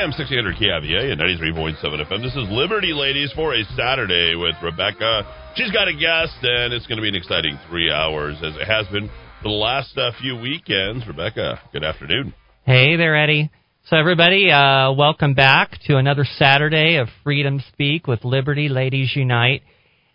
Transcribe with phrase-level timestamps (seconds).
[0.00, 2.22] Am 1600 KIVA and 93.7 FM.
[2.22, 5.52] This is Liberty Ladies for a Saturday with Rebecca.
[5.56, 8.64] She's got a guest, and it's going to be an exciting three hours, as it
[8.64, 9.08] has been
[9.42, 11.06] for the last uh, few weekends.
[11.06, 12.32] Rebecca, good afternoon.
[12.64, 13.50] Hey there, Eddie.
[13.90, 19.60] So, everybody, uh, welcome back to another Saturday of Freedom Speak with Liberty Ladies Unite.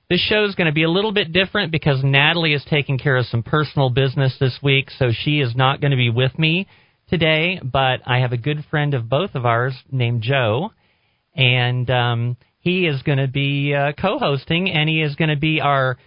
[0.10, 3.18] This show is going to be a little bit different because Natalie is taking care
[3.18, 6.66] of some personal business this week, so she is not going to be with me
[7.18, 10.72] today, but I have a good friend of both of ours named Joe,
[11.34, 15.62] and um, he is going to be uh, co-hosting, and he is going to be
[15.62, 15.98] our.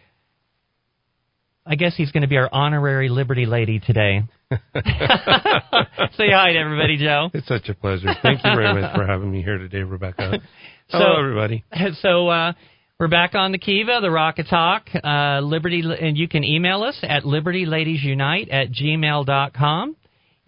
[1.65, 4.23] I guess he's going to be our honorary Liberty Lady today.
[4.51, 7.29] Say hi to everybody, Joe.
[7.33, 8.09] It's such a pleasure.
[8.23, 10.39] Thank you very much for having me here today, Rebecca.
[10.89, 11.65] Hello, everybody.
[12.03, 12.53] So uh,
[12.99, 16.83] we're back on the Kiva, the Rock of Talk, uh, Liberty, and you can email
[16.83, 19.97] us at libertyladiesunite at gmail.com.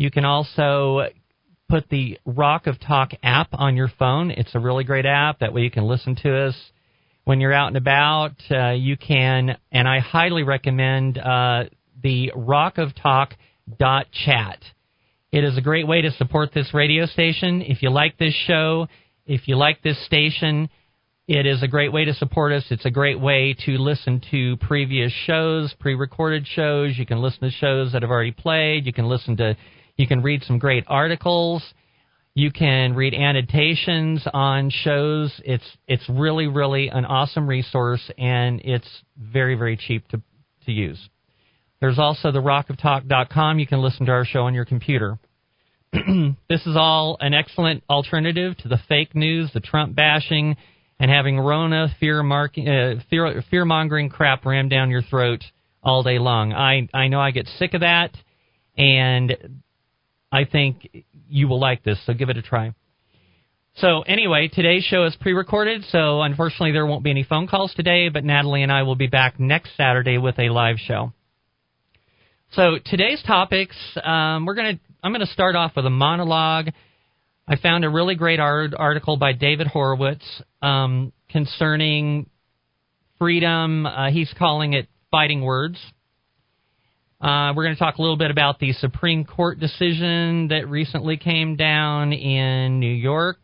[0.01, 1.09] You can also
[1.69, 4.31] put the Rock of Talk app on your phone.
[4.31, 5.41] It's a really great app.
[5.41, 6.55] That way you can listen to us
[7.25, 8.33] when you're out and about.
[8.51, 11.65] Uh, you can, and I highly recommend uh,
[12.03, 13.35] the Rock of Talk
[13.79, 14.61] dot chat.
[15.33, 17.61] It is a great way to support this radio station.
[17.61, 18.87] If you like this show,
[19.27, 20.71] if you like this station,
[21.29, 22.65] it is a great way to support us.
[22.71, 26.97] It's a great way to listen to previous shows, pre recorded shows.
[26.97, 28.87] You can listen to shows that have already played.
[28.87, 29.59] You can listen to
[30.01, 31.63] you can read some great articles.
[32.35, 35.33] You can read annotations on shows.
[35.45, 38.89] It's it's really really an awesome resource and it's
[39.19, 40.23] very very cheap to
[40.65, 40.99] to use.
[41.81, 43.59] There's also the rockoftalk.com.
[43.59, 45.19] You can listen to our show on your computer.
[45.93, 50.57] this is all an excellent alternative to the fake news, the Trump bashing,
[50.99, 55.43] and having Rona fear, uh, fear, fear mongering crap rammed down your throat
[55.83, 56.53] all day long.
[56.53, 58.15] I I know I get sick of that,
[58.77, 59.63] and
[60.33, 62.75] I think you will like this, so give it a try.
[63.77, 67.73] So, anyway, today's show is pre recorded, so unfortunately there won't be any phone calls
[67.75, 71.13] today, but Natalie and I will be back next Saturday with a live show.
[72.53, 76.71] So, today's topics, um, we're to, I'm going to start off with a monologue.
[77.47, 80.25] I found a really great art, article by David Horowitz
[80.63, 82.29] um, concerning
[83.19, 83.87] freedom.
[83.87, 85.79] Uh, he's calling it Fighting Words.
[87.21, 91.19] Uh, we're going to talk a little bit about the Supreme Court decision that recently
[91.19, 93.37] came down in New York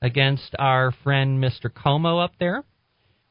[0.00, 1.68] against our friend Mr.
[1.68, 2.62] Cuomo up there.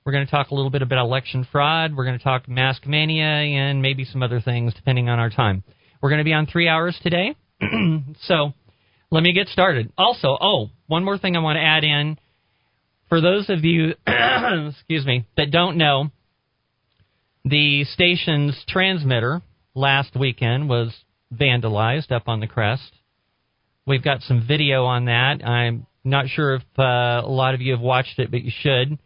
[0.04, 1.96] We're going to talk a little bit about election fraud.
[1.96, 5.64] We're going to talk mask mania and maybe some other things depending on our time.
[6.02, 7.38] We're going to be on three hours today.
[8.24, 8.52] so
[9.10, 9.94] let me get started.
[9.98, 12.20] Also, oh, one more thing I want to add in.
[13.08, 16.12] For those of you, excuse me, that don't know,
[17.46, 19.42] the station's transmitter
[19.78, 20.94] last weekend was
[21.34, 22.92] vandalized up on the crest.
[23.86, 25.46] We've got some video on that.
[25.46, 28.98] I'm not sure if uh, a lot of you have watched it, but you should.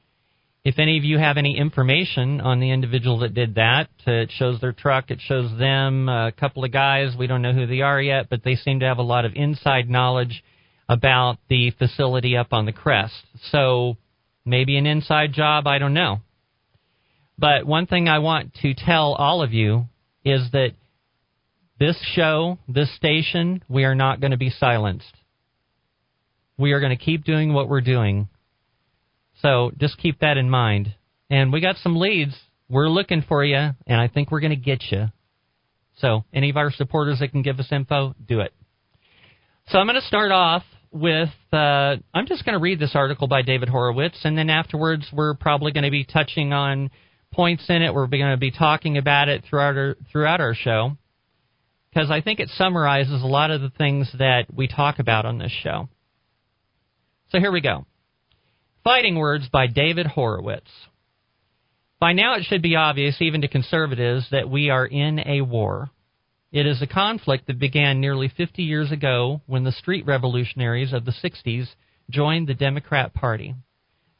[0.63, 4.61] If any of you have any information on the individual that did that, it shows
[4.61, 8.01] their truck, it shows them, a couple of guys, we don't know who they are
[8.01, 10.43] yet, but they seem to have a lot of inside knowledge
[10.87, 13.13] about the facility up on the crest.
[13.51, 13.97] So
[14.45, 16.21] maybe an inside job, I don't know.
[17.37, 19.87] But one thing I want to tell all of you
[20.23, 20.71] is that
[21.79, 25.13] this show, this station, we are not going to be silenced.
[26.57, 28.29] We are going to keep doing what we're doing.
[29.41, 30.93] So just keep that in mind.
[31.29, 32.35] And we got some leads.
[32.69, 33.55] We're looking for you,
[33.87, 35.07] and I think we're going to get you.
[35.97, 38.53] So any of our supporters that can give us info, do it.
[39.67, 43.27] So I'm going to start off with uh, I'm just going to read this article
[43.27, 46.91] by David Horowitz, and then afterwards we're probably going to be touching on
[47.31, 47.93] points in it.
[47.93, 50.97] We're going to be talking about it throughout our, throughout our show
[51.91, 55.37] because I think it summarizes a lot of the things that we talk about on
[55.37, 55.89] this show.
[57.31, 57.85] So here we go.
[58.83, 60.69] Fighting Words by David Horowitz.
[61.99, 65.91] By now it should be obvious, even to conservatives, that we are in a war.
[66.51, 71.05] It is a conflict that began nearly 50 years ago when the street revolutionaries of
[71.05, 71.67] the 60s
[72.09, 73.55] joined the Democrat Party.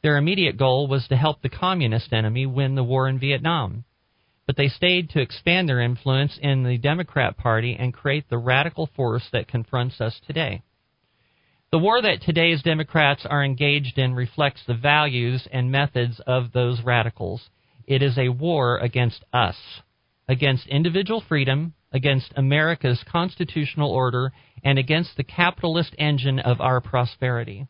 [0.02, 3.84] Their immediate goal was to help the communist enemy win the war in Vietnam.
[4.46, 8.88] But they stayed to expand their influence in the Democrat Party and create the radical
[8.96, 10.62] force that confronts us today.
[11.70, 16.82] The war that today's Democrats are engaged in reflects the values and methods of those
[16.82, 17.48] radicals.
[17.86, 19.56] It is a war against us,
[20.28, 24.32] against individual freedom, against America's constitutional order,
[24.64, 27.68] and against the capitalist engine of our prosperity.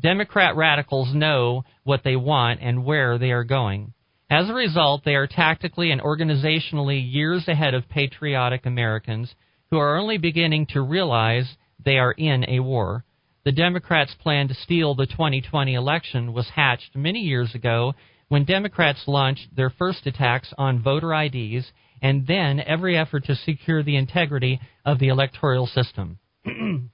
[0.00, 3.92] Democrat radicals know what they want and where they are going.
[4.30, 9.34] As a result, they are tactically and organizationally years ahead of patriotic Americans
[9.70, 13.04] who are only beginning to realize they are in a war.
[13.44, 17.94] The Democrats' plan to steal the 2020 election was hatched many years ago
[18.28, 21.70] when Democrats launched their first attacks on voter IDs
[22.00, 26.18] and then every effort to secure the integrity of the electoral system.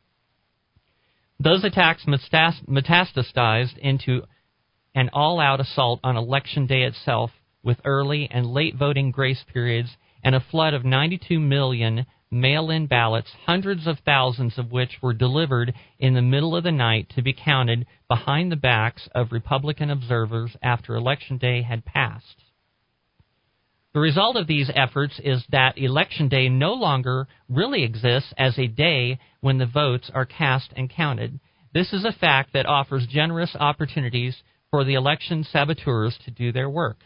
[1.43, 4.25] Those attacks metastasized into
[4.95, 7.31] an all out assault on Election Day itself,
[7.63, 12.87] with early and late voting grace periods and a flood of 92 million mail in
[12.87, 17.23] ballots, hundreds of thousands of which were delivered in the middle of the night to
[17.23, 22.45] be counted behind the backs of Republican observers after Election Day had passed.
[23.93, 28.69] The result of these efforts is that Election Day no longer really exists as a
[28.69, 31.41] day when the votes are cast and counted.
[31.75, 36.71] This is a fact that offers generous opportunities for the election saboteurs to do their
[36.71, 36.99] work.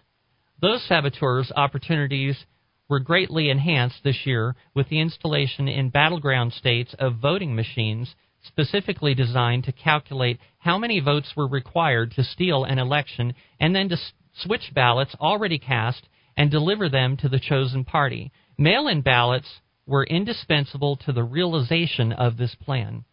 [0.60, 2.44] Those saboteurs' opportunities
[2.86, 9.14] were greatly enhanced this year with the installation in battleground states of voting machines specifically
[9.14, 13.96] designed to calculate how many votes were required to steal an election and then to
[14.34, 18.32] switch ballots already cast and deliver them to the chosen party.
[18.58, 23.04] Mail in ballots were indispensable to the realization of this plan.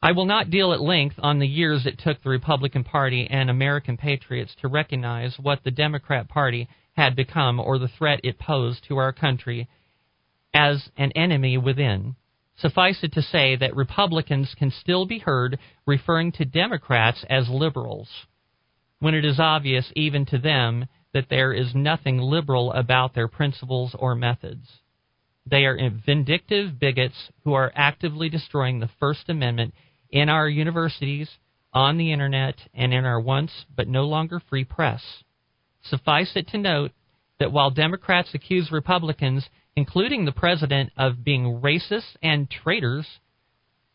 [0.00, 3.50] I will not deal at length on the years it took the Republican Party and
[3.50, 8.84] American patriots to recognize what the Democrat Party had become or the threat it posed
[8.86, 9.68] to our country
[10.54, 12.14] as an enemy within.
[12.56, 18.08] Suffice it to say that Republicans can still be heard referring to Democrats as liberals,
[19.00, 23.94] when it is obvious even to them that there is nothing liberal about their principles
[23.98, 24.66] or methods.
[25.46, 29.74] They are vindictive bigots who are actively destroying the First Amendment
[30.10, 31.30] in our universities,
[31.72, 35.02] on the internet, and in our once but no longer free press.
[35.82, 36.92] Suffice it to note
[37.38, 43.06] that while Democrats accuse Republicans, including the president, of being racist and traitors,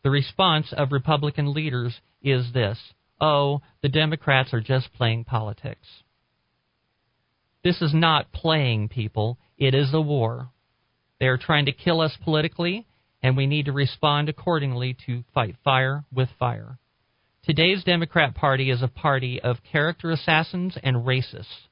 [0.02, 2.78] the response of Republican leaders is this
[3.20, 5.86] oh, the Democrats are just playing politics.
[7.62, 9.38] This is not playing, people.
[9.56, 10.50] It is a war.
[11.18, 12.86] They are trying to kill us politically,
[13.22, 16.78] and we need to respond accordingly to fight fire with fire.
[17.44, 21.68] Today's Democrat Party is a party of character assassins and racists.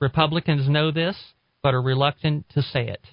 [0.00, 1.16] Republicans know this,
[1.62, 3.04] but are reluctant to say it.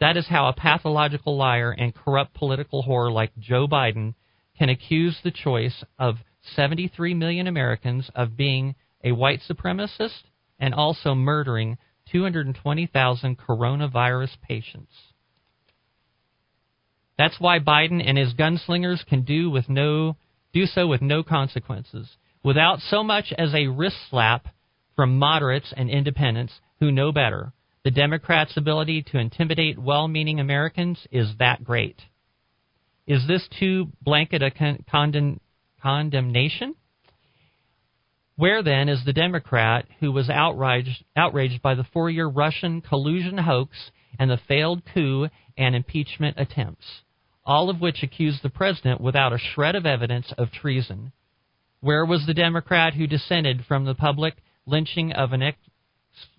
[0.00, 4.14] That is how a pathological liar and corrupt political whore like Joe Biden
[4.58, 6.16] can accuse the choice of
[6.54, 10.22] 73 million Americans of being a white supremacist
[10.58, 11.78] and also murdering
[12.12, 14.92] 220,000 coronavirus patients.
[17.18, 20.16] That's why Biden and his gunslingers can do with no
[20.52, 24.46] do so with no consequences, without so much as a wrist slap
[24.94, 27.52] from moderates and independents who know better.
[27.84, 32.00] The Democrats' ability to intimidate well-meaning Americans is that great.
[33.06, 34.84] Is this too blanket a con-
[35.86, 36.74] condemnation?
[38.34, 43.38] Where then is the Democrat who was outraged, outraged by the four year Russian collusion
[43.38, 43.70] hoax
[44.18, 46.86] and the failed coup and impeachment attempts?
[47.46, 51.12] all of which accused the president without a shred of evidence of treason.
[51.80, 54.34] Where was the Democrat who dissented from the public
[54.66, 55.52] lynching of an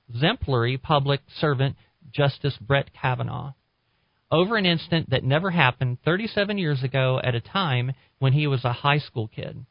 [0.10, 1.78] exemplary public servant,
[2.12, 3.54] Justice Brett Kavanaugh?
[4.30, 8.66] Over an incident that never happened 37 years ago at a time when he was
[8.66, 9.66] a high school kid.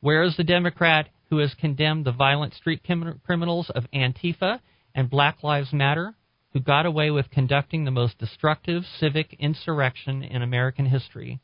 [0.00, 4.60] Where is the Democrat who has condemned the violent street criminals of Antifa
[4.94, 6.14] and Black Lives Matter
[6.52, 11.38] who got away with conducting the most destructive civic insurrection in American history,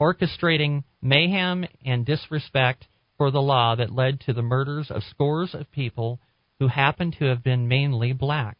[0.00, 2.86] orchestrating mayhem and disrespect
[3.16, 6.20] for the law that led to the murders of scores of people
[6.58, 8.58] who happened to have been mainly black.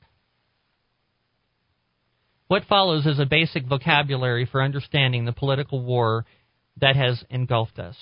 [2.53, 6.27] What follows is a basic vocabulary for understanding the political war
[6.83, 7.97] that has engulfed us.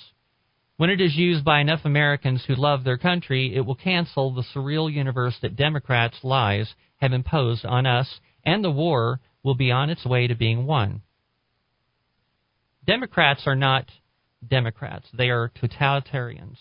[0.77, 4.43] When it is used by enough Americans who love their country, it will cancel the
[4.53, 9.89] surreal universe that Democrats' lies have imposed on us, and the war will be on
[9.89, 11.03] its way to being won.
[12.85, 13.89] Democrats are not
[14.45, 16.57] Democrats, they are totalitarians.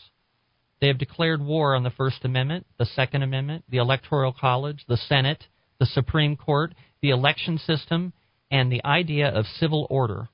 [0.79, 4.98] They have declared war on the First Amendment, the Second Amendment, the Electoral College, the
[4.98, 5.46] Senate,
[5.79, 8.13] the Supreme Court, the election system,
[8.51, 10.29] and the idea of civil order.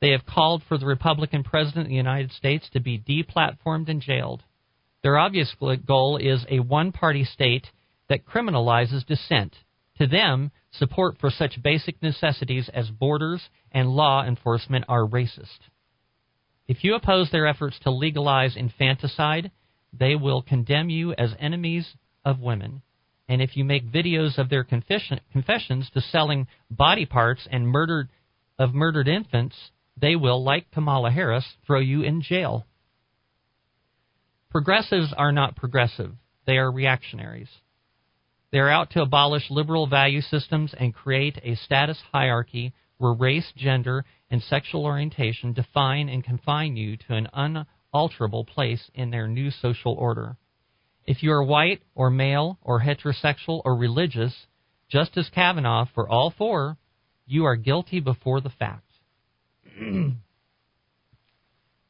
[0.00, 4.00] They have called for the Republican President of the United States to be deplatformed and
[4.00, 4.44] jailed.
[5.02, 5.54] Their obvious
[5.86, 7.66] goal is a one party state
[8.08, 9.56] that criminalizes dissent.
[9.98, 15.58] To them, support for such basic necessities as borders and law enforcement are racist.
[16.68, 19.50] If you oppose their efforts to legalize infanticide,
[19.92, 22.82] they will condemn you as enemies of women.
[23.28, 28.08] And if you make videos of their confession, confessions to selling body parts and murdered
[28.58, 32.66] of murdered infants, they will, like Kamala Harris, throw you in jail.
[34.50, 36.14] Progressives are not progressive,
[36.46, 37.50] they are reactionaries.
[38.50, 43.52] They are out to abolish liberal value systems and create a status hierarchy where race,
[43.56, 49.50] gender, and sexual orientation define and confine you to an unalterable place in their new
[49.50, 50.36] social order.
[51.08, 54.34] If you are white or male or heterosexual or religious,
[54.90, 56.76] Justice Kavanaugh for all four,
[57.26, 58.84] you are guilty before the fact.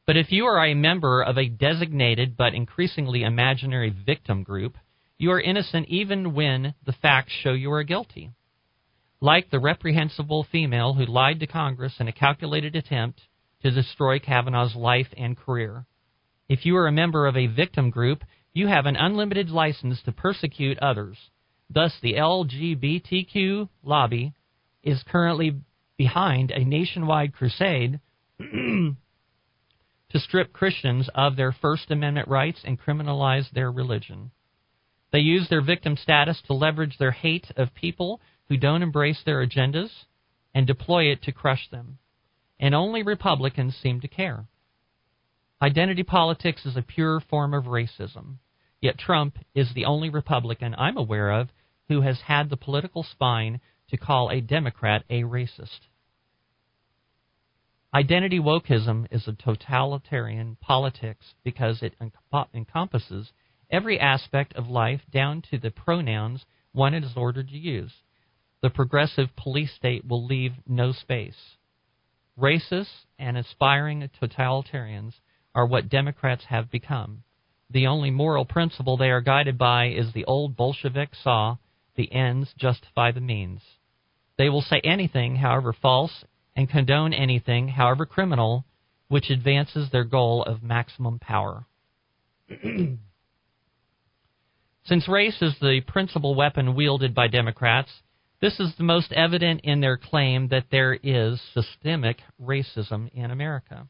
[0.05, 4.77] but if you are a member of a designated but increasingly imaginary victim group,
[5.17, 8.31] you are innocent even when the facts show you are guilty.
[9.19, 13.23] Like the reprehensible female who lied to Congress in a calculated attempt
[13.63, 15.85] to destroy Kavanaugh's life and career.
[16.47, 18.23] If you are a member of a victim group,
[18.59, 21.17] you have an unlimited license to persecute others.
[21.69, 24.33] Thus, the LGBTQ lobby
[24.83, 25.61] is currently
[25.97, 28.01] behind a nationwide crusade
[28.39, 28.95] to
[30.15, 34.31] strip Christians of their First Amendment rights and criminalize their religion.
[35.11, 39.45] They use their victim status to leverage their hate of people who don't embrace their
[39.45, 39.89] agendas
[40.53, 41.97] and deploy it to crush them.
[42.59, 44.47] And only Republicans seem to care.
[45.61, 48.37] Identity politics is a pure form of racism.
[48.81, 51.49] Yet Trump is the only Republican I'm aware of
[51.89, 53.59] who has had the political spine
[53.89, 55.79] to call a Democrat a racist.
[57.93, 61.95] Identity wokeism is a totalitarian politics because it
[62.53, 63.31] encompasses
[63.71, 68.03] every aspect of life down to the pronouns one is ordered to use.
[68.61, 71.57] The progressive police state will leave no space.
[72.37, 75.13] Racists and aspiring totalitarians
[75.55, 77.23] are what Democrats have become.
[77.71, 81.57] The only moral principle they are guided by is the old Bolshevik saw
[81.95, 83.61] the ends justify the means.
[84.37, 86.23] They will say anything, however false,
[86.55, 88.65] and condone anything, however criminal,
[89.07, 91.65] which advances their goal of maximum power.
[94.85, 97.91] Since race is the principal weapon wielded by Democrats,
[98.41, 103.87] this is the most evident in their claim that there is systemic racism in America,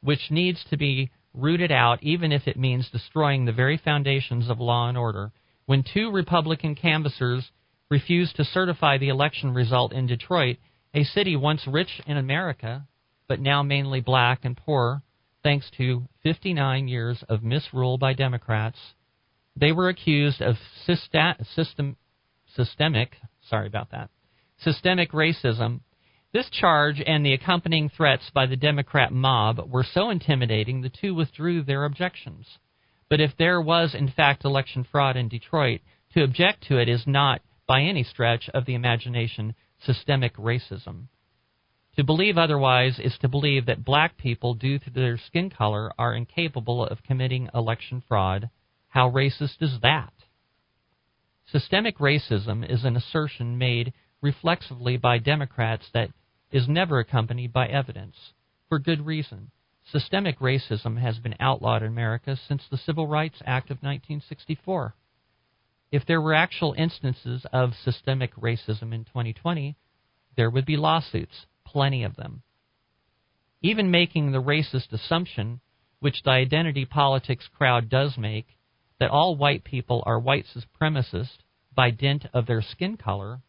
[0.00, 4.60] which needs to be rooted out, even if it means destroying the very foundations of
[4.60, 5.32] law and order.
[5.66, 7.50] When two Republican canvassers
[7.88, 10.56] refused to certify the election result in Detroit,
[10.94, 12.86] a city once rich in America,
[13.28, 15.02] but now mainly black and poor,
[15.42, 18.78] thanks to 59 years of misrule by Democrats,
[19.56, 20.56] they were accused of
[20.86, 21.96] system,
[22.54, 23.16] systemic,
[23.48, 24.10] sorry about that,
[24.62, 25.80] systemic racism.
[26.32, 31.14] This charge and the accompanying threats by the Democrat mob were so intimidating the two
[31.14, 32.46] withdrew their objections.
[33.08, 35.80] But if there was in fact election fraud in Detroit,
[36.14, 41.08] to object to it is not, by any stretch of the imagination, systemic racism.
[41.96, 46.14] To believe otherwise is to believe that black people, due to their skin color, are
[46.14, 48.50] incapable of committing election fraud
[48.90, 50.12] how racist is that?
[51.46, 56.10] Systemic racism is an assertion made reflexively by Democrats that
[56.50, 58.32] is never accompanied by evidence,
[58.68, 59.50] for good reason.
[59.90, 64.94] Systemic racism has been outlawed in America since the Civil Rights Act of 1964.
[65.90, 69.76] If there were actual instances of systemic racism in 2020,
[70.36, 72.42] there would be lawsuits, plenty of them.
[73.62, 75.60] Even making the racist assumption,
[75.98, 78.56] which the identity politics crowd does make,
[78.98, 81.38] that all white people are white supremacists
[81.74, 83.40] by dint of their skin color,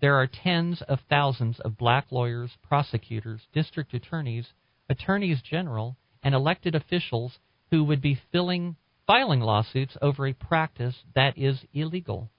[0.00, 4.52] there are tens of thousands of black lawyers, prosecutors, district attorneys,
[4.88, 7.38] attorneys general, and elected officials
[7.70, 8.76] who would be filling,
[9.06, 12.30] filing lawsuits over a practice that is illegal.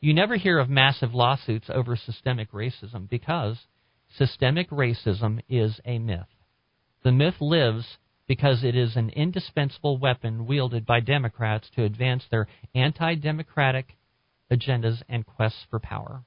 [0.00, 3.66] You never hear of massive lawsuits over systemic racism because
[4.16, 6.28] systemic racism is a myth.
[7.02, 12.46] The myth lives because it is an indispensable weapon wielded by Democrats to advance their
[12.74, 13.96] anti democratic
[14.50, 16.24] agendas and quests for power.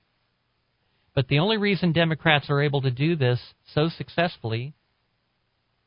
[1.13, 4.74] But the only reason Democrats are able to do this so successfully,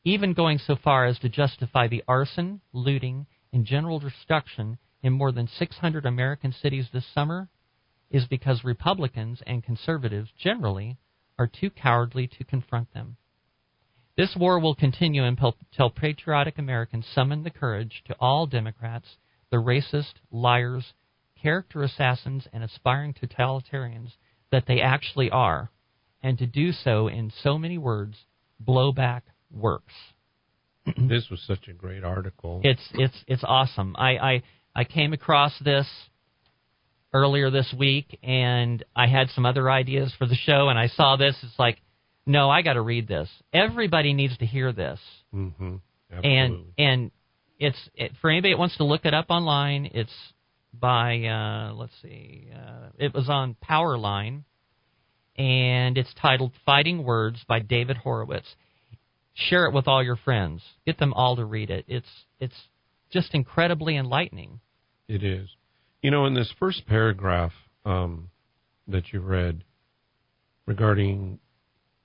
[0.03, 5.33] even going so far as to justify the arson, looting, and general destruction in more
[5.33, 7.49] than 600 American cities this summer,
[8.09, 10.97] is because Republicans and conservatives generally
[11.37, 13.17] are too cowardly to confront them.
[14.15, 19.17] This war will continue until patriotic Americans summon the courage to all Democrats,
[19.51, 20.93] the racist, liars,
[21.39, 24.13] character assassins, and aspiring totalitarians
[24.57, 25.69] that they actually are,
[26.23, 28.17] and to do so in so many words,
[28.67, 29.21] blowback
[29.51, 29.93] works.
[30.97, 32.61] this was such a great article.
[32.63, 33.95] It's it's it's awesome.
[33.99, 34.43] I, I
[34.75, 35.85] I came across this
[37.13, 41.17] earlier this week, and I had some other ideas for the show, and I saw
[41.17, 41.35] this.
[41.43, 41.77] It's like
[42.25, 43.29] no, I got to read this.
[43.53, 44.99] Everybody needs to hear this.
[45.35, 45.75] Mm-hmm.
[46.23, 47.11] And and
[47.59, 49.91] it's it, for anybody that wants to look it up online.
[49.93, 50.33] It's
[50.79, 54.43] by uh, let's see, uh, it was on Powerline,
[55.37, 58.55] and it's titled "Fighting Words" by David Horowitz.
[59.33, 60.61] Share it with all your friends.
[60.85, 61.85] Get them all to read it.
[61.87, 62.55] It's it's
[63.11, 64.59] just incredibly enlightening.
[65.07, 65.49] It is.
[66.01, 67.53] You know, in this first paragraph
[67.85, 68.29] um,
[68.87, 69.63] that you read
[70.65, 71.39] regarding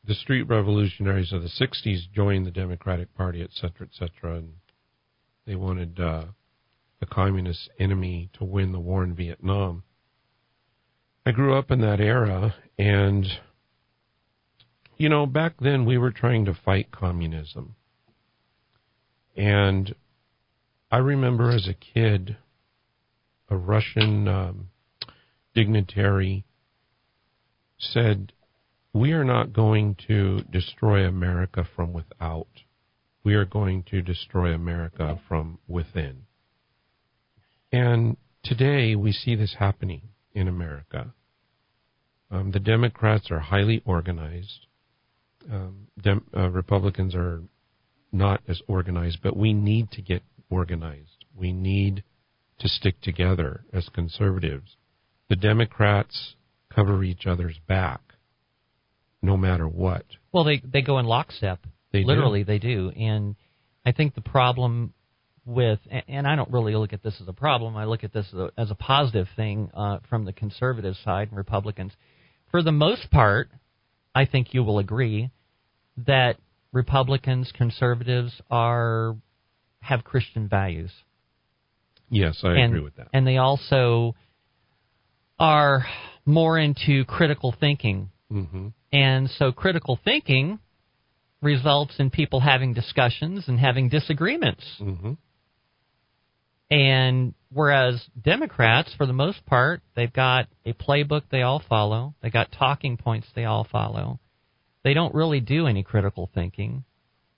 [0.07, 4.55] the street revolutionaries of the 60s joined the Democratic Party, et cetera, et cetera, and
[5.47, 6.25] they wanted uh,
[7.03, 9.83] the communist enemy to win the war in Vietnam.
[11.27, 13.27] I grew up in that era, and,
[14.97, 17.75] you know, back then we were trying to fight communism.
[19.37, 19.97] And
[20.93, 22.37] I remember as a kid,
[23.51, 24.69] a Russian um,
[25.57, 26.45] dignitary
[27.81, 28.33] said,
[28.93, 32.63] We are not going to destroy America from without.
[33.25, 36.27] We are going to destroy America from within.
[37.73, 40.03] And today we see this happening
[40.35, 41.15] in America.
[42.31, 44.67] Um, the Democrats are highly organized.
[45.51, 47.43] Um, Dem- uh, Republicans are
[48.13, 51.25] not as organized, but we need to get organized.
[51.35, 52.05] We need
[52.59, 54.77] to stick together as conservatives.
[55.29, 56.35] The Democrats
[56.75, 58.01] cover each other's back
[59.23, 60.05] no matter what.
[60.33, 61.61] Well, they they go in lockstep.
[61.93, 62.45] They Literally, do.
[62.45, 62.91] they do.
[62.91, 63.37] And
[63.85, 64.95] I think the problem
[65.45, 67.77] with, and I don't really look at this as a problem.
[67.77, 71.29] I look at this as a, as a positive thing uh, from the conservative side
[71.29, 71.93] and Republicans.
[72.51, 73.49] For the most part,
[74.15, 75.31] I think you will agree
[76.07, 76.37] that
[76.73, 79.17] Republicans, conservatives are
[79.81, 80.93] have Christian values.
[82.09, 83.09] Yes, I and, agree with that.
[83.13, 84.15] And they also
[85.39, 85.85] are
[86.25, 88.11] more into critical thinking.
[88.31, 88.69] Mm-hmm.
[88.93, 90.61] And so critical thinking
[91.41, 94.65] results in people having discussions and having disagreements.
[94.81, 95.13] Mm-hmm.
[96.73, 102.31] And whereas Democrats, for the most part, they've got a playbook they all follow, they
[102.31, 104.21] got talking points they all follow.
[104.83, 106.85] They don't really do any critical thinking,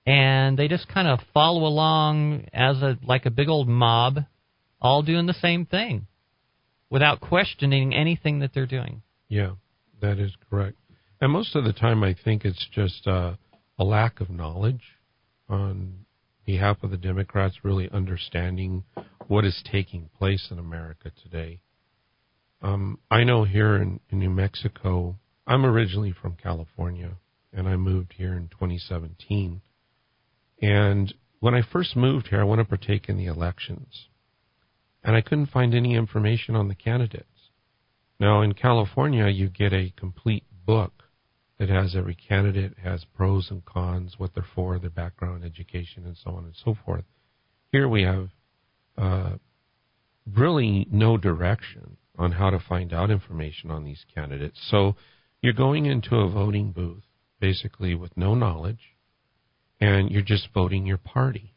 [0.07, 4.21] and they just kind of follow along as a like a big old mob,
[4.81, 6.07] all doing the same thing,
[6.89, 9.03] without questioning anything that they're doing.
[9.29, 9.55] Yeah,
[10.01, 10.77] that is correct.
[11.21, 13.35] And most of the time, I think it's just uh,
[13.81, 14.83] a lack of knowledge
[15.49, 16.05] on
[16.47, 18.85] behalf of the Democrats, really understanding
[19.29, 21.61] what is taking place in America today.
[22.63, 27.17] Um, I know here in, in New Mexico, I'm originally from California,
[27.53, 29.61] and I moved here in 2017.
[30.63, 34.09] And when I first moved here, I want to partake in the elections,
[35.03, 37.29] and I couldn't find any information on the candidates.
[38.19, 41.03] Now, in California, you get a complete book
[41.59, 46.17] that has every candidate, has pros and cons, what they're for, their background, education, and
[46.17, 47.05] so on and so forth.
[47.71, 48.31] Here we have
[48.97, 49.33] uh,
[50.33, 54.59] really no direction on how to find out information on these candidates.
[54.71, 54.95] So
[55.43, 57.05] you're going into a voting booth
[57.41, 58.97] basically with no knowledge,
[59.81, 61.55] and you're just voting your party.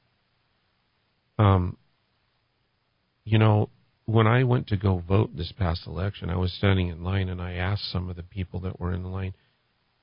[1.37, 1.77] Um,
[3.23, 3.69] you know,
[4.05, 7.41] when I went to go vote this past election, I was standing in line and
[7.41, 9.33] I asked some of the people that were in the line,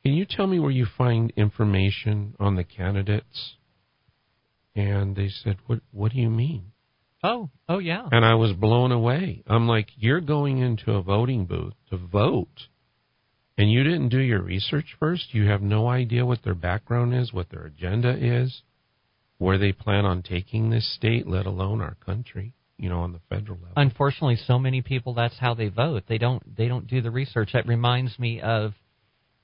[0.05, 3.55] can you tell me where you find information on the candidates?
[4.77, 6.73] And they said, What what do you mean?
[7.25, 8.07] Oh, oh yeah.
[8.13, 9.43] And I was blown away.
[9.47, 12.69] I'm like, You're going into a voting booth to vote
[13.57, 15.33] and you didn't do your research first?
[15.33, 18.63] You have no idea what their background is, what their agenda is,
[19.39, 23.21] where they plan on taking this state, let alone our country, you know, on the
[23.29, 23.75] federal level.
[23.77, 26.05] Unfortunately, so many people that's how they vote.
[26.09, 27.51] They don't they don't do the research.
[27.53, 28.73] That reminds me of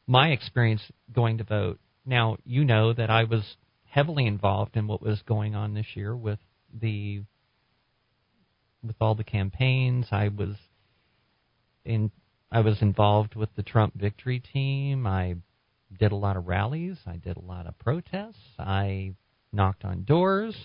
[0.07, 1.79] my experience going to vote.
[2.05, 3.45] Now, you know that I was
[3.85, 6.39] heavily involved in what was going on this year with
[6.81, 7.23] the
[8.83, 10.07] with all the campaigns.
[10.11, 10.57] I was
[11.85, 12.11] in
[12.53, 15.07] I was involved with the Trump victory team.
[15.07, 15.37] I
[15.99, 19.15] did a lot of rallies, I did a lot of protests, I
[19.53, 20.57] knocked on doors.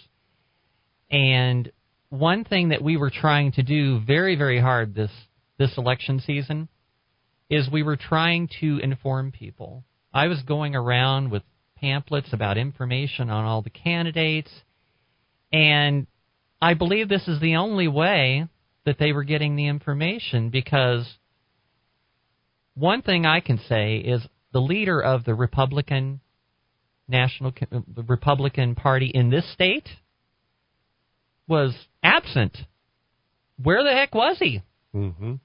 [1.12, 1.72] And
[2.10, 5.12] one thing that we were trying to do very very hard this
[5.58, 6.68] this election season
[7.50, 9.84] is we were trying to inform people.
[10.14, 11.44] I was going around with
[11.78, 14.50] pamphlets about information on all the candidates,
[15.52, 16.08] and
[16.62, 18.48] I believe this is the only way
[18.86, 21.18] that they were getting the information because
[22.76, 24.22] one thing I can say is
[24.54, 26.22] the leader of the Republican
[27.08, 29.88] National the Republican Party in this state
[31.48, 32.58] was absent.
[33.62, 34.62] Where the heck was he?
[34.94, 35.36] Mm-hmm.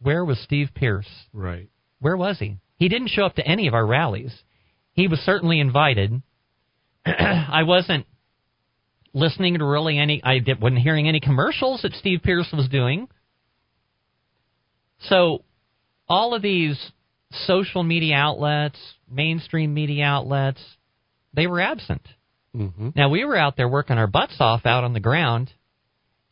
[0.00, 1.08] Where was Steve Pearce?
[1.32, 1.68] Right.
[2.00, 2.56] Where was he?
[2.76, 4.42] He didn't show up to any of our rallies.
[4.94, 6.22] he was certainly invited.
[7.06, 8.06] I wasn't
[9.14, 10.22] listening to really any.
[10.22, 13.08] I did, wasn't hearing any commercials that Steve Pearce was doing.
[15.08, 15.44] So,
[16.08, 16.78] all of these
[17.46, 18.78] social media outlets,
[19.10, 20.60] mainstream media outlets,
[21.34, 22.02] they were absent.
[22.54, 22.90] Mm-hmm.
[22.94, 25.50] Now we were out there working our butts off out on the ground,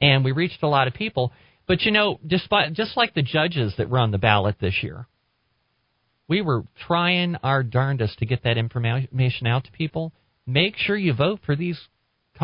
[0.00, 1.32] and we reached a lot of people.
[1.66, 5.06] But you know, despite just like the judges that were on the ballot this year,
[6.28, 10.12] we were trying our darndest to get that information out to people.
[10.46, 11.78] Make sure you vote for these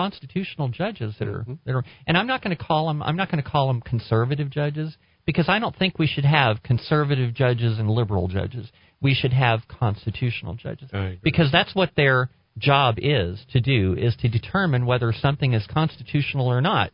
[0.01, 1.55] constitutional judges that are Mm-hmm.
[1.65, 1.85] that are.
[2.07, 3.03] And I'm not going to call them.
[3.03, 6.63] I'm not going to call them conservative judges because I don't think we should have
[6.63, 8.71] conservative judges and liberal judges.
[9.01, 10.89] We should have constitutional judges
[11.23, 16.47] because that's what their job is to do is to determine whether something is constitutional
[16.47, 16.91] or not.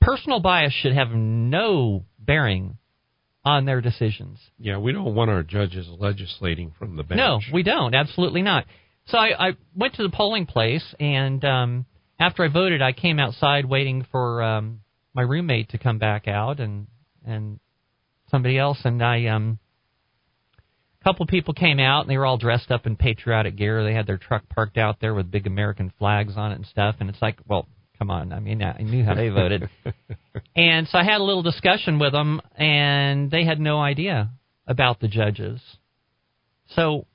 [0.00, 2.78] Personal bias should have no bearing
[3.44, 4.38] on their decisions.
[4.58, 7.18] Yeah, we don't want our judges legislating from the bench.
[7.18, 7.94] No, we don't.
[7.94, 8.64] Absolutely not.
[9.06, 11.86] So I, I went to the polling place, and um,
[12.22, 14.80] after I voted, I came outside waiting for um,
[15.12, 16.86] my roommate to come back out, and
[17.26, 17.58] and
[18.30, 19.58] somebody else, and I um,
[21.00, 23.82] a couple people came out, and they were all dressed up in patriotic gear.
[23.82, 26.96] They had their truck parked out there with big American flags on it and stuff,
[27.00, 27.66] and it's like, well,
[27.98, 28.32] come on.
[28.32, 29.68] I mean, I knew how they voted.
[30.56, 34.30] and so I had a little discussion with them, and they had no idea
[34.68, 35.60] about the judges.
[36.76, 37.06] So,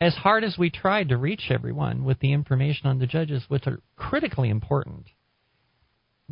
[0.00, 3.66] as hard as we tried to reach everyone with the information on the judges, which
[3.66, 5.06] are critically important,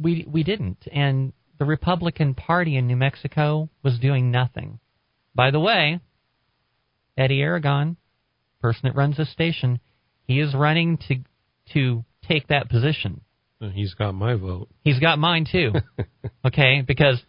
[0.00, 0.86] we we didn't.
[0.92, 4.78] And the Republican Party in New Mexico was doing nothing.
[5.34, 6.00] By the way,
[7.16, 7.96] Eddie Aragon,
[8.60, 9.80] person that runs this station,
[10.22, 11.16] he is running to
[11.72, 13.22] to take that position.
[13.72, 14.68] He's got my vote.
[14.84, 15.72] He's got mine too.
[16.44, 17.20] okay, because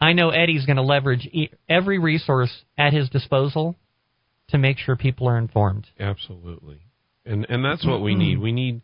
[0.00, 1.28] I know Eddie's going to leverage
[1.68, 3.76] every resource at his disposal
[4.48, 5.86] to make sure people are informed.
[5.98, 6.80] Absolutely.
[7.24, 8.20] And and that's what we mm-hmm.
[8.20, 8.38] need.
[8.38, 8.82] We need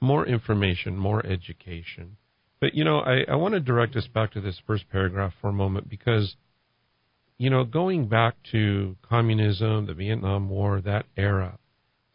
[0.00, 2.16] more information, more education.
[2.60, 5.50] But you know, I, I want to direct us back to this first paragraph for
[5.50, 6.36] a moment because
[7.38, 11.58] you know, going back to communism, the Vietnam War, that era,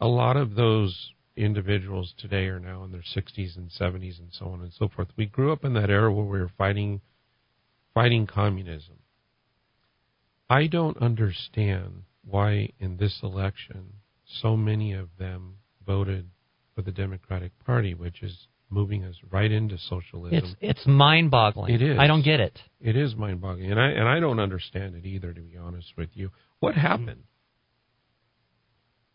[0.00, 4.46] a lot of those individuals today are now in their 60s and 70s and so
[4.46, 5.08] on and so forth.
[5.16, 7.00] We grew up in that era where we were fighting
[7.94, 8.94] fighting communism.
[10.48, 13.94] I don't understand why in this election
[14.42, 15.54] so many of them
[15.86, 16.28] voted
[16.74, 20.36] for the Democratic Party, which is moving us right into socialism.
[20.38, 21.74] It's it's mind-boggling.
[21.74, 21.98] It is.
[21.98, 22.58] I don't get it.
[22.80, 25.32] It is mind-boggling, and I and I don't understand it either.
[25.32, 27.24] To be honest with you, what happened?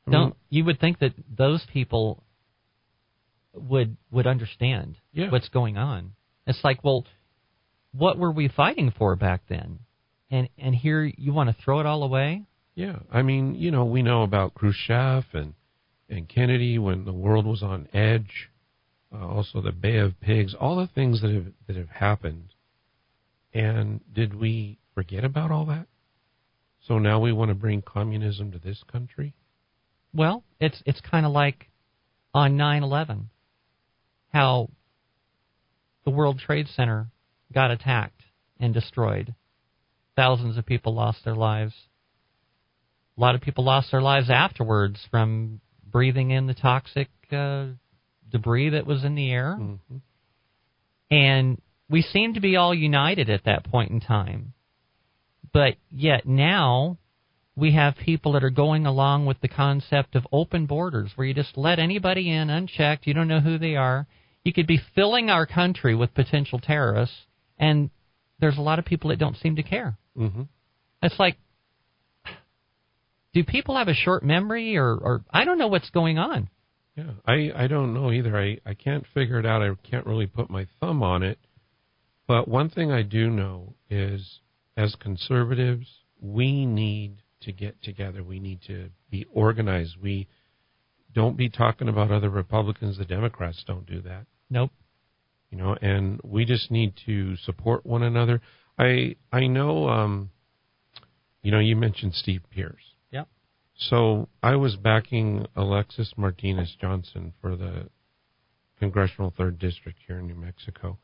[0.06, 2.24] I mean, Don't you would think that those people
[3.54, 5.30] would would understand Yeah.
[5.30, 6.14] what's going on?
[6.48, 7.06] It's like, well,
[7.94, 9.80] what were we fighting for back then?
[10.32, 12.44] And and here you want to throw it all away?
[12.76, 15.54] Yeah, I mean, you know, we know about Khrushchev and
[16.10, 18.50] and Kennedy when the world was on edge.
[19.14, 22.54] Uh, also, the Bay of Pigs, all the things that have that have happened.
[23.54, 25.88] And did we forget about all that?
[26.88, 29.34] So now we want to bring communism to this country?
[30.14, 31.70] Well, it's it's kind of like
[32.34, 33.26] on 9/11
[34.32, 34.70] how
[36.04, 37.08] the World Trade Center
[37.54, 38.24] got attacked
[38.60, 39.36] and destroyed.
[40.16, 41.74] Thousands of people lost their lives.
[43.18, 47.68] A lot of people lost their lives afterwards from breathing in the toxic uh,
[48.32, 49.58] debris that was in the air.
[49.60, 49.98] Mm-hmm.
[51.12, 54.54] And we seem to be all united at that point in time.
[55.54, 56.98] But yet now
[57.56, 61.36] we have people that are going along with the concept of open borders where you
[61.36, 64.08] just let anybody in unchecked, you don't know who they are.
[64.44, 67.16] You could be filling our country with potential terrorists
[67.60, 67.92] and
[68.40, 69.98] there's a lot of people that don't seem to care.
[70.18, 70.44] Mm-hmm.
[71.04, 71.38] It's like
[73.34, 76.50] do people have a short memory or, or I don't know what's going on.
[76.96, 78.38] Yeah, I I don't know either.
[78.38, 79.64] I I can't figure it out.
[79.64, 81.40] I can't really put my thumb on it.
[82.28, 84.40] But one thing I do know is,
[84.78, 85.88] as conservatives,
[86.22, 88.24] we need to get together.
[88.24, 89.98] We need to be organized.
[90.02, 90.28] We
[91.14, 92.98] don't be talking about other Republicans.
[92.98, 94.26] The Democrats don't do that.
[94.50, 94.72] Nope.
[95.50, 98.42] You know, and we just need to support one another.
[98.78, 99.90] I I know.
[99.90, 100.30] Um,
[101.42, 102.93] you know, you mentioned Steve Pearce.
[103.76, 107.90] So I was backing Alexis Martinez Johnson for the
[108.80, 110.98] congressional third district here in New Mexico,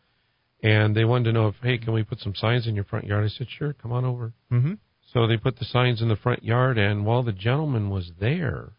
[0.61, 3.05] and they wanted to know if, hey, can we put some signs in your front
[3.05, 3.25] yard?
[3.25, 4.33] I said, sure, come on over.
[4.51, 4.77] Mhm.
[5.13, 8.73] So they put the signs in the front yard, and while the gentleman was there,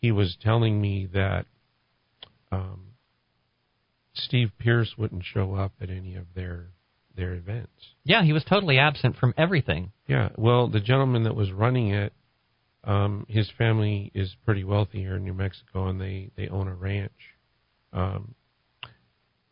[0.00, 1.46] he was telling me that
[2.52, 2.94] um,
[4.12, 6.68] Steve Pearce wouldn't show up at any of their
[7.16, 7.70] their events.
[8.04, 9.92] Yeah, he was totally absent from everything.
[10.08, 12.12] Yeah, well, the gentleman that was running it
[12.86, 16.74] Um, his family is pretty wealthy here in New Mexico, and they they own a
[16.74, 17.12] ranch.
[17.92, 18.34] Um,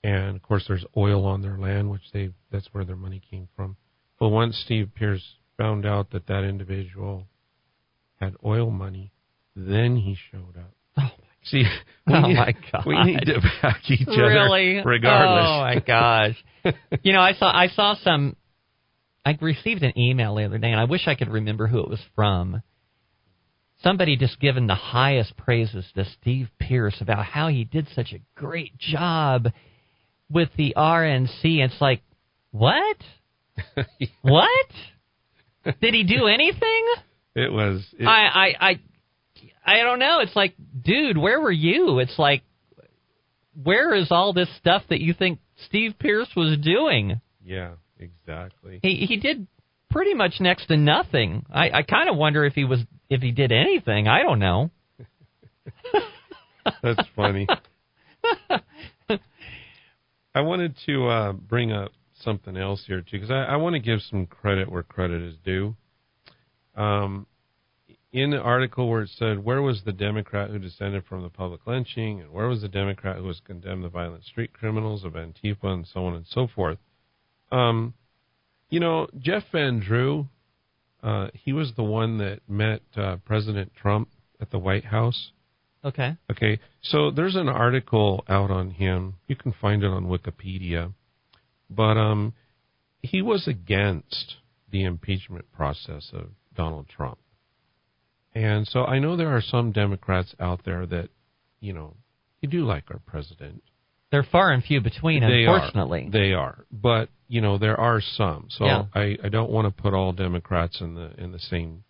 [0.04, 3.48] and of course, there's oil on their land, which they that's where their money came
[3.56, 3.76] from.
[4.18, 5.22] But once Steve Pearce
[5.56, 7.26] found out that that individual
[8.20, 9.12] had oil money,
[9.56, 10.72] then he showed up.
[10.98, 11.10] Oh
[11.44, 11.64] See,
[12.06, 12.82] we Oh need, my God.
[12.86, 14.78] we need to back each really?
[14.78, 15.44] other regardless.
[15.44, 16.36] Oh my gosh!
[17.02, 18.36] you know, I saw I saw some.
[19.24, 21.88] I received an email the other day, and I wish I could remember who it
[21.88, 22.62] was from.
[23.82, 28.20] Somebody just given the highest praises to Steve Pearce about how he did such a
[28.40, 29.48] great job
[30.30, 31.42] with the RNC.
[31.42, 32.02] It's like,
[32.50, 32.96] what?
[34.22, 34.48] What?
[35.80, 36.86] Did he do anything?
[37.34, 37.84] It was.
[37.98, 38.80] It, I, I, I,
[39.64, 40.20] I don't know.
[40.20, 41.98] It's like, dude, where were you?
[42.00, 42.42] It's like,
[43.62, 47.20] where is all this stuff that you think Steve Pearce was doing?
[47.44, 48.80] yeah, exactly.
[48.82, 49.46] He he did
[49.90, 51.44] pretty much next to nothing.
[51.52, 52.80] I, I kind of wonder if he was
[53.12, 54.08] if he did anything.
[54.08, 54.70] I don't know.
[56.82, 57.46] That's funny.
[60.34, 63.80] I wanted to uh, bring up something else here too, because I, I want to
[63.80, 65.76] give some credit where credit is due.
[66.74, 67.26] Um,
[68.12, 71.66] in the article where it said where was the Democrat who descended from the public
[71.66, 75.64] lynching, and where was the Democrat who was condemned the violent street criminals of Antifa,
[75.64, 76.78] and so on and so forth.
[77.50, 77.92] Um,
[78.70, 80.28] you know, Jeff Van Drew,
[81.02, 84.08] uh, he was the one that met uh, President Trump
[84.40, 85.32] at the White House.
[85.84, 86.16] Okay.
[86.30, 89.14] Okay, so there's an article out on him.
[89.26, 90.92] You can find it on Wikipedia.
[91.68, 92.34] But um,
[93.00, 94.36] he was against
[94.70, 97.18] the impeachment process of Donald Trump.
[98.34, 101.08] And so I know there are some Democrats out there that,
[101.60, 101.96] you know,
[102.40, 103.62] they do like our president.
[104.12, 106.06] They're far and few between, they unfortunately.
[106.06, 106.10] Are.
[106.10, 106.64] They are.
[106.70, 108.46] But, you know, there are some.
[108.50, 108.84] So Yeah.
[108.94, 111.82] I, I don't want to put all Democrats in the in the same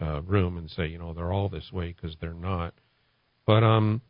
[0.00, 2.72] uh, room and say, you know, they're all this way because they're not.
[3.46, 4.00] But um,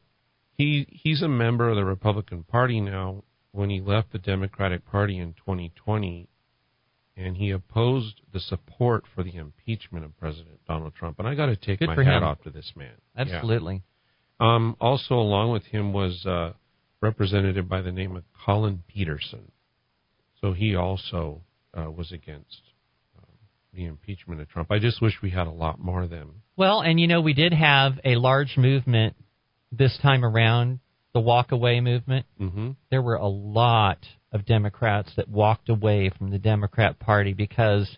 [0.53, 3.25] he he's a member of the Republican Party now.
[3.53, 6.29] When he left the Democratic Party in 2020,
[7.16, 11.19] and he opposed the support for the impeachment of President Donald Trump.
[11.19, 12.25] And I got to take Good my hat him.
[12.25, 12.92] off to this man.
[13.16, 13.23] Yeah.
[13.23, 13.83] Absolutely.
[14.38, 16.53] Um, also, along with him was uh,
[17.01, 19.53] representative by the name of Collin Peterson.
[20.41, 21.43] So he also
[21.75, 22.63] uh, was against
[23.17, 23.25] um,
[23.73, 24.71] the impeachment of Trump.
[24.71, 26.43] I just wish we had a lot more of them.
[26.57, 29.15] Well, and you know, we did have a large movement
[29.73, 30.81] this time around,
[31.13, 32.27] the walkaway movement.
[32.39, 33.99] hmm There were a lot
[34.33, 37.97] of Democrats that walked away from the Democrat Party because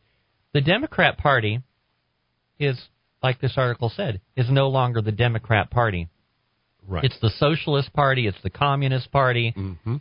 [0.53, 1.63] the Democrat Party
[2.59, 2.81] is,
[3.23, 6.09] like this article said, is no longer the Democrat Party.
[6.88, 7.05] Right.
[7.05, 8.27] It's the Socialist Party.
[8.27, 9.53] It's the Communist Party.
[9.55, 9.96] hmm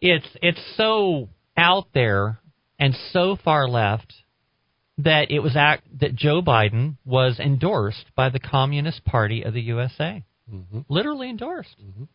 [0.00, 2.38] It's it's so out there
[2.78, 4.12] and so far left
[4.98, 9.62] that it was act that Joe Biden was endorsed by the Communist Party of the
[9.62, 11.76] USA, hmm literally endorsed.
[11.82, 12.08] Mhm.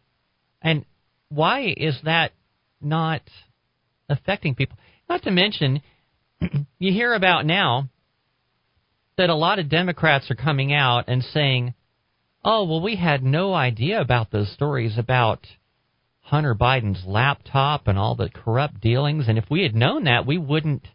[0.62, 0.86] And
[1.30, 2.34] why is that
[2.80, 3.22] not
[4.10, 4.78] affecting people?
[5.10, 5.82] Not to mention,
[6.80, 7.90] you hear about now
[9.18, 11.74] that a lot of Democrats are coming out and saying,
[12.50, 15.46] "Oh, well, we had no idea about those stories about
[16.22, 20.38] Hunter Biden's laptop and all the corrupt dealings, and if we had known that, we
[20.38, 20.88] wouldn't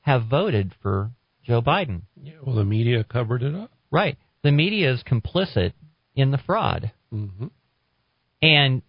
[0.00, 1.10] have voted for
[1.44, 3.70] Joe Biden." Yeah, well, the media covered it up.
[3.90, 4.16] Right.
[4.40, 5.74] The media is complicit
[6.16, 6.90] in the fraud.
[7.10, 7.48] hmm
[8.40, 8.80] And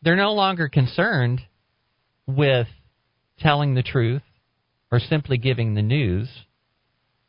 [0.00, 1.42] they're no longer concerned
[2.26, 2.68] with
[3.38, 4.22] telling the truth
[4.90, 6.30] or simply giving the news.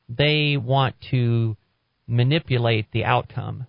[0.08, 1.58] They want to
[2.12, 3.68] manipulate the outcome.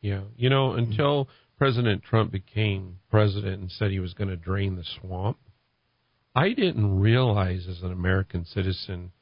[0.00, 0.22] Yeah.
[0.36, 1.28] You know, until
[1.58, 5.38] President Trump became president and said he was going to drain the swamp,
[6.34, 9.12] I didn't realize as an American citizen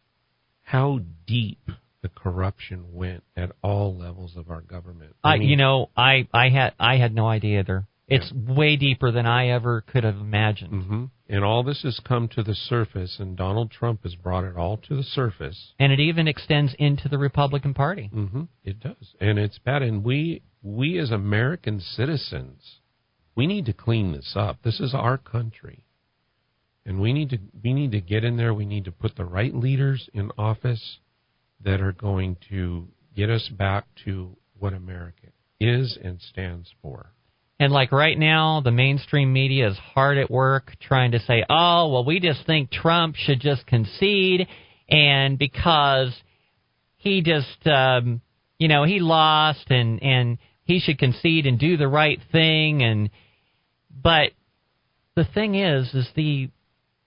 [0.62, 1.70] how deep
[2.02, 5.14] the corruption went at all levels of our government.
[5.22, 7.86] I, mean, you know, I, I had I had no idea either.
[8.10, 10.84] It's way deeper than I ever could have imagined.
[10.84, 14.56] hmm And all this has come to the surface, and Donald Trump has brought it
[14.56, 15.74] all to the surface.
[15.78, 18.08] And it even extends into the Republican Party.
[18.12, 19.82] hmm It does, and it's bad.
[19.82, 22.80] And we, we as American citizens,
[23.36, 24.58] we need to clean this up.
[24.62, 25.84] This is our country,
[26.84, 28.52] and we need to we need to get in there.
[28.52, 30.98] We need to put the right leaders in office
[31.62, 35.28] that are going to get us back to what America
[35.60, 37.12] is and stands for.
[37.60, 41.92] And like right now, the mainstream media is hard at work trying to say, oh,
[41.92, 44.48] well, we just think Trump should just concede.
[44.88, 46.14] And because
[46.96, 48.22] he just, um,
[48.58, 52.82] you know, he lost and, and he should concede and do the right thing.
[52.82, 53.10] And,
[53.94, 54.30] but
[55.14, 56.48] the thing is, is the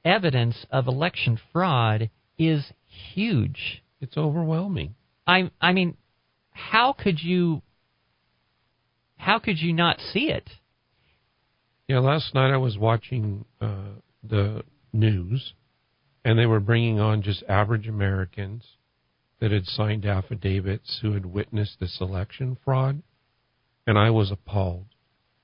[0.05, 2.63] evidence of election fraud is
[3.13, 3.81] huge.
[4.01, 4.93] It's overwhelming.
[5.25, 5.97] I I mean,
[6.51, 7.63] how could you
[9.23, 10.49] how could you not see it?
[11.87, 15.53] Yeah, last night I was watching uh, the news,
[16.25, 18.63] and they were bringing on just average Americans
[19.39, 23.01] that had signed affidavits who had witnessed this election fraud,
[23.87, 24.85] and I was appalled.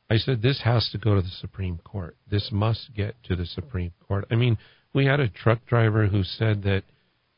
[0.10, 2.18] I said, This has to go to the Supreme Court.
[2.30, 4.26] This must get to the Supreme Court.
[4.30, 4.58] I mean,
[4.94, 6.84] we had a truck driver who said that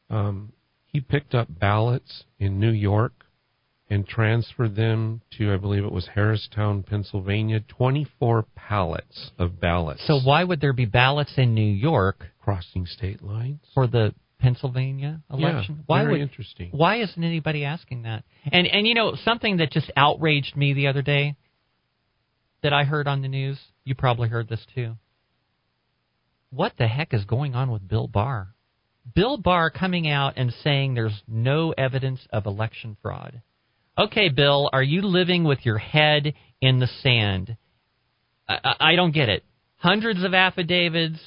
[0.10, 0.54] um,
[0.86, 3.20] he picked up ballots in New York
[3.91, 10.01] and transferred them to, I believe it was Harristown, Pennsylvania, 24 pallets of ballots.
[10.08, 15.21] So why would there be ballots in New York crossing state lines for the Pennsylvania
[15.30, 15.75] election?
[15.77, 16.69] Yeah, why very would, interesting.
[16.71, 18.23] Why isn't anybody asking that?
[18.49, 21.36] And and you know something that just outraged me the other day
[22.63, 23.60] that I heard on the news.
[23.84, 24.95] You probably heard this too.
[26.49, 28.56] What the heck is going on with Bill Barr?
[29.13, 33.41] Bill Barr coming out and saying there's no evidence of election fraud.
[34.02, 37.56] Okay, Bill, are you living with your head in the sand?
[38.50, 39.44] I, I, don't get it.
[39.76, 41.20] Hundreds of affidavits,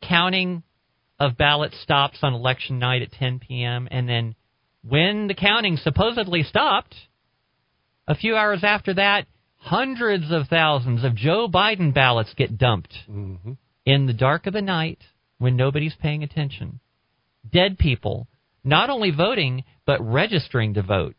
[0.00, 0.62] counting
[1.20, 4.34] of ballot stops on election night at 10 p.m., and then
[4.88, 6.94] when the counting supposedly stopped,
[8.08, 13.52] a few hours after that, hundreds of thousands of Joe Biden ballots get dumped hmm
[13.84, 14.98] in the dark of the night
[15.38, 16.80] when nobody's paying attention.
[17.52, 18.28] Dead people
[18.64, 21.14] not only voting but registering to vote.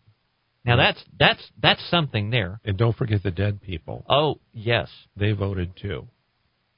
[0.67, 2.59] Now that's that's that's something there.
[2.65, 4.05] And don't forget the dead people.
[4.09, 4.89] Oh, yes.
[5.15, 6.07] They voted too.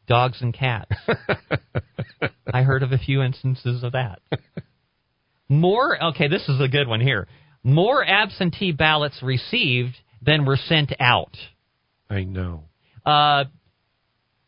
[0.08, 0.92] Dogs and cats.
[2.54, 4.22] I heard of a few instances of that.
[5.50, 7.28] More okay, this is a good one here.
[7.64, 11.36] More absentee ballots received than were sent out.
[12.10, 12.64] I know.
[13.06, 13.46] uh,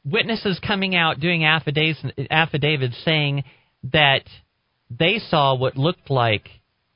[0.05, 1.99] witnesses coming out doing affidavits,
[2.29, 3.43] affidavits saying
[3.91, 4.23] that
[4.89, 6.49] they saw what looked like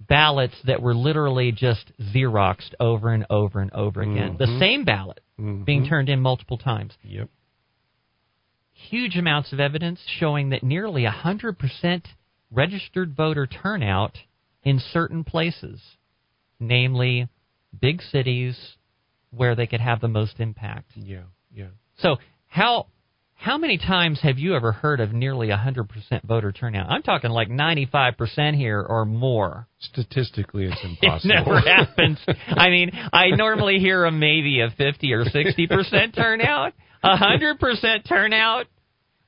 [0.07, 4.37] ballots that were literally just xeroxed over and over and over again.
[4.37, 4.59] The Mhm.
[4.59, 5.65] same ballot Mhm.
[5.65, 6.97] being turned in multiple times.
[7.03, 7.29] Yep.
[8.73, 12.07] Huge amounts of evidence showing that nearly 100%
[12.51, 14.19] registered voter turnout
[14.63, 15.97] in certain places,
[16.59, 17.27] namely
[17.79, 18.77] big cities
[19.31, 20.91] where they could have the most impact.
[20.95, 21.23] Yeah.
[21.53, 21.69] Yeah.
[21.97, 22.87] So how
[23.36, 26.89] how many times have you ever heard of nearly 100% voter turnout?
[26.89, 29.67] I'm talking like 95% here or more.
[29.80, 31.32] Statistically, it's impossible.
[31.36, 32.17] It never happens.
[32.48, 36.74] I mean, I normally hear a maybe a 50 or 60% turnout.
[37.04, 38.65] 100% turnout.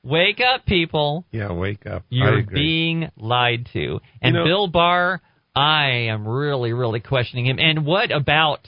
[0.02, 1.24] Wake up, people.
[1.30, 1.52] yeah.
[1.52, 2.04] Wake up.
[2.08, 4.00] You're being lied to.
[4.22, 5.20] And know- Bill Barr,
[5.54, 7.58] I am really, really questioning him.
[7.58, 8.66] And what about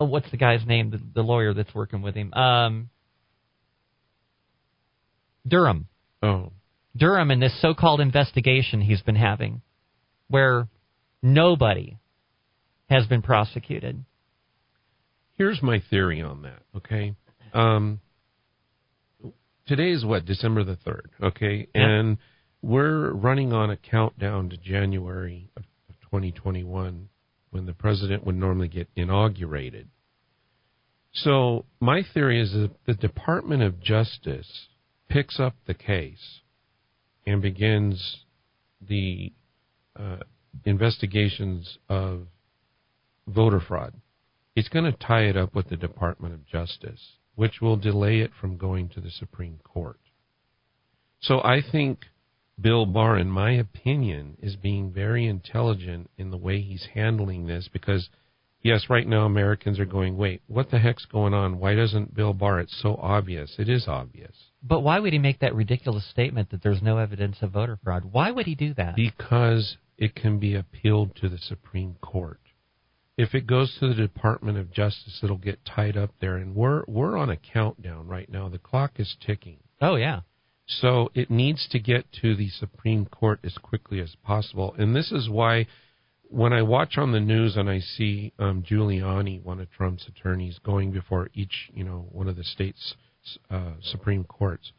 [0.00, 0.90] oh, what's the guy's name?
[0.90, 2.32] The, the lawyer that's working with him.
[2.34, 2.90] Um,
[5.48, 5.86] Durham.
[6.22, 6.52] Oh.
[6.96, 9.62] Durham and this so-called investigation he's been having,
[10.28, 10.68] where
[11.22, 11.96] nobody
[12.88, 14.04] has been prosecuted.
[15.36, 16.62] Here's my theory on that.
[16.76, 17.14] Okay.
[17.54, 18.00] Um,
[19.66, 21.10] today is what December the third.
[21.22, 21.86] Okay, Yeah.
[21.88, 22.18] and
[22.62, 27.08] we're running on a countdown to January of, of 2021
[27.50, 29.88] when the president would normally get inaugurated.
[31.12, 34.68] So my theory is that the Department of Justice
[35.08, 36.40] picks up the case
[37.26, 38.24] and begins
[38.86, 39.32] the
[39.98, 40.18] uh,
[40.64, 42.26] investigations of
[43.26, 43.94] voter fraud.
[44.54, 48.32] It's going to tie it up with the Department of Justice, which will delay it
[48.40, 50.00] from going to the Supreme Court.
[51.20, 52.00] So I think
[52.60, 57.68] Bill Barr, in my opinion, is being very intelligent in the way he's handling this
[57.72, 58.08] because,
[58.62, 61.58] yes, right now Americans are going, wait, what the heck's going on?
[61.58, 62.60] Why doesn't Bill Barr?
[62.60, 63.54] It's so obvious.
[63.58, 64.34] It is obvious.
[64.62, 68.04] But why would he make that ridiculous statement that there's no evidence of voter fraud?
[68.10, 68.96] Why would he do that?
[68.96, 72.40] Because it can be appealed to the Supreme Court.
[73.16, 76.84] If it goes to the Department of Justice, it'll get tied up there, and we're
[76.86, 78.48] we're on a countdown right now.
[78.48, 80.20] The clock is ticking, oh yeah.
[80.68, 84.74] so it needs to get to the Supreme Court as quickly as possible.
[84.78, 85.66] And this is why,
[86.30, 90.58] when I watch on the news and I see um, Giuliani, one of Trump's attorneys,
[90.64, 92.94] going before each you know one of the states'
[93.50, 94.72] uh, Supreme Courts,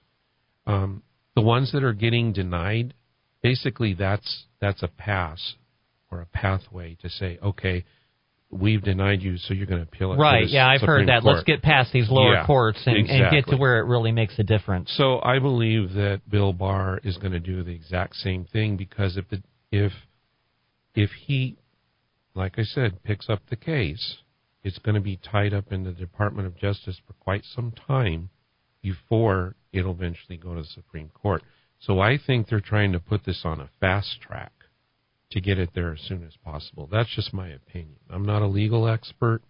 [0.68, 1.04] um,
[1.36, 2.94] the ones that are getting denied,
[3.42, 5.56] basically that's that's a pass
[6.12, 7.86] or a pathway to say, okay,
[8.50, 10.18] we've denied you, so you're going to appeal it.
[10.18, 11.22] Right, yeah, I've Supreme heard that.
[11.22, 11.36] Court.
[11.36, 14.38] Let's get past these lower Yeah, courts and, and get to where it really makes
[14.40, 14.92] a difference.
[14.98, 19.18] So I believe that Bill Barr is going to do the exact same thing because
[19.18, 19.42] if the
[19.72, 19.92] if
[20.96, 21.58] if he,
[22.34, 24.18] like I said, picks up the case,
[24.64, 28.30] it's going to be tied up in the Department of Justice for quite some time
[28.82, 31.44] before it'll eventually go to the Supreme Court.
[31.80, 34.52] So I think they're trying to put this on a fast track.
[35.32, 36.90] to get it there as soon as possible.
[36.92, 37.98] That's just my opinion.
[38.10, 39.44] I'm not a legal expert,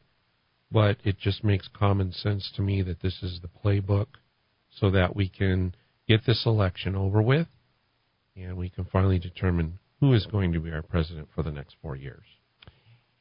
[0.69, 4.07] but it just makes common sense to me that this is the playbook
[4.69, 5.73] so that we can
[6.05, 7.47] get this election over with
[8.35, 11.75] and we can finally determine who is going to be our president for the next
[11.81, 12.23] four years.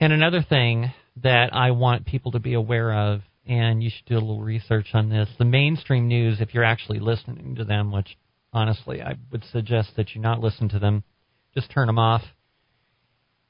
[0.01, 4.15] And another thing that I want people to be aware of, and you should do
[4.15, 8.17] a little research on this the mainstream news, if you're actually listening to them, which
[8.53, 11.03] honestly I would suggest that you not listen to them,
[11.55, 12.23] just turn them off,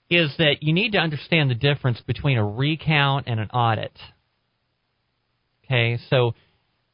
[0.08, 3.92] is that you need to understand the difference between a recount and an audit.
[5.64, 6.34] Okay, so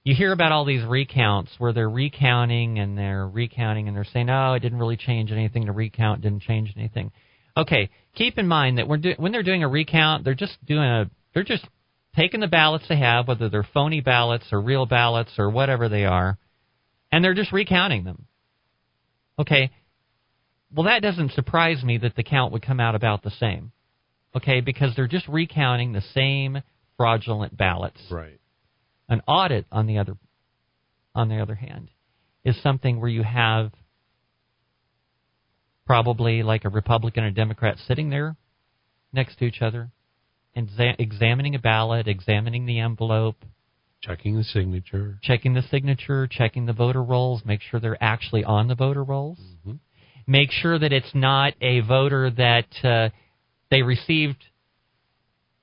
[0.04, 4.28] you hear about all these recounts where they're recounting and they're recounting and they're saying,
[4.28, 5.64] "Oh, it didn't really change anything.
[5.64, 7.10] The recount didn't change anything."
[7.56, 10.84] Okay, keep in mind that when, do, when they're doing a recount, they're just doing
[10.84, 11.66] a they're just
[12.14, 16.04] taking the ballots they have, whether they're phony ballots or real ballots or whatever they
[16.04, 16.38] are,
[17.10, 18.26] and they're just recounting them.
[19.38, 19.70] Okay,
[20.74, 23.72] well that doesn't surprise me that the count would come out about the same.
[24.36, 26.60] Okay, because they're just recounting the same
[26.98, 28.00] fraudulent ballots.
[28.10, 28.38] Right.
[29.08, 30.16] An audit, on the other,
[31.14, 31.90] on the other hand,
[32.44, 33.72] is something where you have
[35.86, 38.36] probably like a Republican and a Democrat sitting there
[39.12, 39.90] next to each other,
[40.54, 43.36] and exa- examining a ballot, examining the envelope,
[44.02, 45.18] Checking the signature.
[45.22, 49.38] checking the signature, checking the voter rolls, make sure they're actually on the voter rolls.
[49.66, 49.78] Mhm.
[50.26, 53.10] Make sure that it's not a voter that uh,
[53.70, 54.42] they received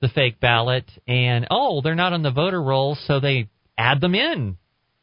[0.02, 3.48] the fake ballot and oh, they're not on the voter rolls, so they
[3.78, 4.58] add them in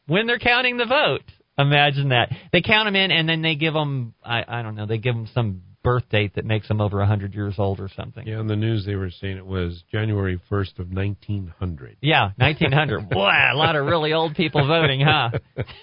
[0.06, 1.24] when they're counting the vote.
[1.58, 4.86] Imagine that they count them in and then they give them I, I don't know
[4.86, 7.90] they give them some birth date that makes them over a hundred years old or
[7.96, 8.28] something.
[8.28, 11.98] Yeah, on the news they were saying it was January 1st of 1900.
[12.02, 13.10] Yeah, 1900.
[13.10, 15.32] Boy, a lot of really old people voting, huh?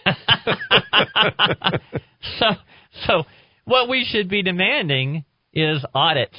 [2.38, 2.46] so,
[3.06, 3.22] so
[3.64, 6.36] what we should be demanding is audits,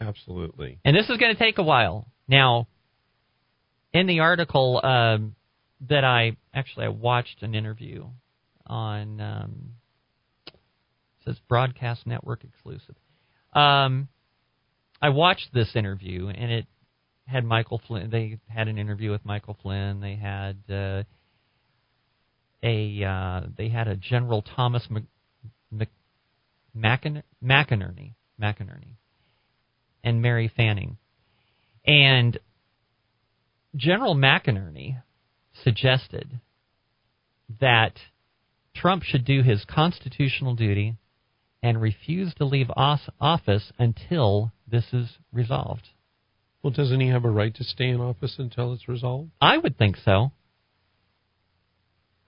[0.00, 0.78] Absolutely.
[0.84, 2.08] and this is going to take a while.
[2.28, 2.66] Now,
[3.92, 5.34] in the article um,
[5.88, 8.06] that I actually I watched an interview
[8.66, 9.74] on um,
[11.24, 12.96] says Broadcast Network exclusive.
[13.52, 14.08] Um,
[15.00, 16.66] I watched this interview, and it
[17.26, 18.10] had Michael Flynn.
[18.10, 20.00] They had an interview with Michael Flynn.
[20.00, 21.04] They had uh,
[22.62, 25.04] a uh, they had a General Thomas Mc,
[25.70, 25.88] Mc,
[26.76, 28.96] McInerney, McInerney,
[30.04, 30.98] and Mary Fanning,
[31.84, 32.38] and
[33.74, 35.02] General McInerney
[35.64, 36.40] suggested
[37.60, 37.94] that
[38.74, 40.96] Trump should do his constitutional duty
[41.62, 45.88] and refuse to leave office until this is resolved.
[46.62, 49.30] Well, doesn't he have a right to stay in office until it's resolved?
[49.40, 50.32] I would think so.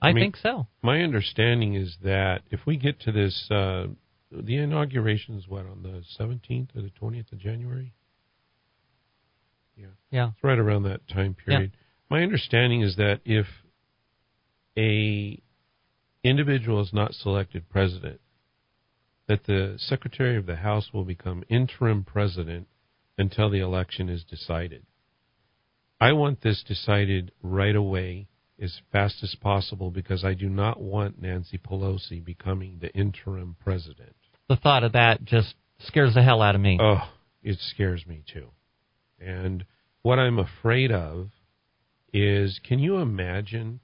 [0.01, 0.66] I, I mean- think so.
[0.83, 3.87] My understanding is that if we get to this, uh,
[4.45, 7.93] the inauguration is what on the 17th or the 20th of January.
[9.76, 9.87] Yeah.
[10.11, 11.72] yeah, It's right around that time period.
[12.11, 13.47] My understanding is that if
[14.78, 15.41] a
[16.22, 18.20] individual is not selected president,
[19.28, 22.68] that the Secretary of the House will become interim president
[23.18, 24.87] until the election is decided.
[26.01, 28.28] I want this decided right away
[28.61, 34.16] as fast as possible because I do not want Nancy Pelosi becoming the interim president.
[34.49, 36.78] The thought of that just scares the hell out of me.
[36.80, 37.09] Oh,
[37.42, 38.49] it scares me too.
[39.20, 39.64] And
[40.03, 41.30] what I'm afraid of
[42.12, 43.80] is can you imagine,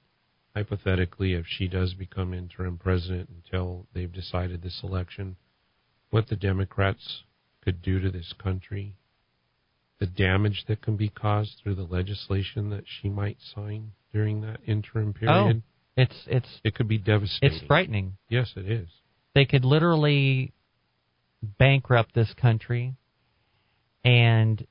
[0.55, 5.35] hypothetically, if she does become interim president until they've decided this election,
[6.09, 7.23] what the Democrats
[7.61, 8.95] could do to this country?
[9.99, 14.59] The damage that can be caused through the legislation that she might sign during that
[14.65, 15.63] interim oh, period?
[15.63, 17.57] Oh, It's it's It could be devastating.
[17.57, 18.17] it's frightening.
[18.29, 18.89] Yes, it is.
[19.33, 20.53] They could literally
[21.41, 22.95] bankrupt this country
[24.03, 24.65] and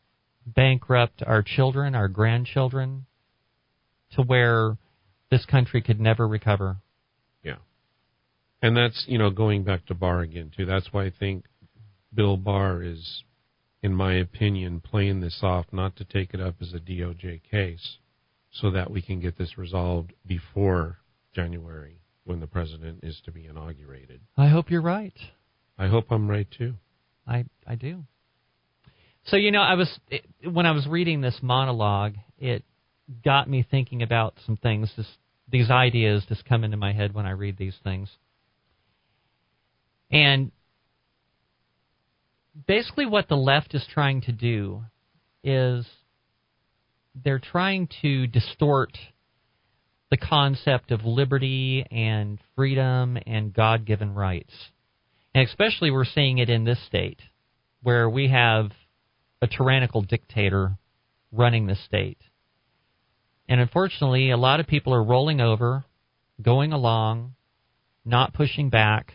[0.47, 3.07] bankrupt our children, our grandchildren,
[4.13, 4.77] to where
[5.31, 6.77] this country could never recover.
[7.43, 7.57] Yeah.
[8.61, 10.67] And that's, you know, going back to Barr again, too.
[10.67, 11.47] That's why I think
[12.15, 13.25] Bill Barr is,
[13.83, 17.97] in my opinion, playing this off not to take it up as a DOJ case
[18.53, 20.99] so that we can get this resolved before
[21.35, 24.21] January when the president is to be inaugurated.
[24.37, 25.17] I hope you're right.
[25.79, 26.75] I hope I'm right, too.
[27.27, 28.05] I I do.
[29.27, 32.65] So you know, I was it, when I was reading this monologue, it
[33.25, 34.93] got me thinking about some things.
[34.97, 35.07] This,
[35.49, 38.11] these ideas just come into my head when I read these things,
[40.11, 40.51] and
[42.67, 44.83] basically, what the left is trying to do
[45.45, 45.87] is
[47.25, 48.97] they're trying to distort
[50.13, 54.53] the concept of liberty and freedom and God-given rights,
[55.35, 57.19] and especially we're seeing it in this state
[57.83, 58.73] where we have
[59.41, 60.77] a tyrannical dictator
[61.33, 62.19] running the state.
[63.49, 65.87] And unfortunately, a lot of people are rolling over,
[66.43, 67.33] going along,
[68.05, 69.15] not pushing back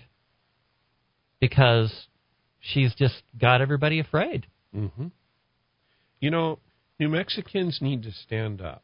[1.40, 2.08] because
[2.60, 4.48] she's just got everybody afraid.
[4.76, 5.10] Mm-hmm.
[6.20, 6.58] You know,
[7.00, 8.82] New Mexicans need to stand up.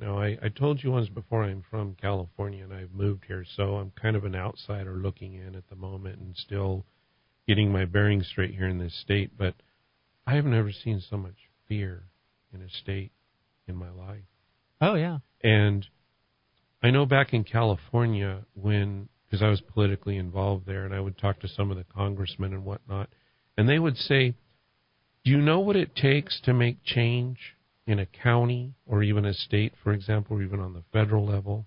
[0.00, 3.76] Now, I, I told you once before I'm from California and I've moved here, so
[3.76, 6.86] I'm kind of an outsider looking in at the moment and still
[7.46, 9.32] getting my bearings straight here in this state.
[9.36, 9.54] But
[10.26, 11.34] I have never seen so much
[11.68, 12.04] fear
[12.54, 13.12] in a state
[13.68, 14.24] in my life.
[14.80, 15.18] Oh, yeah.
[15.44, 15.86] And
[16.82, 21.18] I know back in California when, because I was politically involved there, and I would
[21.18, 23.10] talk to some of the congressmen and whatnot,
[23.58, 24.34] and they would say,
[25.26, 27.36] Do you know what it takes to make change
[27.90, 31.66] in a county or even a state, for example, or even on the federal level?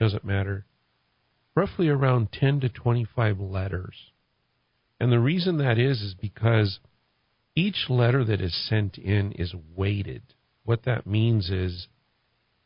[0.00, 0.66] Doesn't matter.
[1.54, 3.94] Roughly around 10 to 25 letters.
[5.00, 6.78] And the reason that is, is because
[7.54, 10.22] each letter that is sent in is weighted.
[10.64, 11.88] What that means is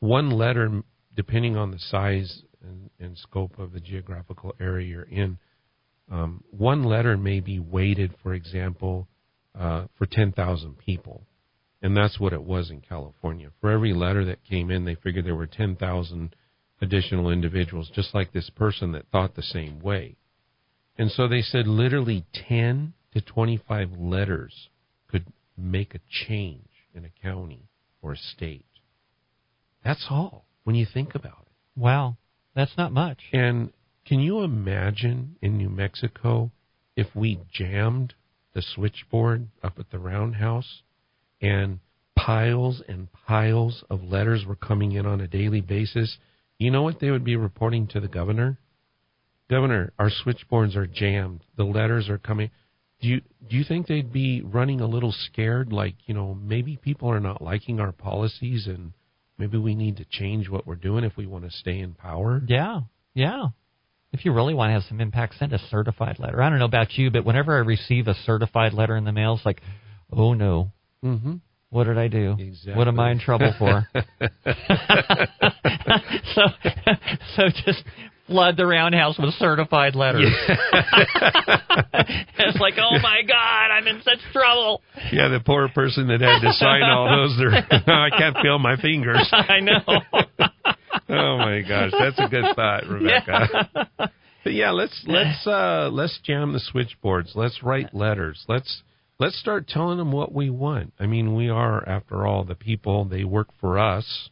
[0.01, 0.83] one letter,
[1.15, 5.39] depending on the size and, and scope of the geographical area you're in,
[6.11, 9.09] um, one letter may be weighted, for example,
[9.59, 11.27] uh, for 10,000 people.
[11.81, 13.51] And that's what it was in California.
[13.61, 16.35] For every letter that came in, they figured there were 10,000
[16.81, 20.17] additional individuals, just like this person that thought the same way.
[20.97, 24.69] And so they said literally 10 to 25 letters
[25.09, 25.27] could
[25.57, 27.69] make a change in a county
[28.03, 28.65] or a state.
[29.85, 31.81] That's all when you think about it.
[31.81, 32.17] Wow.
[32.55, 33.19] That's not much.
[33.33, 33.73] And
[34.05, 36.51] can you imagine in New Mexico
[36.97, 38.15] if we jammed
[38.53, 40.83] the switchboard up at the roundhouse
[41.41, 41.81] and
[42.17, 46.19] piles and piles of letters were coming in on a daily basis?
[46.59, 48.59] You know what they would be reporting to the governor?
[49.49, 51.45] Governor, our switchboards are jammed.
[51.57, 52.51] The letters are coming.
[53.01, 56.77] Do you do you think they'd be running a little scared like, you know, maybe
[56.77, 58.93] people are not liking our policies and
[59.39, 62.43] maybe we need to change what we're doing if we want to stay in power?
[62.47, 62.81] Yeah.
[63.15, 63.49] Yeah.
[64.13, 66.43] If you really want to have some impact, send a certified letter.
[66.43, 69.35] I don't know about you, but whenever I receive a certified letter in the mail,
[69.35, 69.61] it's like,
[70.13, 70.73] oh no.
[71.05, 71.41] Mhm.
[71.71, 72.35] What did I do?
[72.39, 72.75] Exactly.
[72.75, 73.87] What am I in trouble for?
[76.35, 76.43] so,
[77.37, 77.85] so just
[78.27, 80.33] flood the roundhouse with certified letters.
[82.39, 84.81] it's like, oh my God, I'm in such trouble.
[85.13, 87.39] Yeah, the poor person that had to sign all those.
[87.87, 89.29] I can't feel my fingers.
[89.33, 89.81] I know.
[91.11, 93.69] oh my gosh, that's a good thought, Rebecca.
[93.99, 94.07] Yeah.
[94.45, 97.33] But yeah, let's let's uh, let's jam the switchboards.
[97.35, 98.45] Let's write letters.
[98.49, 98.83] Let's
[99.19, 100.93] let's start telling them what we want.
[100.99, 103.05] I mean, we are, after all, the people.
[103.05, 104.31] They work for us.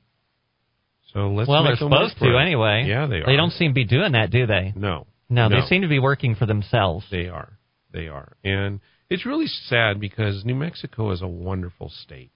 [1.12, 1.48] So let's.
[1.48, 2.42] well, they're make them work supposed to us.
[2.42, 2.84] anyway.
[2.86, 3.26] Yeah, they are.
[3.26, 4.72] They don't seem to be doing that, do they?
[4.76, 5.60] No, No, No.
[5.60, 7.06] they seem to be working for themselves.
[7.10, 7.52] they are.
[7.92, 12.30] They are, and it's really sad because New Mexico is a wonderful state.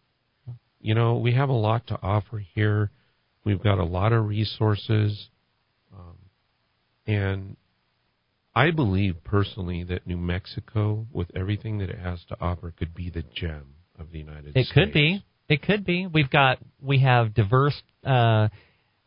[0.80, 2.90] You know, we have a lot to offer here.
[3.44, 5.28] We've got a lot of resources,
[5.92, 6.16] um,
[7.06, 7.56] and
[8.54, 13.10] I believe personally that New Mexico, with everything that it has to offer, could be
[13.10, 14.70] the gem of the United It States.
[14.70, 15.24] It could be.
[15.48, 16.06] It could be.
[16.06, 18.48] We've got we have diverse uh,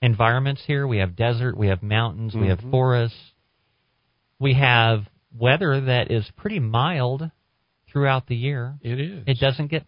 [0.02, 0.88] environments here.
[0.88, 1.58] We have desert.
[1.58, 2.36] We have mountains.
[2.36, 2.72] We have Mhm.
[2.72, 3.18] forests.
[4.40, 7.30] We have weather that is pretty mild
[7.88, 8.78] throughout the year.
[8.82, 9.24] It is.
[9.26, 9.86] It doesn't get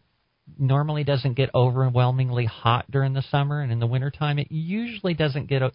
[0.60, 5.48] normally doesn't get overwhelmingly hot during the summer, and in the wintertime it usually doesn't
[5.48, 5.72] get uh,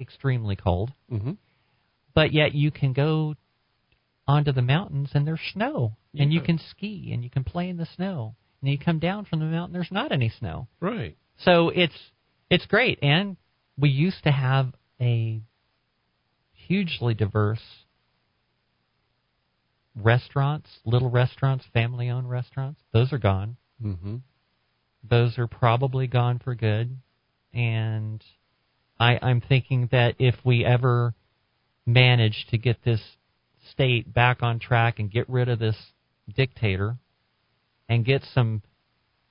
[0.00, 0.92] extremely cold.
[1.08, 1.32] hmm
[2.14, 3.34] But yet you can go
[4.26, 7.76] onto the mountains and there's snow, and you can ski and you can play in
[7.76, 8.36] the snow.
[8.62, 10.68] And you come down from the mountain, there's not any snow.
[10.80, 11.16] Right.
[11.38, 11.98] So it's
[12.48, 13.36] it's great, and
[13.76, 15.40] we used to have a
[16.52, 17.60] hugely diverse
[19.94, 22.80] restaurants, little restaurants, family-owned restaurants.
[22.92, 23.56] Those are gone.
[23.80, 24.16] hmm
[25.08, 26.96] Those are probably gone for good,
[27.52, 28.22] and
[28.98, 31.14] I, I'm thinking that if we ever
[31.86, 33.00] manage to get this
[33.70, 35.76] state back on track and get rid of this
[36.34, 36.96] dictator
[37.88, 38.62] and get some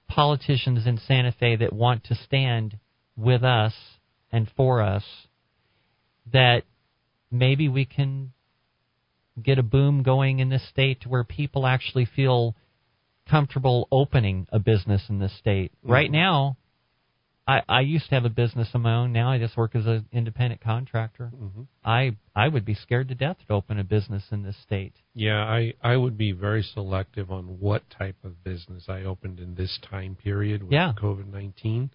[0.08, 2.78] politicians in Santa Fe that want to stand
[3.16, 3.74] with us
[4.32, 5.04] and for us,
[6.32, 6.64] that
[7.32, 8.32] maybe we can
[9.41, 12.56] get a boom going in this state to where people actually feel
[13.30, 15.72] comfortable opening a business in this state.
[15.82, 16.14] Right Mhm.
[16.14, 16.58] now,
[17.46, 19.12] I, I used to have a business of my own.
[19.12, 21.28] Now I just work as an independent contractor.
[21.28, 24.94] hmm I I would be scared to death to open a business in this state.
[25.14, 29.56] Yeah, I, I would be very selective on what type of business I opened in
[29.56, 30.94] this time period with Yeah.
[30.98, 31.89] COVID nineteen.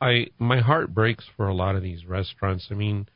[0.00, 2.66] I my heart breaks for a lot of these restaurants.
[2.70, 3.08] I mean,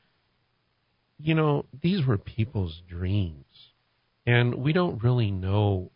[1.19, 3.73] you know, these were people's dreams,
[4.25, 5.91] and we don't really know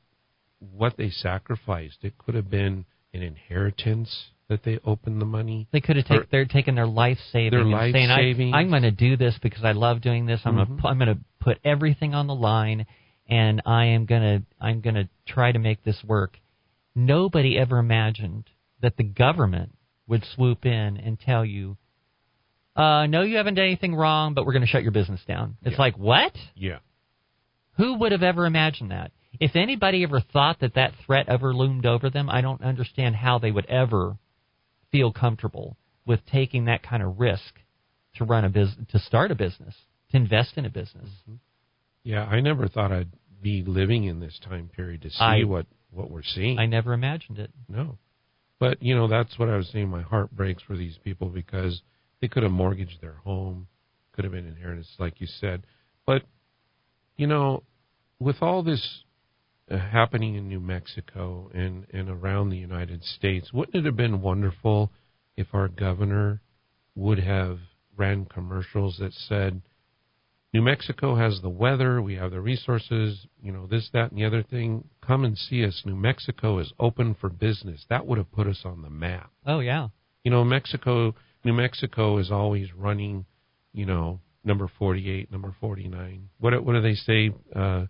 [0.59, 1.99] what they sacrificed.
[2.03, 2.85] It could have been
[3.15, 5.67] an inheritance that they opened the money.
[5.73, 8.55] They could have taken they're taking their life savings Their life saying, savings.
[8.55, 10.41] I, "I'm going to do this because I love doing this.
[10.45, 10.67] I'm Mhm.
[10.69, 12.87] going to I'm going to put everything on the line,
[13.29, 16.39] and I am going to I'm going to try to make this work."
[16.95, 18.45] Nobody ever imagined
[18.81, 19.73] that the government
[20.07, 21.77] would swoop in and tell you,
[22.77, 25.57] uh, "No, you haven't done anything wrong, but we're going to shut your business down."
[25.63, 25.81] It's Yeah.
[25.81, 26.37] like what?
[26.55, 26.79] Yeah.
[27.77, 29.13] Who would have ever imagined that?
[29.41, 33.39] If anybody ever thought that that threat ever loomed over them, I don't understand how
[33.39, 34.19] they would ever
[34.93, 35.77] feel comfortable
[36.07, 37.55] with taking that kind of risk
[38.17, 39.75] to run a business, to start a business,
[40.11, 41.09] to invest in a business.
[41.23, 41.35] Mm-hmm.
[42.05, 45.67] Yeah, I never thought I'd be living in this time period to see I- what
[45.91, 46.59] what we're seeing.
[46.59, 47.51] I never imagined it.
[47.69, 47.99] No.
[48.59, 49.89] But, you know, that's what I was saying.
[49.89, 51.83] My heart breaks for these people because
[52.21, 53.67] they could have mortgaged their home,
[54.13, 55.67] could have been inheritance, like you said.
[56.07, 56.23] But,
[57.17, 57.65] you know,
[58.21, 59.02] with all this
[59.79, 64.93] happening in New Mexico and, and around the United States, wouldn't it have been wonderful
[65.37, 66.41] if our governor
[66.95, 67.59] would have
[67.97, 69.63] ran commercials that said,
[70.53, 74.25] New Mexico has the weather, we have the resources, you know, this, that, and the
[74.27, 74.85] other thing.
[75.01, 75.83] Come and see us.
[75.87, 77.87] New Mexico is open for business.
[77.89, 79.31] That would have put us on the map.
[79.47, 79.89] Oh yeah,
[80.25, 81.15] You know, Mexico,
[81.45, 83.25] New Mexico is always running,
[83.73, 86.29] you know, number 48, number 49.
[86.39, 87.31] What, what do they say?
[87.57, 87.87] Uh,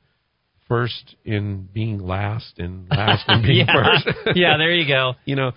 [0.73, 4.19] first in being last and last in being yeah, first.
[4.35, 4.57] yeah.
[4.57, 5.15] There you go.
[5.27, 5.53] you know,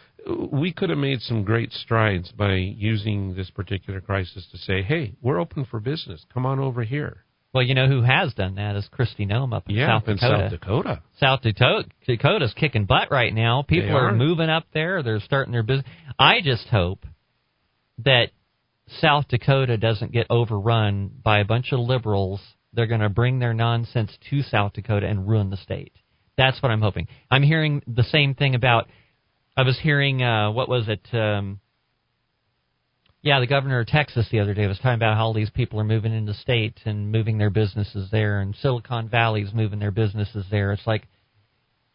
[0.51, 5.13] we could have made some great strides by using this particular crisis to say, hey,
[5.21, 6.25] we're open for business.
[6.33, 7.23] Come on over here.
[7.53, 10.17] Well, you know who has done that is Kristi Noem up in Yeah, South in
[10.17, 10.49] Dakota.
[10.49, 11.01] South Dakota.
[11.21, 13.63] South Dakota, Dakota's kicking butt right now.
[13.65, 14.09] People are.
[14.09, 14.13] are.
[14.13, 15.01] moving up there.
[15.01, 15.87] They're starting their business.
[16.19, 17.05] I just hope
[17.99, 18.31] that
[18.99, 22.41] South Dakota doesn't get overrun by a bunch of liberals.
[22.75, 25.93] They're going to bring their nonsense to South Dakota and ruin the state.
[26.37, 27.07] That's what I'm hoping.
[27.31, 28.87] I'm hearing the same thing about.
[29.55, 31.07] I was hearing uh, what was it?
[31.15, 31.61] Um,
[33.21, 35.79] yeah, the governor of Texas the other day was talking about how all these people
[35.79, 39.91] are moving into the state and moving their businesses there, and Silicon Valley's moving their
[39.91, 40.73] businesses there.
[40.73, 41.07] It's like,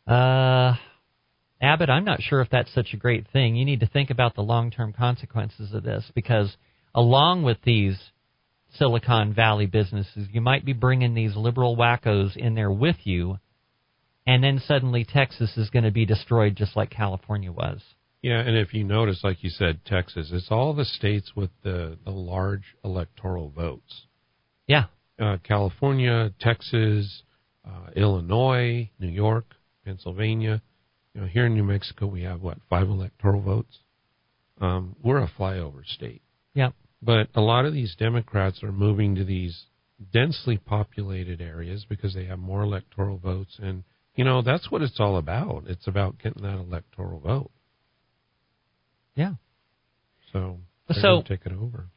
[0.09, 0.75] uh,
[1.63, 3.55] Abbott, I'm not sure if that's such a great thing.
[3.55, 6.57] You need to think about the long-term consequences of this because,
[6.95, 7.97] along with these
[8.77, 13.39] Silicon Valley businesses, you might be bringing these liberal wackos in there with you,
[14.27, 17.81] and then suddenly Texas is going to be destroyed just like California was.
[18.23, 21.97] Yeah, and if you notice, like you said, Texas, it's all the states with the,
[22.05, 24.07] the large electoral votes.
[24.67, 24.85] Yeah,
[25.19, 27.23] Uh, California, Texas,
[27.67, 29.55] uh, Illinois, New York,
[29.85, 30.63] Pennsylvania.
[31.15, 33.79] You know, here in New Mexico, we have what five electoral votes.
[34.61, 36.23] Um, we're a flyover state,
[36.55, 36.71] yeah.
[37.03, 39.65] But a lot of these Democrats are moving to these
[40.13, 43.85] densely populated areas because they have more electoral votes, and
[44.15, 45.65] you know that's what it's all about.
[45.67, 47.51] It's about getting that electoral vote.
[49.15, 49.35] Yeah.
[50.33, 50.61] So,
[50.93, 51.89] So- take it over.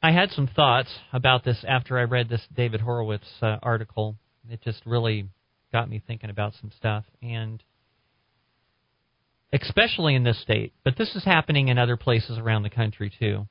[0.00, 4.16] I had some thoughts about this after I read this David Horowitz uh, article.
[4.48, 5.28] It just really
[5.72, 7.62] got me thinking about some stuff, and
[9.52, 13.48] especially in this state, but this is happening in other places around the country too.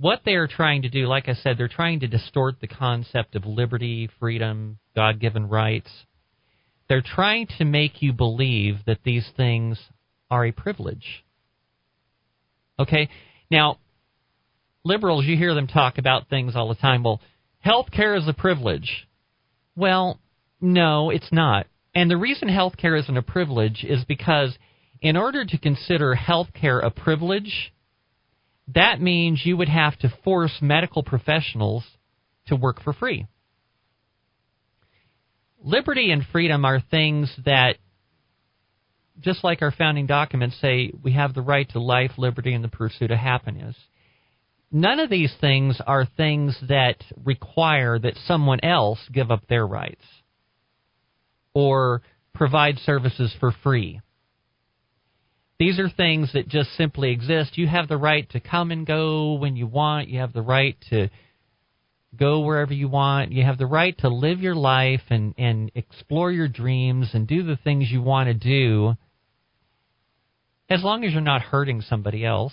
[0.00, 3.34] What they are trying to do, like I said, they're trying to distort the concept
[3.34, 5.90] of liberty, freedom, God given rights.
[6.88, 9.78] They're trying to make you believe that these things
[10.30, 11.24] are a privilege.
[12.78, 13.08] Okay?
[13.50, 13.78] Now,
[14.84, 17.02] liberals, you hear them talk about things all the time.
[17.02, 17.20] Well,
[17.60, 19.08] health care is a privilege.
[19.74, 20.20] Well,
[20.60, 21.66] no, it's not.
[21.94, 24.56] And the reason health care isn't a privilege is because
[25.00, 27.72] in order to consider health care a privilege,
[28.74, 31.84] that means you would have to force medical professionals
[32.46, 33.26] to work for free.
[35.62, 37.76] Liberty and freedom are things that,
[39.20, 42.68] just like our founding documents say, we have the right to life, liberty, and the
[42.68, 43.76] pursuit of happiness
[44.70, 50.04] none of these things are things that require that someone else give up their rights
[51.54, 52.02] or
[52.34, 54.00] provide services for free.
[55.58, 57.58] These are things that just simply exist.
[57.58, 60.08] You have the right to come and go when you want.
[60.08, 61.10] You have the right to
[62.16, 63.32] go wherever you want.
[63.32, 67.42] You have the right to live your life and, and explore your dreams and do
[67.42, 68.94] the things you want to do
[70.70, 72.52] as long as you're not hurting somebody else.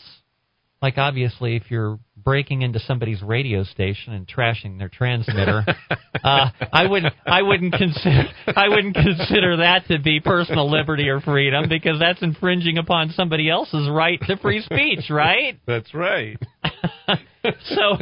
[0.81, 5.63] Like obviously, if you're breaking into somebody's radio station and trashing their transmitter,
[6.23, 11.21] uh, I wouldn't, I wouldn't consider, I wouldn't consider that to be personal liberty or
[11.21, 15.59] freedom because that's infringing upon somebody else's right to free speech, right?
[15.65, 16.37] That's right.
[17.63, 17.97] so,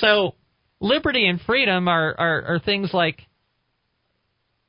[0.00, 0.34] so
[0.80, 3.22] liberty and freedom are, are, are things like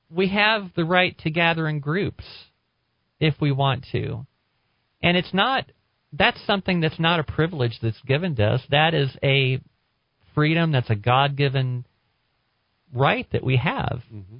[0.09, 2.23] we have the right to gather in groups
[3.19, 4.25] if we want to.
[5.01, 5.65] And it's not
[6.11, 8.61] that's something that's not a privilege that's given to us.
[8.69, 9.61] That is a
[10.33, 11.85] freedom that's a God-given
[12.93, 14.01] right that we have.
[14.11, 14.37] Mm-hmm.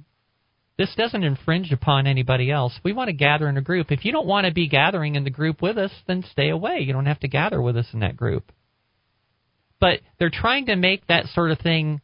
[0.78, 2.72] This doesn't infringe upon anybody else.
[2.82, 3.92] We want to gather in a group.
[3.92, 6.78] If you don't want to be gathering in the group with us, then stay away.
[6.80, 8.50] You don't have to gather with us in that group.
[9.78, 12.00] But they're trying to make that sort of thing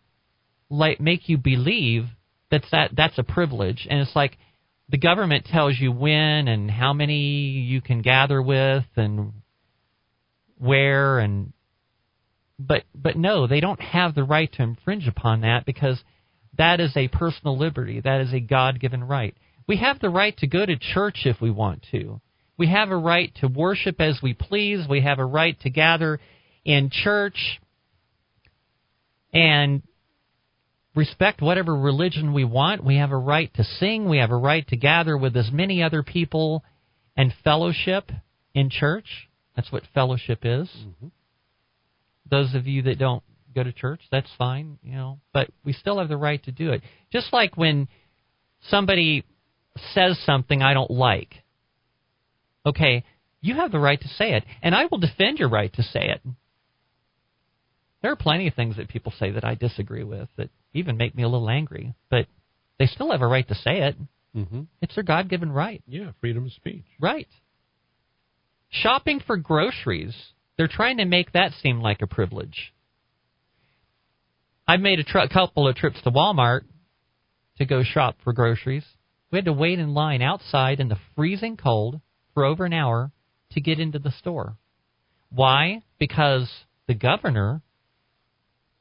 [0.68, 2.04] like make you believe
[2.50, 4.36] that's that that's a privilege and it's like
[4.88, 9.32] the government tells you when and how many you can gather with and
[10.58, 11.52] where and
[12.58, 16.02] but but no, they don't have the right to infringe upon that because
[16.56, 18.00] that is a personal liberty.
[18.00, 19.34] That is a God-given right.
[19.68, 22.20] We have the right to go to church if we want to.
[22.56, 24.86] We have a right to worship as we please.
[24.88, 26.18] We have a right to gather
[26.64, 27.60] in church
[29.32, 29.82] and
[30.94, 32.82] respect whatever religion we want.
[32.82, 34.08] We have a right to sing.
[34.08, 36.64] We have a right to gather with as many other people
[37.16, 38.10] and fellowship
[38.54, 39.25] in church.
[39.56, 40.68] That's what fellowship is.
[40.68, 41.08] Mm-hmm.
[42.30, 43.22] Those of you that don't
[43.54, 46.72] go to church, that's fine, you know, but we still have the right to do
[46.72, 46.82] it.
[47.10, 47.88] Just like when
[48.68, 49.24] somebody
[49.94, 51.34] says something I don't like.
[52.66, 53.04] Okay,
[53.40, 56.08] you have the right to say it, and I will defend your right to say
[56.08, 56.20] it.
[58.02, 61.14] There are plenty of things that people say that I disagree with that even make
[61.14, 62.26] me a little angry, but
[62.78, 63.96] they still have a right to say it.
[64.36, 64.62] Mm-hmm.
[64.82, 65.82] It's their God given right.
[65.86, 66.84] Yeah, freedom of speech.
[67.00, 67.28] Right.
[68.82, 70.14] Shopping for groceries,
[70.56, 72.74] they're trying to make that seem like a privilege.
[74.68, 76.62] I've made a tr- couple of trips to Walmart
[77.58, 78.84] to go shop for groceries.
[79.30, 82.00] We had to wait in line outside in the freezing cold
[82.34, 83.12] for over an hour
[83.52, 84.56] to get into the store.
[85.30, 85.82] Why?
[85.98, 86.50] Because
[86.86, 87.62] the governor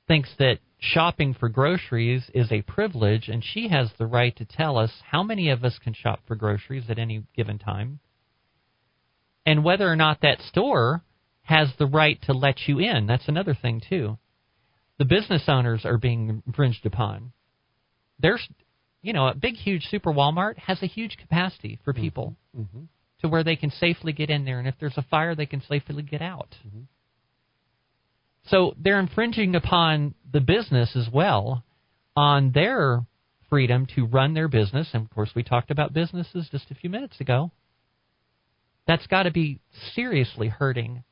[0.07, 4.77] thinks that shopping for groceries is a privilege, and she has the right to tell
[4.77, 7.99] us how many of us can shop for groceries at any given time,
[9.45, 11.03] and whether or not that store
[11.43, 13.05] has the right to let you in.
[13.05, 14.17] That's another thing, too.
[14.97, 17.31] The business owners are being infringed upon.
[18.19, 18.47] There's,
[19.01, 22.83] you know, a big, huge super Walmart has a huge capacity for people Mm-hmm.
[23.21, 25.61] to where they can safely get in there, and if there's a fire, they can
[25.61, 26.55] safely get out.
[26.65, 26.85] Mhm.
[28.45, 31.63] So they're infringing upon the business as well
[32.15, 33.05] on their
[33.49, 34.89] freedom to run their business.
[34.93, 37.51] And of course, we talked about businesses just a few minutes ago.
[38.87, 39.59] That's got to be
[39.93, 41.03] seriously hurting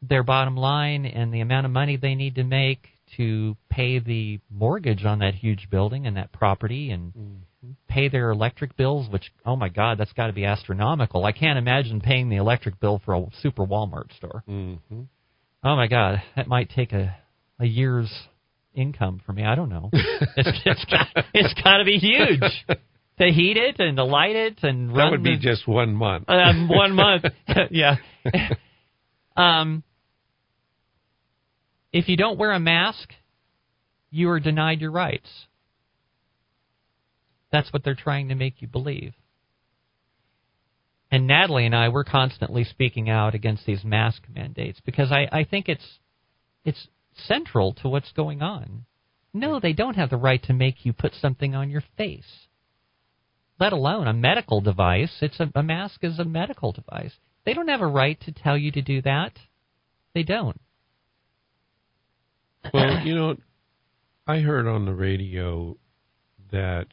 [0.00, 4.40] their bottom line and the amount of money they need to make to pay the
[4.50, 7.12] mortgage on that huge building and that property and
[7.64, 7.74] Mm-hmm.
[7.86, 11.24] pay their electric bills, which, oh my God, that's got to be astronomical.
[11.24, 14.42] I can't imagine paying the electric bill for a super Walmart store.
[14.48, 15.02] Mm-hmm.
[15.62, 17.16] Oh my God, that might take a
[17.60, 18.12] a year's
[18.74, 19.44] income for me.
[19.44, 19.90] I don't know.
[19.92, 22.42] it's it's got it's got to be huge
[23.18, 26.28] to heat it and to light it and That would be the- just one month.
[26.28, 27.24] um, one month.
[27.70, 27.96] yeah.
[29.36, 29.82] Um,
[31.92, 33.10] if you don't wear a mask,
[34.10, 35.28] you are denied your rights.
[37.50, 39.12] That's what they're trying to make you believe.
[41.10, 45.44] And Natalie and I, we're constantly speaking out against these mask mandates because I, I
[45.44, 45.98] think it's
[46.64, 46.88] it's
[47.26, 48.86] central to what's going on.
[49.34, 52.46] No, they don't have the right to make you put something on your face
[53.58, 55.12] let alone a medical device.
[55.20, 57.12] It's a, a mask is a medical device.
[57.44, 59.32] They don't have a right to tell you to do that.
[60.14, 60.60] They don't.
[62.72, 63.36] Well, you know,
[64.26, 65.76] I heard on the radio
[66.52, 66.86] that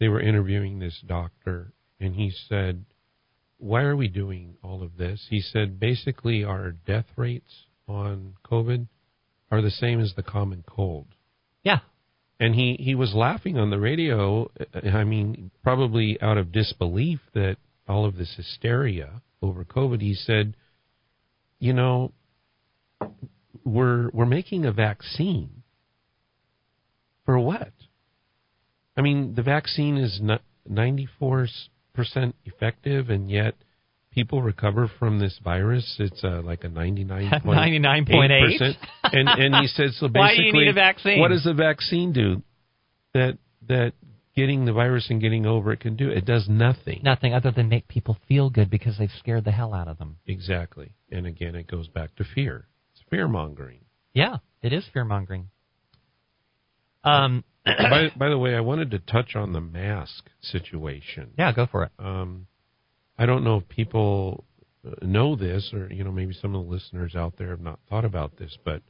[0.00, 2.84] they were interviewing this doctor, and he said,
[3.58, 5.26] Why are we doing all of this?
[5.28, 8.86] He said, basically, our death rates on COVID
[9.50, 11.06] are the same as the common cold.
[12.40, 17.20] And he, he was laughing on the radio, uh, I mean, probably out of disbelief
[17.34, 17.56] that
[17.88, 20.00] all of this hysteria over COVID.
[20.00, 20.54] He said,
[21.58, 22.12] You know,
[23.64, 25.62] we're we're making a vaccine
[27.24, 27.72] for what?
[28.96, 30.20] I mean, the vaccine is
[30.66, 31.48] ninety four
[31.94, 33.54] percent effective, and yet
[34.18, 35.96] people recover from this virus.
[36.00, 38.58] It's uh, like a ninety nine Ninety nine point eight.
[38.58, 38.76] percent.
[39.04, 40.08] And and he said so.
[40.08, 41.20] Basically, Why do you need a vaccine?
[41.20, 42.42] What does a vaccine do?
[43.14, 43.38] That
[43.68, 43.92] that
[44.34, 46.10] getting the virus and getting over it can do?
[46.10, 47.00] It does nothing.
[47.02, 50.16] Nothing other than make people feel good because they've scared the hell out of them.
[50.26, 50.92] Exactly.
[51.12, 52.66] And again, it goes back to fear.
[52.92, 53.80] It's fear mongering.
[54.14, 55.48] Yeah, it is fear mongering.
[57.04, 61.30] Um, by, by the way, I wanted to touch on the mask situation.
[61.38, 61.92] yeah, go for it.
[61.98, 62.47] Um,
[63.18, 64.44] I don't know if people
[64.86, 67.80] uh, know this, or you know, maybe some of the listeners out there have not
[67.88, 68.82] thought about this, but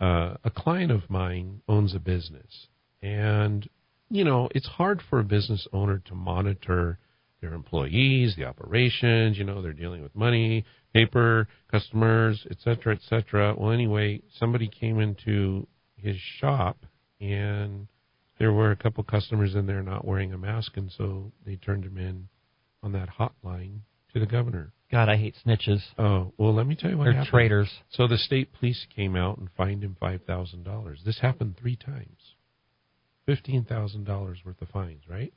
[0.00, 2.68] uh, a client of mine owns a business,
[3.02, 3.68] and
[4.10, 6.98] you know, it's hard for a business owner to monitor
[7.40, 9.38] their employees, the operations.
[9.38, 13.54] You know, they're dealing with money, paper, customers, et cetera, et cetera.
[13.56, 16.84] Well, anyway, somebody came into his shop
[17.20, 17.88] and
[18.38, 21.84] there were a couple customers in there not wearing a mask, and so they turned
[21.84, 22.28] him in
[22.82, 23.80] on that hotline
[24.12, 24.72] to the governor.
[24.90, 25.82] God, I hate snitches.
[25.98, 27.30] Oh well, let me tell you what They're happened.
[27.30, 27.70] traitors.
[27.90, 31.00] So the state police came out and fined him five thousand dollars.
[31.04, 32.34] This happened three times.
[33.26, 35.32] Fifteen thousand dollars worth of fines, right?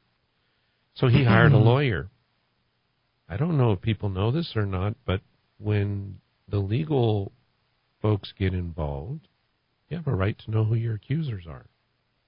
[0.93, 1.65] So he hired a mm-hmm.
[1.65, 2.09] lawyer.
[3.27, 5.21] I don't know if people know this or not, but
[5.57, 6.19] when
[6.49, 7.31] the legal
[8.01, 9.27] folks get involved,
[9.89, 11.65] you have a right to know who your accusers are.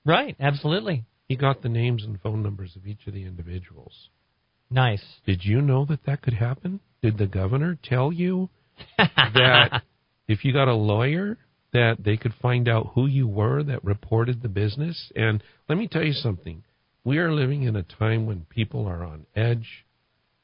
[0.05, 1.05] Right, absolutely.
[1.27, 4.09] He got the names and phone numbers of each of the individuals.
[4.73, 5.03] Nice.
[5.27, 6.79] Did you know that that could happen?
[7.03, 8.49] Did the governor tell you
[8.97, 9.83] that
[10.27, 11.37] if you got a lawyer
[11.73, 15.11] that they could find out who you were that reported the business?
[15.15, 16.63] And let me tell you something.
[17.03, 19.85] We are living in a time when people are on edge.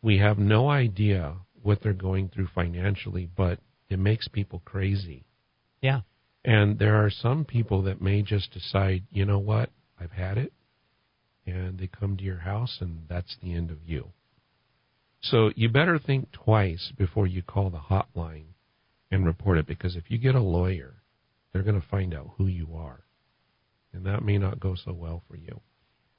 [0.04, 3.60] We have no idea what they're going through financially, but
[3.90, 5.26] it makes people crazy.
[5.82, 6.02] Yeah.
[6.46, 10.54] And there are some people that may just decide, you know what, I've had it.
[11.48, 14.12] And they come to your house, and that's the end of you.
[15.22, 18.54] So you better think twice before you call the hotline
[19.12, 20.96] and report it, because if you get a lawyer,
[21.52, 23.04] they're going to find out who you are.
[23.94, 25.62] And that may not go so well for you.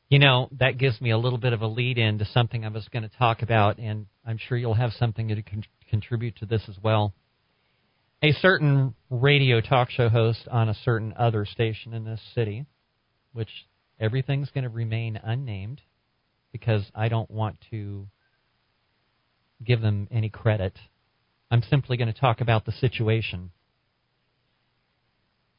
[0.08, 2.68] You know, that gives me a little bit of a lead in to something I
[2.68, 6.46] was going to talk about, and I'm sure you'll have something to con- contribute to
[6.46, 7.14] this as well.
[8.22, 12.66] A certain radio talk show host on a certain other station in this city,
[13.32, 13.48] which
[14.00, 15.80] everything's going to remain unnamed
[16.50, 18.08] because I don't want to
[19.64, 20.78] give them any credit.
[21.50, 23.50] I'm simply going to talk about the situation.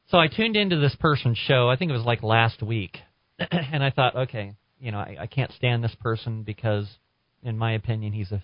[0.10, 2.98] So I tuned into this person's show, I think it was like last week,
[3.40, 6.88] and I thought, okay, you know, I, I can't stand this person because,
[7.44, 8.44] in my opinion, he's a,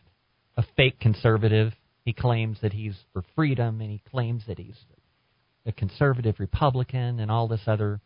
[0.56, 1.74] a fake conservative.
[2.06, 4.78] He claims that he's for freedom, and he claims that he's
[5.66, 8.00] a conservative Republican, and all this other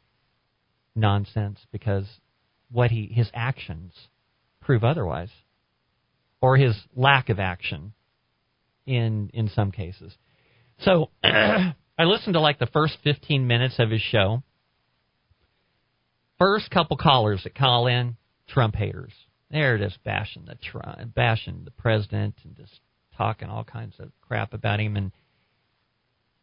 [0.96, 2.06] nonsense because
[2.72, 3.94] what he his actions
[4.62, 5.30] prove otherwise,
[6.42, 7.94] or his lack of action
[8.86, 10.14] in in some cases.
[10.80, 14.44] So I listened to like the first 15 minutes of his show.
[16.40, 18.18] First couple callers that call in,
[18.48, 19.14] Trump haters.
[19.52, 22.80] They're just bashing the Trump, bashing the president and just
[23.18, 24.96] talking all kinds of crap about him.
[24.96, 25.12] And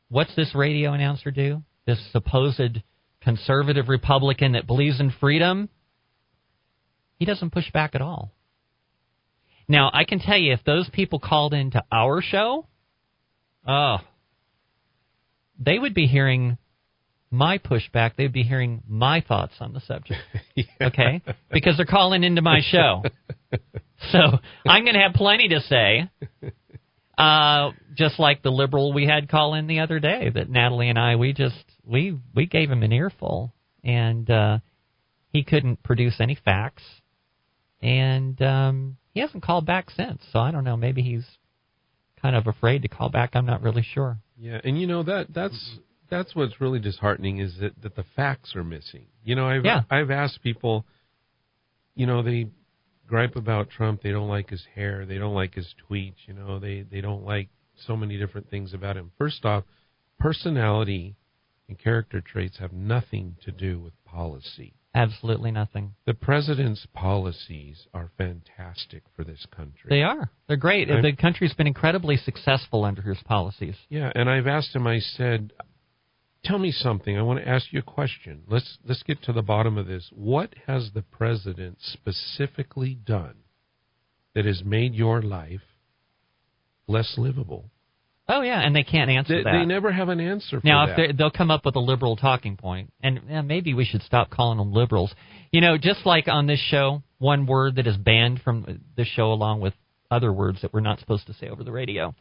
[0.08, 1.62] what's this radio announcer do?
[1.86, 2.82] This supposed
[3.22, 5.68] conservative Republican that believes in freedom?
[7.18, 8.30] He doesn't push back at all.
[9.68, 12.66] Now, I can tell you, if those people called into our show,
[13.66, 13.98] oh,
[15.58, 16.56] they would be hearing
[17.30, 18.12] my pushback.
[18.16, 20.20] They'd be hearing my thoughts on the subject.
[20.80, 21.22] Okay?
[21.52, 23.02] Because they're calling into my show.
[24.12, 24.18] So
[24.66, 26.10] I'm going to have plenty to say.
[27.16, 30.98] Uh, just like the liberal we had call in the other day, that Natalie and
[30.98, 33.52] I, we just we we gave him an earful,
[33.82, 34.58] and uh,
[35.32, 36.84] he couldn't produce any facts,
[37.82, 40.22] and um, he hasn't called back since.
[40.32, 40.76] So I don't know.
[40.76, 41.26] Maybe he's
[42.22, 43.30] kind of afraid to call back.
[43.34, 44.18] I'm not really sure.
[44.38, 48.54] Yeah, and you know that that's that's what's really disheartening is that, that the facts
[48.54, 49.06] are missing.
[49.24, 49.82] You know, I've Yeah.
[49.90, 50.86] I've asked people,
[51.96, 52.46] you know, they
[53.08, 54.02] gripe about Trump.
[54.02, 55.04] They don't like his hair.
[55.04, 56.28] They don't like his tweets.
[56.28, 57.48] You know, they they don't like
[57.88, 59.10] so many different things about him.
[59.18, 59.64] First off,
[60.20, 61.16] personality
[61.68, 64.74] and character traits have nothing to do with policy.
[64.98, 65.94] Absolutely nothing.
[66.06, 69.88] The president's policies are fantastic for this country.
[69.88, 70.32] They are.
[70.48, 70.90] They're great.
[70.90, 73.76] I'm- the country's been incredibly successful under his policies.
[73.88, 74.88] Yeah, and I've asked him.
[74.88, 75.52] I said,
[76.42, 77.16] "Tell me something.
[77.16, 78.42] I want to ask you a question.
[78.48, 80.10] Let's let's get to the bottom of this.
[80.10, 83.44] What has the president specifically done
[84.34, 85.78] that has made your life
[86.88, 87.70] less livable?"
[88.28, 89.58] Oh yeah, and they can't answer They, that.
[89.58, 92.56] they never have an answer for now, if they'll come up with a liberal talking
[92.56, 95.14] point, and yeah, maybe we should stop calling them liberals.
[95.50, 99.32] You know, just like on this show, one word that is banned from this show,
[99.32, 99.72] along with
[100.10, 102.14] other words that we're not supposed to say over the radio,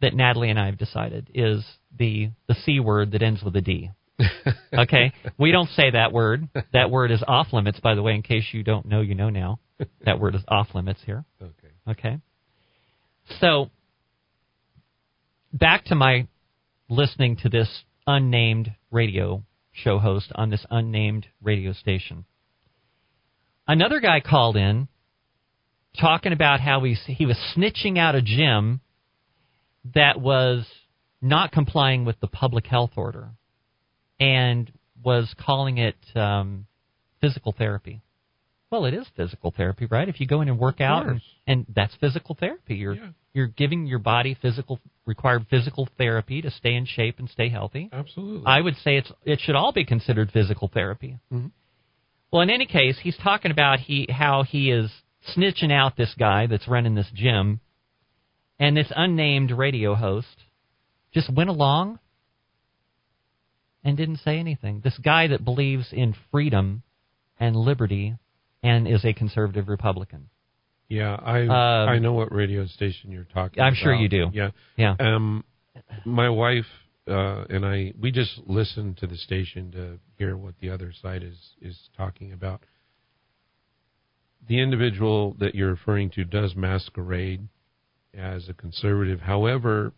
[0.00, 1.62] that Natalie and I have decided is
[1.98, 3.90] the the c word that ends with a d.
[4.74, 6.48] Okay, we don't say that word.
[6.72, 8.14] That word is off limits, by the way.
[8.14, 9.58] In case you don't know, you know now.
[10.06, 11.24] That word is off limits here.
[11.42, 11.68] okay.
[11.88, 12.18] Okay.
[13.40, 13.68] So,
[15.52, 16.26] back to my
[16.88, 17.68] listening to this
[18.06, 19.42] unnamed radio
[19.72, 22.24] show host on this unnamed radio station.
[23.66, 24.88] Another guy called in
[26.00, 28.80] talking about how he, he was snitching out a gym
[29.94, 30.66] that was
[31.20, 33.30] not complying with the public health order
[34.18, 34.70] and
[35.04, 36.66] was calling it um,
[37.20, 38.00] physical therapy.
[38.72, 40.08] Well, it is physical therapy, right?
[40.08, 42.74] If you go in and work out, and, and that's physical therapy.
[42.76, 43.08] You're Yeah.
[43.34, 47.90] you're giving your body physical required physical therapy to stay in shape and stay healthy.
[47.92, 48.44] Absolutely.
[48.46, 51.18] I would say it's it should all be considered physical therapy.
[51.30, 51.50] Mhm.
[52.32, 54.90] Well, in any case, he's talking about he how he is
[55.36, 57.60] snitching out this guy that's running this gym,
[58.58, 60.44] and this unnamed radio host
[61.12, 61.98] just went along
[63.84, 64.80] and didn't say anything.
[64.80, 66.82] This guy that believes in freedom
[67.38, 68.14] and liberty
[68.62, 70.28] and is a conservative Republican.
[70.88, 73.82] yeah, I Um, I know what radio station you're talking I'm about.
[73.82, 74.30] sure you do.
[74.32, 74.50] Yeah.
[74.76, 74.94] Yeah.
[75.00, 75.44] Um,
[76.04, 76.66] my wife
[77.08, 81.22] uh, and I we just listen to the station to hear what the other side
[81.22, 82.62] is is talking about.
[84.48, 87.48] The individual that you're referring to does masquerade
[88.14, 89.20] as a conservative.
[89.20, 89.92] However,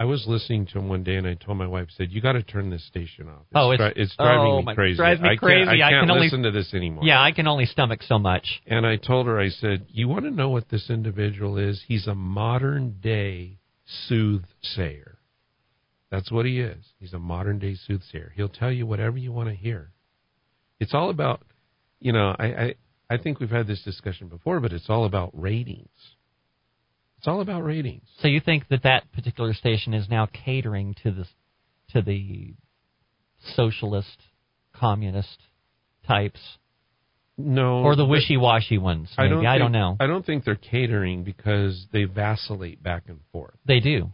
[0.00, 2.32] I was listening to him one day, and I told my wife, "said You got
[2.32, 3.46] to turn this station off.
[3.54, 4.96] Oh, it's- dri- it's driving oh, me crazy.
[4.96, 5.68] drives me I can't, crazy.
[5.82, 8.18] I I can't can only- listen to this anymore." Yeah, I can only stomach so
[8.18, 8.60] much.
[8.66, 11.80] And I told her, I said, You want to know what this individual is?
[11.86, 13.58] He's a modern day
[14.08, 15.18] soothsayer.
[16.10, 16.84] That's what he is.
[16.98, 18.32] He's a modern day soothsayer.
[18.34, 19.92] He'll tell you whatever you want to hear.
[20.80, 21.42] It's all about,
[22.00, 22.74] you know, I, I,
[23.10, 25.88] I think we've had this discussion before, but it's all about ratings.
[27.24, 28.02] It's all about ratings.
[28.20, 31.24] So you think that that particular station is now catering to the
[31.92, 32.52] to the
[33.56, 34.18] socialist,
[34.74, 35.38] communist
[36.06, 36.38] types,
[37.38, 37.78] No.
[37.82, 39.10] or the wishy-washy ones?
[39.16, 39.96] I don't, I don't know.
[39.98, 43.54] I don't think they're catering because they vacillate back and forth.
[43.66, 44.12] They do.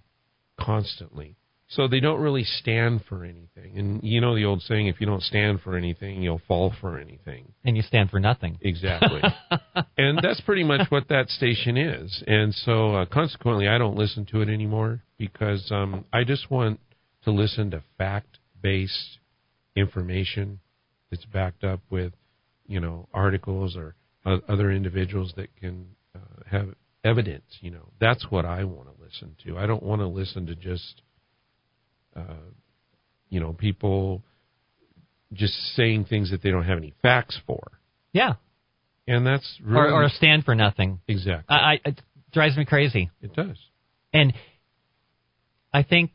[0.60, 1.34] constantly.
[1.70, 3.78] So they don't really stand for anything.
[3.78, 6.98] And you know the old saying, if you don't stand for anything, you'll fall for
[6.98, 7.52] anything.
[7.64, 8.58] And you stand for nothing.
[8.60, 9.22] Exactly.
[9.96, 12.24] and that's pretty much what that station is.
[12.26, 16.80] And so uh, consequently, I don't listen to it anymore because um, I just want
[17.24, 19.18] to listen to fact-based
[19.76, 20.58] information
[21.10, 22.12] that's backed up with,
[22.66, 23.94] you know, articles or
[24.26, 27.44] o- other individuals that can uh, have evidence.
[27.60, 29.58] You know, that's what I want to listen to.
[29.58, 31.02] I don't want to listen to just,
[32.28, 32.34] uh,
[33.28, 34.22] you know, people
[35.32, 37.72] just saying things that they don't have any facts for.
[38.12, 38.34] Yeah.
[39.06, 41.00] And that's Or, really or stand for nothing.
[41.08, 42.00] exactly I, I, it
[42.32, 43.10] drives me crazy.
[43.22, 43.56] it does.
[44.12, 44.32] And
[45.72, 46.10] I think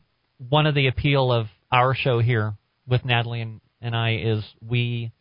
[0.48, 2.54] one of the appeal of our show here
[2.86, 5.12] with Natalie and, and I is we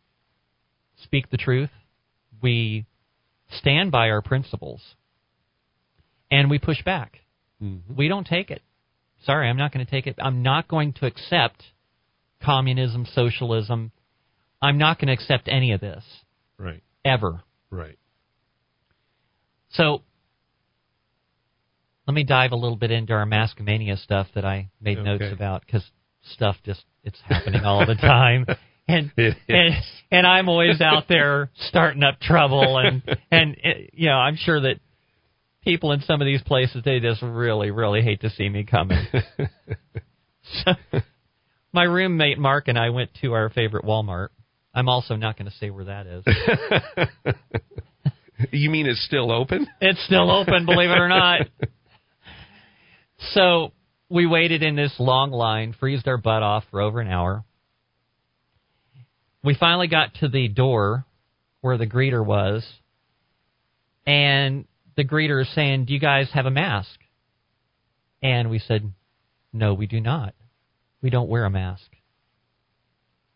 [1.04, 1.70] speak the truth,
[2.42, 2.86] we
[3.50, 4.82] stand by our principles,
[6.30, 7.20] and we push back.
[7.62, 7.96] Mm-hmm.
[7.96, 8.62] We don't take it.
[9.26, 10.16] Sorry, I'm not going to take it.
[10.20, 11.64] I'm not going to accept
[12.44, 13.92] communism, socialism.
[14.62, 16.04] I'm not going to accept any of this
[16.58, 17.42] Right, ever.
[17.70, 17.98] right.
[19.72, 20.04] So
[22.08, 25.66] let me dive a little bit into our Maskomania stuff that I made notes about
[25.66, 25.84] because
[26.34, 28.46] stuff just it's happening all the time,
[28.88, 29.74] and and
[30.12, 33.02] and I'm always out there starting up trouble, and
[33.32, 33.58] and
[33.92, 34.80] you know I'm sure that
[35.66, 39.04] people in some of these places they just really really hate to see me coming.
[40.66, 40.72] so,
[41.74, 44.30] my roommate Mark and I went to our favorite Walmart.
[44.74, 46.24] I'm also not going to say where that is.
[48.52, 49.68] you mean it's still open?
[49.80, 51.42] It's still open, believe it or not.
[53.34, 53.72] So
[54.10, 57.44] we waited in this long line, freezed our butt off for over an hour.
[59.44, 61.06] We finally got to the door
[61.62, 62.66] where the greeter was,
[64.06, 64.66] and
[64.96, 67.00] the greeter is saying, Do you guys have a mask?
[68.22, 68.92] And we said,
[69.54, 70.34] No, we do not.
[71.02, 71.92] We don't wear a mask.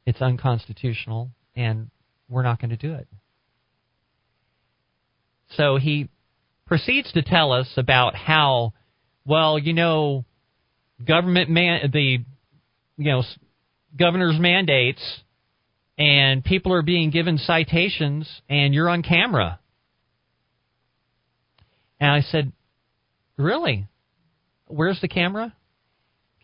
[0.05, 1.91] It's unconstitutional, and
[2.28, 3.07] we're not going to do it.
[5.55, 6.10] So he
[6.66, 8.74] proceeds to tell us about how,
[9.26, 10.26] well, you know,
[11.05, 12.20] government man the,
[12.97, 13.24] you know,
[13.97, 15.01] governor's mandates,
[15.97, 19.60] and people are being given citations, and you're on camera.
[21.99, 22.51] And I said,
[23.37, 23.87] really?
[24.67, 25.55] Where's the camera?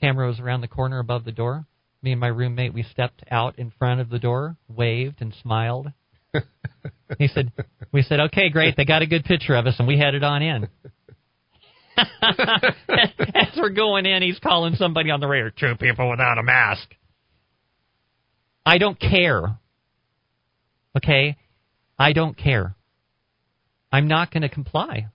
[0.01, 1.65] Camera was around the corner above the door.
[2.01, 5.87] Me and my roommate, we stepped out in front of the door, waved, and smiled.
[7.19, 7.51] He said,
[7.91, 8.75] "We said, okay, great.
[8.75, 10.67] They got a good picture of us, and we headed on in."
[11.97, 15.51] As we're going in, he's calling somebody on the radio.
[15.57, 16.87] Two people without a mask.
[18.65, 19.57] I don't care.
[20.97, 21.37] Okay,
[21.97, 22.75] I don't care.
[23.91, 25.07] I'm not going to comply.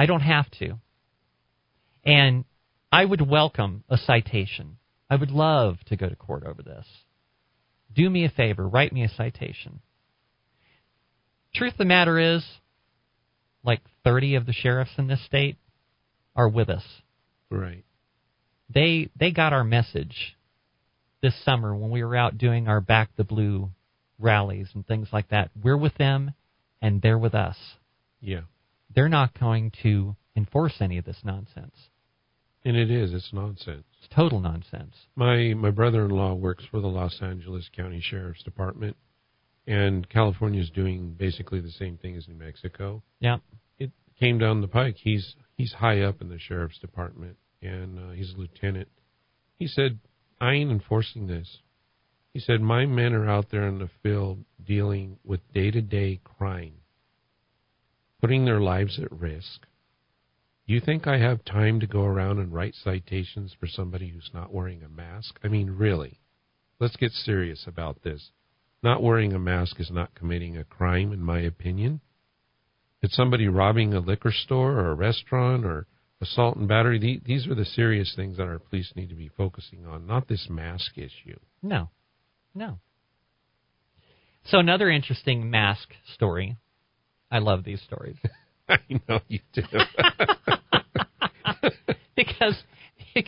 [0.00, 0.78] I don't have to.
[2.04, 2.44] And
[2.90, 4.78] I would welcome a citation.
[5.10, 6.86] I would love to go to court over this
[7.94, 9.80] do me a favor, write me a citation.
[11.54, 12.44] Truth of the matter is,
[13.64, 15.56] like 30 of the sheriffs in this state
[16.36, 16.84] are with us.
[17.50, 17.84] Right.
[18.72, 20.36] They they got our message
[21.20, 23.70] this summer when we were out doing our Back the Blue
[24.18, 25.50] rallies and things like that.
[25.60, 26.32] We're with them,
[26.80, 27.56] and they're with us.
[28.20, 28.42] Yeah.
[28.94, 31.74] They're not going to enforce any of this nonsense.
[32.64, 33.14] And it is.
[33.14, 33.84] It's nonsense.
[33.98, 34.94] It's total nonsense.
[35.16, 38.96] My my brother-in-law works for the Los Angeles County Sheriff's Department,
[39.66, 43.02] and California is doing basically the same thing as New Mexico.
[43.18, 43.38] Yeah.
[43.78, 44.96] It came down the pike.
[44.98, 48.88] He's he's high up in the sheriff's department, and uh, he's a lieutenant.
[49.58, 49.98] He said,
[50.38, 51.60] "I ain't enforcing this."
[52.34, 56.74] He said, "My men are out there in the field dealing with day-to-day crime,
[58.20, 59.66] putting their lives at risk."
[60.66, 64.52] You think I have time to go around and write citations for somebody who's not
[64.52, 65.40] wearing a mask?
[65.42, 66.20] I mean, really?
[66.78, 68.30] Let's get serious about this.
[68.82, 72.00] Not wearing a mask is not committing a crime, in my opinion.
[73.02, 75.86] It's somebody robbing a liquor store or a restaurant or
[76.20, 77.20] assault and battery.
[77.24, 80.48] These are the serious things that our police need to be focusing on, not this
[80.48, 81.38] mask issue.
[81.62, 81.90] No.
[82.54, 82.78] No.
[84.44, 86.56] So, another interesting mask story.
[87.30, 88.16] I love these stories.
[88.68, 88.78] I
[89.08, 89.62] know you do.
[92.16, 92.62] because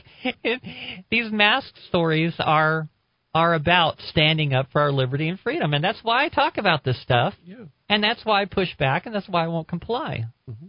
[1.10, 2.88] these mask stories are
[3.34, 6.84] are about standing up for our liberty and freedom, and that's why I talk about
[6.84, 7.32] this stuff.
[7.44, 7.64] Yeah.
[7.88, 10.26] And that's why I push back, and that's why I won't comply.
[10.48, 10.68] Mhm.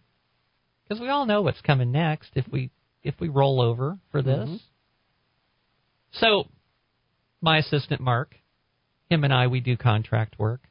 [0.83, 2.71] Because we all know what's coming next if we
[3.03, 4.49] if we roll over for this.
[4.49, 4.59] Mhm.
[6.13, 6.47] So,
[7.41, 8.35] my assistant Mark,
[9.09, 10.61] him and I, we do contract work.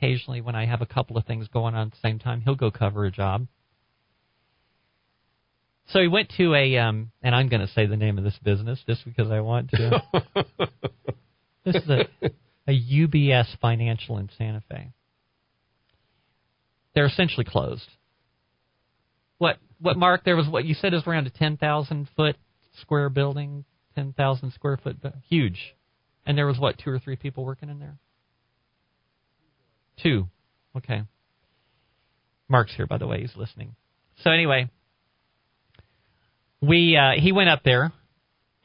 [0.00, 2.54] Occasionally, when I have a couple of things going on at the same time, he'll
[2.54, 3.46] go cover a job.
[5.88, 8.38] So he went to a, um, and I'm going to say the name of this
[8.42, 10.02] business just because I want to.
[11.64, 12.06] this is a,
[12.66, 14.92] a UBS Financial in Santa Fe.
[16.94, 17.88] They're essentially closed.
[19.36, 20.24] What, what Mark?
[20.24, 22.36] There was what you said is around a 10,000 foot
[22.80, 23.64] square building,
[23.96, 24.96] 10,000 square foot,
[25.28, 25.74] huge,
[26.24, 27.98] and there was what two or three people working in there.
[30.02, 30.28] Two,
[30.76, 31.02] okay.
[32.48, 33.20] Mark's here, by the way.
[33.20, 33.76] He's listening.
[34.22, 34.68] So anyway,
[36.60, 37.92] we uh, he went up there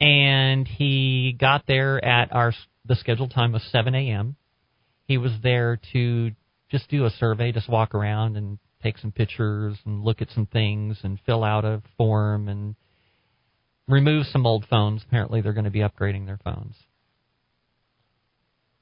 [0.00, 2.52] and he got there at our
[2.84, 4.36] the scheduled time of 7 a.m.
[5.06, 6.32] He was there to
[6.70, 10.46] just do a survey, just walk around and take some pictures and look at some
[10.46, 12.74] things and fill out a form and
[13.88, 15.02] remove some old phones.
[15.06, 16.74] Apparently, they're going to be upgrading their phones.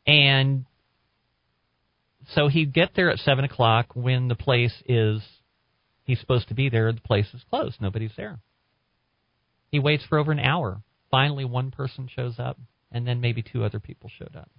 [0.07, 0.67] And
[2.33, 5.23] so he'd get there at 7 o'clock when the place is,
[6.05, 7.81] he's supposed to be there, the place is closed.
[7.81, 8.39] Nobody's there.
[9.71, 10.83] He waits for over an hour.
[11.11, 12.59] Finally, one person shows up,
[12.91, 14.51] and then maybe two other people showed up.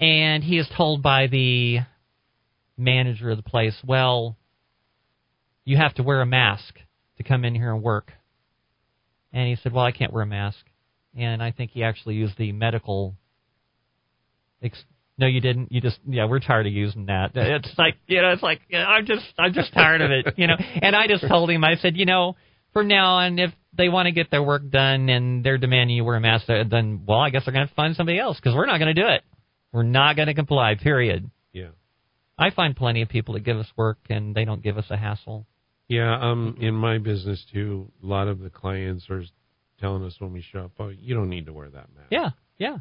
[0.00, 1.78] And he is told by the
[2.76, 4.36] manager of the place, well,
[5.64, 6.78] you have to wear a mask
[7.18, 8.12] to come in here and work.
[9.32, 10.58] And he said, well, I can't wear a mask.
[11.16, 13.14] And I think he actually used the medical.
[14.62, 14.84] Ex-
[15.18, 15.70] no, you didn't.
[15.70, 16.26] You just yeah.
[16.26, 17.32] We're tired of using that.
[17.34, 18.30] It's like you know.
[18.30, 20.34] It's like yeah, I'm just I'm just tired of it.
[20.36, 20.56] You know.
[20.82, 21.64] And I just told him.
[21.64, 22.36] I said, you know,
[22.72, 26.04] from now on, if they want to get their work done and they're demanding you
[26.04, 28.54] wear a mask, then well, I guess they're going to to find somebody else because
[28.54, 29.22] we're not going to do it.
[29.72, 30.74] We're not going to comply.
[30.74, 31.30] Period.
[31.52, 31.68] Yeah.
[32.38, 34.96] I find plenty of people that give us work and they don't give us a
[34.96, 35.46] hassle.
[35.88, 39.24] Yeah, um, in my business too, a lot of the clients are
[39.78, 42.30] telling us when we show up, "Oh, you don't need to wear that mask." Yeah,
[42.56, 42.78] yeah.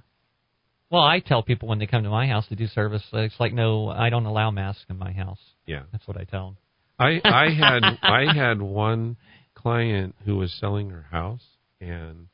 [0.92, 3.54] Well, I tell people when they come to my house to do service, it's like,
[3.54, 5.40] no, I don't allow masks in my house.
[5.66, 5.84] Yeah.
[5.94, 6.58] That's what I tell them.
[7.00, 9.16] I I had I had one
[9.56, 11.44] client who was selling her house,
[11.80, 12.28] and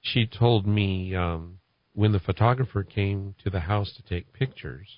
[0.00, 1.60] she told me um,
[1.94, 4.88] when the photographer came to the house to take pictures,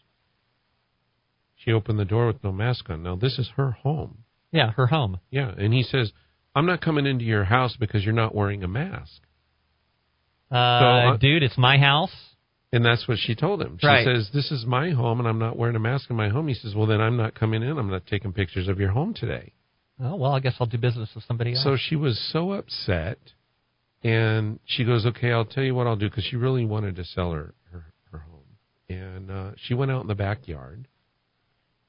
[1.54, 3.02] she opened the door with no mask on.
[3.02, 4.24] Now this is her home.
[4.52, 5.20] Yeah, her home.
[5.30, 6.12] Yeah, and he says,
[6.56, 9.20] "I'm not coming into your house because you're not wearing a mask."
[10.50, 12.10] Uh, uh, dude, it's my house.
[12.72, 13.78] And that's what she told him.
[13.80, 14.04] She Right.
[14.04, 16.54] says, "This is my home, and I'm not wearing a mask in my home." He
[16.54, 17.78] says, "Well, then I'm not coming in.
[17.78, 19.52] I'm not taking pictures of your home today."
[19.98, 21.64] Oh well, I guess I'll do business with somebody else.
[21.64, 23.18] So she was so upset,
[24.04, 27.04] and she goes, "Okay, I'll tell you what I'll do," because she really wanted to
[27.04, 28.56] sell her her, her home,
[28.88, 30.86] and uh, she went out in the backyard,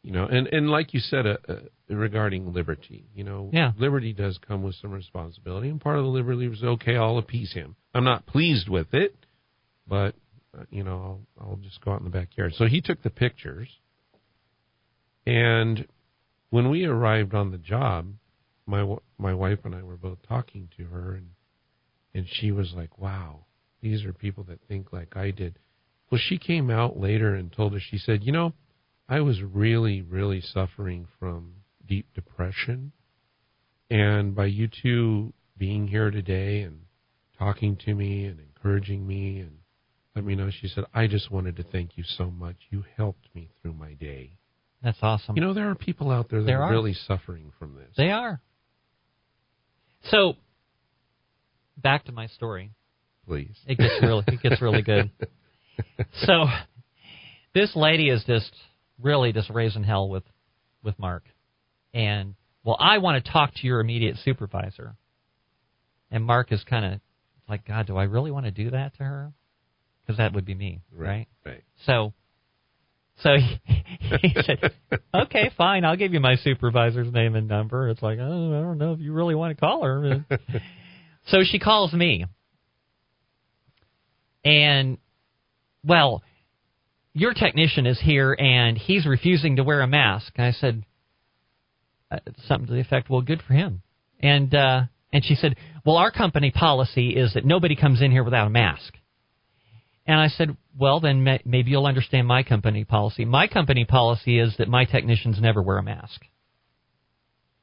[0.02, 1.56] you know, and and like you said, uh, uh,
[1.90, 3.72] regarding liberty, you know, Yeah.
[3.78, 7.54] liberty does come with some responsibility, and part of the liberty was okay, I'll appease
[7.54, 7.76] him.
[7.94, 9.16] I'm not pleased with it,
[9.88, 10.16] but
[10.58, 12.54] Uh, you know, I'll, I'll just go out in the backyard.
[12.56, 13.70] So he took the pictures,
[15.26, 15.88] and
[16.50, 18.08] when we arrived on the job,
[18.66, 21.30] my my wife and I were both talking to her, and
[22.14, 23.46] and she was like, "Wow,
[23.82, 25.58] these are people that think like I did."
[26.10, 27.82] Well, she came out later and told us.
[27.82, 28.54] She said, "You know,
[29.08, 31.54] I was really, really suffering from
[31.88, 32.92] deep depression,
[33.90, 36.82] and by you two being here today and
[37.38, 39.61] talking to me and encouraging me and
[40.16, 40.50] let me know.
[40.52, 42.56] She said, I just wanted to thank you so much.
[42.70, 44.38] You helped me through my day.
[44.84, 45.36] That's awesome.
[45.36, 46.72] You know, there are people out there that There are are.
[46.72, 47.90] really suffering from this.
[47.96, 48.42] They are.
[50.10, 50.34] So,
[51.78, 52.72] back to my story.
[53.28, 53.56] Please.
[53.68, 55.12] It gets really, it gets really good.
[56.26, 56.46] So,
[57.56, 58.52] this lady is just
[59.02, 60.24] really just raising hell with,
[60.84, 61.24] with Mark,
[61.94, 64.96] and well, I want to talk to your immediate supervisor,
[66.12, 67.00] and Mark is kind of
[67.50, 69.32] like, God, do I really want to do that to her?
[70.12, 71.28] Because that would be me, right?
[71.46, 71.64] Right.
[71.86, 72.12] So,
[73.24, 73.62] so he,
[74.28, 74.74] he said,
[75.16, 75.86] "Okay, fine.
[75.86, 79.00] I'll give you my supervisor's name and number." It's like, oh, I don't know if
[79.00, 80.26] you really want to call her.
[81.28, 82.26] so she calls me,
[84.44, 84.98] and
[85.86, 86.24] well,
[87.14, 90.34] your technician is here and he's refusing to wear a mask.
[90.36, 90.84] And I said
[92.12, 92.18] uh,
[92.50, 93.82] something to the effect, "Well, good for him."
[94.20, 94.82] And uh,
[95.14, 95.56] and she said,
[95.86, 98.94] "Well, our company policy is that nobody comes in here without a mask."
[100.08, 103.24] And I said, well, then ma- maybe you'll understand my company policy.
[103.26, 106.22] My company policy is that my technicians never wear a mask.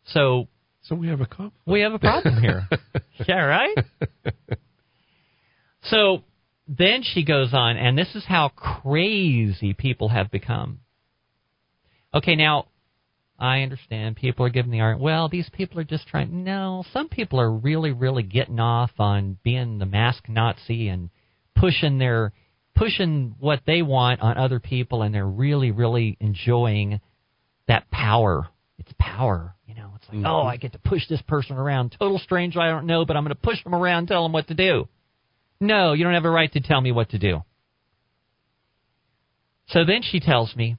[0.06, 0.48] So
[0.82, 1.66] So we have a conflict.
[1.66, 2.68] we have a problem here.
[3.28, 3.76] yeah, right?
[5.90, 6.24] So
[6.66, 10.80] then she goes on, and this is how crazy people have become.
[12.12, 12.66] Okay, now
[13.38, 14.98] I understand people are giving the art.
[14.98, 16.44] Well, these people are just trying.
[16.44, 21.10] No, some people are really, really getting off on being the mask Nazi and
[21.58, 22.32] pushing their
[22.78, 27.00] pushing what they want on other people, and they're really, really enjoying
[27.66, 28.48] that power.
[28.78, 29.90] It's power, you know.
[29.96, 30.48] It's like, oh, mm-hmm.
[30.48, 33.34] I get to push this person around, total stranger I don't know, but I'm going
[33.34, 34.88] to push them around, tell them what to do.
[35.60, 37.42] No, you don't have a right to tell me what to do.
[39.70, 40.76] So then she tells me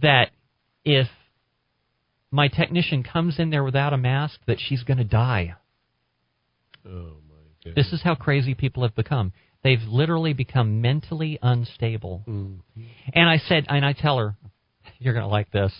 [0.00, 0.30] that
[0.84, 1.08] if
[2.30, 5.54] my technician comes in there without a mask, that she's going to die.
[6.86, 7.74] Oh my god!
[7.74, 9.32] This is how crazy people have become.
[9.64, 12.22] They've literally become mentally unstable.
[12.28, 12.58] Mm.
[13.14, 14.36] And I said, and I tell her,
[14.98, 15.72] you're going to like this.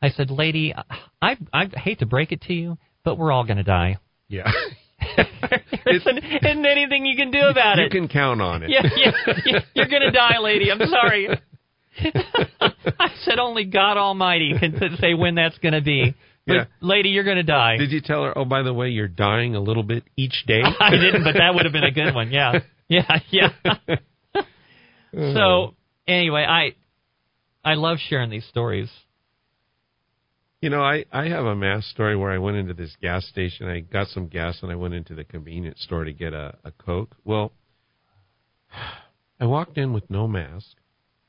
[0.00, 0.74] I said, lady,
[1.20, 3.98] I, I hate to break it to you, but we're all going to die.
[4.28, 4.50] Yeah.
[5.16, 7.94] there isn't, isn't anything you can do about you it.
[7.94, 8.70] You can count on it.
[8.70, 10.70] yeah, yeah, you're going to die, lady.
[10.72, 11.28] I'm sorry.
[12.60, 16.14] I said, only God Almighty can say when that's going to be.
[16.48, 16.64] But, Yeah.
[16.80, 17.76] lady, you're going to die.
[17.76, 20.62] Did you tell her, oh, by the way, you're dying a little bit each day?
[20.80, 22.30] I didn't, but that would have been a good one.
[22.32, 23.50] Yeah, yeah, yeah.
[25.12, 25.74] so
[26.06, 26.74] anyway, I
[27.62, 28.90] I love sharing these stories.
[30.62, 33.68] You know, I, I have a mass story where I went into this gas station.
[33.68, 36.72] I got some gas and I went into the convenience store to get a, a
[36.72, 37.14] Coke.
[37.24, 37.52] Well,
[39.40, 40.66] I walked in with no mask.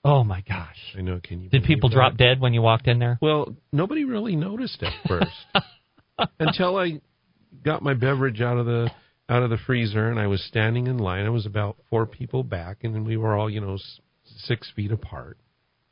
[0.03, 0.77] Oh my gosh!
[0.97, 1.95] I know, can you Did people that?
[1.95, 3.17] drop dead when you walked in there?
[3.21, 7.01] Well, nobody really noticed at first until I
[7.63, 8.89] got my beverage out of the
[9.27, 11.25] out of the freezer and I was standing in line.
[11.25, 13.77] I was about four people back, and we were all you know
[14.45, 15.37] six feet apart.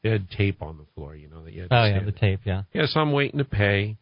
[0.03, 1.69] They had tape on the floor, you know that you had.
[1.69, 2.41] To Oh yeah, the tape.
[2.45, 2.63] Yeah.
[2.73, 3.97] Yeah, so I'm waiting to pay.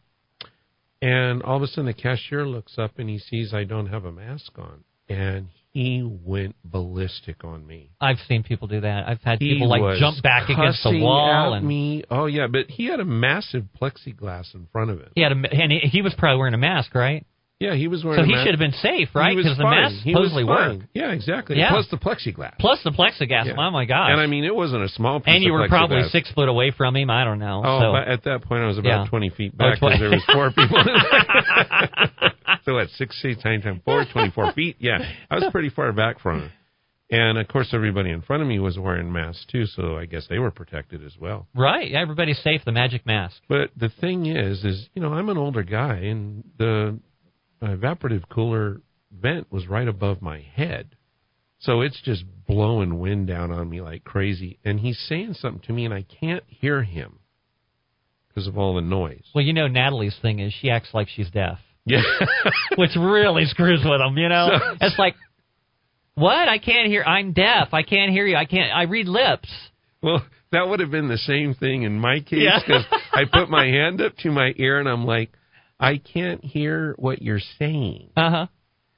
[1.02, 4.04] And all of a sudden the cashier looks up and he sees I don't have
[4.04, 4.84] a mask on.
[5.08, 7.90] And he went ballistic on me.
[8.00, 9.06] I've seen people do that.
[9.06, 12.02] I've had He people like jump back against the wall and me.
[12.10, 15.10] Oh yeah, but he had a massive plexiglass in front of him.
[15.14, 17.26] he had a and he, he was probably wearing a mask, right?
[17.58, 19.34] Yeah, he was wearing So he should have been safe, right?
[19.34, 20.84] Because the mask He was supposedly worked.
[20.92, 21.56] Yeah, exactly.
[21.56, 21.70] Yeah.
[21.70, 22.58] Plus the plexiglass.
[22.58, 23.46] Plus the plexiglass.
[23.46, 23.54] Yeah.
[23.56, 24.10] Oh my gosh!
[24.12, 26.70] And I mean, it wasn't a small piece and you were probably six foot away
[26.70, 27.08] from him.
[27.08, 27.62] I don't know.
[27.64, 27.92] Oh, so.
[27.92, 29.08] but at that point I was about Yeah.
[29.08, 30.00] 20 feet Oh, back because 20.
[30.00, 30.84] there was four people.
[32.64, 34.76] so at six feet times four, 24 feet.
[34.78, 34.98] Yeah,
[35.30, 36.52] I was pretty far back from him.
[37.10, 40.26] And of course, everybody in front of me was wearing masks too, so I guess
[40.28, 41.46] they were protected as well.
[41.54, 41.92] Right.
[41.92, 42.62] Everybody's safe.
[42.64, 43.36] The magic mask.
[43.48, 46.98] But the thing is, is you know, I'm an older guy, and the
[47.62, 48.80] evaporative cooler
[49.12, 50.94] vent was right above my head,
[51.58, 54.58] so it's just blowing wind down on me like crazy.
[54.64, 57.18] And he's saying something to me, and I can't hear him
[58.28, 59.24] because of all the noise.
[59.34, 62.02] Well, you know, Natalie's thing is she acts like she's deaf, Yeah.
[62.76, 64.16] which really screws with them.
[64.18, 65.14] You know, So- it's like,
[66.14, 66.48] what?
[66.48, 67.02] I can't hear.
[67.04, 67.68] I'm deaf.
[67.72, 68.36] I can't hear you.
[68.36, 68.74] I can't.
[68.74, 69.48] I read lips.
[70.02, 72.58] Well, that would have been the same thing in my case Yeah.
[72.64, 75.30] because I put my hand up to my ear and I'm like,
[75.78, 78.10] I can't hear what you're saying.
[78.16, 78.46] Uh huh.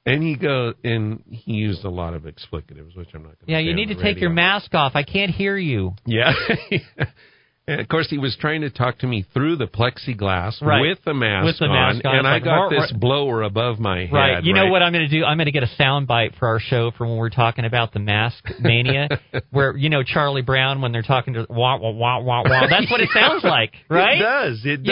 [0.05, 3.51] And he goes, and he used a lot of explicatives, which I'm not going to.
[3.51, 4.93] Yeah, you need to take your mask off.
[4.95, 5.93] I can't hear you.
[6.05, 6.31] Yeah.
[7.67, 10.81] and of course, he was trying to talk to me through the plexiglass Right.
[10.81, 12.15] with the mask With the on, mask on.
[12.15, 14.13] and I like, got this blower above my head.
[14.13, 14.43] Right.
[14.43, 14.71] You know right?
[14.71, 15.23] what I'm going to do?
[15.25, 17.93] I'm going to get a sound bite for our show for when we're talking about
[17.93, 19.09] the mask mania,
[19.51, 22.67] where you know Charlie Brown when they're talking to wah wah wah wah wah.
[22.67, 24.17] That's what it sounds like, right?
[24.17, 24.61] It does.
[24.63, 24.85] It does.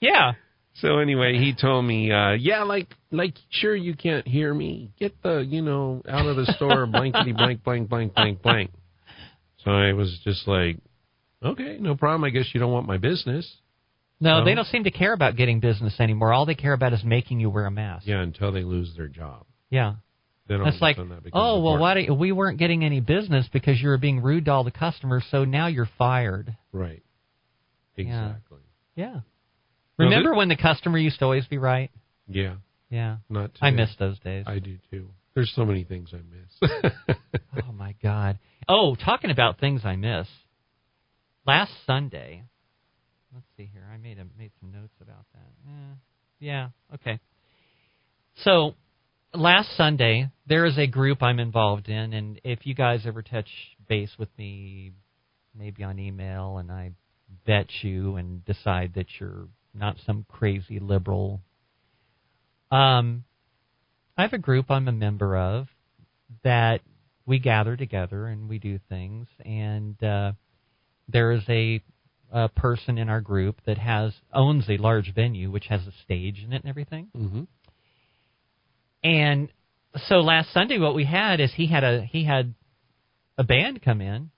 [0.00, 0.10] Yeah.
[0.10, 0.32] Yeah.
[0.80, 4.90] So anyway, he told me, uh, yeah, like like, sure, you can't hear me.
[4.98, 8.70] Get the, you know, out of the store, blankety blank, blank, blank, blank, blank.
[9.64, 10.78] So I was just like,
[11.44, 12.24] okay, no problem.
[12.24, 13.50] I guess you don't want my business.
[14.20, 14.44] No, No.
[14.44, 16.32] they don't seem to care about getting business anymore.
[16.32, 18.06] All they care about is making you wear a mask.
[18.06, 19.46] Yeah, until they lose their job.
[19.70, 19.94] Yeah.
[20.48, 23.88] Then It's like, that oh well, why do, we weren't getting any business because you
[23.88, 26.56] were being rude to all the customers, so now you're fired.
[26.72, 27.02] Right.
[27.96, 28.58] Exactly.
[28.94, 29.12] Yeah.
[29.12, 29.22] No,
[29.98, 31.90] Remember when the customer used to always be right?
[32.28, 32.56] Yeah.
[32.90, 33.16] Yeah.
[33.28, 33.50] Not.
[33.60, 33.82] I today.
[33.82, 34.44] miss those days.
[34.46, 35.08] I do too.
[35.34, 36.92] There's so many things I miss.
[37.68, 38.38] oh my god.
[38.68, 40.26] Oh, talking about things I miss.
[41.46, 42.42] Last Sunday.
[43.32, 43.86] Let's see here.
[43.92, 45.70] I made a, made some notes about that.
[45.70, 45.94] Eh,
[46.40, 46.68] yeah.
[46.94, 47.20] Okay.
[48.42, 48.74] So
[49.34, 53.48] last Sunday there is a group I'm involved in, and if you guys ever touch
[53.88, 54.92] base with me,
[55.56, 56.92] maybe on email, and I
[57.46, 61.40] vet you and decide that you're not some crazy liberal.
[62.70, 63.24] Um,
[64.16, 65.68] I have a group I'm a member of
[66.42, 66.80] that
[67.26, 69.28] we gather together and we do things.
[69.44, 70.32] And uh,
[71.08, 71.82] there is a,
[72.32, 76.42] a person in our group that has owns a large venue which has a stage
[76.44, 77.08] in it and everything.
[77.14, 77.42] hmm
[79.02, 79.50] And
[80.06, 82.54] so last Sunday, what we had is he had a he had
[83.36, 84.30] a band come in,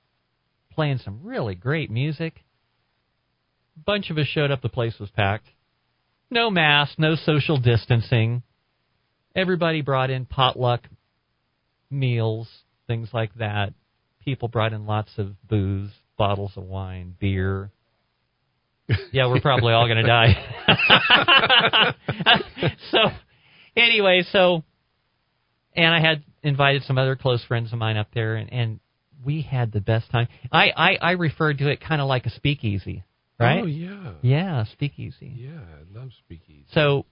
[0.73, 2.45] playing some really great music.
[3.85, 4.63] Bunch of us showed up.
[4.63, 5.47] The place was packed.
[6.31, 8.43] No mask, no social distancing.
[9.35, 10.83] Everybody brought in potluck
[11.91, 12.49] meals,
[12.87, 13.75] things like that.
[14.25, 17.71] People brought in lots of booze, bottles of wine, beer.
[19.13, 20.35] Yeah, we're probably all going to die.
[22.91, 22.99] so,
[23.77, 24.65] anyway, so,
[25.77, 28.81] and I had invited some other close friends of mine up there, and, and
[29.25, 30.27] we had the best time.
[30.51, 33.05] I, I, I referred to it kind of like a speakeasy,
[33.41, 33.63] right?
[33.63, 34.13] Oh yeah.
[34.23, 35.33] Yeah, speakeasy.
[35.37, 36.67] Yeah, I love speakeasy.
[36.73, 37.07] So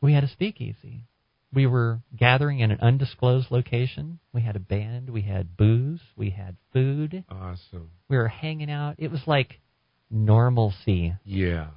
[0.00, 1.04] we had a speakeasy.
[1.52, 4.18] We were gathering in an undisclosed location.
[4.32, 5.08] We had a band.
[5.08, 6.00] We had booze.
[6.14, 7.24] We had food.
[7.30, 7.90] Awesome.
[8.08, 8.96] We were hanging out.
[8.98, 9.60] It was like
[10.10, 11.14] normalcy.
[11.24, 11.68] Yeah.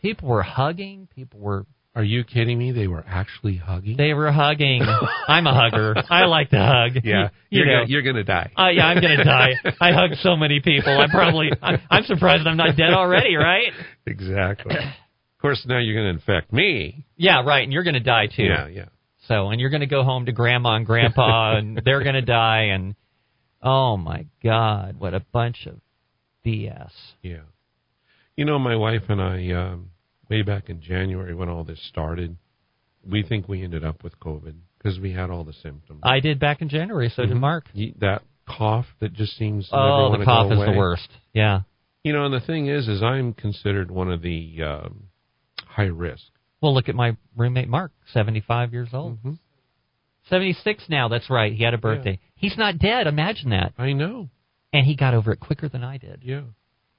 [0.00, 1.08] People were hugging.
[1.14, 1.66] People were
[1.98, 2.70] Are you kidding me?
[2.70, 3.96] They were actually hugging.
[3.96, 4.82] they were hugging.
[5.28, 5.96] I'm a hugger.
[6.08, 7.02] I like to hug.
[7.02, 7.30] yeah.
[7.50, 8.52] you you're gonna, you're gonna die.
[8.56, 9.54] Uh, yeah, I'm gonna die.
[9.80, 10.96] I hug so many people.
[10.96, 11.50] I'm probably.
[11.60, 13.34] I, I'm surprised I'm not dead already.
[13.34, 13.72] Right?
[14.06, 14.76] exactly.
[14.76, 17.04] of course, now you're gonna infect me.
[17.16, 17.64] Yeah, right.
[17.64, 18.44] And you're gonna die too.
[18.44, 18.84] Yeah, yeah.
[19.26, 22.22] So, and you're going to go home to grandma and grandpa, and they're going to
[22.22, 22.68] die.
[22.72, 22.94] And
[23.62, 25.80] oh my God, what a bunch of
[26.46, 26.90] BS!
[27.22, 27.42] Yeah.
[28.36, 29.90] You know, my wife and I, um,
[30.28, 32.36] way back in January when all this started,
[33.08, 36.00] we think we ended up with COVID because we had all the symptoms.
[36.02, 37.08] I did back in January.
[37.14, 37.40] So did Mhm.
[37.40, 37.66] Mark.
[38.00, 41.08] That cough that just seems Oh, the cough is the worst.
[41.32, 41.60] Yeah.
[42.04, 45.04] You know, and the thing is, is I'm considered one of the um,
[45.66, 46.24] high risk.
[46.60, 49.18] Well, look at my roommate Mark, 75 years old.
[49.18, 49.34] hmm
[50.28, 51.08] 76 now.
[51.08, 51.52] That's right.
[51.54, 52.18] He had a birthday.
[52.34, 53.06] He's not dead.
[53.06, 53.72] Imagine that.
[53.78, 54.28] I know.
[54.74, 56.20] And he got over it quicker than I did.
[56.22, 56.42] Yeah.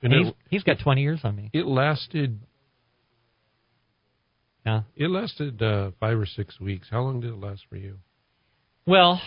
[0.01, 1.51] And And he's, he's got 20 years on me.
[1.53, 2.39] it lasted.
[4.65, 4.81] Yeah.
[4.95, 6.88] It lasted uh, five or six weeks.
[6.91, 7.98] How long did it last for you?
[8.86, 9.22] Well,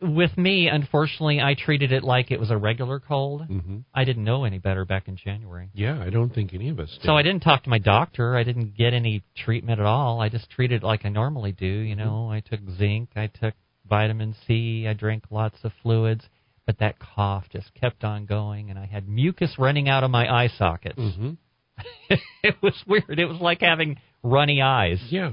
[0.00, 3.46] with me, unfortunately, I treated it like it was a regular cold.
[3.46, 5.70] hmm I didn't know any better back in January.
[5.72, 7.06] Yeah, I don't think any of us did.
[7.06, 8.36] So I didn't talk to my doctor.
[8.36, 10.20] I didn't get any treatment at all.
[10.20, 11.66] I just treated it like I normally do.
[11.66, 13.54] You know, I took zinc, I took
[13.88, 16.24] vitamin C, I drank lots of fluids,
[16.66, 20.26] but that cough just kept on going, and I had mucus running out of my
[20.32, 20.96] eye sockets.
[20.98, 21.32] hmm
[22.42, 23.18] it was weird.
[23.18, 25.00] It was like having runny eyes.
[25.10, 25.32] Yeah.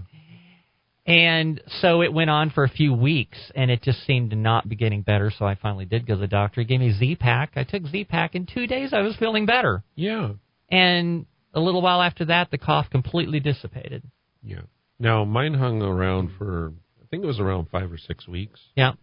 [1.06, 4.70] And so it went on for a few weeks, and it just seemed to not
[4.70, 5.32] be getting better.
[5.36, 6.62] So I finally did go to the doctor.
[6.62, 7.54] He gave me Z-Pak.
[7.56, 8.36] I took Z-Pak.
[8.36, 9.84] In two days, I was feeling better.
[9.96, 10.34] Yeah.
[10.70, 14.04] And a little while after that, the cough completely dissipated.
[14.44, 14.62] Yeah.
[15.00, 18.60] Now mine hung around for I think it was around five or six weeks.
[18.76, 18.94] Yeah.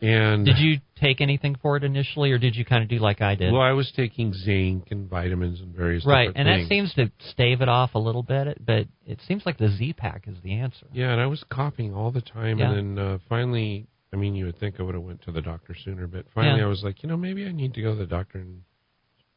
[0.00, 3.22] And Did you take anything for it initially, or did you kind of do like
[3.22, 3.52] I did?
[3.52, 7.62] Well, I was taking zinc and vitamins and various right, and that seems to stave
[7.62, 10.86] it off a little bit, but it seems like the Z-Pak is the answer.
[10.92, 12.72] Yeah, and I was coughing all the time, Yeah.
[12.72, 15.40] and then uh, finally, I mean, you would think I would have went to the
[15.40, 16.66] doctor sooner, but finally, Yeah.
[16.66, 18.62] I was like, you know, maybe I need to go to the doctor and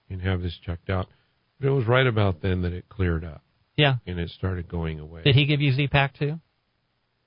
[0.09, 1.07] and have this checked out.
[1.59, 3.41] But it was right about then that it cleared up
[3.75, 3.95] Yeah.
[4.05, 5.21] and it started going away.
[5.23, 6.39] Did he give you Z-Pak too?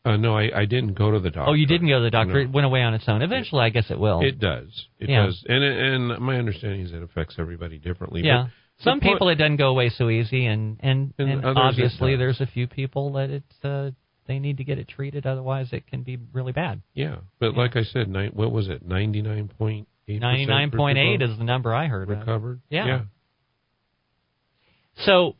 [0.02, 1.50] Uh, no, I, I didn't go to the doctor.
[1.50, 2.32] Oh, you didn't go to the doctor.
[2.32, 2.40] No.
[2.40, 3.20] It went away on its own.
[3.20, 4.20] Eventually, I guess it will.
[4.22, 4.86] It does.
[4.98, 5.26] It Yeah.
[5.26, 8.22] does, and and my understanding is it affects everybody differently.
[8.24, 8.46] yeah.
[8.82, 12.16] Some the point- people it doesn't go away so easy, and and, And and, obviously
[12.16, 13.90] there's a few people that it's uh,
[14.26, 16.80] they need to get it treated, otherwise it can be really bad.
[16.94, 18.82] Yeah, but like I said, ni- what was it?
[18.86, 20.20] Ninety nine point eight.
[20.22, 22.08] Ninety nine point eight is the number I heard.
[22.10, 22.20] Of.
[22.20, 22.62] recovered.
[22.70, 22.86] Yeah.
[22.86, 23.00] yeah.
[25.04, 25.36] So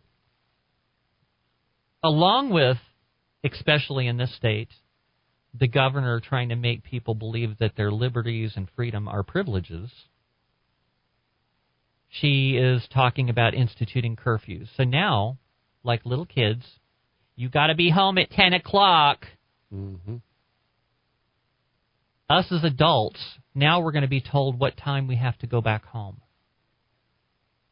[2.03, 2.77] along with,
[3.45, 4.69] especially in this state,
[5.59, 9.91] the governor trying to make people believe that their liberties and freedom are privileges.
[12.09, 14.69] She is talking about instituting curfews.
[14.77, 15.39] So now,
[15.83, 16.65] like little kids,
[17.37, 19.27] you got to be home at 10 o'clock.
[19.73, 20.17] Mm-hmm.
[22.29, 23.21] Us as adults,
[23.55, 26.21] now we're going to be told what time we have to go back home.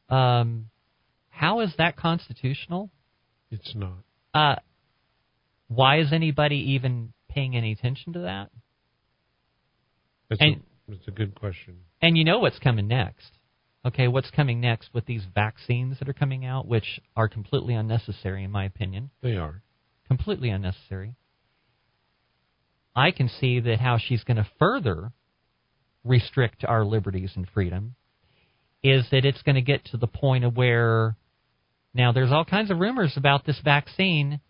[0.09, 0.71] Um,
[1.29, 2.91] how is that constitutional?
[3.51, 3.99] It's not.
[4.35, 4.57] Uh,
[5.69, 8.51] why is anybody even paying any attention to that?
[10.29, 10.57] That's, And-
[10.89, 11.79] a, that's a good question.
[12.01, 13.31] And you know what's coming next.
[13.85, 18.45] Okay, what's coming next with these vaccines that are coming out, which are completely unnecessary,
[18.45, 19.11] in my opinion.
[19.23, 19.63] They are.
[20.09, 21.15] Completely unnecessary.
[22.95, 25.13] I can see that how she's going to further
[26.05, 27.95] restrict our liberties and freedom
[28.83, 31.17] is that it's going to get to the point of where
[31.95, 34.41] now there's all kinds of rumors about this vaccine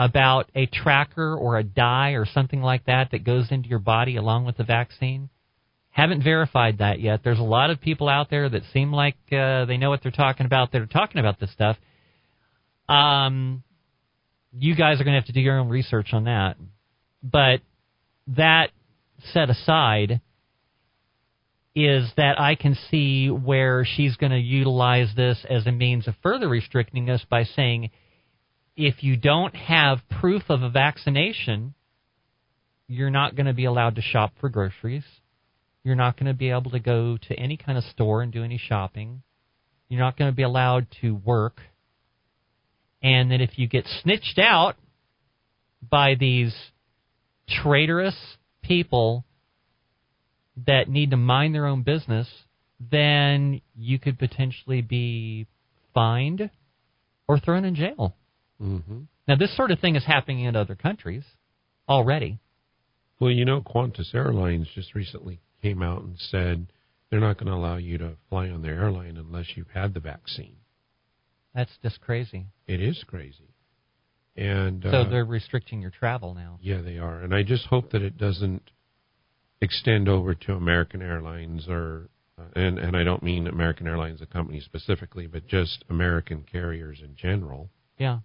[0.00, 4.16] about a tracker or a dye or something like that that goes into your body
[4.16, 5.28] along with the vaccine.
[5.90, 7.20] Haven't verified that yet.
[7.22, 10.10] There's a lot of people out there that seem like uh, they know what they're
[10.10, 10.72] talking about.
[10.72, 11.76] They're talking about this stuff.
[12.88, 13.62] Um,
[14.56, 16.56] you guys are going to have to do your own research on that.
[17.22, 17.60] But
[18.28, 18.70] that
[19.34, 20.22] set aside,
[21.74, 26.14] is that I can see where she's going to utilize this as a means of
[26.22, 27.90] further restricting us by saying
[28.80, 31.74] if you don't have proof of a vaccination,
[32.88, 35.04] you're not going to be allowed to shop for groceries.
[35.84, 38.42] You're not going to be able to go to any kind of store and do
[38.42, 39.22] any shopping.
[39.90, 41.60] You're not going to be allowed to work.
[43.02, 44.76] And then if you get snitched out
[45.86, 46.54] by these
[47.62, 48.16] traitorous
[48.62, 49.26] people
[50.66, 52.28] that need to mind their own business,
[52.90, 55.46] then you could potentially be
[55.92, 56.48] fined
[57.28, 58.16] or thrown in jail.
[58.62, 59.00] Mm-hmm.
[59.28, 61.24] Now, this sort of thing is happening in other countries
[61.88, 62.38] already.
[63.20, 66.66] Well, you know, Qantas Airlines just recently came out and said
[67.10, 70.00] they're not going to allow you to fly on their airline unless you've had the
[70.00, 70.56] vaccine.
[71.54, 72.46] That's just crazy.
[72.66, 73.54] It is crazy.
[74.36, 76.58] And So uh, they're restricting your travel now.
[76.62, 77.20] yeah, they are.
[77.20, 78.62] And I just hope that it doesn't
[79.60, 82.08] extend over to American Airlines or
[82.38, 87.00] uh, and and I don't mean American Airlines the company specifically, but just American carriers
[87.02, 87.68] in general.
[87.98, 88.20] Yeah.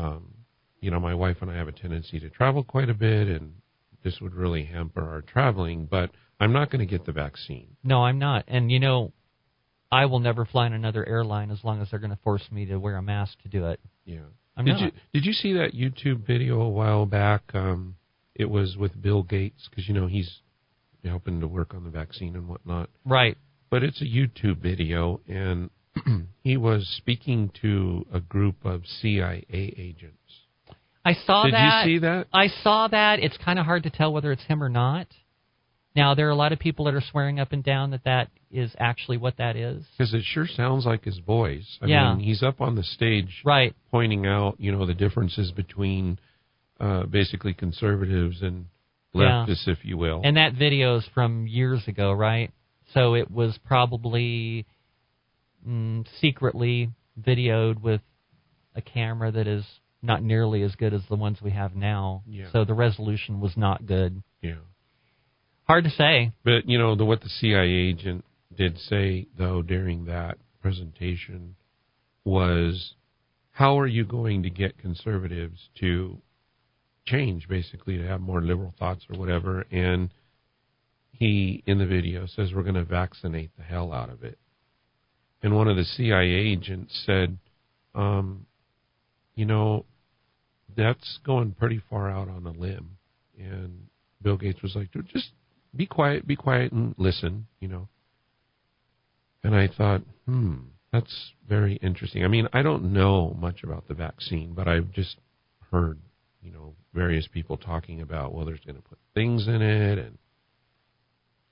[0.00, 0.34] Um,
[0.80, 3.54] you know, my wife and I have a tendency to travel quite a bit, and
[4.02, 5.86] this would really hamper our traveling.
[5.90, 7.76] But I'm not going to get the vaccine.
[7.84, 8.44] No, I'm not.
[8.48, 9.12] And you know,
[9.92, 12.66] I will never fly on another airline as long as they're going to force me
[12.66, 13.80] to wear a mask to do it.
[14.04, 14.20] Yeah.
[14.56, 14.80] I'm did not.
[14.80, 17.42] you did you see that YouTube video a while back?
[17.54, 17.96] Um,
[18.34, 20.40] it was with Bill Gates because you know he's
[21.04, 22.90] helping to work on the vaccine and whatnot.
[23.04, 23.36] Right.
[23.70, 25.70] But it's a YouTube video, and
[26.42, 30.16] he was speaking to a group of CIA agents.
[31.04, 31.86] I saw Did that.
[31.86, 32.26] you see that?
[32.32, 33.20] I saw that.
[33.20, 35.06] It's kind of hard to tell whether it's him or not.
[35.96, 38.28] Now, there are a lot of people that are swearing up and down that that
[38.50, 39.84] is actually what that is.
[39.98, 41.78] Because it sure sounds like his voice.
[41.82, 42.14] I Yeah.
[42.14, 43.74] mean, he's up on the stage Right.
[43.90, 46.18] pointing out, you know, the differences between
[46.78, 48.66] uh, basically conservatives and
[49.12, 49.44] Yeah.
[49.46, 50.22] leftists, if you will.
[50.24, 52.50] And that video is from years ago, right?
[52.94, 54.64] So it was probably
[55.66, 58.00] mm, secretly videoed with
[58.74, 59.64] a camera that is
[60.02, 62.22] not nearly as good as the ones we have now.
[62.26, 62.46] Yeah.
[62.52, 64.22] So the resolution was not good.
[64.40, 64.54] yeah.
[65.64, 66.32] Hard to say.
[66.42, 68.24] But, you know, the, what the CIA agent
[68.56, 71.54] did say, though, during that presentation
[72.24, 72.94] was
[73.52, 76.18] how are you going to get conservatives to
[77.06, 79.64] change, basically, to have more liberal thoughts or whatever?
[79.70, 80.10] And
[81.12, 84.38] he, in the video, says we're going to vaccinate the hell out of it.
[85.42, 87.38] And one of the CIA agents said,
[87.94, 88.46] um,
[89.34, 89.86] you know,
[90.76, 92.96] that's going pretty far out on a limb.
[93.38, 93.86] And
[94.22, 95.30] Bill Gates was like, just
[95.74, 97.88] be quiet, be quiet and listen, you know.
[99.42, 100.56] And I thought, hmm,
[100.92, 102.24] that's very interesting.
[102.24, 105.16] I mean, I don't know much about the vaccine, but I've just
[105.70, 105.98] heard,
[106.42, 110.18] you know, various people talking about, well, there's going to put things in it, and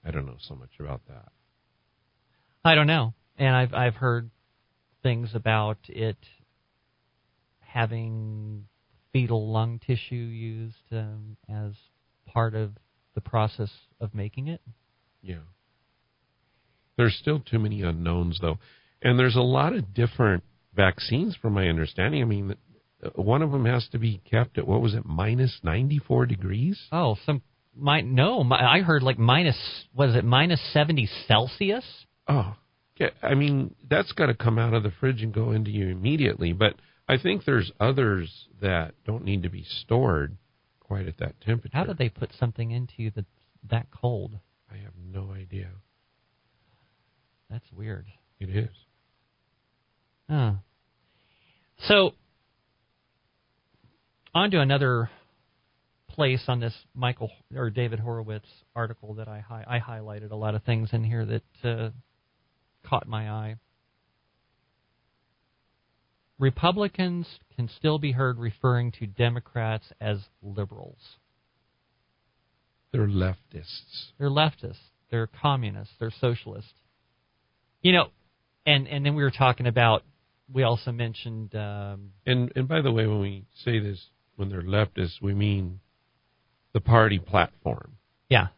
[0.05, 1.29] I don't know so much about that.
[2.65, 3.15] I don't know.
[3.39, 4.31] And I've I've heard
[5.03, 6.17] things about it
[7.61, 8.65] having
[9.13, 11.73] fetal lung tissue used um, as
[12.27, 12.73] part of
[13.15, 13.71] the process
[14.01, 14.61] of making it.
[15.23, 15.37] Yeah.
[16.97, 18.59] There's still too many unknowns, though.
[19.03, 20.43] And there's a lot of different
[20.75, 22.23] vaccines, from my understanding.
[22.23, 22.57] I mean,
[23.03, 26.79] uh, one of them has to be kept at, what was it, minus 94 degrees?
[26.91, 27.43] Oh, some
[27.77, 28.43] might no.
[28.43, 29.57] mi- I heard like minus
[29.95, 31.85] was it minus seventy Celsius?
[32.27, 32.57] Oh,
[33.23, 36.53] I mean, that's got to come out of the fridge and go into you immediately.
[36.53, 36.75] But
[37.09, 40.37] I think there's others that don't need to be stored
[40.81, 41.77] quite at that temperature.
[41.77, 43.27] How did they put something into you that's
[43.71, 44.39] that cold?
[44.71, 45.69] I have no idea.
[47.51, 48.07] That's weird.
[48.41, 48.69] It is.
[50.29, 50.53] Huh.
[51.87, 52.13] So,
[54.35, 55.11] on to another
[56.09, 60.55] place on this Michael or David Horowitz article that I hi- I highlighted a lot
[60.55, 61.91] of things in here that uh,
[62.89, 63.57] caught my eye.
[66.39, 70.99] Republicans can still be heard referring to Democrats as liberals.
[72.93, 74.13] They're leftists.
[74.19, 74.77] They're leftists.
[75.11, 75.95] They're communists.
[75.99, 76.73] They're socialists.
[77.83, 78.09] You know,
[78.67, 80.05] and and then we were talking about.
[80.53, 81.55] We also mentioned.
[81.55, 84.01] Um, And and by the way, when we say this,
[84.37, 85.81] when they're leftists, we mean
[86.73, 87.97] the party platform.
[88.29, 88.49] yeah.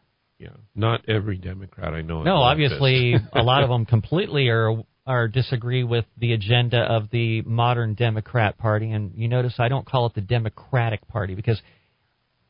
[0.41, 2.23] Yeah, not every Democrat I know.
[2.23, 7.43] No, obviously, a lot of them completely are are disagree with the agenda of the
[7.43, 8.91] modern Democrat Party.
[8.91, 11.61] And you notice I don't call it the Democratic Party because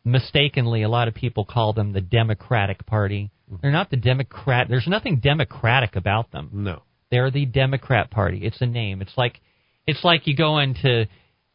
[0.05, 3.29] mistakenly a lot of people call them the Democratic Party.
[3.51, 3.57] Mm-hmm.
[3.61, 4.67] They're not the Democrat.
[4.69, 6.49] There's nothing democratic about them.
[6.53, 6.83] no.
[7.09, 8.45] They're the Democrat Party.
[8.45, 9.01] It's a name.
[9.01, 9.41] It's like
[9.85, 11.07] it's like you go into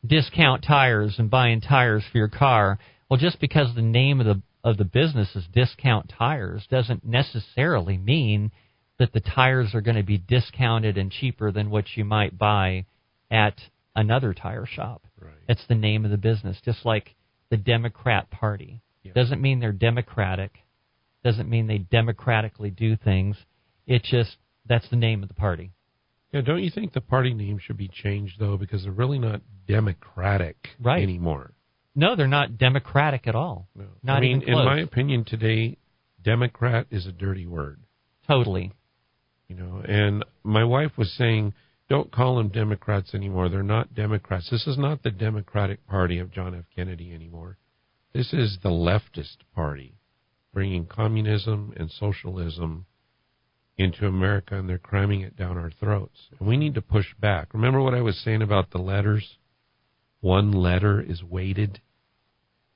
[0.07, 2.79] discount tires and buying tires for your car.
[3.09, 7.97] Well, just because the name of the of the business is discount tires doesn't necessarily
[7.97, 8.51] mean
[8.99, 12.85] that the tires are going to be discounted and cheaper than what you might buy
[13.31, 13.55] at
[13.95, 15.05] another tire shop.
[15.21, 15.31] Right.
[15.49, 17.15] It's the name of the business, just like
[17.49, 18.83] the Democrat Party.
[19.05, 19.13] Yeah.
[19.13, 20.59] Doesn't mean they're democratic.
[21.23, 23.37] Doesn't mean they democratically do things.
[23.87, 24.37] It just
[24.69, 25.71] that's the name of the party.
[26.33, 29.43] Yeah, don't you think the party name should be changed though, because they're really not
[29.69, 31.05] democratic Right.
[31.05, 31.53] anymore?
[31.99, 33.69] No, they're not democratic at all.
[33.75, 33.87] No.
[34.03, 35.79] Not I mean, even in my opinion, today,
[36.23, 37.81] Democrat is a dirty word.
[38.29, 38.73] Totally.
[39.49, 41.55] You know, and my wife was saying,
[41.89, 43.49] don't call them Democrats anymore.
[43.49, 44.51] They're not Democrats.
[44.51, 46.65] This is not the Democratic Party of John F.
[46.75, 47.57] Kennedy anymore.
[48.13, 49.95] This is the leftist party,
[50.53, 52.87] bringing communism and socialism
[53.79, 56.19] into America, and they're cramming it down our throats.
[56.39, 57.55] And we need to push back.
[57.55, 59.39] Remember what I was saying about the letters?
[60.21, 61.81] One letter is weighted.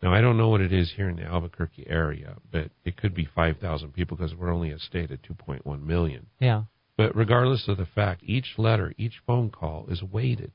[0.03, 3.15] Now, I don't know what it is here in the Albuquerque area, but it could
[3.15, 6.27] be 5,000 people because we're only a state of 2.1 million.
[6.39, 6.65] Yeah.
[6.97, 10.53] But regardless of the fact, each letter, each phone call is weighted.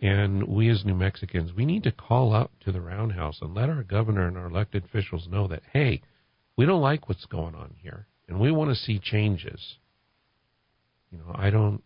[0.00, 3.68] And we as New Mexicans, we need to call up to the roundhouse and let
[3.70, 6.02] our governor and our elected officials know that, hey,
[6.56, 9.76] we don't like what's going on here and we want to see changes.
[11.10, 11.82] You know, I don't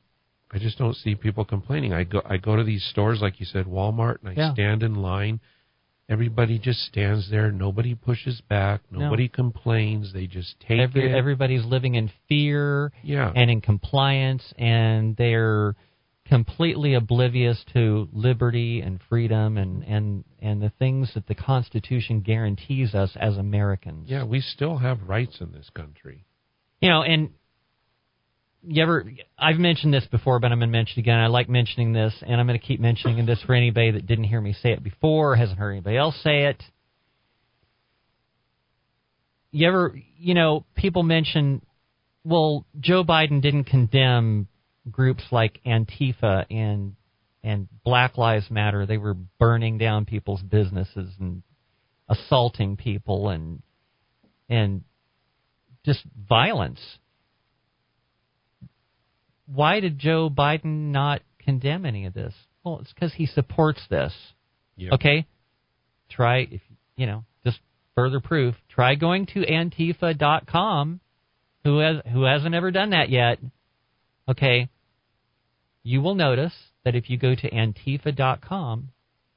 [0.51, 1.93] I just don't see people complaining.
[1.93, 4.53] I go I go to these stores like you said, Walmart, and I Yeah.
[4.53, 5.41] stand in line.
[6.09, 7.51] Everybody just stands there.
[7.51, 8.81] Nobody pushes back.
[8.91, 9.01] No.
[9.01, 10.13] Nobody complains.
[10.13, 11.17] They just take Every, it.
[11.17, 13.33] everybody's living in fear yeah.
[13.35, 15.75] and in compliance, and they're
[16.29, 22.95] completely oblivious to liberty and freedom and, and, and the things that the Constitution guarantees
[22.95, 24.09] us as Americans.
[24.09, 26.25] Yeah, we still have rights in this country.
[26.81, 27.31] You know, and
[28.67, 29.05] you ever
[29.39, 31.19] I've mentioned this before, but I'm going to mention it again.
[31.19, 34.25] I like mentioning this, and I'm going to keep mentioning this for anybody that didn't
[34.25, 36.63] hear me say it before, or hasn't heard anybody else say it.
[39.53, 41.63] You ever, you know, people mention,
[42.25, 44.49] well, Joe Biden didn't condemn
[44.91, 46.97] groups like Antifa and
[47.43, 48.87] and Black Lives Matter.
[48.87, 51.43] They were burning down people's businesses and
[52.09, 53.63] assaulting people and
[54.49, 54.83] and
[55.85, 56.81] just violence.
[59.47, 62.35] Why did Joe Biden not condemn any of this?
[62.65, 64.13] Well, it's because he supports this.
[64.77, 64.95] Yeah.
[64.95, 65.27] Okay,
[66.11, 66.61] try if
[66.97, 67.61] you know just
[67.95, 68.55] further proof.
[68.69, 71.01] Try going to Antifa.com.
[71.65, 73.39] Who has who hasn't ever done that yet?
[74.29, 74.69] Okay,
[75.83, 76.55] you will notice
[76.85, 78.89] that if you go to Antifa.com,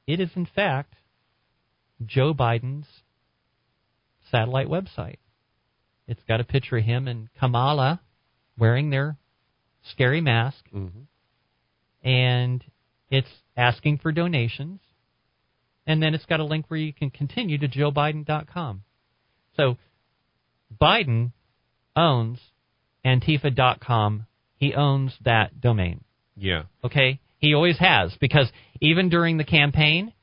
[0.08, 0.96] it is in fact
[2.06, 2.88] Joe Biden's
[4.32, 5.18] satellite website.
[6.08, 8.02] It's got a picture of him and Kamala
[8.58, 9.18] wearing their
[9.84, 10.88] scary mask, hmm
[12.02, 12.64] and
[13.10, 13.28] it's
[13.58, 14.80] asking for donations.
[15.86, 18.84] And then it's got a link where you can continue to joebiden.com.
[19.58, 19.78] So
[20.80, 21.32] Biden
[21.96, 22.40] owns
[23.06, 24.26] Antifa.com.
[24.56, 26.04] He owns that domain.
[26.36, 26.64] Yeah.
[26.84, 27.20] Okay?
[27.40, 28.52] He always has because
[28.82, 30.14] even during the campaign,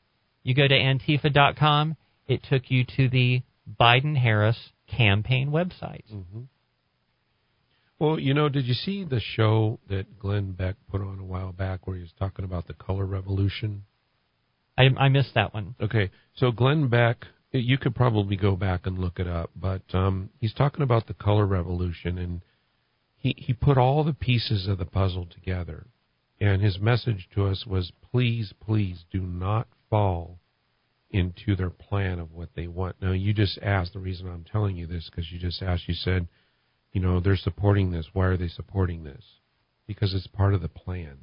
[0.42, 1.96] you go to antifa.com,
[2.28, 3.42] it took you to the
[3.80, 6.04] Biden Harris campaign website.
[6.08, 6.42] hmm
[7.98, 11.52] Well, you know, did you see the show that Glenn Beck put on a while
[11.52, 13.84] back where he was talking about the color revolution?
[14.76, 15.74] I, I missed that one.
[15.80, 20.28] Okay, so Glenn Beck, you could probably go back and look it up, but um,
[20.40, 22.42] he's talking about the color revolution, and
[23.16, 25.86] he he put all the pieces of the puzzle together,
[26.38, 30.38] And his message to us was please, please do not fall
[31.10, 32.96] into their plan of what they want.
[33.00, 35.94] Now, you just asked, the reason I'm telling you this, because you just asked, you
[35.94, 36.28] said,
[36.96, 38.08] you know, they're supporting this.
[38.14, 39.22] Why are they supporting this?
[39.86, 41.18] Because it's part of the plan.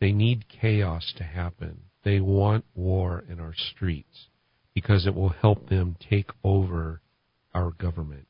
[0.00, 1.78] They need chaos to happen.
[2.04, 4.26] They want war in our streets
[4.74, 7.00] because it will help them take over
[7.54, 8.26] our government.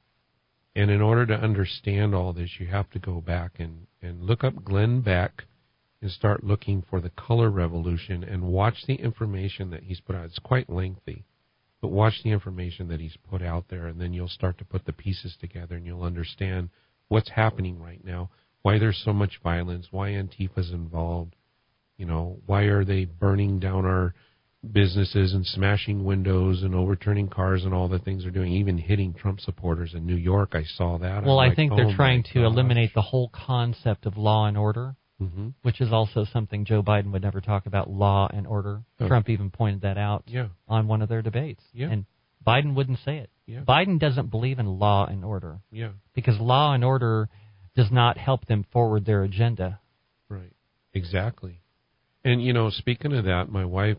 [0.76, 4.44] And in order to understand all this, you have to go back and, and look
[4.44, 5.46] up Glenn Beck
[6.00, 10.26] and start looking for the color revolution and watch the information that he's put out.
[10.26, 11.24] It's quite lengthy,
[11.86, 14.84] but watch the information that he's put out there, and then you'll start to put
[14.86, 16.68] the pieces together and you'll understand
[17.06, 18.28] what's happening right now,
[18.62, 21.36] why there's so much violence, why Antifa's involved,
[21.96, 24.14] you know, why are they burning down our
[24.72, 29.14] businesses and smashing windows and overturning cars and all the things they're doing, even hitting
[29.14, 30.54] Trump supporters in New York.
[30.54, 31.24] I saw that.
[31.24, 32.46] Well, I'm I like, think oh they're my trying to gosh.
[32.46, 37.10] eliminate the whole concept of law and order, hmm which is also something Joe Biden
[37.12, 38.82] would never talk about law and order.
[39.00, 39.08] Oh.
[39.08, 41.62] Trump even pointed that out Yeah, on one of their debates.
[41.72, 41.88] Yeah.
[41.90, 42.04] And
[42.46, 43.30] Biden wouldn't say it.
[43.46, 45.90] yeah, Biden doesn't believe in law and order yeah.
[46.14, 47.28] because law and order
[47.74, 49.80] does not help them forward their agenda.
[50.28, 50.52] Right.
[50.94, 51.60] Exactly.
[52.24, 53.98] And you know, speaking of that, my wife,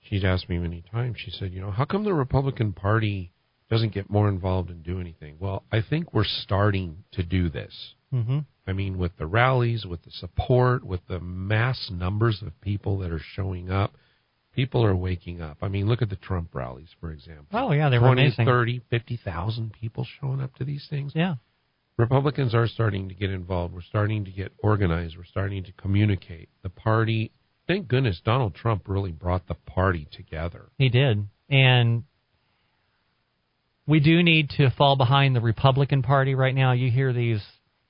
[0.00, 1.16] she'd asked me many times.
[1.18, 3.32] She said, you know, how come the Republican Party
[3.70, 5.36] doesn't get more involved and do anything?
[5.38, 7.94] Well, I think we're starting to do this.
[8.12, 8.40] Mm-hmm.
[8.66, 13.10] I mean, with the rallies, with the support, with the mass numbers of people that
[13.10, 13.94] are showing up,
[14.54, 15.58] people are waking up.
[15.62, 17.46] I mean, look at the Trump rallies, for example.
[17.52, 18.46] Oh yeah, they were 20, amazing.
[18.46, 21.12] 30, 50,000 people showing up to these things.
[21.14, 21.36] Yeah.
[21.96, 23.74] Republicans are starting to get involved.
[23.74, 25.16] We're starting to get organized.
[25.16, 26.48] We're starting to communicate.
[26.62, 27.30] The party,
[27.66, 30.70] thank goodness Donald Trump really brought the party together.
[30.78, 31.26] He did.
[31.50, 32.04] And
[33.86, 36.72] we do need to fall behind the Republican Party right now.
[36.72, 37.42] You hear these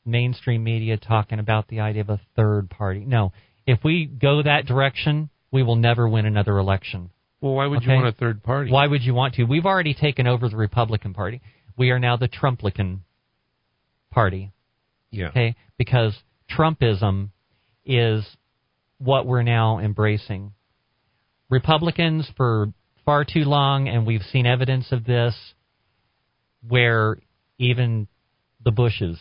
[0.04, 3.04] mainstream media talking about the idea of a third party.
[3.04, 3.32] No.
[3.66, 7.10] If we go that direction, we will never win another election.
[7.40, 7.92] Well, why would Okay.
[7.92, 8.70] you want a third party?
[8.70, 9.44] Why would you want to?
[9.44, 11.40] We've already taken over the Republican Party.
[11.76, 13.00] We are now the Trumplican
[14.10, 14.52] Party.
[15.10, 15.28] Yeah.
[15.28, 15.56] okay?
[15.76, 16.16] Because
[16.50, 17.30] Trumpism
[17.84, 18.24] is
[18.98, 20.52] what we're now embracing.
[21.48, 22.72] Republicans, for
[23.04, 25.34] far too long, and we've seen evidence of this,
[26.68, 27.18] where
[27.58, 28.06] even
[28.62, 29.18] the Bushes,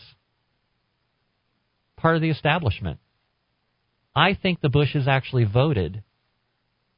[2.00, 2.98] part of the establishment,
[4.14, 6.02] I think the Bushes actually voted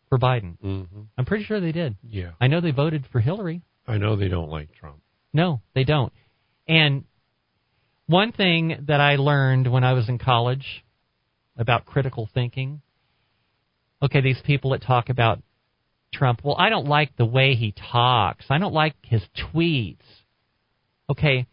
[0.08, 0.58] for Biden.
[0.60, 0.82] hmm
[1.16, 1.96] I'm pretty sure they did.
[2.02, 2.32] Yeah.
[2.40, 3.62] I know they voted for Hillary.
[3.86, 5.00] I know they don't like Trump.
[5.32, 6.12] No, they don't.
[6.68, 7.04] And
[8.06, 10.84] one thing that I learned when I was in college
[11.56, 12.82] about critical thinking
[14.02, 15.40] okay, these people that talk about
[16.12, 19.22] Trump, well, I don't like the way he talks, I don't like his
[19.54, 19.96] tweets.
[21.08, 21.46] Okay,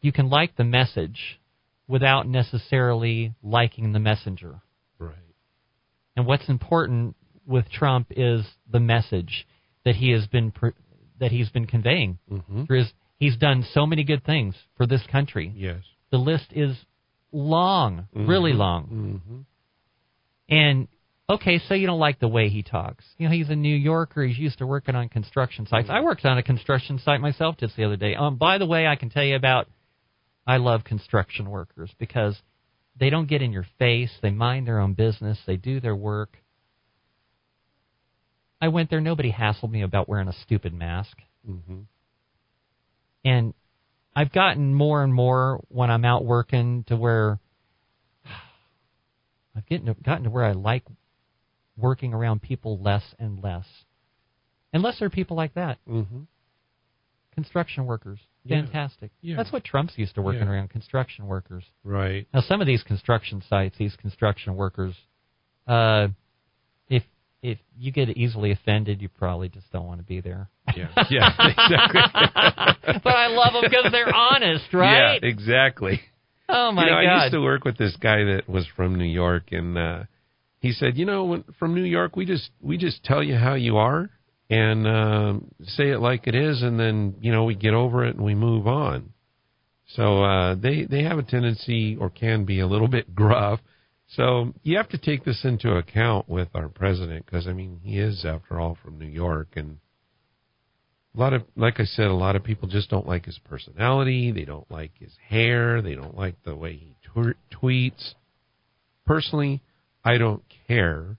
[0.00, 1.40] you can like the message
[1.88, 4.60] without necessarily liking the messenger.
[4.98, 5.14] Right.
[6.16, 9.46] And what's important with Trump is the message
[9.84, 10.52] that he has been
[11.20, 12.18] that he's been conveying.
[12.28, 15.52] hmm There is he's done so many good things for this country.
[15.54, 15.80] Yes.
[16.10, 16.76] The list is
[17.32, 19.20] long, really long.
[19.28, 19.40] hmm
[20.48, 20.88] And
[21.28, 23.04] okay, so you don't like the way he talks.
[23.18, 24.24] You know, he's a New Yorker.
[24.24, 25.88] He's used to working on construction sites.
[25.90, 28.14] I worked on a construction site myself just the other day.
[28.14, 29.68] Um, by the way, I can tell you about.
[30.46, 32.36] I love construction workers because
[32.98, 34.10] they don't get in your face.
[34.22, 35.38] They mind their own business.
[35.46, 36.36] They do their work.
[38.60, 39.00] I went there.
[39.00, 41.16] Nobody hassled me about wearing a stupid mask.
[41.44, 41.80] hmm
[43.24, 43.54] And
[44.14, 47.38] I've gotten more and more when I'm out working to where
[49.56, 50.84] I've getting gotten to where I like
[51.76, 53.66] working around people less and less.
[54.72, 56.22] Unless there are people like that, hmm
[57.34, 58.18] construction workers.
[58.48, 59.10] Fantastic.
[59.20, 59.36] Yeah.
[59.36, 60.52] That's what Trump's used to working Yeah.
[60.52, 61.64] around construction workers.
[61.84, 62.26] Right.
[62.32, 64.94] Now, some of these construction sites, these construction workers,
[65.66, 66.08] uh,
[66.88, 67.02] if
[67.42, 70.48] if you get easily offended, you probably just don't want to be there.
[70.74, 70.88] Yeah.
[71.10, 71.32] Yeah.
[71.38, 72.00] Exactly.
[73.04, 75.20] but I love them because they're honest, right?
[75.22, 75.28] Yeah.
[75.28, 76.00] Exactly.
[76.48, 79.04] Oh my you know, I used to work with this guy that was from New
[79.04, 80.04] York, and uh,
[80.60, 83.54] he said, you know, when, from New York, we just we just tell you how
[83.54, 84.10] you are
[84.48, 88.16] and um, say it like it is, and then you know we get over it
[88.16, 89.12] and we move on.
[89.88, 93.60] So uh, they they have a tendency or can be a little bit gruff.
[94.10, 97.98] So you have to take this into account with our president because I mean he
[97.98, 99.78] is after all from New York and.
[101.14, 104.32] A lot of, like I said, a lot of people just don't like his personality.
[104.32, 105.80] They don't like his hair.
[105.80, 108.12] They don't like the way he tw- tweets.
[109.06, 109.62] Personally,
[110.04, 111.16] I don't care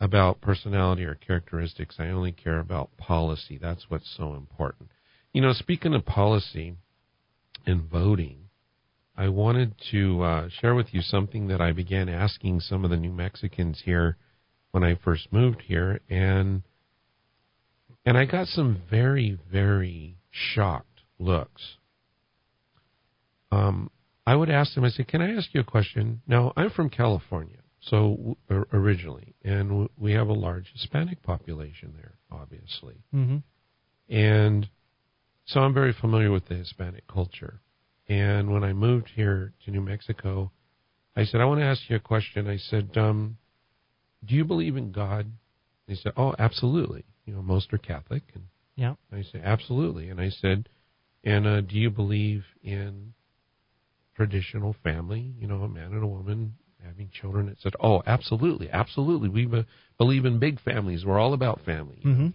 [0.00, 1.96] about personality or characteristics.
[1.98, 3.58] I only care about policy.
[3.60, 4.90] That's what's so important.
[5.32, 6.74] You know, speaking of policy
[7.66, 8.48] and voting,
[9.16, 12.96] I wanted to uh, share with you something that I began asking some of the
[12.96, 14.16] New Mexicans here
[14.70, 16.62] when I first moved here, and
[18.06, 21.78] and I got some very very shocked looks.
[23.50, 23.90] Um,
[24.24, 24.84] I would ask them.
[24.84, 27.58] I said, "Can I ask you a question?" Now I'm from California,
[27.90, 28.36] so
[28.72, 33.38] originally, and we have a large Hispanic population there, obviously, Mm-hmm.
[34.14, 34.68] and
[35.46, 37.60] so I'm very familiar with the Hispanic culture.
[38.06, 40.50] And when I moved here to New Mexico,
[41.16, 42.46] I said, I want to ask you a question.
[42.48, 43.38] I said, um,
[44.24, 45.30] do you believe in God?
[45.86, 47.04] They said, oh, absolutely.
[47.24, 48.24] You know, most are Catholic.
[48.34, 48.44] And
[48.76, 48.94] Yeah.
[49.10, 50.10] I said, absolutely.
[50.10, 50.68] And I said,
[51.24, 53.14] and uh, do you believe in
[54.16, 55.32] traditional family?
[55.38, 57.48] You know, a man and a woman having children.
[57.48, 59.28] It said, oh, absolutely, absolutely.
[59.28, 59.66] We be-
[59.98, 61.04] believe in big families.
[61.04, 62.02] We're all about family.
[62.04, 62.28] Mm-hmm.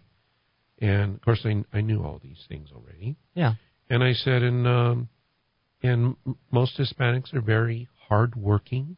[0.85, 3.15] And of course, I, I knew all these things already.
[3.35, 3.53] Yeah.
[3.89, 5.09] And I said, and um,
[5.81, 6.15] and
[6.51, 8.97] most Hispanics are very hardworking.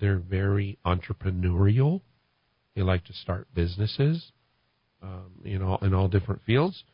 [0.00, 2.02] They're very entrepreneurial.
[2.74, 4.32] They like to start businesses,
[5.02, 6.84] um, you know, in all different fields.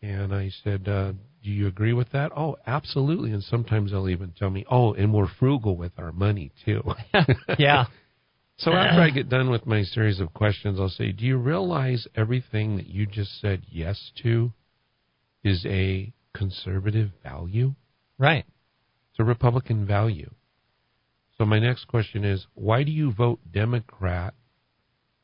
[0.00, 1.12] And I said, uh,
[1.42, 2.30] do you agree with that?
[2.36, 3.32] Oh, absolutely.
[3.32, 6.82] And sometimes they'll even tell me, oh, and we're frugal with our money too.
[7.58, 7.86] Yeah.
[8.58, 12.06] So after I get done with my series of questions, I'll say, Do you realize
[12.14, 14.52] everything that you just said yes to
[15.42, 17.74] is a conservative value?
[18.18, 18.44] Right.
[19.10, 20.30] It's a Republican value.
[21.38, 24.34] So my next question is why do you vote Democrat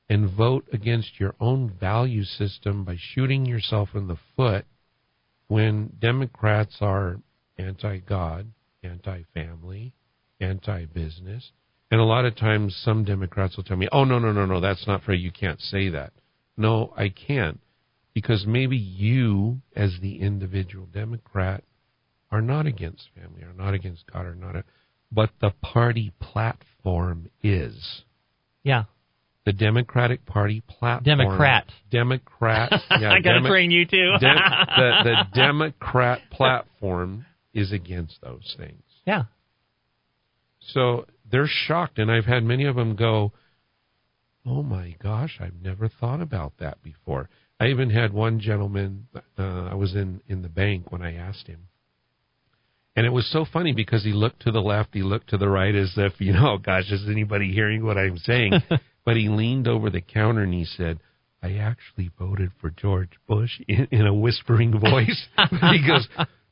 [0.08, 4.64] and vote against your own value system by shooting yourself in the foot
[5.48, 7.20] when Democrats are
[7.58, 8.46] anti God,
[8.82, 9.92] anti family,
[10.40, 11.50] anti business?
[11.90, 14.60] And a lot of times some Democrats will tell me, oh, no, no, no, no,
[14.60, 15.14] that's not fair.
[15.14, 16.12] You can't say that.
[16.56, 17.60] No, I can't.
[18.12, 21.64] Because maybe you, as the individual Democrat,
[22.30, 24.56] are not against family, are not against God, are not.
[24.56, 24.64] A,
[25.10, 28.02] but the party platform is.
[28.62, 28.84] Yeah.
[29.48, 31.04] The Democratic Party platform.
[31.04, 31.64] Democrat.
[31.90, 32.70] Democrat.
[33.00, 34.12] Yeah, I got to Demo- train you too.
[34.20, 34.36] Dem-
[34.76, 38.82] the, the Democrat platform is against those things.
[39.06, 39.22] yeah.
[40.74, 43.32] So they're shocked, and I've had many of them go,
[44.44, 49.06] "Oh my gosh, I've never thought about that before." I even had one gentleman.
[49.38, 51.68] Uh, I was in in the bank when I asked him,
[52.96, 55.48] and it was so funny because he looked to the left, he looked to the
[55.48, 58.52] right, as if you know, gosh, is anybody hearing what I'm saying?
[59.08, 61.00] but he leaned over the counter and he said.
[61.42, 65.26] I actually voted for George Bush in, in a whispering voice.
[65.50, 66.06] he goes,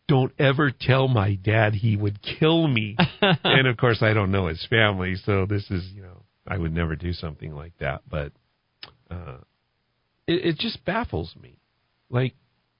[0.09, 2.97] don't ever tell my dad he would kill me.
[3.21, 6.73] and of course, I don't know his family, so this is, you know, I would
[6.73, 8.03] never do something like that.
[8.09, 8.33] But
[9.11, 9.39] uh,
[10.27, 11.59] it, it just baffles me.
[12.09, 12.35] Like,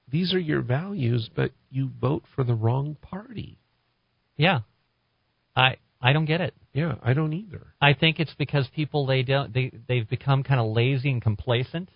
[0.09, 3.59] these are your values, but you vote for the wrong party.
[4.37, 4.61] Yeah.
[5.55, 6.53] I I don't get it.
[6.73, 7.67] Yeah, I don't either.
[7.81, 11.89] I think it's because people they don't they they've become kind of lazy and complacent.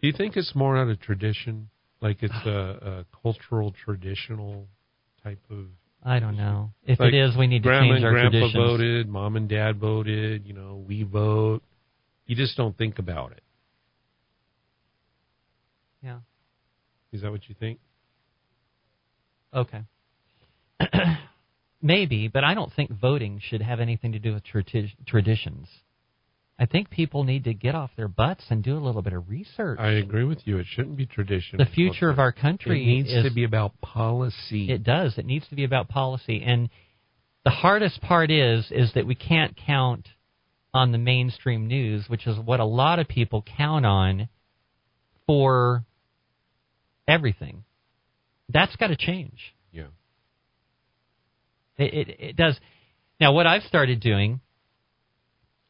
[0.00, 1.68] Do you think it's more out of tradition?
[2.00, 4.66] Like it's a, a cultural, traditional
[5.22, 5.66] type of.
[6.02, 6.70] I don't know.
[6.84, 8.54] If Like, it is, we need to Grandma change and our grandpa traditions.
[8.54, 11.60] voted, mom and dad voted, you know, we vote.
[12.26, 13.42] You just don't think about it.
[16.02, 16.20] Yeah.
[17.12, 17.80] Is that what you think?
[19.52, 19.82] Okay.
[21.82, 25.68] Maybe, but I don't think voting should have anything to do with tradi- traditions.
[26.58, 29.30] I think people need to get off their butts and do a little bit of
[29.30, 29.78] research.
[29.80, 30.58] I agree with you.
[30.58, 31.56] It shouldn't be tradition.
[31.56, 34.70] the future of our country It needs is to be about policy.
[34.70, 35.16] It does.
[35.16, 36.42] It needs to be about policy.
[36.44, 36.68] And
[37.44, 40.06] the hardest part is is that we can't count
[40.74, 44.28] on the mainstream news, which is what a lot of people count on
[45.26, 45.86] for
[47.08, 47.64] everything.
[48.50, 49.54] That's got to change.
[49.72, 49.84] yeah.
[51.80, 52.58] It, it it does.
[53.20, 54.40] Now, what I've started doing,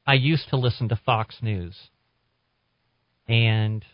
[0.07, 1.77] I used to listen to Fox News,
[3.29, 3.85] and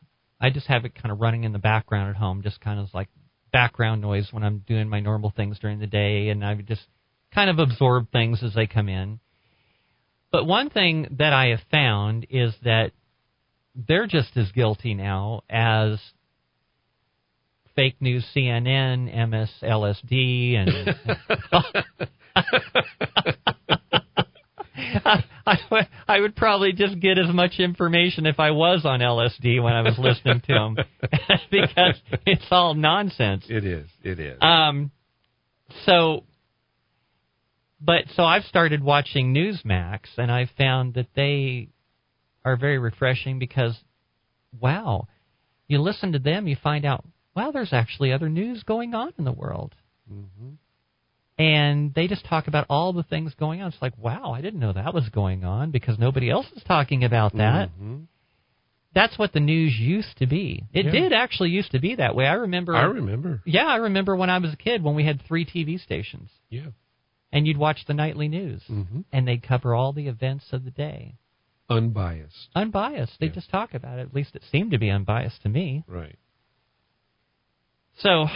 [0.40, 2.88] I just have it kind of running in the background at home, just kind of
[2.92, 3.08] like
[3.52, 6.86] background noise when I'm doing my normal things during the day, and I just
[7.34, 9.20] kind of absorb things as they come in.
[10.30, 12.92] But one thing that I have found is that
[13.74, 15.98] they're just as guilty now as
[17.76, 20.96] fake news CNN, MSLSD, and
[25.04, 29.00] I, I, would- I would probably just get as much information if I was on
[29.00, 30.76] LSD when I was listening to them
[31.50, 33.44] because it's all nonsense.
[33.48, 33.86] It is.
[34.02, 34.38] It is.
[34.40, 34.90] Um,
[35.84, 36.24] so,
[37.80, 41.68] but so I've started watching Newsmax, and I've found that they
[42.44, 43.76] are very refreshing because,
[44.60, 45.08] wow,
[45.68, 47.04] you listen to them, you find out,
[47.36, 49.74] wow, there's actually other news going on in the world.
[50.08, 50.54] hmm
[51.38, 53.68] and they just talk about all the things going on.
[53.70, 57.04] It's like, wow, I didn't know that was going on because nobody else is talking
[57.04, 57.68] about that.
[57.78, 58.06] Mhm.
[58.94, 60.64] That's what the news used to be.
[60.72, 60.92] It Yeah.
[60.92, 62.26] did actually used to be that way.
[62.26, 62.74] I remember.
[62.74, 63.42] I remember.
[63.44, 66.70] Yeah, I remember when I was a kid when we had three TV stations, Yeah.
[67.32, 70.70] and you'd watch the nightly news, hmm and they'd cover all the events of the
[70.70, 71.16] day,
[71.68, 72.48] Unbiased.
[72.54, 73.20] unbiased.
[73.20, 73.32] They Yeah.
[73.32, 74.02] just talk about it.
[74.08, 75.84] At least it seemed to be unbiased to me.
[75.86, 76.16] Right.
[77.98, 78.26] So,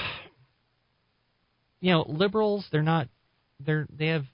[1.80, 3.08] you know, liberals, they're not,
[3.64, 4.24] they're, they have,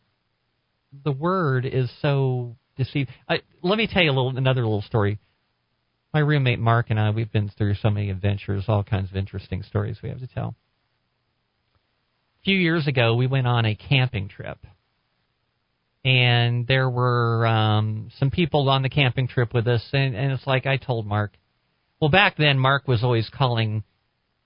[1.04, 3.10] the word is so deceived.
[3.28, 5.18] I, let me tell you a little, another little story.
[6.14, 9.62] My roommate Mark and I, we've been through so many adventures, all kinds of interesting
[9.62, 10.54] stories we have to tell.
[12.40, 14.58] A few years ago, we went on a camping trip.
[16.04, 20.46] And there were um, some people on the camping trip with us, and, and it's
[20.46, 21.32] like I told Mark.
[22.00, 23.82] Well, back then, Mark was always calling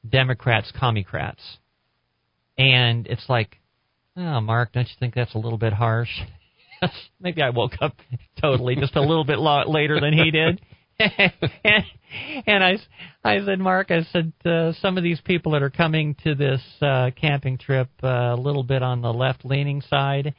[0.09, 1.59] Democrats commie-crats.
[2.59, 3.59] And it's like,
[4.16, 6.10] oh, Mark, don't you think that's a little bit harsh?
[7.20, 7.94] Maybe I woke up
[8.40, 10.60] totally just a little bit later than he did.
[10.98, 11.32] and,
[12.47, 12.78] and I,
[13.24, 16.62] I said, Mark, I said, uh, some of these people that are coming to this
[16.82, 20.35] uh, camping trip uh, a little bit on the left-leaning side,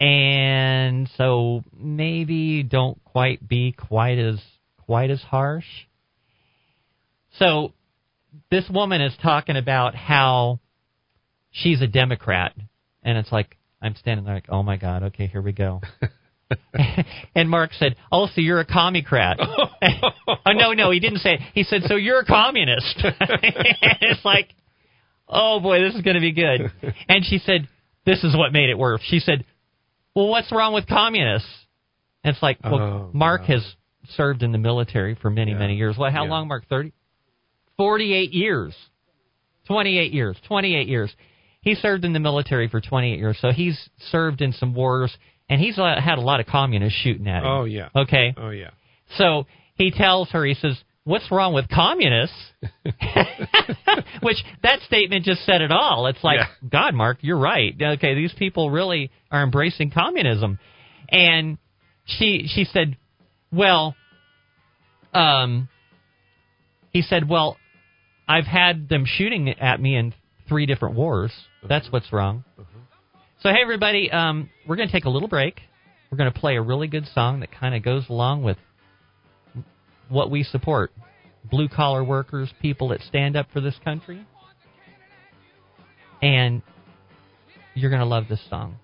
[0.00, 4.40] and so maybe don't quite be quite as
[4.78, 5.66] quite as harsh.
[7.38, 7.72] So
[8.50, 10.60] this woman is talking about how
[11.50, 12.54] she's a Democrat,
[13.02, 15.80] and it's like I'm standing there like, oh my god, okay, here we go.
[17.34, 21.34] and Mark said, "Oh, so you're a commie-crat." oh no, no, he didn't say.
[21.34, 21.40] It.
[21.54, 24.48] He said, "So you're a communist." it's like,
[25.28, 26.70] oh boy, this is going to be good.
[27.08, 27.68] And she said,
[28.04, 29.44] "This is what made it worse." She said,
[30.14, 31.48] "Well, what's wrong with communists?"
[32.22, 33.46] And it's like, well, Oh, Mark wow.
[33.48, 33.74] has
[34.16, 35.58] served in the military for many, Yeah.
[35.58, 35.96] many years.
[35.96, 36.30] Well, how Yeah.
[36.30, 36.66] long, Mark?
[36.68, 36.92] Thirty.
[37.76, 38.74] 48 years.
[39.66, 40.36] 28 years.
[40.46, 41.14] 28 years.
[41.60, 43.76] He served in the military for 28 years, so he's
[44.12, 45.16] served in some wars,
[45.48, 47.48] and he's uh, had a lot of communists shooting at him.
[47.48, 47.88] Oh yeah.
[47.94, 48.32] Okay?
[48.36, 48.70] Oh yeah.
[49.18, 52.36] So he tells her, he says, What's wrong with communists?
[54.22, 56.06] Which that statement just said it all.
[56.08, 56.68] It's like, Yeah.
[56.68, 57.74] God, Mark, you're right.
[57.80, 60.58] Okay, these people really are embracing communism.
[61.08, 61.58] And
[62.04, 62.96] she she said,
[63.52, 63.94] Well,
[65.14, 65.68] um,
[66.90, 67.56] he said, Well,
[68.28, 70.14] I've had them shooting at me in
[70.48, 71.32] three different wars.
[71.68, 72.44] That's what's wrong.
[73.42, 75.60] So, hey, everybody, um, we're going to take a little break.
[76.10, 78.56] We're going to play a really good song that kind of goes along with
[80.08, 80.92] what we support
[81.50, 84.26] blue collar workers, people that stand up for this country.
[86.22, 86.62] And
[87.74, 88.76] you're going to love this song.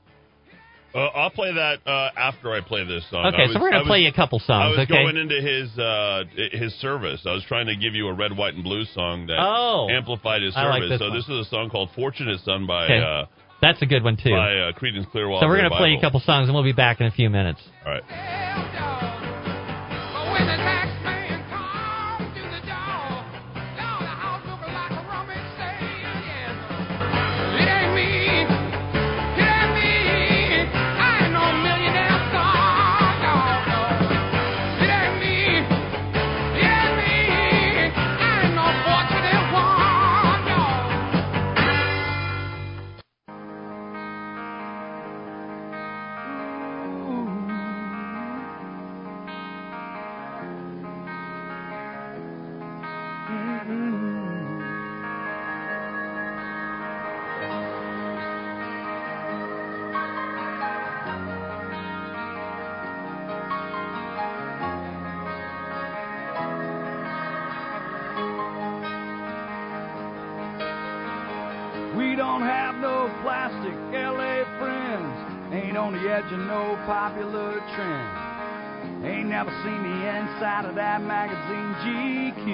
[0.94, 3.27] Uh, I'll play that uh, after I play this song.
[3.32, 4.48] Okay, was- so we're going to was- play you a couple songs.
[4.51, 5.02] I songs, was okay?
[5.05, 7.20] going into his uh, his service.
[7.27, 9.89] I was trying to give you a red, white, and blue song that Oh.
[9.90, 10.90] amplified his I like service.
[10.90, 11.16] this so one.
[11.16, 12.98] this is a song called "Fortunate Son" by Okay.
[12.98, 13.24] uh,
[13.62, 14.31] That's a good one, too.
[14.31, 15.44] by uh, Creedence Clearwater.
[15.44, 17.12] so we're going to play you a couple songs, and we'll be back in a
[17.12, 17.60] few minutes.
[17.86, 19.09] All right.
[77.74, 79.05] Trend.
[79.05, 82.47] Ain't never seen the inside of that magazine GQ.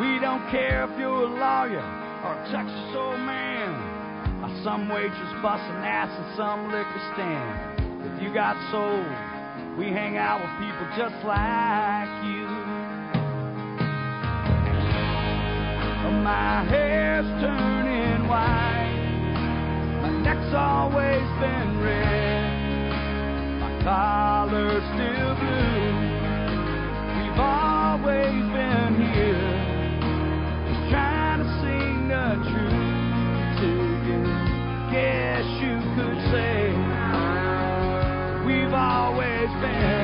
[0.00, 1.84] We don't care if you're a lawyer
[2.24, 3.94] or a Texas old man.
[4.42, 8.14] Or some waitress busting ass in some liquor stand.
[8.14, 9.02] If you got soul,
[9.78, 12.46] we hang out with people just like you.
[16.26, 18.96] My hair's turning white.
[20.02, 22.25] My neck's always been red.
[23.86, 25.94] My collar's still blue.
[27.22, 29.46] We've always been here.
[30.66, 33.70] Just trying to sing the truth to
[34.06, 34.22] you.
[34.90, 36.74] Guess you could say
[38.44, 39.95] we've always been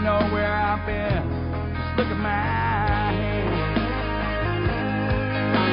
[0.00, 1.22] know where I've been.
[1.74, 3.50] Just look at my hand.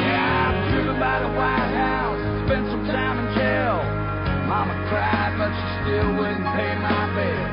[0.01, 3.77] Yeah, I've driven by the White House, spent some time in jail.
[4.49, 7.45] Mama cried, but she still wouldn't pay my bill.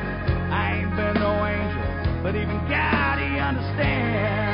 [0.52, 4.51] I ain't been no angel, but even God, He understands.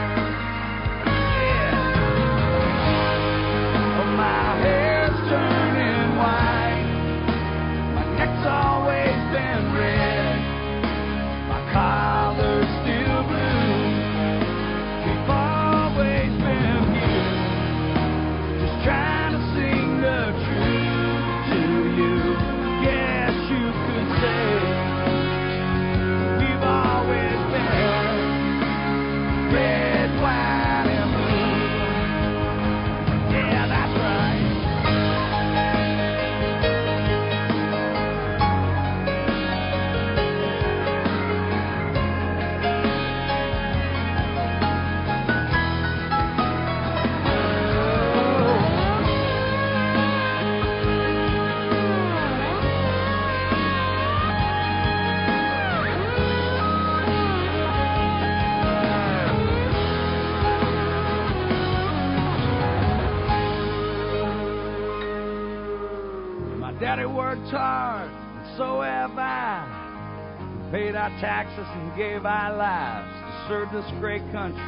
[66.80, 69.66] Daddy worked hard, and so have I.
[70.38, 74.62] We paid our taxes and gave our lives to serve this great country.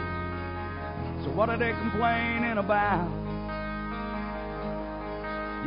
[1.22, 3.06] So what are they complaining about?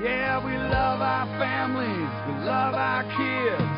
[0.04, 3.72] Yeah, we love our families, we love our kids.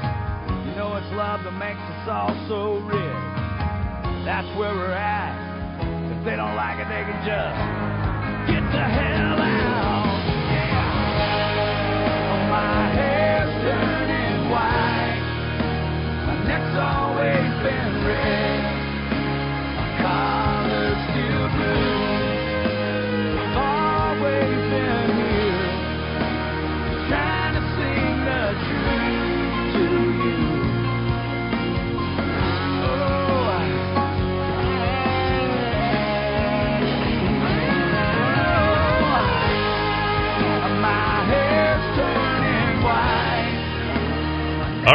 [0.65, 4.25] You know it's love that makes us all so rich.
[4.25, 5.37] That's where we're at.
[6.17, 7.57] If they don't like it, they can just
[8.49, 9.74] get the hell out.
[16.77, 18.54] Always been red.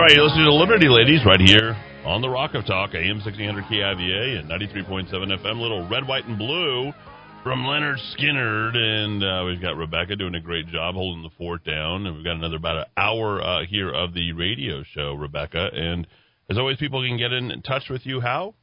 [0.01, 3.21] All right, you're listening to Liberty Ladies right here on the Rock of Talk, AM
[3.21, 5.61] 1600 KIVA and 93.7 FM.
[5.61, 6.91] Little red, white, and blue
[7.43, 8.79] from Lynyrd Skynyrd.
[8.79, 12.07] And uh, we've got Rebecca doing a great job holding the fort down.
[12.07, 15.69] And we've got another about an hour uh, here of the radio show, Rebecca.
[15.71, 16.07] And
[16.49, 18.23] as always, people can get in touch with you.
[18.23, 18.55] How?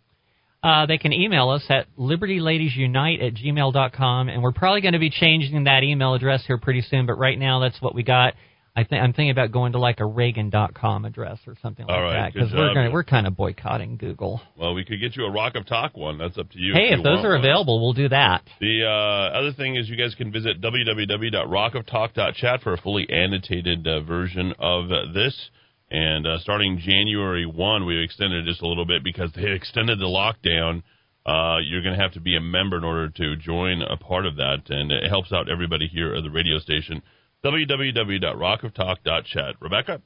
[0.64, 5.11] Uh, they can email us at libertyladiesunite at gmail.com, and we're probably going to be
[5.11, 8.34] changing that email address here pretty soon, but right now that's what we got.
[8.77, 12.13] I think I'm thinking about going to like a Reagan.com address or something like right,
[12.13, 14.39] that because we're gonna, we're kind of boycotting Google.
[14.55, 16.19] Well, we could get you a Rock of Talk one.
[16.19, 16.75] That's up to you.
[16.75, 17.39] hey, you if those are one.
[17.39, 18.43] available, we'll do that.
[18.59, 24.01] The uh, other thing is you guys can visit www.rockoftalk.chat for a fully annotated uh,
[24.01, 25.49] version of uh, this.
[25.89, 29.97] And uh, starting January 1, we've extended it just a little bit because they extended
[29.97, 30.83] the lockdown.
[31.25, 34.27] Uh, you're going to have to be a member in order to join a part
[34.27, 34.69] of that.
[34.69, 37.01] And it helps out everybody here at the radio station.
[37.47, 39.55] www.rockoftalk.chat.
[39.61, 40.01] Rebecca?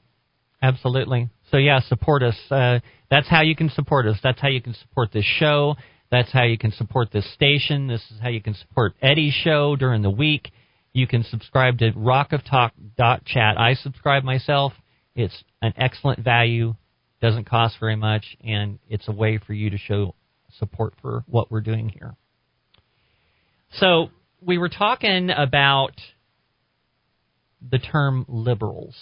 [0.62, 1.28] Absolutely.
[1.50, 2.36] So yeah, support us.
[2.50, 2.78] Uh,
[3.10, 4.16] that's how you can support us.
[4.22, 5.74] That's how you can support this show.
[6.10, 7.88] That's how you can support this station.
[7.88, 10.52] This is how you can support Eddie's show during the week.
[10.92, 13.58] You can subscribe to rockoftalk.chat.
[13.58, 14.72] I subscribe myself.
[15.14, 16.74] It's an excellent value,
[17.20, 20.14] doesn't cost very much, and it's a way for you to show
[20.58, 22.14] support for what we're doing here.
[23.78, 24.10] So
[24.40, 25.92] we were talking about
[27.70, 28.94] the term liberals.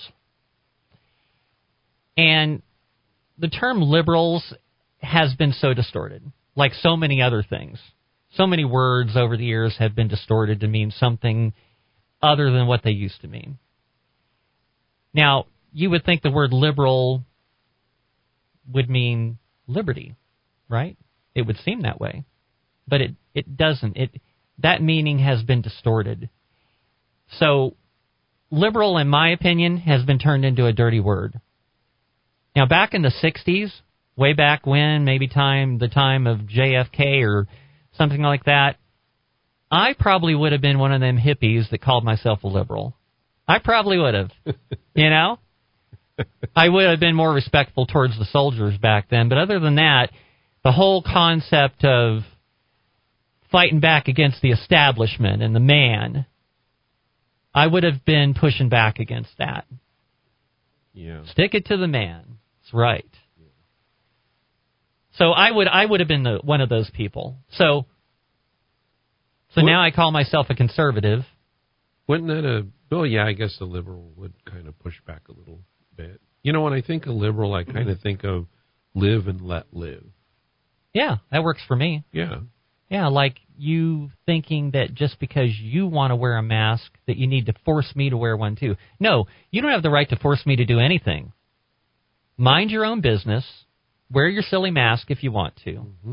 [2.17, 2.63] And
[3.39, 4.55] the term liberals
[4.99, 6.23] has been so distorted,
[6.55, 7.79] like so many other things.
[8.35, 11.53] So many words over the years have been distorted to mean something
[12.23, 13.59] other than what they used to mean.
[15.13, 17.25] Now, you would think the word liberal
[18.73, 20.15] would mean liberty,
[20.69, 20.97] right?
[21.35, 22.25] It would seem that way.
[22.87, 23.97] But it, it doesn't.
[23.97, 24.21] It
[24.59, 26.29] that meaning has been distorted.
[27.39, 27.77] So
[28.51, 31.41] liberal in my opinion has been turned into a dirty word.
[32.55, 33.71] Now back in the 60s,
[34.17, 37.47] way back when, maybe time the time of JFK or
[37.93, 38.77] something like that,
[39.71, 42.95] I probably would have been one of them hippies that called myself a liberal.
[43.47, 44.31] I probably would have.
[44.95, 45.39] you know?
[46.55, 50.11] I would have been more respectful towards the soldiers back then, but other than that,
[50.63, 52.23] the whole concept of
[53.51, 56.27] fighting back against the establishment and the man,
[57.55, 59.67] I would have been pushing back against that.
[60.93, 61.25] Yeah.
[61.27, 62.39] Stick it to the man.
[62.63, 63.05] That's right.
[65.15, 67.37] So I would I would have been the, one of those people.
[67.53, 67.87] So
[69.55, 71.25] so What- now I call myself a conservative.
[72.07, 72.67] Wouldn't that a?
[72.91, 75.61] Well, yeah, I guess the liberal would kind of push back a little
[75.97, 76.21] bit.
[76.43, 78.03] You know, when I think of liberal, I kind of mm-hmm.
[78.03, 78.47] think of
[78.95, 80.05] live and let live.
[80.93, 82.05] Yeah, that works for me.
[82.11, 82.41] Yeah,
[82.91, 87.27] Yeah, like you thinking that just because you want to wear a mask that you
[87.29, 88.77] need to force me to wear one too.
[88.99, 91.33] No, you don't have the right to force me to do anything.
[92.37, 93.45] Mind your own business.
[94.11, 95.75] Wear your silly mask if you want to.
[96.05, 96.13] hmm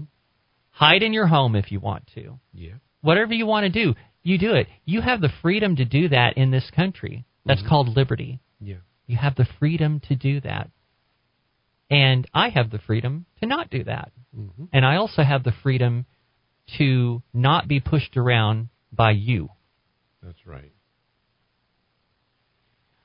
[0.69, 2.37] Hide in your home if you want to.
[2.53, 4.67] yeah, Whatever you want to do, you do it.
[4.85, 7.25] You have the freedom to do that in this country.
[7.45, 8.39] That's called liberty.
[8.61, 8.75] yeah.
[9.07, 10.69] You have the freedom to do that.
[11.89, 14.11] And I have the freedom to not do that.
[14.35, 16.05] hmm And I also have the freedom
[16.77, 19.49] to not be pushed around by you.
[20.22, 20.73] That's right.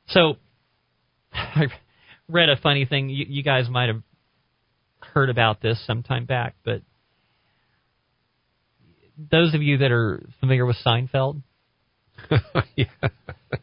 [0.08, 0.36] So
[1.32, 1.66] I
[2.28, 3.08] read a funny thing.
[3.08, 4.02] You, you guys might have
[5.00, 6.82] heard about this sometime back, but
[9.30, 11.42] those of you that are familiar with Seinfeld,
[12.76, 12.84] yeah,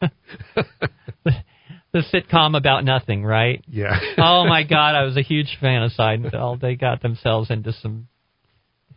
[1.92, 3.64] the sitcom about nothing, right?
[3.68, 3.98] yeah.
[4.18, 6.60] oh my god, I was a huge fan of Seinfeld.
[6.60, 8.08] They got themselves into some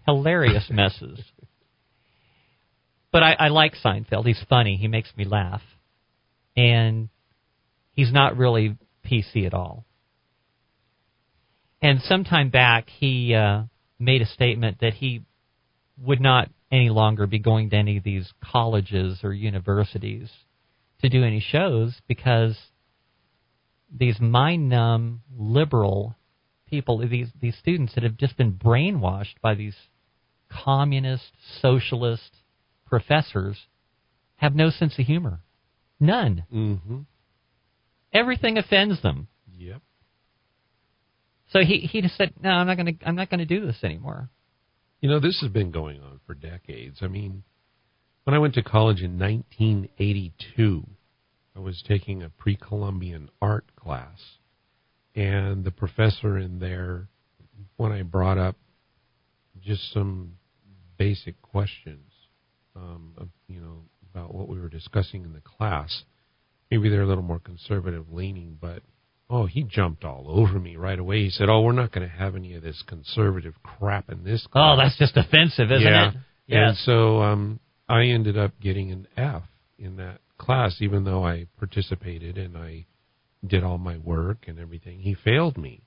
[0.06, 1.20] hilarious messes.
[3.12, 4.26] But I, I like Seinfeld.
[4.26, 4.76] He's funny.
[4.76, 5.62] He makes me laugh.
[6.56, 7.10] And
[7.92, 9.86] he's not really PC at all.
[11.82, 13.64] And sometime back, he uh,
[14.00, 15.24] made a statement that he
[16.02, 20.32] would not any longer be going to any of these colleges or universities
[21.02, 22.58] to do any shows because
[23.96, 26.16] these mind numb liberal
[26.68, 29.76] people, these these students that have just been brainwashed by these
[30.64, 31.32] communist,
[31.62, 32.32] socialist
[32.86, 33.58] professors,
[34.36, 35.40] have no sense of humor.
[36.00, 36.46] None.
[36.50, 37.00] hmm
[38.14, 39.28] Everything offends them.
[39.58, 39.82] Yep.
[41.52, 43.66] So he he just said, "No, I'm not going to I'm not going to do
[43.66, 44.30] this anymore."
[45.02, 47.00] You know, this has been going on for decades.
[47.02, 47.44] I mean,
[48.24, 50.84] when I went to college in 1982,
[51.56, 54.20] I was taking a pre Columbian art class,
[55.16, 57.08] and the professor in there,
[57.78, 58.56] when I brought up
[59.62, 60.38] just some
[61.04, 62.12] basic questions,
[62.76, 66.04] um, of, you know, about what we were discussing in the class,
[66.72, 68.82] maybe they're a little more conservative leaning, but
[69.30, 71.24] oh, he jumped all over me right away.
[71.24, 74.46] He said, "Oh, we're not going to have any of this conservative crap in this
[74.48, 76.12] class." Oh, that's just offensive, isn't yeah.
[76.12, 76.16] it?
[76.48, 77.60] And so um,
[77.90, 79.44] I ended up getting an F
[79.78, 82.86] in that class, even though I participated and I
[83.46, 85.00] did all my work and everything.
[85.00, 85.84] He failed me.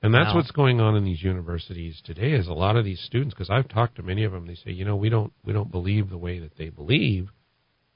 [0.00, 0.36] And that's Wow.
[0.36, 2.32] what's going on in these universities today.
[2.32, 4.70] Is a lot of these students, because I've talked to many of them, they say,
[4.70, 7.30] you know, we don't we don't believe the way that they believe,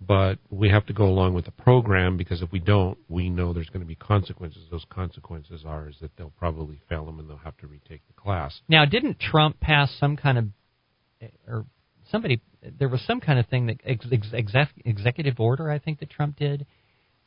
[0.01, 3.53] but we have to go along with the program because if we don't, we know
[3.53, 4.65] there's going to be consequences.
[4.69, 8.15] Those consequences are is that they'll probably fail them and they'll have to retake the
[8.15, 8.61] class.
[8.69, 10.47] Now, didn't Trump pass some kind of,
[11.47, 11.66] or
[12.11, 12.41] somebody,
[12.79, 16.11] there was some kind of thing that ex, ex, exec, executive order, I think that
[16.11, 16.66] Trump did,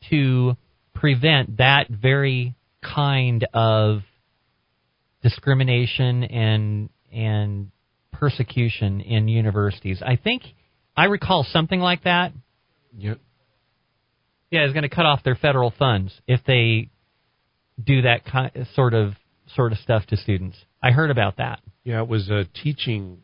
[0.10, 0.58] to
[0.94, 4.02] prevent that very kind of
[5.26, 7.72] discrimination and and
[8.12, 10.00] persecution in universities.
[10.06, 10.44] I think
[10.96, 12.32] I recall something like that.
[12.96, 13.18] Yep.
[14.52, 16.90] Yeah, it's going to cut off their federal funds if they
[17.84, 19.14] do that ki sort of
[19.56, 20.58] sort of stuff to students.
[20.82, 21.60] I heard about that.
[21.84, 23.24] Yeah, it was a teaching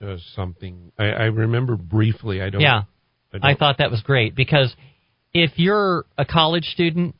[0.00, 0.90] uh, something.
[0.98, 2.40] I, I remember briefly.
[2.40, 2.62] I don't.
[2.62, 2.84] Yeah.
[3.34, 4.74] I, don't, I thought that was great because
[5.34, 7.14] if you're a college student,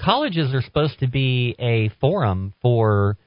[0.00, 3.18] colleges are supposed to be a forum for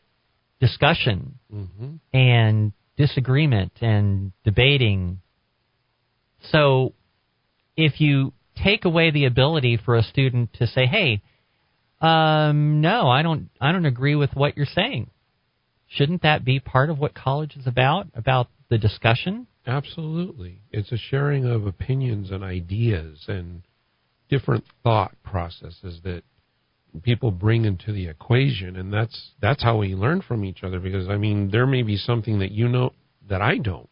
[0.63, 5.19] discussion hmm and disagreement and debating.
[6.51, 6.93] So
[7.75, 8.31] if you
[8.63, 11.21] take away the ability for a student to say, "Hey,
[11.99, 15.09] um, no, I don't, I don't agree with what you're saying,"
[15.87, 18.07] shouldn't that be part of what college is about?
[18.13, 19.47] About the discussion?
[19.67, 23.63] Absolutely, it's a sharing of opinions and ideas and
[24.29, 26.23] different thought processes that
[27.01, 30.79] people bring into the equation, and that's that's how we learn from each other.
[30.79, 32.93] Because I mean, there may be something that you know
[33.29, 33.89] that I don't.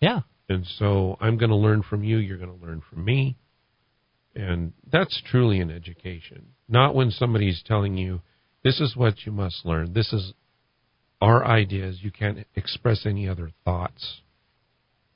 [0.00, 0.20] Yeah.
[0.48, 3.36] And so I'm going to learn from you, you're going to learn from me.
[4.34, 6.46] And that's truly an education.
[6.68, 8.20] Not when somebody's telling you,
[8.64, 10.32] this is what you must learn, this is
[11.20, 14.22] our ideas, you can't express any other thoughts.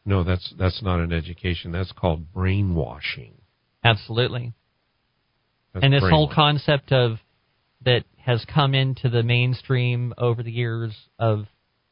[0.06, 1.72] No, that's that's not an education.
[1.72, 3.32] That's called brainwashing.
[3.82, 4.52] Absolutely.
[5.72, 7.16] That's and this whole concept of
[7.84, 11.46] that has come into the mainstream over the years of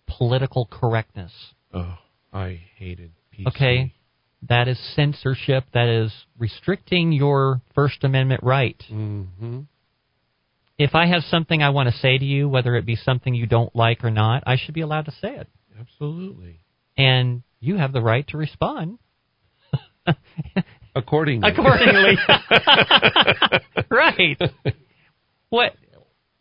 [0.06, 1.32] political correctness.
[1.72, 1.96] Oh,
[2.32, 3.46] I hated PC.
[3.48, 3.94] Okay.
[4.48, 5.64] That is censorship.
[5.72, 8.82] That is restricting your First Amendment right.
[8.90, 9.60] Mm-hmm.
[10.78, 13.46] if I have something I want to say to you, whether it be something you
[13.46, 15.48] don't like or not, I should be allowed to say it.
[15.78, 16.58] Absolutely.
[16.96, 18.98] And you have the right to respond
[20.94, 21.48] Accordingly.
[21.48, 22.16] accordingly.
[23.90, 24.40] right.
[25.52, 25.74] What?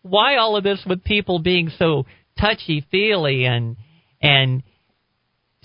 [0.04, 2.06] Why all of this with people being so
[2.40, 3.76] touchy feely and
[4.22, 4.64] and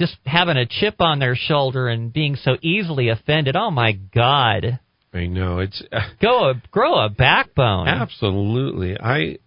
[0.01, 3.55] just having a chip on their shoulder and being so easily offended?
[3.55, 4.81] Oh my God!
[5.15, 5.61] I know.
[5.61, 7.87] It's uh, Go a, grow a backbone.
[7.87, 8.99] absolutely.
[8.99, 9.39] I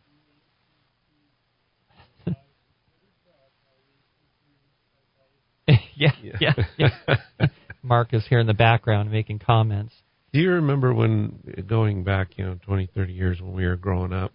[5.98, 6.94] yeah, yeah, yeah.
[7.84, 9.94] Mark is here in the background making comments.
[10.32, 14.14] Do you remember when going back, you know, 20, 30 years when we were growing
[14.14, 14.32] up,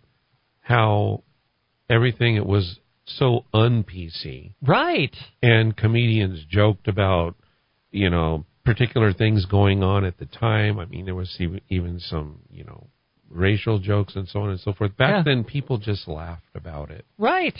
[0.60, 1.22] how
[1.88, 5.14] everything it was so un-PC Right.
[5.42, 7.36] and comedians joked about,
[7.90, 10.78] you know, particular things going on at the time.
[10.80, 12.88] I mean, there was even- even some, you know,
[13.28, 14.96] racial jokes and so on and so forth.
[14.96, 15.22] Back Yeah.
[15.22, 17.56] then, people just laughed about it Right.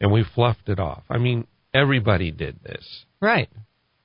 [0.00, 1.04] and we fluffed it off.
[1.10, 3.48] I mean, everybody did this, Right.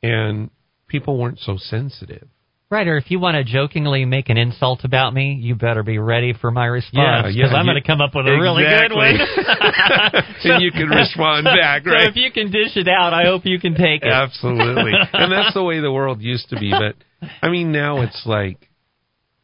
[0.02, 0.49] and
[0.88, 2.30] people weren't so sensitive.
[2.69, 5.99] Right, or if you want to jokingly make an insult about me, you better be
[5.99, 8.64] ready for my response Yeah, because yeah, I'm going to come up with a really
[8.64, 9.18] good one.
[10.41, 12.10] so, And you can respond back, So right?
[12.10, 14.11] if you can dish it out, I hope you can take it.
[14.11, 14.91] Absolutely.
[15.14, 16.72] and that's the way the world used to be.
[16.72, 16.95] But
[17.41, 18.69] I mean, now it's like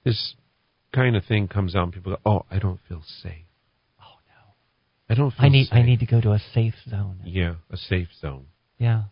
[0.03, 0.35] this
[0.93, 3.45] kind of thing comes out and people go, oh, I don't feel safe.
[4.01, 4.53] Oh no,
[5.09, 5.73] I don't feel I need safe.
[5.73, 7.19] I need to go to a safe zone.
[7.23, 8.47] Yeah, a safe zone.
[8.77, 9.03] Yeah,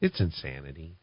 [0.00, 0.96] It's insanity.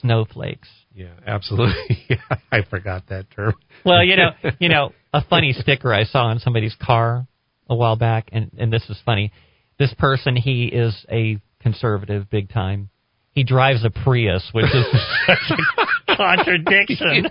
[0.00, 0.68] Snowflakes.
[0.94, 2.18] Yeah, absolutely.
[2.52, 3.54] I forgot that term.
[3.84, 7.26] Well, you know, you know, a funny sticker I saw on somebody's car
[7.68, 9.32] a while back, and and this is funny.
[9.78, 12.90] This person, he is a conservative, big time.
[13.38, 14.84] He drives a Prius, which is
[15.28, 15.58] such
[16.08, 17.28] a contradiction.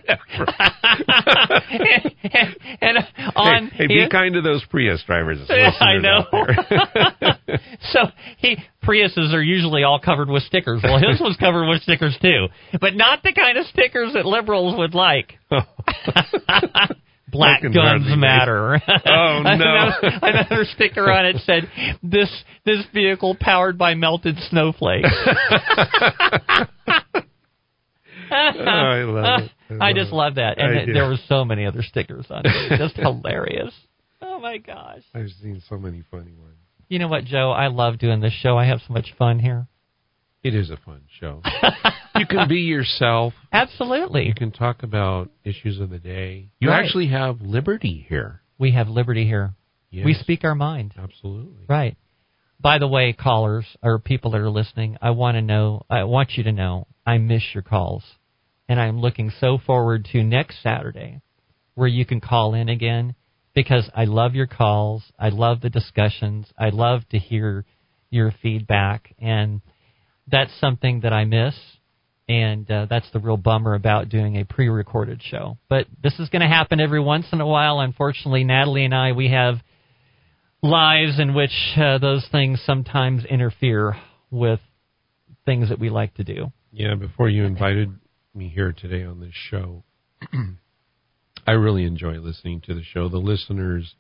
[2.24, 2.98] and, and
[3.36, 5.40] on hey, hey, he- be kind to those Prius drivers.
[5.50, 6.24] Yeah, I know.
[7.92, 8.00] so
[8.38, 8.56] he
[8.86, 10.80] Priuses are usually all covered with stickers.
[10.82, 12.48] Well, his was covered with stickers too,
[12.80, 15.34] but not the kind of stickers that liberals would like.
[15.52, 15.60] Oh.
[17.30, 18.82] Black guns matter.
[18.88, 19.52] Oh, no.
[19.52, 21.70] another, another sticker on it said,
[22.02, 22.30] "This
[22.66, 26.66] this vehicle powered by melted snowflakes." Oh,
[28.32, 29.82] I love it.
[29.82, 32.78] I just love that, and I there were so many other stickers on it.
[32.78, 33.74] Just hilarious.
[34.22, 35.02] Oh my gosh!
[35.14, 36.56] I've seen so many funny ones.
[36.88, 37.52] You know what, Joe?
[37.52, 38.58] I love doing this show.
[38.58, 39.68] I have so much fun here.
[40.44, 41.42] It is a fun show.
[42.20, 43.34] You can be yourself.
[43.52, 44.28] Absolutely.
[44.28, 46.50] You can talk about issues of the day.
[46.60, 46.84] You Right.
[46.84, 48.42] actually have liberty here.
[48.58, 49.54] We have liberty here.
[49.90, 50.94] Yes, We speak our mind.
[50.98, 51.66] Absolutely.
[51.68, 51.96] Right.
[52.60, 56.38] By the way, callers or people that are listening, I want to know, I want
[56.38, 58.04] you to know, I miss your calls.
[58.68, 61.22] And I'm looking so forward to next Saturday
[61.76, 63.16] where you can call in again
[63.54, 65.04] because I love your calls.
[65.18, 66.48] I love the discussions.
[66.58, 67.66] I love to hear
[68.10, 69.14] your feedback.
[69.20, 69.62] And
[70.28, 71.56] that's something that I miss.
[72.30, 75.58] And uh, that's the real bummer about doing a pre recorded show.
[75.70, 77.80] But this is going to happen every once in a while.
[77.80, 79.56] Unfortunately, Natalie and I, we have
[80.62, 83.96] lives in which uh, those things sometimes interfere
[84.30, 84.60] with
[85.46, 86.52] things that we like to do.
[86.72, 87.94] Yeah, before you invited
[88.36, 89.84] me here today on this show,
[91.48, 93.08] I really enjoy listening to the show.
[93.08, 93.96] The listeners,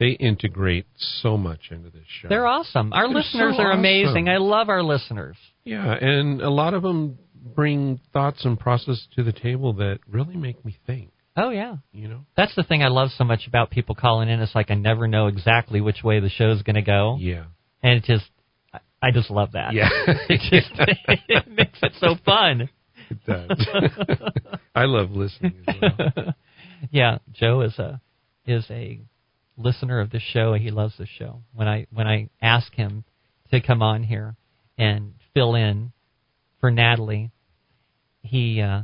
[0.00, 0.86] they integrate
[1.22, 2.28] so much into this show.
[2.28, 2.92] They're awesome.
[2.92, 4.28] Our They're listeners so are amazing.
[4.28, 4.28] awesome.
[4.28, 5.36] I love our listeners.
[5.64, 10.36] Yeah, and a lot of them bring thoughts and process to the table that really
[10.36, 11.10] make me think.
[11.36, 11.76] Oh yeah.
[11.92, 12.20] You know?
[12.36, 14.40] That's the thing I love so much about people calling in.
[14.40, 17.44] It's like I never know exactly which way the show's going to go, Yeah.
[17.82, 18.26] and it just
[19.00, 19.72] I- just love that.
[19.74, 19.88] Yeah.
[20.28, 20.70] it just
[21.28, 22.68] it makes it so fun.
[23.10, 23.66] It does.
[24.74, 26.34] I love listening as well.
[26.90, 28.00] yeah, Joe is a
[28.46, 29.00] is a
[29.56, 30.54] listener of this show.
[30.54, 31.42] He loves this show.
[31.54, 33.04] When I when I ask him
[33.52, 34.34] to come on here
[34.76, 35.92] and fill in
[36.60, 37.30] for Natalie,
[38.22, 38.82] he uh,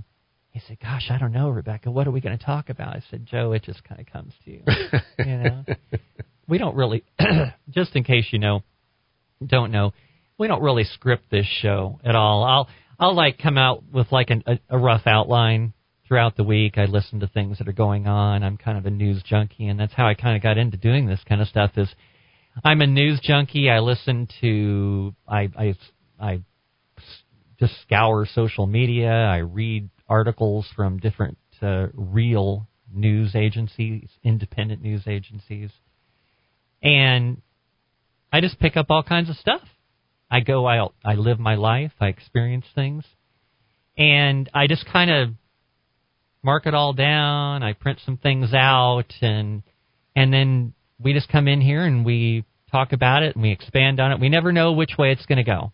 [0.51, 1.90] he said, "Gosh, I don't know, Rebecca.
[1.90, 4.32] What are we going to talk about?" I said, "Joe, it just kind of comes
[4.44, 4.62] to you.
[5.18, 5.64] you know,
[6.48, 7.05] we don't really.
[7.70, 8.62] just in case you know,
[9.44, 9.92] don't know,
[10.38, 12.44] we don't really script this show at all.
[12.44, 12.68] I'll
[12.98, 15.72] I'll like come out with like an, a, a rough outline
[16.06, 16.78] throughout the week.
[16.78, 18.42] I listen to things that are going on.
[18.42, 21.06] I'm kind of a news junkie, and that's how I kind of got into doing
[21.06, 21.72] this kind of stuff.
[21.76, 21.88] Is
[22.62, 23.70] I'm a news junkie.
[23.70, 25.74] I listen to I I
[26.20, 26.40] I
[27.66, 29.11] just scour social media.
[29.11, 35.70] I read articles from different uh, real news agencies, independent news agencies,
[36.82, 37.41] and
[38.32, 39.62] I just pick up all kinds of stuff.
[40.31, 43.05] I go out, I live my life, I experience things,
[43.97, 45.31] and I just kind of
[46.43, 47.62] mark it all down.
[47.62, 49.62] I print some things out, and
[50.15, 54.01] and then we just come in here and we talk about it and we expand
[54.01, 54.20] on it.
[54.20, 55.73] We never know which way it's going to go.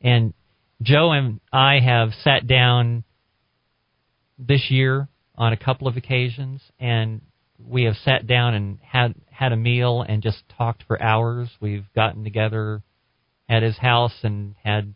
[0.00, 0.34] And
[0.82, 3.04] Joe and I have sat down
[4.38, 7.20] this year on a couple of occasions and
[7.64, 11.48] we have sat down and had had a meal and just talked for hours.
[11.60, 12.82] We've gotten together
[13.48, 14.94] at his house and had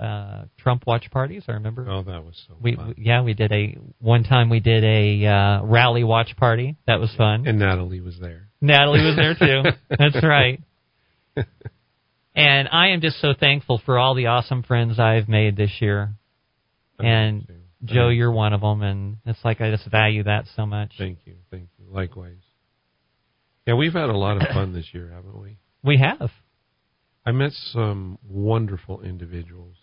[0.00, 1.86] uh Trump watch parties, I remember.
[1.88, 2.94] Oh, that was so We, fun.
[2.96, 6.76] yeah, we did a one time we did a uh rally watch party.
[6.86, 7.46] That was fun.
[7.46, 8.48] and Natalie was there.
[8.62, 9.70] Natalie was there too.
[9.98, 10.60] That's right.
[12.34, 16.14] And I am just so thankful for all the awesome friends I've made this year.
[16.98, 17.46] And.
[17.82, 20.92] Joe, you're one of them, and it's like I just value that so much.
[20.98, 21.86] Thank you, thank you.
[21.90, 22.36] Likewise.
[23.66, 25.58] Yeah, we've had a lot of fun this year, haven't we?
[25.82, 26.30] We have.
[27.24, 29.76] I met some wonderful individuals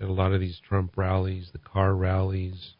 [0.00, 2.74] at a lot of these Trump rallies, the car rallies,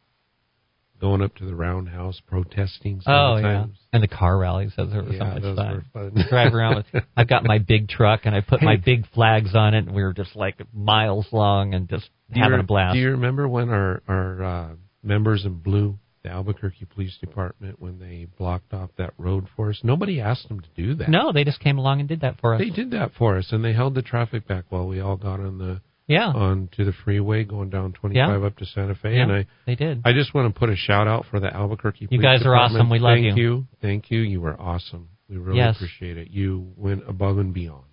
[1.00, 3.00] going up to the roundhouse protesting.
[3.06, 3.78] Oh yeah, sometimes.
[3.92, 4.72] and the car rallies.
[4.76, 5.84] Those were so yeah, much those fun.
[5.94, 6.24] were fun.
[6.28, 7.04] Drive around with.
[7.16, 10.02] I've got my big truck, and I put my big flags on it, and we
[10.02, 12.94] were just like miles long and just Do having re- a blast.
[12.94, 14.68] Do you remember when our our uh,
[15.02, 19.80] members in blue, the Albuquerque Police Department, when they blocked off that road for us?
[19.82, 21.08] Nobody asked them to do that.
[21.08, 22.60] no, they just came along and did that for us.
[22.60, 25.40] They did that for us, and they held the traffic back while we all got
[25.40, 29.14] on the yeah, on to the freeway going down 25 up to Santa Fe.
[29.16, 30.02] yeah, And I they did.
[30.04, 32.08] I just want to put a shout out for the Albuquerque.
[32.10, 32.74] You guys are Department.
[32.82, 32.90] awesome.
[32.90, 33.42] We love Thank you.
[33.42, 33.66] you.
[33.80, 34.20] Thank you.
[34.20, 35.08] You were awesome.
[35.28, 35.76] We really Yes.
[35.76, 36.28] appreciate it.
[36.30, 37.84] You went above and beyond.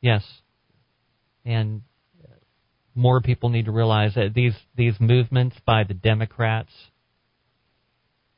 [0.00, 0.22] Yes,
[1.44, 1.82] and
[2.94, 6.70] more people need to realize that these these movements by the Democrats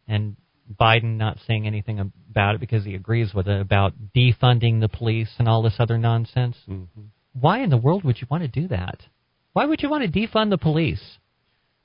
[0.09, 0.37] and
[0.81, 1.99] Biden not saying anything
[2.31, 5.99] about it because he agrees with it about defunding the police and all this other
[5.99, 6.57] nonsense.
[6.67, 6.85] hmm
[7.39, 9.01] Why in the world would you want to do that?
[9.57, 11.17] Why would you want to defund the police?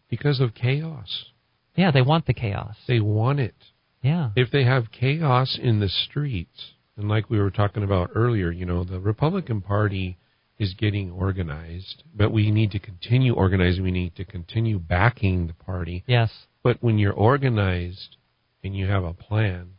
[0.10, 1.28] Because of chaos.
[1.74, 2.76] Yeah, they want the chaos.
[2.86, 3.56] They want it.
[4.02, 4.32] Yeah.
[4.36, 8.66] If they have chaos in the streets, and like we were talking about earlier, you
[8.66, 10.18] know, the Republican Party
[10.60, 13.84] is getting organized, but we need to continue organizing.
[13.84, 16.04] We need to continue backing the party.
[16.08, 16.30] Yes.
[16.64, 18.18] But when you're organized
[18.66, 19.76] and you have a plan,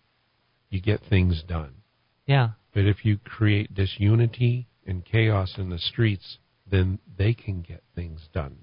[0.70, 1.74] you get things done.
[2.24, 2.52] Yeah.
[2.72, 6.38] But if you create disunity and chaos in the streets,
[6.72, 8.56] then they can get things done.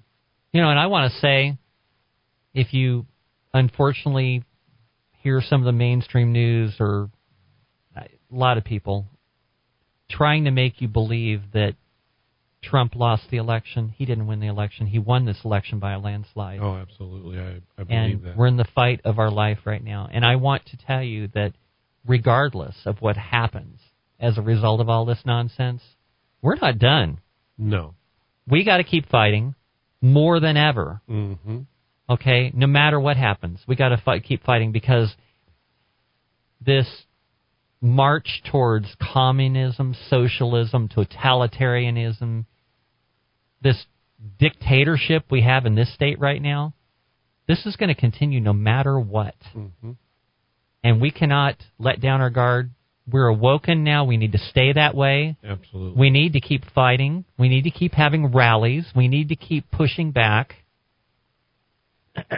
[0.52, 1.58] You know, and I want to say,
[2.54, 3.06] if you
[3.54, 4.44] unfortunately
[5.22, 7.10] hear some of the mainstream news or
[7.96, 9.06] uh, a lot of people
[10.10, 11.76] trying to make you believe that
[12.64, 14.88] Trump lost the election, he didn't win the election.
[14.88, 16.60] He won this election by a landslide.
[16.62, 17.40] Oh, absolutely.
[17.40, 18.38] I, I believe and that.
[18.38, 20.10] we're in the fight of our life right now.
[20.12, 21.54] And I want to tell you that
[22.08, 23.80] regardless of what happens
[24.20, 25.84] as a result of all this nonsense,
[26.42, 27.20] we're not done.
[27.58, 27.94] No.
[28.50, 29.56] We got to keep fighting
[30.02, 31.02] more than ever.
[31.08, 31.60] hmm
[32.10, 35.14] Okay, no matter what happens, we got to fight, keep fighting because
[36.60, 36.88] this
[37.82, 42.46] march towards communism, socialism, totalitarianism,
[43.62, 43.86] this
[44.40, 46.74] dictatorship we have in this state right now,
[47.48, 49.36] this is going to continue no matter what.
[49.54, 49.92] hmm
[50.84, 52.72] And we cannot let down our guard.
[53.12, 54.06] We're awoken now.
[54.06, 55.38] We need to stay that way.
[55.44, 56.00] Absolutely.
[56.00, 57.26] We need to keep fighting.
[57.38, 58.86] We need to keep having rallies.
[58.96, 60.56] We need to keep pushing back.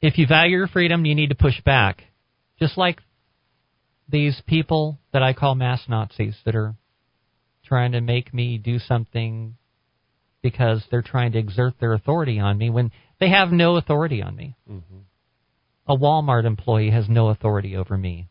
[0.00, 2.04] if you value your freedom, you need to push back.
[2.58, 3.00] Just like
[4.08, 6.74] these people that I call mass Nazis that are
[7.64, 9.56] trying to make me do something
[10.42, 12.90] because they're trying to exert their authority on me when
[13.20, 14.56] they have no authority on me.
[14.66, 14.78] hmm
[15.86, 18.28] A Walmart employee has no authority over me.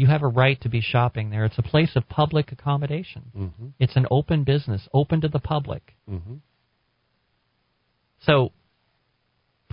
[0.00, 1.44] You have a right to be shopping there.
[1.44, 3.22] It's a place of public accommodation.
[3.34, 5.94] hmm It's an open business, open to the public.
[6.08, 6.36] hmm
[8.20, 8.52] So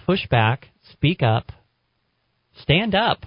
[0.06, 1.54] push back, speak up,
[2.62, 3.26] stand up.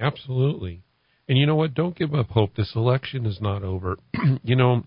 [0.00, 0.82] Absolutely.
[1.28, 1.72] And you know what?
[1.72, 2.56] Don't give up hope.
[2.56, 3.96] This election is not over.
[4.42, 4.82] you know,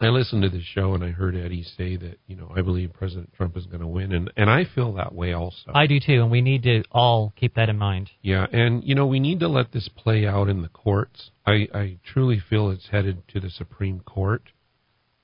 [0.00, 2.92] I listened to this show and I heard Eddie say that, you know, I believe
[2.92, 4.12] President Trump is going to win.
[4.12, 5.72] And, and I feel that way also.
[5.74, 8.10] I do too, and we need to all keep that in mind.
[8.22, 11.30] Yeah, and you know we need to let this play out in the courts.
[11.46, 14.42] I, I truly feel it's headed to the Supreme Court,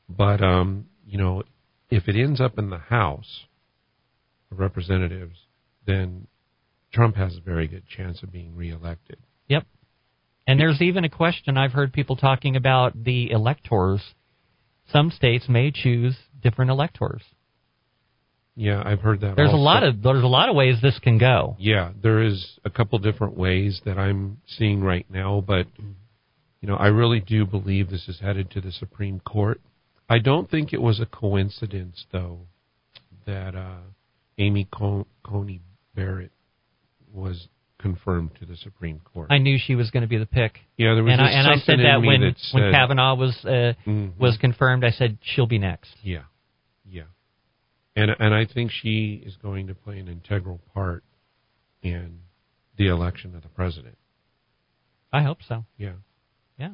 [0.08, 1.42] but um, you know,
[1.90, 3.44] if it ends up in the House
[4.50, 5.38] of Representatives,
[5.86, 6.26] then
[6.92, 9.18] Trump has a very good chance of being reelected.
[9.48, 9.66] Yep.
[10.46, 14.00] And there's even a question I've heard people talking about the electors.
[14.92, 17.22] Some states may choose different electors.
[18.56, 19.34] Yeah, I've heard that.
[19.34, 21.56] There's a lot of there's a lot of ways this can go.
[21.58, 25.66] Yeah, there is a couple different ways that I'm seeing right now, but
[26.60, 29.60] you know, I really do believe this is headed to the Supreme Court.
[30.08, 32.40] I don't think it was a coincidence, though,
[33.26, 33.80] that uh,
[34.38, 35.60] Amy Co- Coney
[35.94, 36.32] Barrett
[37.12, 37.48] was
[37.84, 39.28] confirmed to the Supreme Court.
[39.30, 40.60] I knew she was going to be the pick.
[40.78, 43.36] yeah, there was And I, and I said in that when that when Kavanaugh was
[43.44, 44.16] uh, Mhm.
[44.18, 45.94] was confirmed, I said she'll be next.
[46.02, 46.22] Yeah,
[46.88, 47.02] yeah,
[47.94, 51.04] and and I think she is going to play an integral part
[51.82, 52.20] in
[52.78, 53.98] the election of the president.
[55.12, 55.66] I hope so.
[55.76, 55.92] Yeah,
[56.58, 56.70] Yeah.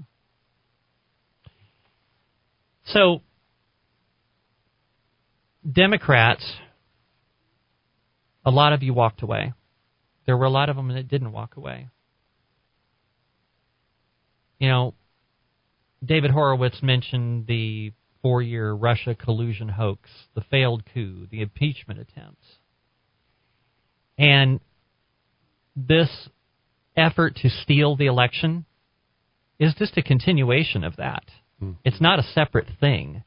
[2.85, 3.21] So,
[5.71, 6.45] Democrats,
[8.45, 9.53] a lot of you walked away.
[10.31, 11.89] There were a lot of them that didn't walk away.
[14.61, 14.95] You know,
[16.05, 17.91] David Horowitz mentioned the
[18.23, 22.47] four year Russia collusion hoax, the failed coup, the impeachment attempts.
[24.17, 24.61] And
[25.75, 26.29] this
[26.97, 28.67] effort to steal the election
[29.59, 31.25] is just a continuation of that.
[31.59, 31.73] Hmm.
[31.85, 33.25] It's not a separate thing.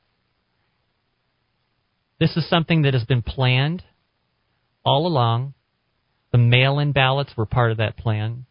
[2.18, 3.84] This is something that has been planned
[4.86, 5.54] all along.
[6.34, 8.46] The mail in ballots were part of that plan.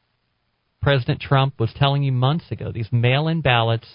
[0.81, 3.87] President Trump was telling you months ago these mail in ballots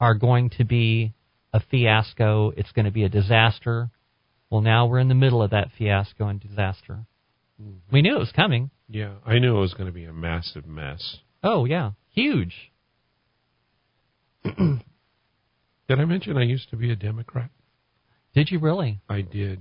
[0.00, 1.14] are going to be
[1.52, 2.52] a fiasco.
[2.56, 3.90] It's going to be a disaster.
[4.50, 7.06] Well, now we're in the middle of that fiasco and disaster.
[7.92, 8.70] We knew it was coming.
[8.88, 9.14] yeah.
[9.24, 11.18] I knew it was going to be a massive mess.
[11.44, 11.92] Oh, yeah.
[12.10, 12.72] Huge.
[14.44, 14.80] Did
[15.88, 17.50] I mention I used to be a Democrat?
[18.34, 19.00] Did you really?
[19.08, 19.60] I did.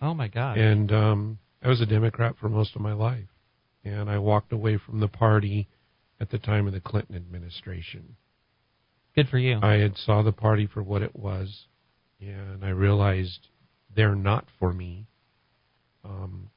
[0.00, 0.56] Oh, my God.
[0.56, 3.28] And um, I was a Democrat for most of my life.
[3.84, 5.68] And I walked away from the party
[6.20, 8.16] at the time of the Clinton administration.
[9.14, 9.58] Good for you.
[9.60, 11.66] I had saw the party for what it was,
[12.20, 13.48] and I realized
[13.94, 15.06] they're not for me.
[16.04, 16.48] Um,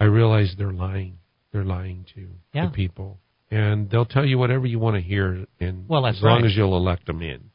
[0.00, 1.18] I realized they're lying.
[1.52, 2.66] They're lying to Yeah.
[2.66, 3.18] the people,
[3.50, 6.44] and they'll tell you whatever you want to hear, and Well, as long right.
[6.44, 7.50] as you'll elect them in.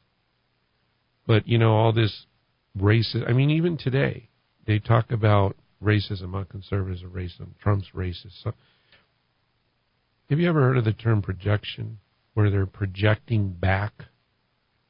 [1.26, 2.26] But you know all this
[2.78, 3.28] racist.
[3.30, 4.30] I mean, even today
[4.66, 6.32] they talk about racism.
[6.32, 7.48] Not conservatives are racist.
[7.62, 8.44] Trump's racist.
[8.44, 8.54] So,
[10.30, 12.00] have you ever heard of the term projection,
[12.34, 13.94] where they're projecting back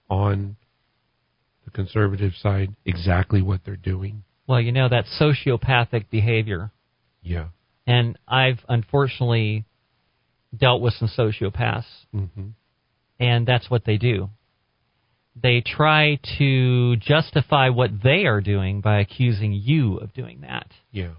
[0.10, 0.56] on
[1.66, 4.24] the conservative side exactly what they're doing?
[4.48, 6.72] Well, you know, that's sociopathic behavior.
[7.22, 7.48] Yeah.
[7.88, 9.66] And I've unfortunately
[10.56, 12.50] dealt with some sociopaths, hmm
[13.20, 14.30] and that's what they do.
[15.36, 20.68] They try to justify what they are doing by accusing you of doing that.
[20.92, 21.14] Yeah.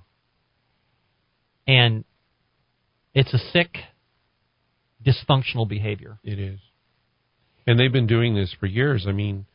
[1.67, 2.05] And
[3.13, 3.77] it's a sick,
[5.05, 6.19] dysfunctional behavior.
[6.23, 6.61] It is.
[7.67, 9.07] And they've been doing this for years.
[9.09, 9.47] I mean,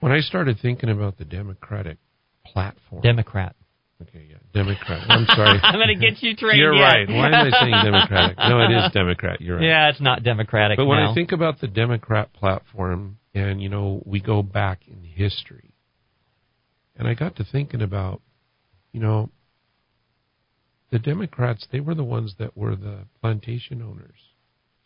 [0.00, 1.98] when I started thinking about the Democratic
[2.46, 3.02] platform.
[3.02, 3.54] Democrat.
[4.02, 5.02] Okay, yeah, Democrat.
[5.08, 5.58] I'm sorry.
[5.62, 6.58] I'm going to get you trained.
[6.58, 6.82] You're yet.
[6.82, 7.08] right.
[7.08, 8.38] Why am I saying Democratic?
[8.38, 9.40] No, it is Democrat.
[9.40, 9.64] You're right.
[9.66, 10.76] Yeah, it's not democratic.
[10.76, 11.12] But when now.
[11.12, 15.74] I think about the Democrat platform, and you know, we go back in history,
[16.96, 18.20] and I got to thinking about,
[18.92, 19.30] you know,
[20.90, 21.66] the Democrats.
[21.70, 24.18] They were the ones that were the plantation owners,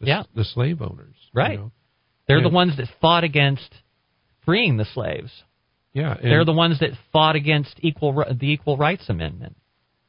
[0.00, 0.22] the, Yeah.
[0.34, 1.58] the slave owners, you Right.
[1.58, 1.72] know?
[2.26, 2.42] they're yeah.
[2.48, 3.68] the ones that fought against
[4.44, 5.44] freeing the slaves.
[5.94, 9.56] Yeah, and They're the ones that fought against equal the Equal Rights Amendment.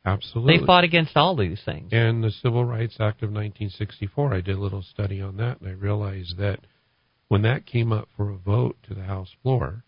[0.03, 0.57] absolutely.
[0.57, 1.89] They fought against all these things.
[1.93, 5.69] And the Civil Rights Act of 1964, I did a little study on that, and
[5.69, 6.59] I realized that
[7.27, 9.83] when that came up for a vote to the House floor,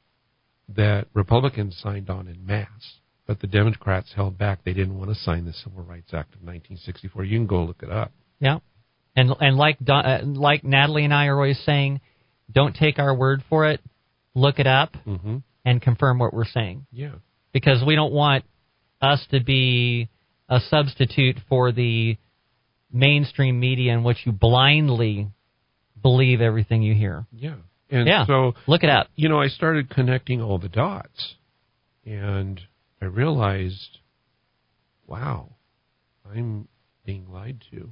[0.69, 4.63] that Republicans signed on in mass, but the Democrats held back.
[4.63, 7.23] They didn't want to sign the Civil Rights Act of 1964.
[7.23, 8.11] You can go look it up.
[8.39, 8.59] Yeah,
[9.15, 12.01] and and like Don, uh, like Natalie and I are always saying,
[12.51, 13.81] don't take our word for it.
[14.35, 15.37] Look it up hmm
[15.67, 17.15] and confirm what we're saying Yeah,
[17.51, 18.45] because we don't want
[19.01, 20.07] us to be
[20.49, 22.17] a substitute for the
[22.91, 25.27] mainstream media in which you blindly
[26.01, 27.25] believe everything you hear.
[27.33, 27.55] yeah.
[27.89, 28.25] And Yeah.
[28.25, 29.07] so, Look it up.
[29.15, 31.35] you know, I started connecting all the dots,
[32.05, 32.59] and
[33.01, 33.99] I realized,
[35.05, 35.55] wow,
[36.29, 36.67] I'm
[37.05, 37.91] being lied to.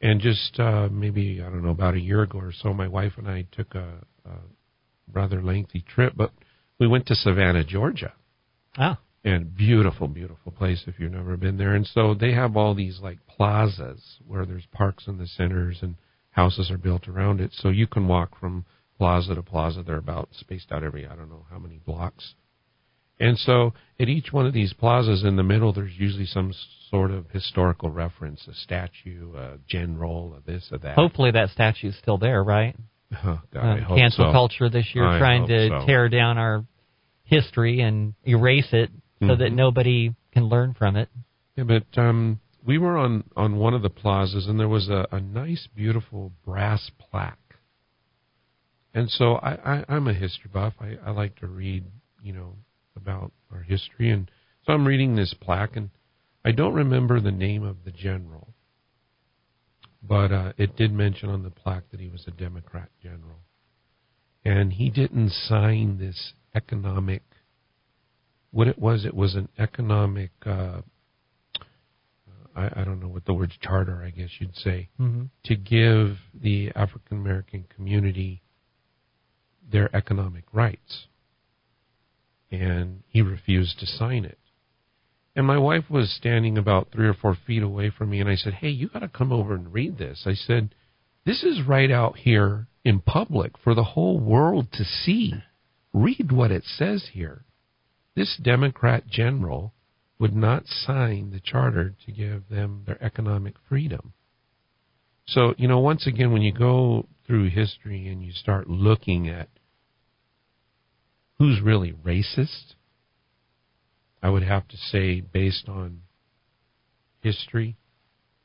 [0.00, 3.12] And just uh, maybe I don't know about a year ago or so, my wife
[3.16, 4.32] and I took a, a
[5.12, 6.32] rather lengthy trip, but
[6.78, 8.12] we went to Savannah, Georgia,
[8.76, 11.74] Ah, and beautiful, beautiful place if you've never been there.
[11.74, 15.96] And so they have all these like plazas where there's parks in the centers and
[16.30, 18.64] houses are built around it, so you can walk from
[18.98, 19.82] plaza to plaza.
[19.82, 22.34] They're about spaced out every I don't know how many blocks.
[23.18, 26.52] And so at each one of these plazas in the middle, there's usually some
[26.90, 30.94] sort of historical reference, a statue, a general, a this, a that.
[30.96, 32.76] hopefully that statue's still there, right?
[33.12, 34.32] Uh, cancel so.
[34.32, 35.86] culture this year, I trying to so.
[35.86, 36.64] tear down our
[37.24, 39.54] history and erase it so that Mhm.
[39.54, 41.08] nobody can learn from it.
[41.56, 45.06] Yeah, but um, we were on on one of the plazas, and there was a,
[45.12, 47.38] a nice, beautiful brass plaque.
[48.92, 50.74] And so I, I, I'm a history buff.
[50.80, 51.84] I, I like to read,
[52.22, 52.56] you know,
[52.96, 54.30] about our history, and
[54.64, 55.90] so I'm reading this plaque, and
[56.44, 58.54] I don't remember the name of the general,
[60.08, 63.40] but uh, it did mention on the plaque that he was a Democrat general,
[64.44, 67.22] and he didn't sign this economic.
[68.50, 70.30] What it was, it was an economic.
[70.44, 70.82] Uh,
[72.54, 76.16] I, I don't know what the word charter, I guess you'd say, hmm to give
[76.34, 78.42] the African American community
[79.70, 81.06] their economic rights.
[82.50, 84.38] And he refused to sign it.
[85.36, 88.36] And my wife was standing about three or four feet away from me, and I
[88.36, 90.22] said, Hey, you got to come over and read this.
[90.24, 90.74] I said,
[91.26, 95.34] This is right out here in public for the whole world to see.
[95.92, 97.44] Read what it says here.
[98.14, 99.74] This Democrat general
[100.18, 104.14] would not sign the charter to give them their economic freedom.
[105.26, 109.50] So, you know, once again, when you go through history and you start looking at
[111.38, 112.74] who's really racist,
[114.22, 116.02] I would have to say, based on
[117.20, 117.76] history,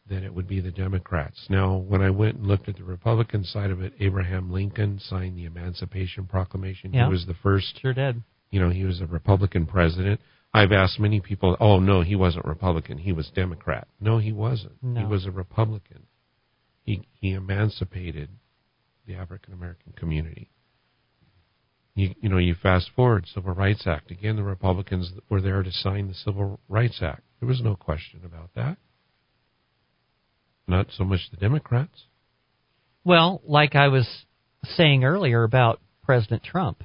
[0.10, 1.46] that it would be the Democrats.
[1.50, 5.38] Now, when I went and looked at the Republican side of it, Abraham Lincoln signed
[5.38, 6.94] the Emancipation Proclamation.
[6.94, 7.06] Yeah.
[7.06, 8.22] He was the first Sure did.
[8.50, 10.20] you know, he was a Republican president.
[10.54, 12.98] I've asked many people, oh, no, he wasn't Republican.
[12.98, 13.88] He was Democrat.
[14.02, 14.74] No, he wasn't.
[14.82, 16.04] He was a Republican.
[16.84, 18.30] He, he emancipated
[19.08, 20.50] the African American community.
[21.94, 24.12] You, you know, you fast forward, Civil Rights Act.
[24.12, 27.24] Again, the Republicans were there to sign the Civil Rights Act.
[27.40, 28.78] There was no question about that.
[30.68, 32.06] Not so much the Democrats.
[33.04, 34.08] Well, like I was
[34.64, 36.84] saying earlier about President Trump,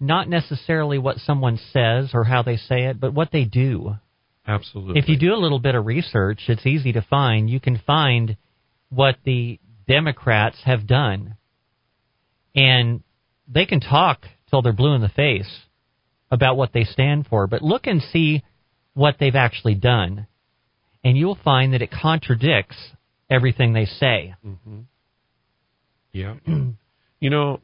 [0.00, 3.96] not necessarily what someone says or how they say it, but what they do.
[4.46, 4.98] Absolutely.
[4.98, 7.48] If you do a little bit of research, it's easy to find.
[7.48, 8.36] You can find
[8.90, 11.36] what the Democrats have done.
[12.54, 13.02] And
[13.48, 15.60] they can talk till they're blue in the face
[16.30, 18.42] about what they stand for, but look and see
[18.94, 20.26] what they've actually done.
[21.04, 22.76] And you'll find that it contradicts
[23.30, 24.34] everything they say.
[24.42, 24.80] hmm
[26.12, 26.34] Yeah.
[27.20, 27.60] you know,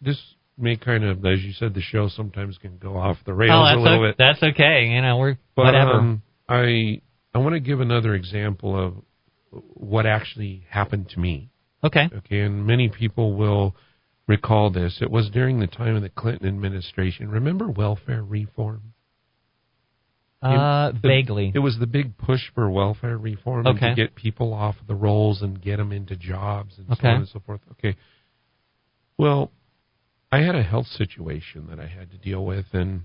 [0.00, 0.20] this
[0.58, 3.78] may kind of, as you said, the show sometimes can go off the rails oh,
[3.78, 4.16] a little o- bit.
[4.18, 4.86] that's okay.
[4.86, 5.92] You know, we're But whatever.
[5.94, 7.00] um, I
[7.34, 8.94] I want to give another example of
[9.74, 11.50] what actually happened to me.
[11.84, 12.08] okay.
[12.18, 13.74] Okay, and many people will
[14.26, 14.98] recall this.
[15.00, 17.28] It was during the time of the Clinton administration.
[17.30, 18.94] Remember welfare reform?
[20.40, 21.52] Uh, The- vaguely.
[21.54, 23.90] It was the big push for welfare reform Okay.
[23.90, 27.28] to get people off the rolls and get them into jobs and so on and
[27.28, 27.60] so forth.
[27.72, 27.96] Okay.
[29.18, 29.52] Well,
[30.32, 33.02] I had a health situation that I had to deal with, and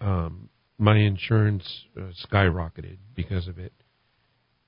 [0.00, 3.72] um, my insurance uh, skyrocketed because of it.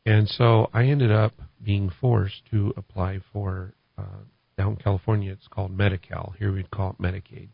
[0.07, 1.33] And so I ended up
[1.63, 4.23] being forced to apply for, uh,
[4.59, 6.35] down in California, it's called Medi-Cal.
[6.39, 7.49] Here we'd call it Medicaid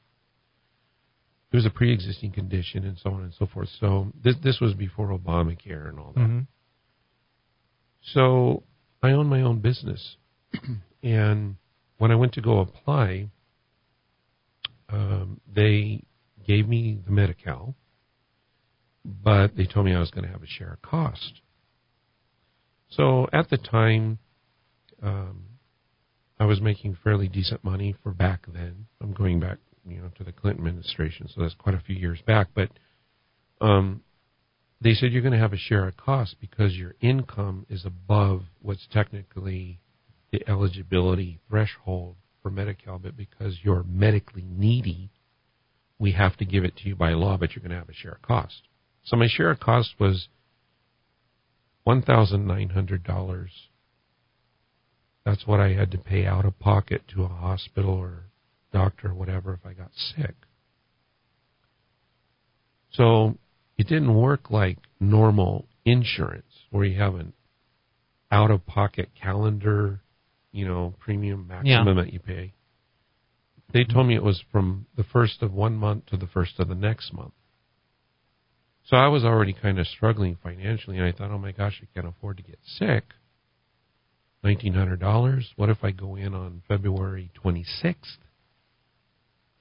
[1.55, 3.69] it was a pre-existing condition and so on and so forth.
[3.79, 6.21] So this this was before Obamacare and all that.
[6.21, 6.41] hmm
[8.13, 8.65] So
[9.01, 10.17] I own my own business,
[11.05, 11.55] and
[11.99, 13.29] when I went to go apply,
[14.89, 16.03] um, they
[16.45, 17.77] gave me the Medi-Cal,
[19.05, 21.41] but they told me I was going to have a share of cost.
[22.91, 24.19] So at the time,
[25.05, 25.45] um,
[26.39, 28.87] I was making fairly decent money for back then.
[29.01, 32.21] I'm going back, you know, to the Clinton administration, so that's quite a few years
[32.27, 32.49] back.
[32.55, 32.71] But
[33.61, 34.03] um,
[34.81, 38.43] they said you're going to have a share of cost because your income is above
[38.61, 39.81] what's technically
[40.33, 45.11] the eligibility threshold for Medi-Cal, but because you're medically needy,
[45.99, 47.95] we have to give it to you by law, but you're going to have a
[47.95, 48.63] share of cost.
[49.05, 50.29] So my share of cost was
[51.85, 53.51] one thousand nine hundred dollars.
[55.25, 58.25] That's what I had to pay out of pocket to a hospital or
[58.73, 60.35] doctor or whatever if I got sick.
[62.93, 63.37] So
[63.79, 67.33] it didn't work like normal insurance where you have an
[68.31, 70.01] out of pocket calendar,
[70.53, 72.53] you know, premium maximum that you pay.
[73.73, 76.69] They told me it was from the first of one month to the first of
[76.69, 77.33] the next month.
[78.87, 81.87] So I was already kind of struggling financially, and I thought, oh my gosh, I
[81.95, 83.05] can't afford to get sick.
[84.45, 85.45] $1,900.
[85.57, 87.95] What if I go in on February 26th?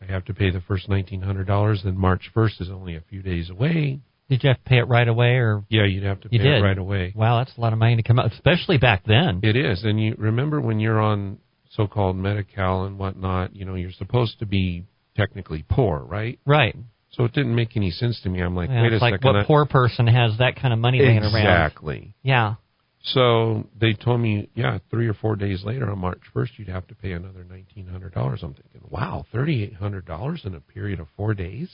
[0.02, 3.50] I have to pay the first $1,900, then March 1st is only a few days
[3.50, 4.00] away.
[4.30, 6.62] Did you have to pay it right away, or Yeah, you'd have to pay it
[6.62, 7.14] right away.
[7.16, 9.40] wow, that's a lot of money to come out, especially back then.
[9.44, 11.40] It is, and you remember when you're on
[11.72, 14.86] so-called Medi-Cal and whatnot, you know, you're supposed to be
[15.16, 16.40] technically poor, right?
[16.46, 16.76] right.
[17.12, 18.42] So it didn't make any sense to me.
[18.42, 19.28] I'm like, Yeah, wait a it's like second.
[19.34, 21.36] what I- poor person has that kind of money laying around?
[21.36, 22.16] exactly.
[22.24, 22.56] Yeah.
[23.04, 26.88] So they told me, yeah, three or four days later on March 1st, you'd have
[26.88, 28.44] to pay another $1,900.
[28.44, 31.70] I'm thinking, wow, $3,800 in a period of four days?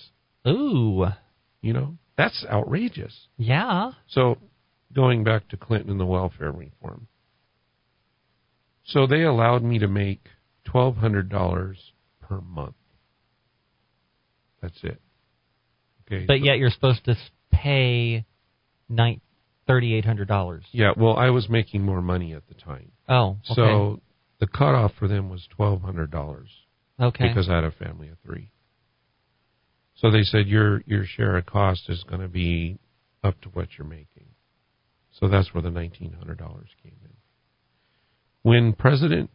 [0.47, 1.05] Ooh.
[1.61, 3.27] You know, that's outrageous.
[3.37, 3.91] Yeah.
[4.07, 4.37] So
[4.93, 7.07] going back to Clinton and the welfare reform.
[8.85, 10.25] So they allowed me to make
[10.63, 11.77] twelve hundred dollars
[12.21, 12.75] per month.
[14.61, 14.99] That's it.
[16.07, 16.25] Okay.
[16.25, 17.15] But so- yet you're supposed to
[17.51, 18.25] pay
[18.87, 19.21] nine
[19.69, 20.63] thirty eight hundred dollars.
[20.71, 23.53] yeah, well, I was making more money at the time, Oh, okay.
[23.55, 24.01] so
[24.39, 26.49] the cutoff for them was twelve hundred dollars
[26.99, 27.27] okay.
[27.27, 28.49] because I had a family of three.
[29.95, 32.79] So they said your your share of cost is going to be
[33.23, 34.25] up to what you're making.
[35.11, 37.11] So that's where the nineteen hundred dollars came in.
[38.41, 39.29] When President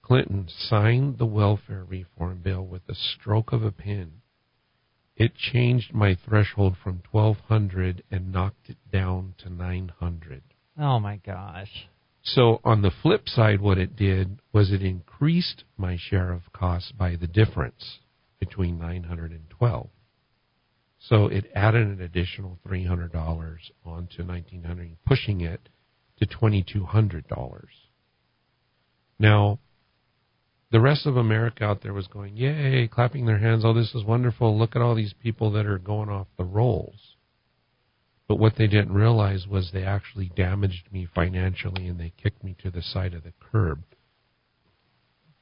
[0.00, 4.21] Clinton signed the welfare reform bill with the stroke of a pen,
[5.22, 10.42] it changed my threshold from twelve hundred and knocked it down to nine hundred.
[10.78, 11.88] oh my gosh.
[12.24, 16.92] So on the flip side, what it did was it increased my share of costs
[16.92, 17.98] by the difference
[18.38, 19.88] between 900 and 12.
[21.00, 23.10] So it added an additional $300
[23.84, 25.68] onto 1900, pushing it
[26.18, 27.64] to $2,200.
[29.18, 29.58] Now,
[30.72, 33.62] the rest of America out there was going, yay, clapping their hands.
[33.64, 34.58] Oh, this is wonderful.
[34.58, 37.16] Look at all these people that are going off the rolls.
[38.26, 42.56] But what they didn't realize was they actually damaged me financially and they kicked me
[42.62, 43.82] to the side of the curb.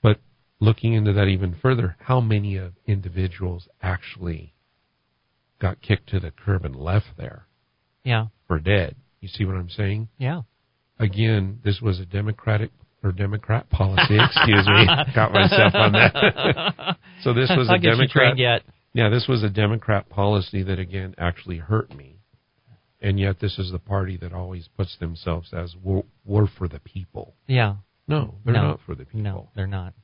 [0.03, 0.19] But
[0.59, 4.55] looking into that even further, how many of individuals actually
[5.61, 7.47] got kicked to the curb and left there
[8.05, 8.27] Yeah.
[8.49, 8.97] for dead?
[9.21, 10.09] You see what I'm saying?
[10.19, 10.43] Yeah.
[10.99, 12.73] Again, this was a Democratic
[13.03, 14.19] or Democrat policy.
[14.19, 16.97] Excuse me, got myself on that.
[17.23, 18.37] so this was I'll a Democrat.
[18.39, 18.63] yet.
[18.93, 22.17] Yeah, this was a Democrat policy that again actually hurt me.
[23.03, 26.81] And yet this is the party that always puts themselves as we're, we're for the
[26.81, 27.35] people.
[27.47, 27.77] Yeah.
[28.07, 28.63] No, they're No.
[28.63, 29.21] not for the people.
[29.23, 29.95] No, they're not.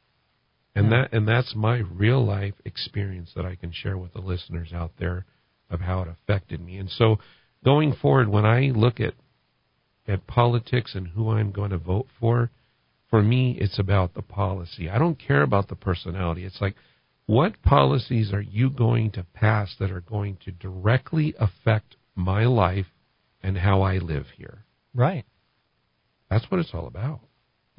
[0.75, 1.02] And Yeah.
[1.02, 4.92] that and that's my real life experience that I can share with the listeners out
[4.99, 5.26] there
[5.68, 6.78] of how it affected me.
[6.78, 7.18] And so
[7.65, 9.15] going forward when I look at
[10.08, 12.50] at politics and who I'm going to vote for,
[13.16, 14.90] for me it's about the policy.
[14.90, 16.44] I don't care about the personality.
[16.44, 16.74] It's like
[17.24, 22.84] what policies are you going to pass that are going to directly affect my life
[23.42, 24.66] and how I live here?
[24.94, 25.24] Right.
[26.28, 27.20] That's what it's all about.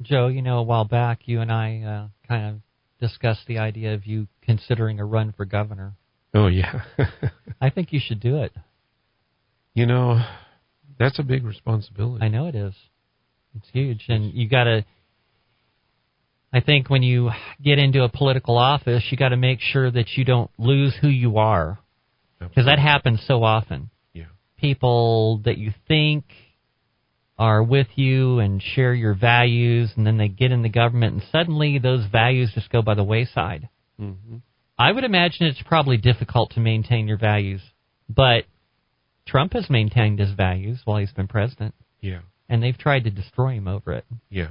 [0.02, 2.60] Joe, you know, a while back, you and I uh, kind of
[2.98, 5.92] discussed the idea of you considering a run for governor.
[6.34, 6.82] Oh yeah.
[7.60, 8.50] I think you should do it.
[9.72, 10.20] you know,
[10.98, 12.24] that's a big responsibility.
[12.24, 12.74] I know it is.
[13.54, 14.84] It's huge, and you got to.
[16.52, 17.30] I think when you
[17.62, 21.08] get into a political office, you got to make sure that you don't lose who
[21.08, 21.78] you are,
[22.38, 23.90] because that happens so often.
[24.14, 24.26] Yeah.
[24.56, 26.24] People that you think
[27.38, 31.22] are with you and share your values, and then they get in the government, and
[31.30, 33.68] suddenly those values just go by the wayside.
[33.98, 34.38] hmm
[34.80, 37.60] I would imagine it's probably difficult to maintain your values,
[38.08, 38.44] but
[39.26, 42.20] Trump has maintained his values while he's been president, Yeah.
[42.48, 44.04] and they've tried to destroy him over it.
[44.30, 44.50] Yeah.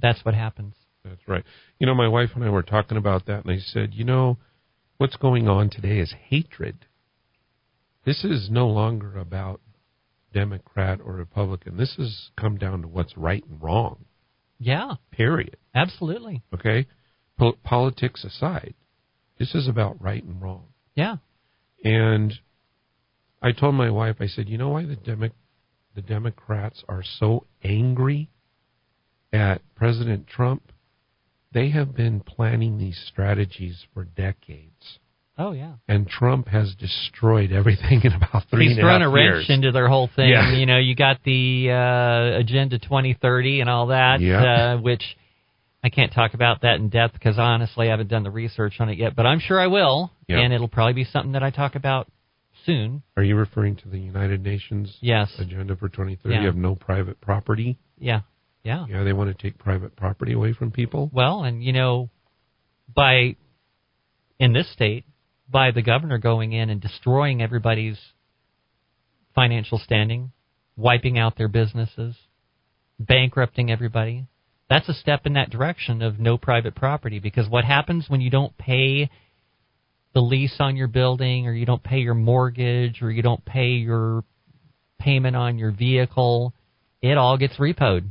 [0.00, 0.74] That's what happens.
[1.04, 1.44] That's right.
[1.78, 4.38] You know, my wife and I were talking about that, and I said, you know,
[4.98, 6.86] what's going on today is hatred.
[8.04, 9.60] This is no longer about
[10.32, 11.76] Democrat or Republican.
[11.76, 14.04] This has come down to what's right and wrong,
[14.58, 15.56] Yeah, period.
[15.74, 16.42] absolutely.
[16.54, 16.86] Okay?
[17.38, 18.74] Po- politics aside,
[19.38, 20.66] this is about right and wrong.
[20.94, 21.16] Yeah,
[21.84, 22.34] And
[23.40, 25.30] I told my wife, I said, you know why the Demo-
[25.94, 28.30] the Democrats are so angry
[29.32, 30.72] at President Trump?
[31.52, 34.98] They have been planning these strategies for decades.
[35.38, 35.74] oh yeah.
[35.88, 39.50] And Trump has destroyed everything in about three He's thrown a wrench years.
[39.50, 40.28] into their whole thing.
[40.30, 40.52] Yeah.
[40.52, 44.74] You know, you got the uh, Agenda 2030 and all that, Yeah.
[44.74, 45.02] uh, which
[45.82, 48.88] I can't talk about that in depth because honestly, I haven't done the research on
[48.88, 49.14] it yet.
[49.16, 50.38] But I'm sure I will, Yeah.
[50.40, 52.08] and it'll probably be something that I talk about
[52.66, 53.02] soon.
[53.16, 55.32] Are you referring to the United Nations Yes.
[55.38, 56.48] agenda for 2030 Yeah.
[56.48, 57.78] of no private property?
[57.96, 58.20] Yeah.
[58.64, 58.86] Yeah.
[58.88, 61.10] Yeah, they want to take private property away from people.
[61.12, 62.10] Well, and you know,
[62.94, 63.36] by
[64.38, 65.04] in this state,
[65.48, 67.98] by the governor going in and destroying everybody's
[69.34, 70.32] financial standing,
[70.76, 72.16] wiping out their businesses,
[72.98, 74.26] bankrupting everybody,
[74.68, 77.20] that's a step in that direction of no private property.
[77.20, 79.08] Because what happens when you don't pay
[80.14, 83.68] the lease on your building, or you don't pay your mortgage, or you don't pay
[83.68, 84.24] your
[84.98, 86.54] payment on your vehicle,
[87.00, 88.10] it all gets repoed.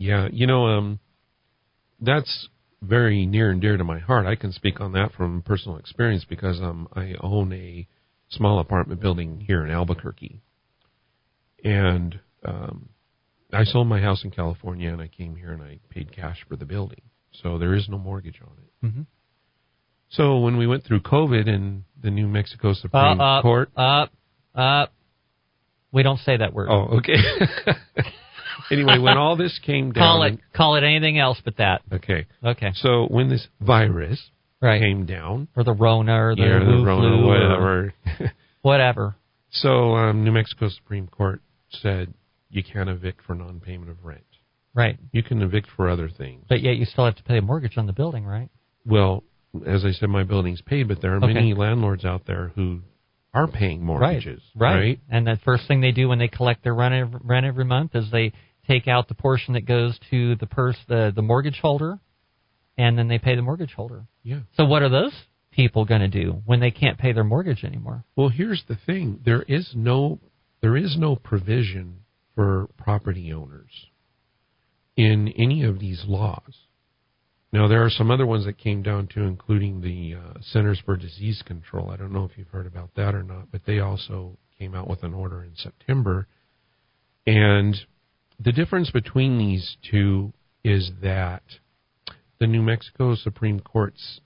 [0.00, 0.98] Yeah, you know, um,
[2.00, 2.48] that's
[2.80, 4.24] very near and dear to my heart.
[4.24, 7.86] I can speak on that from personal experience because um, I own a
[8.30, 10.40] small apartment building here in Albuquerque,
[11.62, 12.88] and um,
[13.52, 16.56] I sold my house in California and I came here and I paid cash for
[16.56, 17.02] the building,
[17.42, 18.86] so there is no mortgage on it.
[18.86, 19.02] Mm-hmm.
[20.08, 24.10] So when we went through COVID and the New Mexico Uh, Supreme Court, up,
[24.54, 24.94] up.
[25.92, 26.68] We don't say that word.
[26.70, 27.16] Oh, okay.
[28.70, 31.82] anyway, when all this came down, call it call it anything else but that.
[31.92, 32.26] okay.
[32.44, 32.70] Okay.
[32.74, 34.20] So when this virus
[34.62, 34.78] Right.
[34.80, 37.94] came down, Or the Rona or the, yeah, the Rona, flu or whatever.
[38.62, 39.16] whatever.
[39.50, 41.40] so um, New Mexico Supreme Court
[41.70, 42.12] said
[42.50, 44.24] you can't evict for non-payment of rent.
[44.74, 44.98] Right.
[45.12, 46.44] You can evict for other things.
[46.48, 48.50] But yet you still have to pay a mortgage on the building, right?
[48.84, 49.24] Well,
[49.66, 51.32] as I said, my building's paid, but there are Okay.
[51.32, 52.80] many landlords out there who
[53.32, 54.42] are paying mortgages.
[54.54, 54.74] Right.
[54.74, 55.00] right?
[55.08, 57.94] And the first thing they do when they collect their rent every, rent every month
[57.96, 58.32] is they
[58.66, 61.98] take out the portion that goes to the purse the the mortgage holder,
[62.76, 64.04] and then they pay the mortgage holder.
[64.22, 64.40] Yeah.
[64.56, 65.14] So what are those
[65.50, 68.04] people going to do when they can't pay their mortgage anymore?
[68.16, 70.20] Well, here's the thing: there is no
[70.60, 72.00] there is no provision
[72.34, 73.70] for property owners
[74.96, 76.56] in any of these laws.
[77.52, 80.96] Now, there are some other ones that came down to, including the uh, Centers for
[80.96, 81.90] Disease Control.
[81.90, 84.88] I don't know if you've heard about that or not, but they also came out
[84.88, 86.28] with an order in September.
[87.26, 87.76] And
[88.42, 90.32] the difference between these two
[90.64, 91.42] is that
[92.38, 94.20] the New Mexico Supreme Court's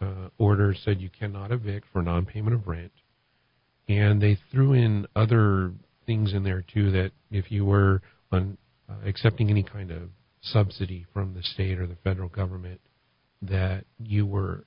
[0.00, 2.92] uh, order said you cannot evict for non-payment of rent,
[3.88, 5.72] and they threw in other
[6.06, 8.56] things in there too that if you were on
[8.88, 10.10] uh, accepting any kind of
[10.42, 12.80] subsidy from the state or the federal government,
[13.42, 14.64] that you were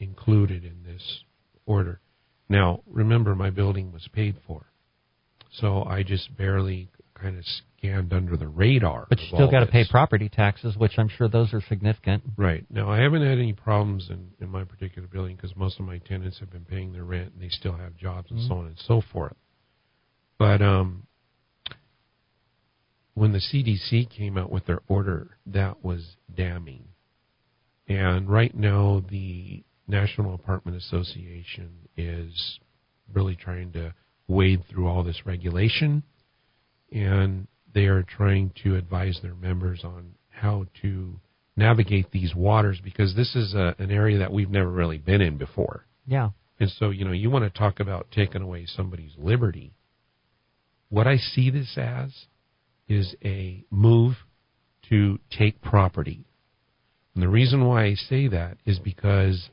[0.00, 1.24] included in this
[1.66, 2.00] order.
[2.48, 4.66] Now, remember, my building was paid for,
[5.50, 6.88] so I just barely
[7.22, 7.44] kind of
[7.78, 9.06] scanned under the radar.
[9.08, 12.24] But you still got to pay property taxes, which I'm sure those are significant.
[12.36, 12.64] Right.
[12.70, 15.98] Now, I haven't had any problems in, in my particular building because most of my
[15.98, 18.76] tenants have been paying their rent and they still have jobs and so on and
[18.86, 19.36] so forth.
[20.38, 21.06] But um,
[23.14, 26.84] when the CDC came out with their order, that was damning.
[27.88, 32.58] And right now, the National Apartment Association is
[33.12, 33.94] really trying to
[34.28, 36.02] wade through all this regulation
[36.92, 41.18] and they are trying to advise their members on how to
[41.56, 45.36] navigate these waters because this is a, an area that we've never really been in
[45.36, 45.86] before.
[46.06, 46.30] Yeah.
[46.58, 49.74] And so, you know, you want to talk about taking away somebody's liberty.
[50.88, 52.10] What I see this as
[52.88, 54.14] is a move
[54.90, 56.24] to take property.
[57.14, 59.50] And the reason why I say that is because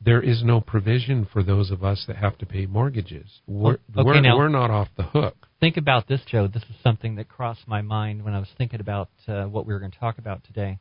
[0.00, 3.40] there is no provision for those of us that have to pay mortgages.
[3.46, 5.48] We're, Okay, we're, now- we're not off the hook.
[5.60, 6.46] Think about this, Joe.
[6.46, 9.74] This is something that crossed my mind when I was thinking about uh, what we
[9.74, 10.78] were going to talk about today.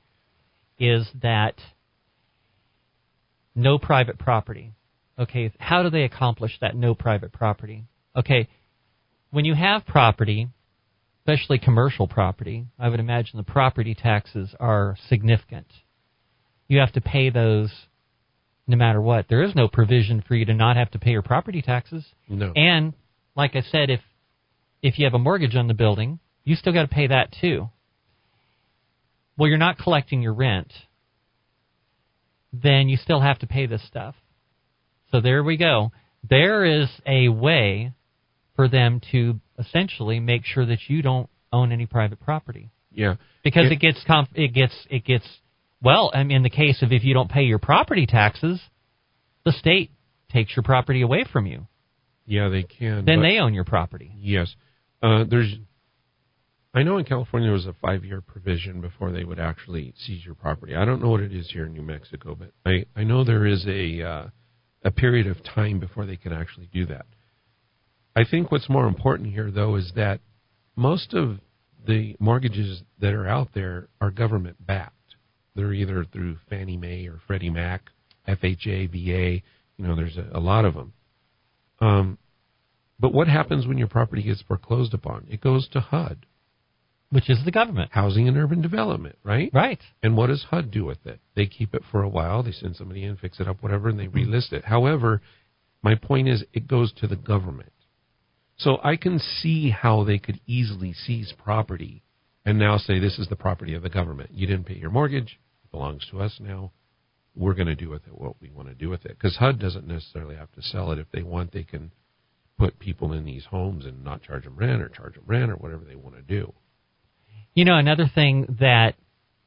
[0.77, 1.55] Is that
[3.55, 4.73] no private property?
[5.17, 7.85] Okay, how do they accomplish that no private property?
[8.15, 8.47] Okay,
[9.31, 10.47] when you have property,
[11.21, 15.65] especially commercial property, I would imagine the property taxes are significant.
[16.67, 17.71] You have to pay those
[18.67, 19.27] no matter what.
[19.29, 22.05] There is no provision for you to not have to pay your property taxes.
[22.27, 22.51] No.
[22.55, 22.93] And
[23.35, 24.01] like I said, if
[24.81, 27.69] if you have a mortgage on the building, you still got to pay that too.
[29.37, 30.73] Well, you're not collecting your rent,
[32.51, 34.15] then you still have to pay this stuff.
[35.11, 35.91] So there we go.
[36.27, 37.93] There is a way
[38.55, 43.15] for them to essentially make sure that you don't own any private property yeah.
[43.43, 43.73] because Yeah.
[43.73, 45.25] it gets conf- it gets it gets
[45.81, 46.11] well.
[46.13, 48.61] I mean, in the case of if you don't pay your property taxes,
[49.45, 49.91] the state
[50.31, 51.67] takes your property away from you.
[52.25, 53.05] Yeah, they can.
[53.05, 54.13] Then they own your property.
[54.17, 54.53] Yes.
[55.01, 55.55] Uh, there's.
[56.73, 60.35] I know in California there was a five-year provision before they would actually seize your
[60.35, 60.75] property.
[60.75, 63.47] I don't know what it is here in New Mexico, but I, I know there
[63.47, 64.27] is a uh,
[64.83, 67.05] a period of time before they can actually do that.
[68.15, 70.19] I think what's more important here, though, is that
[70.75, 71.39] most of
[71.85, 74.96] the mortgages that are out there are government backed.
[75.57, 77.89] They're either through Fannie Mae or Freddie Mac,
[78.27, 79.41] FHA, VA.
[79.77, 80.93] You know, there's a, a lot of them.
[81.81, 82.19] Um,
[82.99, 85.25] but what happens when your property gets foreclosed upon?
[85.29, 86.27] It goes to HUD,
[87.09, 87.91] which is the government.
[87.91, 89.49] Housing and Urban Development, right?
[89.51, 89.79] Right.
[90.03, 91.19] And what does HUD do with it?
[91.35, 93.99] They keep it for a while, they send somebody in, fix it up, whatever, and
[93.99, 94.63] they relist it.
[94.65, 95.21] However,
[95.81, 97.71] my point is it goes to the government.
[98.57, 102.03] So I can see how they could easily seize property
[102.47, 104.29] and now say this is the property of the government.
[104.33, 105.37] You didn't pay your mortgage,
[105.71, 106.71] belongs to us now.
[107.35, 109.17] We're going to do with it what we want to do with it.
[109.17, 110.99] Because HUD doesn't necessarily have to sell it.
[110.99, 111.91] If they want, they can
[112.57, 115.55] put people in these homes and not charge them rent or charge them rent or
[115.55, 116.53] whatever they want to do.
[117.53, 118.95] You know, another thing that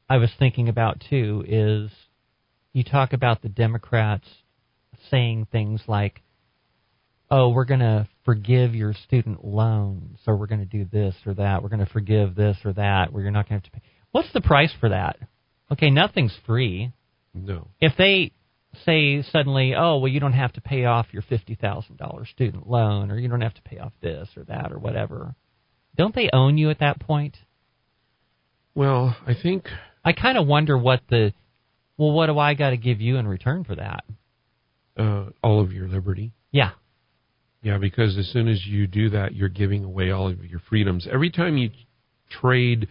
[0.09, 1.91] I was thinking about too is
[2.73, 4.27] you talk about the Democrats
[5.09, 6.21] saying things like,
[7.29, 11.33] "Oh, we're going to forgive your student loans, or we're going to do this or
[11.35, 11.63] that.
[11.63, 13.11] We're going to forgive this or that.
[13.11, 15.17] Where you're not going to have to pay." What's the price for that?
[15.71, 16.91] Okay, nothing's free.
[17.33, 17.67] No.
[17.79, 18.33] If they
[18.85, 22.67] say suddenly, oh, well, you don't have to pay off your fifty thousand dollars student
[22.69, 25.35] loan, or you don't have to pay off this or that or whatever.
[25.97, 27.37] Don't they own you at that point?
[28.75, 29.67] Well, I think
[30.03, 31.33] I kind of wonder what the,
[31.97, 34.03] well, what do I got to give you in return for that?
[34.97, 36.33] uh, all of your liberty.
[36.51, 36.71] Yeah,
[37.61, 41.07] Yeah, because as soon as you do that, you're giving away all of your freedoms.
[41.11, 41.69] Every time you
[42.29, 42.87] trade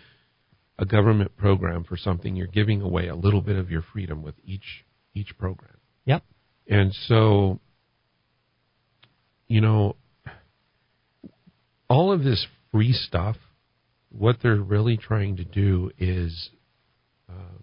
[0.80, 4.34] a government program for something, you're giving away a little bit of your freedom with
[4.44, 4.84] each
[5.14, 5.76] each program.
[6.04, 6.22] yep,
[6.68, 7.58] And so,
[9.48, 9.96] you know,
[11.88, 13.36] all of this free stuff,
[14.10, 16.50] what they're really trying to do is
[17.28, 17.58] uh,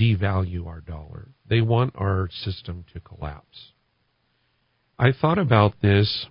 [0.00, 1.28] devalue our dollar.
[1.48, 3.72] They want our system to collapse.
[4.98, 6.26] I thought about this.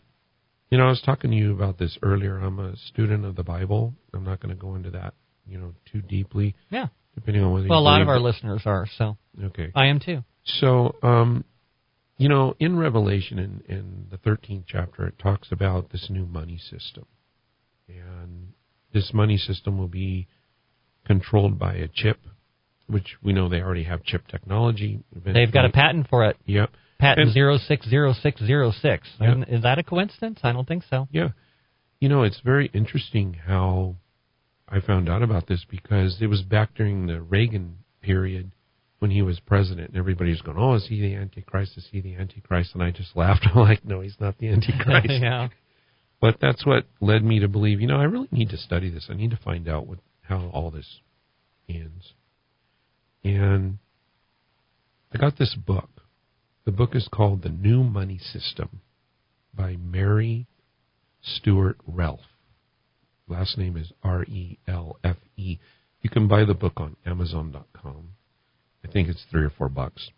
[0.71, 2.37] You know, I was talking to you about this earlier.
[2.37, 3.93] I'm a student of the Bible.
[4.13, 5.13] I'm not going to go into that,
[5.49, 6.87] you know, too deeply, yeah.
[7.15, 7.67] depending on whether.
[7.67, 9.17] Well, a lot of our listeners are, so.
[9.41, 9.71] Okay.
[9.75, 10.23] I am too.
[10.45, 11.43] So, um,
[12.17, 16.57] you know, in Revelation, in, in the 13th chapter, it talks about this new money
[16.57, 17.05] system.
[17.87, 18.53] And
[18.93, 20.27] this money system will be
[21.05, 22.19] controlled by a chip,
[22.87, 24.99] which we know they already have chip technology.
[25.13, 26.37] They've got a patent for it.
[26.45, 26.71] Yep.
[26.99, 29.07] Patent zero six zero six zero six.
[29.47, 30.39] Is that a coincidence?
[30.43, 31.07] I don't think so.
[31.11, 31.29] Yeah.
[32.01, 33.95] You know, it's very interesting how
[34.71, 38.51] I found out about this because it was back during the Reagan period
[38.99, 41.77] when he was president and everybody was going, Oh, is he the Antichrist?
[41.77, 42.71] Is he the Antichrist?
[42.73, 43.45] And I just laughed.
[43.53, 45.07] I'm like, No, he's not the Antichrist.
[45.09, 45.47] yeah.
[46.21, 49.07] But that's what led me to believe, you know, I really need to study this.
[49.09, 50.99] I need to find out what how all this
[51.67, 52.13] ends.
[53.23, 53.79] And
[55.13, 55.89] I got this book.
[56.65, 58.81] The book is called The New Money System
[59.55, 60.45] by Mary
[61.21, 62.19] Stewart Relfe.
[63.29, 65.59] Last name is R E L F E.
[66.01, 68.09] You can buy the book on Amazon.com.
[68.83, 70.09] I think it's three or four bucks.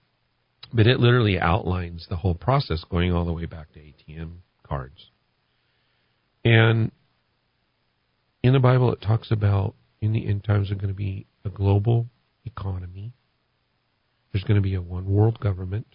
[0.74, 5.12] But it literally outlines the whole process going all the way back to ATM cards.
[6.46, 6.92] And
[8.42, 11.50] in the Bible, it talks about in the end times, there's going to be a
[11.50, 12.08] global
[12.46, 13.14] economy.
[14.32, 15.88] There's going to be a one world government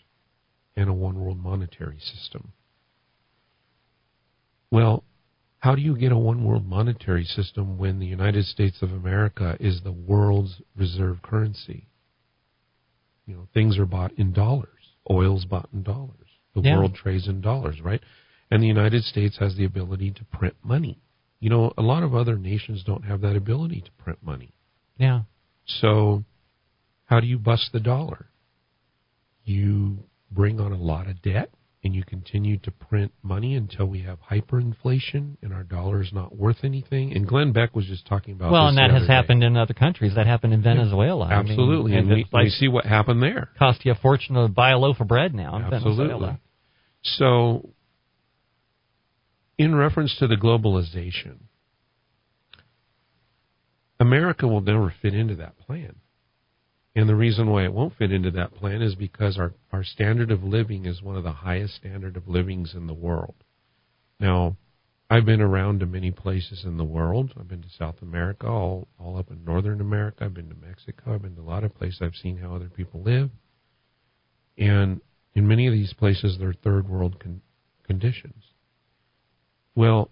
[0.76, 2.52] and a one world monetary system.
[4.70, 5.04] Well,
[5.66, 9.56] how do you get a one world monetary system when the United States of America
[9.58, 11.88] is the world's reserve currency?
[13.26, 14.68] You know, things are bought in dollars.
[15.10, 16.28] Oil's bought in dollars.
[16.54, 16.76] The Yeah.
[16.76, 18.00] world trades in dollars, right?
[18.48, 21.00] And the United States has the ability to print money.
[21.40, 24.54] You know, a lot of other nations don't have that ability to print money.
[24.98, 25.22] Yeah.
[25.64, 26.22] So,
[27.06, 28.26] how do you bust the dollar?
[29.42, 31.50] You bring on a lot of debt
[31.86, 36.36] and you continue to print money until we have hyperinflation and our dollar is not
[36.36, 37.12] worth anything.
[37.14, 39.12] And Glenn Beck was just talking about Well, this and that has day.
[39.14, 40.12] happened in other countries.
[40.16, 41.26] That happened in Venezuela.
[41.26, 41.94] I mean, Absolutely.
[41.96, 43.50] and we, like we see what happened there.
[43.58, 46.06] cost you a fortune to buy a loaf of bread now in Absolutely.
[46.08, 46.40] Venezuela.
[47.04, 47.70] So,
[49.56, 51.36] in reference to the globalization,
[54.00, 55.94] America will never fit into that plan.
[56.96, 60.30] And the reason why it won't fit into that plan is because our, our standard
[60.30, 63.34] of living is one of the highest standard of livings in the world.
[64.18, 64.56] Now,
[65.10, 67.34] I've been around to many places in the world.
[67.38, 70.24] I've been to South America, all, all up in Northern America.
[70.24, 71.14] I've been to Mexico.
[71.14, 72.00] I've been to a lot of places.
[72.00, 73.28] I've seen how other people live.
[74.56, 75.02] And
[75.34, 77.42] in many of these places, they're third world con-
[77.86, 78.42] conditions.
[79.74, 80.10] Well,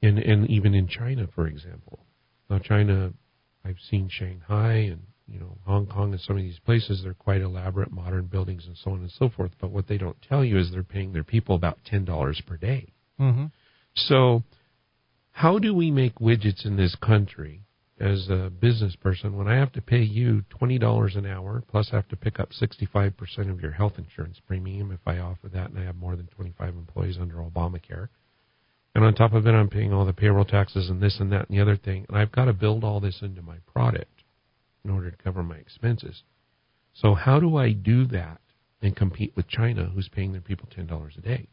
[0.00, 2.00] and, and even in China, for example.
[2.48, 3.12] Now, China,
[3.62, 7.02] I've seen Shanghai and you know Hong Kong and some of these places.
[7.02, 9.52] They're quite elaborate, modern buildings and so on and so forth.
[9.60, 12.56] But what they don't tell you is they're paying their people about ten dollars per
[12.56, 12.92] day.
[13.20, 13.46] Mm-hmm.
[13.94, 14.42] So,
[15.32, 17.64] how do we make widgets in this country
[18.00, 21.88] as a business person when I have to pay you twenty dollars an hour plus
[21.92, 25.18] I have to pick up sixty five percent of your health insurance premium if I
[25.18, 28.08] offer that and I have more than twenty five employees under Obamacare.
[28.96, 31.48] And on top of it I'm paying all the payroll taxes and this and that
[31.48, 34.13] and the other thing and I've got to build all this into my product
[34.84, 36.22] in order to cover my expenses.
[36.92, 38.40] So how do I do that
[38.82, 41.48] and compete with China who's paying their people ten dollars a day?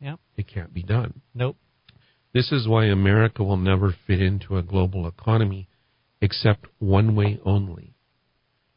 [0.00, 0.18] Yep.
[0.36, 1.20] It can't be done.
[1.34, 1.56] Nope.
[2.32, 5.68] This is why America will never fit into a global economy
[6.20, 7.94] except one way only.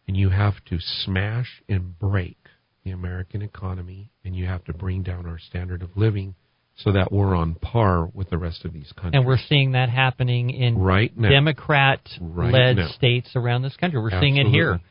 [0.08, 2.38] And you have to smash and break
[2.84, 6.36] the American economy and you have to bring down our standard of living
[6.76, 9.14] so that we're on par with the rest of these countries.
[9.14, 11.30] And we're seeing that happening in right now.
[11.30, 12.88] Democrat-led Right now.
[12.90, 14.02] states around this country.
[14.02, 14.74] We're seeing it here.
[14.74, 14.90] Absolutely.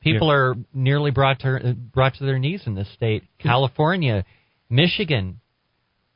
[0.00, 3.22] People are nearly brought to brought to their knees in this state.
[3.38, 4.24] California,
[4.68, 5.40] Michigan,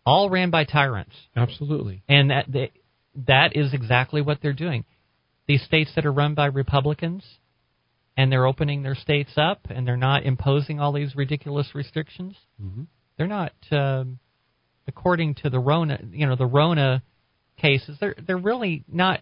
[0.05, 2.03] all ran by tyrants, Absolutely.
[2.09, 2.71] and that they,
[3.27, 4.85] that is exactly what they're doing.
[5.47, 7.25] These states that are run by Republicans
[8.17, 12.37] and they're opening their states up and they're not imposing all these ridiculous restrictions.
[12.63, 12.87] Mhm.
[13.17, 14.19] They're not, um,
[14.89, 17.03] according to the Rona, you know, the Rona
[17.57, 17.97] cases.
[18.01, 19.21] They're they're really not.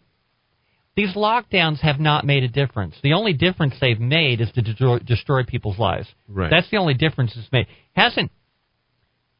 [0.94, 2.94] These lockdowns have not made a difference.
[3.02, 6.08] The only difference they've made is to destroy, destroy people's lives.
[6.26, 6.50] Right.
[6.50, 7.66] That's the only difference it's made.
[7.94, 8.30] Hasn't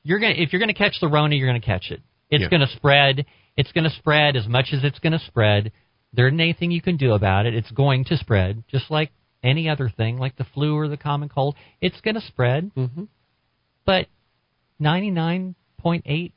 [0.03, 2.03] you're gonna if you're gonna catch the Rona, you're gonna catch it.
[2.29, 2.49] It's Yeah.
[2.51, 3.25] gonna spread.
[3.57, 5.73] It's gonna spread as much as it's gonna spread.
[6.13, 7.55] There isn't anything you can do about it.
[7.55, 9.11] It's going to spread, just like
[9.43, 11.57] any other thing, like the flu or the common cold.
[11.81, 13.09] It's gonna spread, Mhm.
[13.85, 14.09] but
[14.79, 15.11] ninety
[16.07, 16.33] eight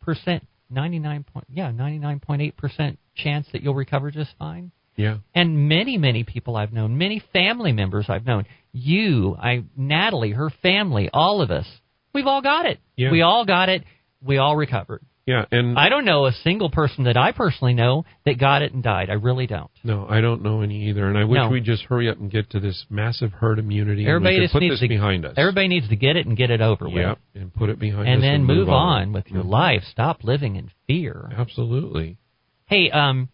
[0.00, 4.30] percent, ninety nine point yeah, ninety nine point eight percent chance that you'll recover just
[4.38, 4.70] fine.
[4.96, 5.18] Yeah.
[5.32, 10.50] And many, many people I've known, many family members I've known, you, I, Natalie, her
[10.60, 11.66] family, all of us,
[12.12, 12.80] we've all got it.
[12.96, 13.12] Yeah.
[13.12, 13.84] We all got it.
[14.20, 15.02] We all recovered.
[15.28, 15.44] Yeah.
[15.52, 18.82] And I don't know a single person that I personally know that got it and
[18.82, 19.10] died.
[19.10, 19.70] I really don't.
[19.84, 21.06] no, I don't know any either.
[21.06, 21.50] And I wish No.
[21.50, 24.02] we'd just hurry up and get to this massive herd immunity.
[24.04, 25.34] and Everybody just put needs this to behind us.
[25.36, 27.10] Everybody needs to get it and get it over Yeah.
[27.10, 28.14] with, And put it behind us.
[28.14, 29.82] and then move on, on with your life.
[29.90, 31.30] Stop living in fear.
[31.36, 32.16] Absolutely.
[32.64, 33.28] Hey, um,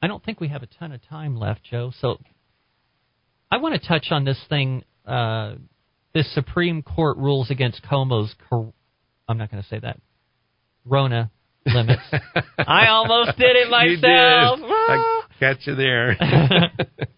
[0.00, 1.92] I don't think we have a ton of time left, Joe.
[2.00, 2.18] So
[3.50, 4.84] I want to touch on this thing.
[5.06, 5.56] Uh,
[6.14, 8.34] this Supreme Court rules against Cuomo's.
[8.48, 8.72] Cor-
[9.28, 10.00] I'm not going to say that.
[10.90, 11.30] Rona
[11.66, 12.02] limits.
[12.58, 13.90] I almost did it myself.
[13.90, 14.08] You did.
[14.08, 16.16] I got you there.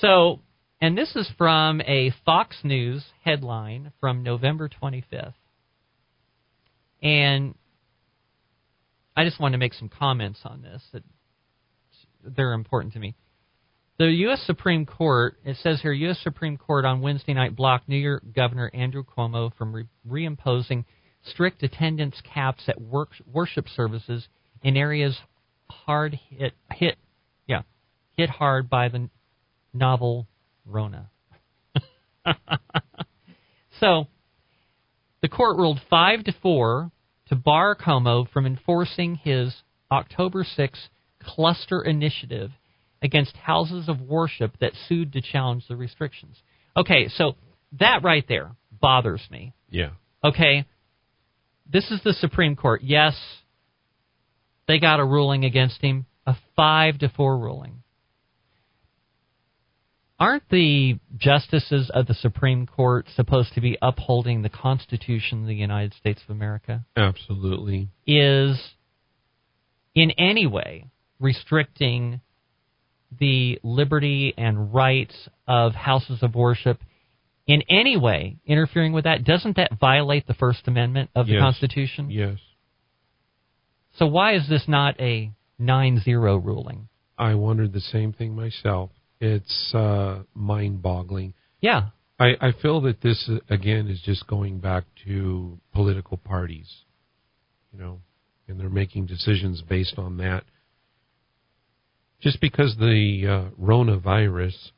[0.00, 0.40] So,
[0.80, 5.34] and this is from a Fox News headline from November 25th.
[7.02, 7.54] And
[9.16, 11.04] I just want to make some comments on this that
[12.24, 13.14] they're important to me.
[13.98, 14.42] The U.S.
[14.44, 16.18] Supreme Court, it says here, U.S.
[16.22, 20.84] Supreme Court on Wednesday night blocked New York Governor Andrew Cuomo from re- reimposing
[21.24, 24.28] strict attendance caps at work, worship services
[24.62, 25.18] in areas
[25.70, 26.96] hard hit, hit,
[27.46, 27.62] yeah,
[28.16, 29.08] hit hard by the
[29.72, 30.26] novel
[30.66, 31.10] Rona.
[33.80, 34.06] so,
[35.22, 36.90] the court ruled five to four
[37.28, 39.54] to bar Cuomo from enforcing his
[39.90, 40.88] October 6
[41.22, 42.50] cluster initiative
[43.02, 46.36] against houses of worship that sued to challenge the restrictions.
[46.76, 47.34] Okay, so
[47.78, 49.52] that right there bothers me.
[49.70, 49.90] yeah.
[50.22, 50.64] Okay,
[51.70, 52.82] this is the Supreme Court.
[52.82, 53.14] Yes,
[54.66, 57.82] they got a ruling against him, a five to four ruling.
[60.18, 65.54] Aren't the justices of the Supreme Court supposed to be upholding the Constitution of the
[65.54, 66.86] United States of America?
[66.96, 67.88] Absolutely.
[68.06, 68.58] Is
[69.94, 70.86] in any way
[71.18, 72.20] restricting
[73.18, 76.80] the liberty and rights of houses of worship
[77.46, 81.42] in any way interfering with that doesn't that violate the first amendment of the Yes.
[81.42, 82.38] constitution Yes.
[83.98, 88.90] so why is this not a 9-0 ruling I wondered the same thing myself.
[89.20, 91.34] It's uh, mind-boggling.
[91.60, 96.70] yeah I, I feel that this again is just going back to political parties,
[97.72, 98.00] you know,
[98.46, 100.44] and they're making decisions based on that.
[102.20, 104.70] Just because the uh, Rona virus,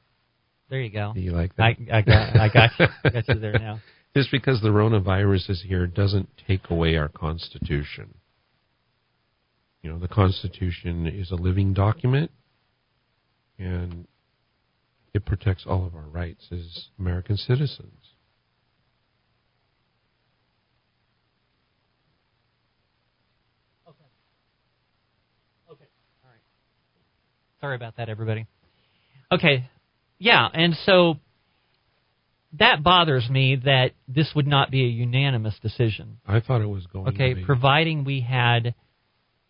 [0.70, 1.92] there you go do you like I, that?
[1.92, 2.86] I got I got you.
[3.04, 3.80] I got you there now
[4.16, 8.14] just because the coronavirus is here doesn't take away our Constitution.
[9.82, 12.30] You know, the Constitution is a living document,
[13.58, 14.06] and
[15.12, 17.92] it protects all of our rights as American citizens.
[23.86, 23.98] Okay.
[25.70, 25.84] Okay.
[26.24, 26.40] All right.
[27.60, 28.46] Sorry about that, everybody.
[29.30, 29.68] Okay,
[30.18, 31.16] yeah, and so
[32.58, 36.18] that bothers me that this would not be a unanimous decision.
[36.26, 37.44] I thought it was going Okay, to be.
[37.44, 38.74] providing we had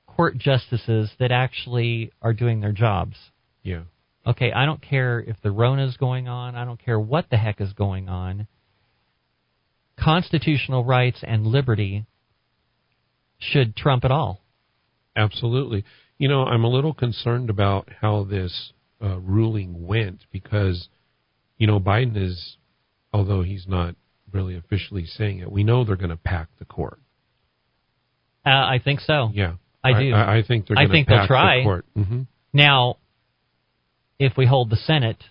[0.06, 3.16] court justices that actually are doing their jobs.
[3.62, 3.82] yeah.
[4.26, 6.56] Okay, I don't care if the Rona's going on.
[6.56, 8.48] I don't care what the heck is going on.
[9.98, 12.06] Constitutional rights and liberty
[13.38, 14.42] should trump it all.
[15.14, 15.84] Absolutely.
[16.18, 18.72] You know, I'm a little concerned about how this
[19.06, 20.88] uh, ruling went because,
[21.58, 22.56] you know, Biden is,
[23.12, 23.94] although he's not
[24.32, 26.98] really officially saying it, we know they're going to pack the court.
[28.44, 29.30] Uh, I think so.
[29.32, 30.14] Yeah, I do.
[30.14, 30.78] I, I think they're.
[30.78, 31.58] I think they'll pack try.
[31.58, 31.86] The court.
[31.94, 32.98] hmm Now,
[34.18, 35.22] if we hold the Senate,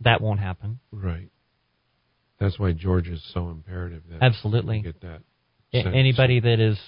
[0.00, 0.80] that won't happen.
[0.90, 1.28] Right.
[2.38, 4.02] That's why Georgia is so imperative.
[4.10, 4.80] That Absolutely.
[4.80, 5.20] get that.
[5.72, 5.88] Sense.
[5.92, 6.78] Anybody that is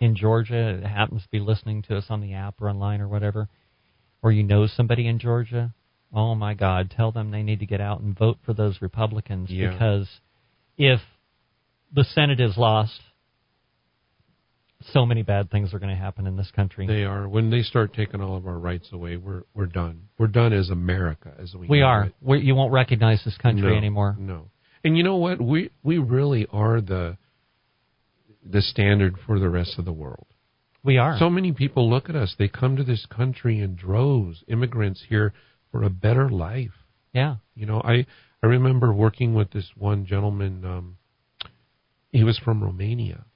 [0.00, 3.48] in Georgia happens to be listening to us on the app or online or whatever,
[4.22, 5.74] or you know somebody in Georgia,
[6.12, 9.50] oh my God, tell them they need to get out and vote for those Republicans
[9.50, 9.70] Yeah.
[9.70, 10.08] because
[10.76, 11.00] if
[11.92, 13.00] the Senate is lost,
[14.92, 16.86] so many bad things are going to happen in this country.
[16.86, 17.28] They are.
[17.28, 20.02] When they start taking all of our rights away, we're we're done.
[20.18, 22.04] We're done as America, as we we know are.
[22.04, 22.14] it.
[22.20, 24.16] we you won't recognize this country no, anymore.
[24.18, 24.50] No.
[24.84, 25.40] And you know what?
[25.40, 27.16] We we really are the
[28.48, 30.26] the standard for the rest of the world.
[30.88, 31.18] We are.
[31.18, 32.34] So many people look at us.
[32.38, 35.34] They come to this country in droves, immigrants here
[35.70, 36.72] for a better life.
[37.12, 37.36] yeah.
[37.54, 38.06] You know, I
[38.42, 40.64] I remember working with this one gentleman.
[40.64, 40.96] Um,
[42.10, 43.26] he was from Romania,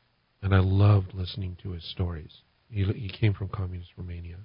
[0.41, 2.39] and I loved listening to his stories.
[2.71, 4.39] He he came from communist Romania,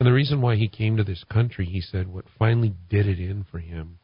[0.00, 3.20] and the reason why he came to this country, he said, what finally did it
[3.20, 4.00] in for him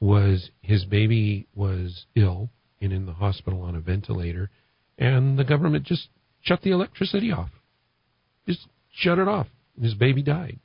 [0.00, 2.50] was his baby was ill
[2.80, 4.50] and in the hospital on a ventilator,
[4.98, 6.08] and the government just
[6.40, 7.50] shut the electricity off,
[8.48, 9.46] just shut it off.
[9.76, 10.58] And his baby died.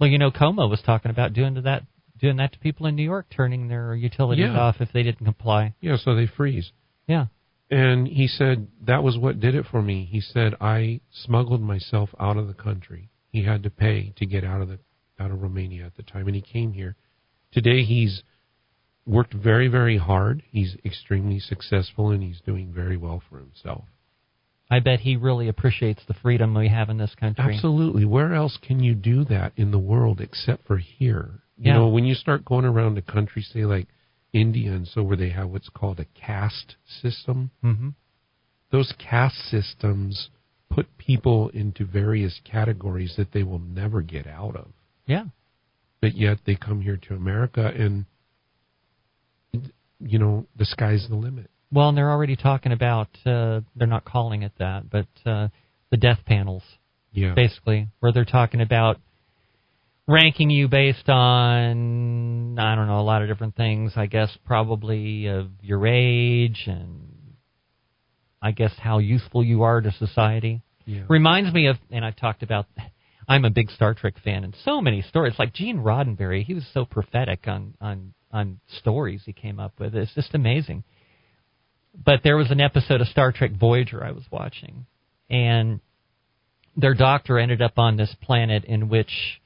[0.00, 1.84] Well, you know, Cuomo was talking about doing to that,
[2.20, 4.58] doing that to people in New York, turning their utilities Yeah.
[4.58, 5.74] off if they didn't comply.
[5.80, 6.72] Yeah, so they freeze.
[7.06, 7.26] Yeah.
[7.70, 10.04] And he said that was what did it for me.
[10.04, 13.10] He said I smuggled myself out of the country.
[13.32, 14.78] He had to pay to get out of the
[15.18, 16.94] out of Romania at the time, and he came here.
[17.52, 18.22] Today he's
[19.06, 20.42] worked very very hard.
[20.50, 23.84] He's extremely successful, and he's doing very well for himself.
[24.70, 27.54] I bet he really appreciates the freedom we have in this country.
[27.54, 28.04] Absolutely.
[28.04, 31.40] Where else can you do that in the world except for here?
[31.56, 31.74] You Yeah.
[31.74, 33.86] know, when you start going around the country, say like
[34.32, 37.90] India and so where they have what's called a caste system, mm-hmm.
[38.70, 40.30] those caste systems
[40.68, 44.72] put people into various categories that they will never get out of.
[45.06, 45.26] Yeah.
[46.00, 48.04] But yet they come here to America and
[49.98, 51.50] you know, the sky's the limit.
[51.72, 55.48] Well, and they're already talking about, uh, they're not calling it that, but uh,
[55.90, 56.62] the death panels,
[57.12, 57.34] Yeah.
[57.34, 58.98] basically, where they're talking about
[60.06, 63.92] ranking you based on, I don't know, a lot of different things.
[63.96, 67.12] I guess probably of your age and
[68.40, 70.62] I guess how useful you are to society.
[70.84, 71.02] Yeah.
[71.08, 72.66] Reminds me of, and I've talked about,
[73.28, 75.34] I'm a big Star Trek fan, and so many stories.
[75.36, 79.96] Like Gene Roddenberry, he was so prophetic on on on stories he came up with.
[79.96, 80.84] It's just amazing.
[82.04, 84.86] But there was an episode of Star Trek Voyager I was watching,
[85.30, 85.80] and
[86.76, 89.40] their doctor ended up on this planet in which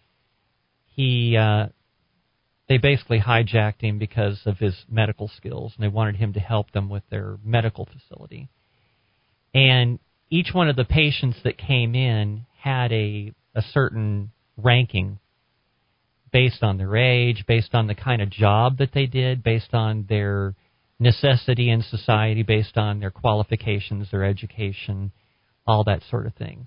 [0.94, 1.66] he uh,
[2.68, 6.70] they basically hijacked him because of his medical skills, and they wanted him to help
[6.72, 8.48] them with their medical facility.
[9.54, 9.98] And
[10.30, 15.18] each one of the patients that came in had a a certain ranking
[16.32, 20.06] based on their age, based on the kind of job that they did, based on
[20.08, 20.54] their
[21.00, 25.10] necessity in society, based on their qualifications, their education,
[25.66, 26.66] all that sort of thing.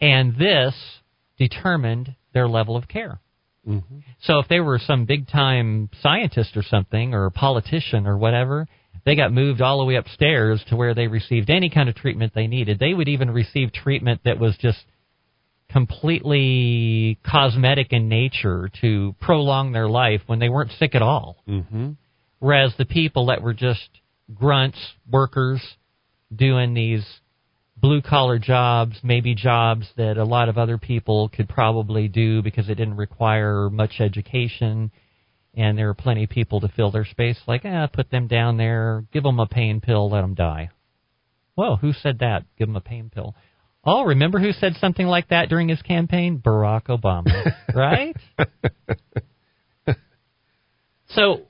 [0.00, 0.74] And this
[1.38, 3.20] determined their level of care.
[3.64, 3.78] hmm
[4.22, 8.66] So if they were some big time scientist or something, or a politician or whatever,
[9.04, 12.32] they got moved all the way upstairs to where they received any kind of treatment
[12.34, 12.78] they needed.
[12.78, 14.82] They would even receive treatment that was just
[15.70, 21.36] completely cosmetic in nature to prolong their life when they weren't sick at all.
[21.46, 21.92] hmm
[22.44, 23.88] Whereas the people that were just
[24.34, 24.76] grunts,
[25.10, 25.62] workers,
[26.30, 27.02] doing these
[27.74, 32.68] blue collar jobs, maybe jobs that a lot of other people could probably do because
[32.68, 34.90] it didn't require much education,
[35.54, 37.40] and there were plenty of people to fill their space.
[37.46, 40.68] Like, eh, put them down there, give them a pain pill, let them die.
[41.54, 42.44] Whoa, who said that?
[42.58, 43.34] Give them a pain pill.
[43.82, 46.42] Oh, remember who said something like that during his campaign?
[46.44, 48.16] Barack Obama, right?
[51.08, 51.46] So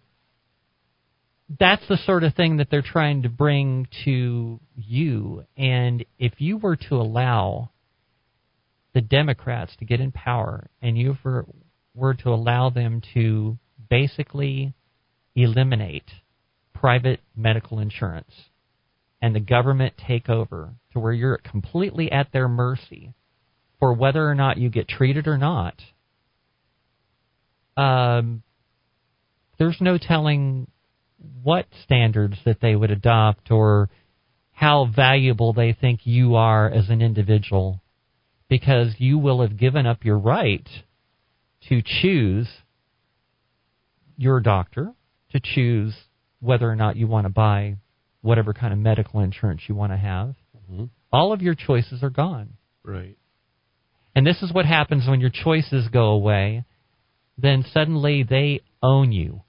[1.59, 5.45] that's the sort of thing that they're trying to bring to you.
[5.57, 7.71] And if you were to allow
[8.95, 11.17] the Democrats to get in power and you
[11.95, 13.59] were, to allow them to
[13.91, 14.73] basically
[15.37, 16.11] eliminate
[16.73, 18.33] private medical insurance
[19.21, 23.13] and the government take over to where you're completely at their mercy
[23.81, 25.75] for whether or not you get treated or not,
[27.77, 28.43] um,
[29.59, 30.67] there's no telling
[31.43, 33.89] what standards that they would adopt or
[34.53, 37.81] how valuable they think you are as an individual
[38.49, 40.69] because you will have given up your right
[41.69, 42.49] to choose
[44.17, 44.93] your doctor,
[45.33, 45.95] to choose
[46.41, 47.77] whether or not you want to buy
[48.21, 50.35] whatever kind of medical insurance you want to have.
[50.71, 50.89] Mhm.
[51.13, 52.55] All of your choices are gone.
[52.83, 53.17] Right.
[54.15, 56.65] And this is what happens when your choices go away.
[57.37, 59.43] Then suddenly they own you.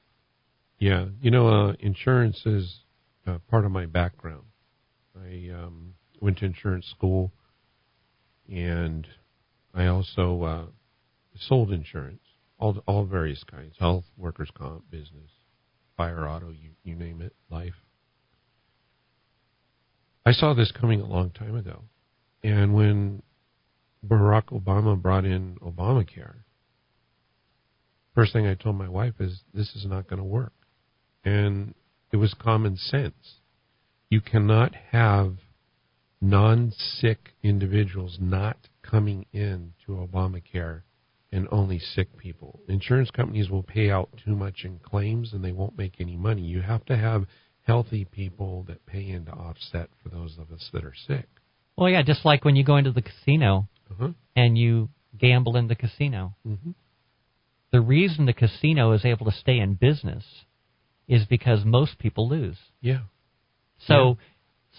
[0.80, 2.82] Yeah, you know, uh, insurance is
[3.26, 4.44] uh, part of my background.
[5.18, 7.32] I um, went to insurance school,
[8.52, 9.08] and
[9.74, 10.66] I also uh,
[11.40, 12.22] sold insurance,
[12.60, 15.32] all all various kinds: health, workers' comp, business,
[15.96, 17.76] fire, auto, you you name it, life.
[20.26, 21.84] I saw this coming a long time ago,
[22.44, 23.22] And when
[24.06, 26.38] Barack Obama brought in Obamacare,
[28.16, 30.54] first thing I told my wife is this is not going to work.
[31.26, 31.74] And
[32.12, 33.40] it was common sense.
[34.10, 35.38] You cannot have
[36.22, 40.82] non-sick individuals not coming in to Obamacare
[41.32, 42.60] and only sick people.
[42.70, 46.44] Insurance companies will pay out too much in claims and they won't make any money.
[46.44, 47.26] You have to have
[47.64, 51.28] healthy people that pay in to offset for those of us that are sick.
[51.76, 54.10] Well, yeah, just like when you go into the casino Uh-huh.
[54.36, 56.36] and you gamble in the casino.
[56.48, 56.72] Mm-hmm.
[57.72, 60.24] The reason the casino is able to stay in business
[61.08, 62.58] is because most people lose.
[62.82, 63.02] Yeah.
[63.88, 64.18] So,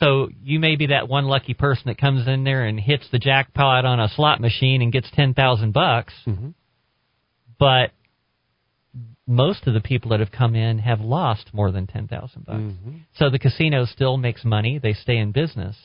[0.01, 3.19] so you may be that one lucky person that comes in there and hits the
[3.19, 6.49] jackpot on a slot machine and gets ten thousand bucks, Mm-hmm.
[7.59, 7.91] but
[9.27, 12.59] most of the people that have come in have lost more than ten thousand bucks.
[12.61, 13.01] Mhm.
[13.17, 15.77] So the casino still makes money; they stay in business.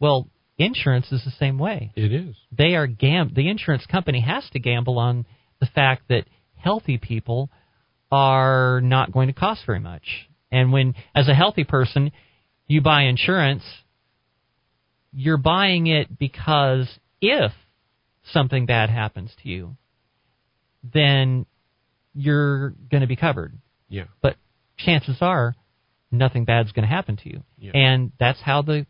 [0.00, 0.28] Well,
[0.58, 1.92] insurance is the same way.
[1.94, 2.34] It is.
[2.50, 3.32] They are gam.
[3.34, 5.26] The insurance company has to gamble on
[5.60, 6.24] the fact that
[6.56, 7.50] healthy people
[8.12, 10.28] are not going to cost very much.
[10.52, 12.12] And when, as a healthy person,
[12.66, 13.62] you buy insurance,
[15.14, 16.88] you're buying it because
[17.22, 17.52] if
[18.32, 19.76] something bad happens to you,
[20.92, 21.46] then
[22.14, 23.54] you're going to be covered.
[23.88, 24.04] Yeah.
[24.20, 24.36] But
[24.76, 25.54] chances are
[26.10, 27.42] nothing bad's going to happen to you.
[27.58, 27.72] Yeah.
[27.74, 28.86] And that's how the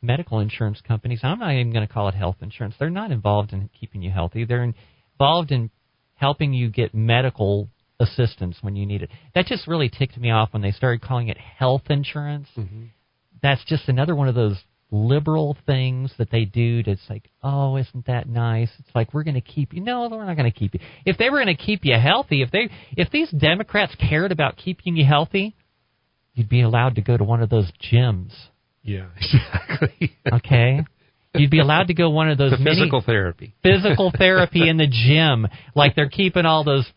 [0.00, 2.76] medical insurance companies, I'm not even going to call it health insurance.
[2.78, 4.44] They're not involved in keeping you healthy.
[4.44, 4.72] They're
[5.18, 5.70] involved in
[6.14, 7.68] helping you get medical
[8.00, 9.10] assistance when you need it.
[9.34, 12.48] That just really ticked me off when they started calling it health insurance.
[12.56, 12.86] Mm-hmm.
[13.42, 14.58] That's just another one of those
[14.90, 18.70] liberal things that they do to it's like, oh, isn't that nice?
[18.80, 19.80] It's like we're going to keep you.
[19.80, 20.80] No, we're not going to keep you.
[21.04, 24.56] If they were going to keep you healthy, if they if these Democrats cared about
[24.56, 25.54] keeping you healthy,
[26.34, 28.32] you'd be allowed to go to one of those gyms.
[28.82, 29.06] Yeah.
[29.80, 30.16] Exactly.
[30.32, 30.80] Okay?
[31.34, 33.54] You'd be allowed to go one of those the mini- physical therapy.
[33.62, 35.46] physical therapy in the gym.
[35.76, 36.90] Like they're keeping all those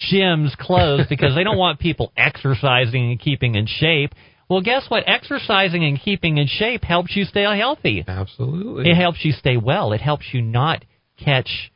[0.00, 4.14] gyms closed because they don't want people exercising and keeping in shape.
[4.48, 5.04] Well, guess what?
[5.06, 8.04] Exercising and keeping in shape helps you stay healthy.
[8.06, 8.90] Absolutely.
[8.90, 9.92] It helps you stay well.
[9.92, 10.84] It helps you not
[11.22, 11.72] catch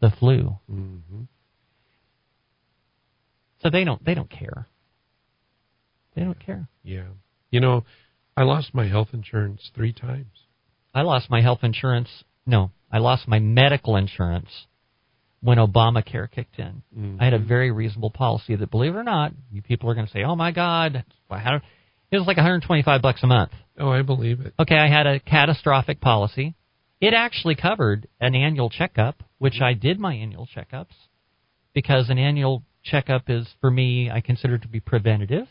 [0.00, 0.56] the flu.
[0.68, 1.22] hmm
[3.62, 4.66] So they don't they don't care.
[6.14, 6.68] They don't care.
[6.82, 7.08] Yeah.
[7.50, 7.84] You know,
[8.36, 10.44] I lost my health insurance three times.
[10.94, 12.24] I lost my health insurance.
[12.46, 14.66] No, I lost my medical insurance
[15.40, 16.82] when Obamacare kicked in.
[16.96, 17.20] Mhm.
[17.20, 20.06] I had a very reasonable policy that, believe it or not, you people are going
[20.06, 21.60] to say, "Oh my God, how-"
[22.10, 24.54] it was like 125 bucks a month." Oh, I believe it.
[24.58, 26.54] Okay, I had a catastrophic policy.
[27.00, 30.94] It actually covered an annual checkup, which I did my annual checkups
[31.74, 35.46] because an annual checkup is for me I consider to be preventative.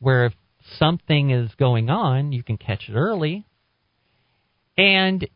[0.00, 0.34] Where if
[0.78, 3.46] something is going on, you can catch it early.
[4.76, 5.28] And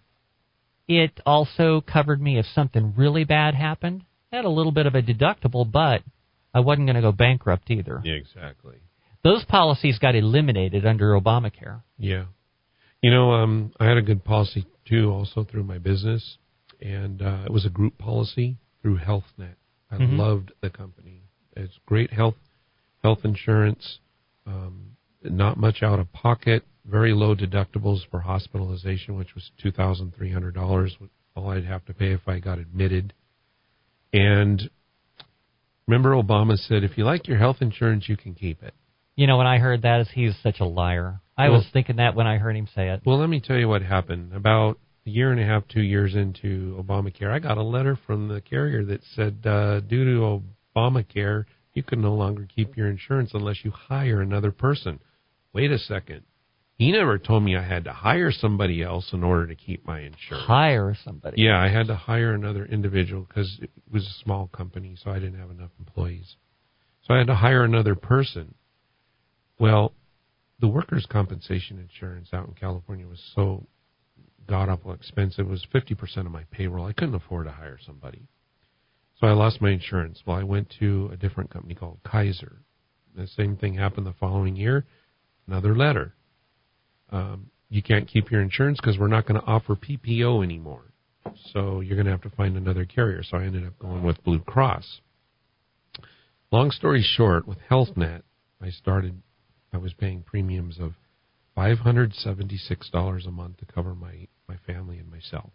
[0.89, 4.05] it also covered me if something really bad happened.
[4.33, 6.03] I had a little bit of a deductible, but
[6.55, 8.01] I wasn't going to go bankrupt either.
[8.05, 8.77] Yeah, exactly.
[9.23, 11.83] Those policies got eliminated under Obamacare.
[11.99, 12.27] Yeah.
[13.03, 16.39] You know, um, I had a good policy too, also through my business,
[16.81, 19.57] and uh, it was a group policy through HealthNet.
[19.91, 20.17] I Mhm.
[20.17, 21.23] loved the company.
[21.57, 22.37] It's great health
[23.03, 23.99] health insurance,
[24.47, 30.15] um, not much out of pocket, very low deductibles for hospitalization, which was two thousand
[30.15, 30.97] three hundred dollars.
[31.35, 33.13] All I'd have to pay if I got admitted.
[34.13, 34.71] And
[35.87, 38.75] remember, Obama said, "If you like your health insurance, you can keep it."
[39.17, 41.21] You know, when I heard that, is he's such a liar.
[41.37, 43.03] I Well- was thinking that when I heard him say it.
[43.05, 44.33] Well, let me tell you what happened.
[44.33, 48.29] About a year and a half, two years into Obamacare, I got a letter from
[48.29, 50.43] the carrier that said, uh, due to
[50.77, 54.99] Obamacare, you can no longer keep your insurance unless you hire another person.
[55.53, 56.23] Wait a second.
[56.79, 60.01] He never told me I had to hire somebody else in order to keep my
[60.01, 60.47] insurance.
[60.47, 61.41] Hire somebody.
[61.43, 65.15] Yeah, I had to hire another individual because it was a small company, so I
[65.15, 66.37] didn't have enough employees.
[67.07, 68.55] So I had to hire another person.
[69.59, 69.95] Well,
[70.61, 73.67] the workers' compensation insurance out in California was so
[74.47, 75.47] god awful expensive.
[75.47, 76.87] It was 50% of my payroll.
[76.87, 78.29] I couldn't afford to hire somebody.
[79.19, 80.23] So I lost my insurance.
[80.27, 82.59] Well, I went to a different company called Kaiser.
[83.17, 84.85] The same thing happened the following year.
[85.47, 86.15] Another letter.
[87.11, 90.83] Um, you can't keep your insurance because we're not going to offer PPO anymore.
[91.53, 93.23] So you're going to have to find another carrier.
[93.23, 95.01] So I ended up going with Blue Cross.
[96.53, 98.23] Long story short, with HealthNet,
[98.63, 99.21] I started,
[99.73, 100.93] I was paying premiums of
[101.57, 105.51] $576 a month to cover my, my family and myself.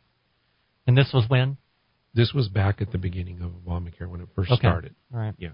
[0.86, 1.58] And this was when?
[2.14, 4.60] This was back at the beginning of Obamacare when it first Okay.
[4.60, 4.96] started.
[5.14, 5.34] All right.
[5.38, 5.52] Yeah.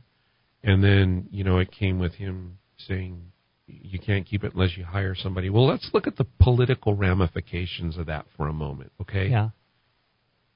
[0.63, 3.31] And then, you know, it came with him saying,
[3.67, 5.49] you can't keep it unless you hire somebody.
[5.49, 9.27] Well, let's look at the political ramifications of that for a moment, okay?
[9.27, 9.49] Yeah.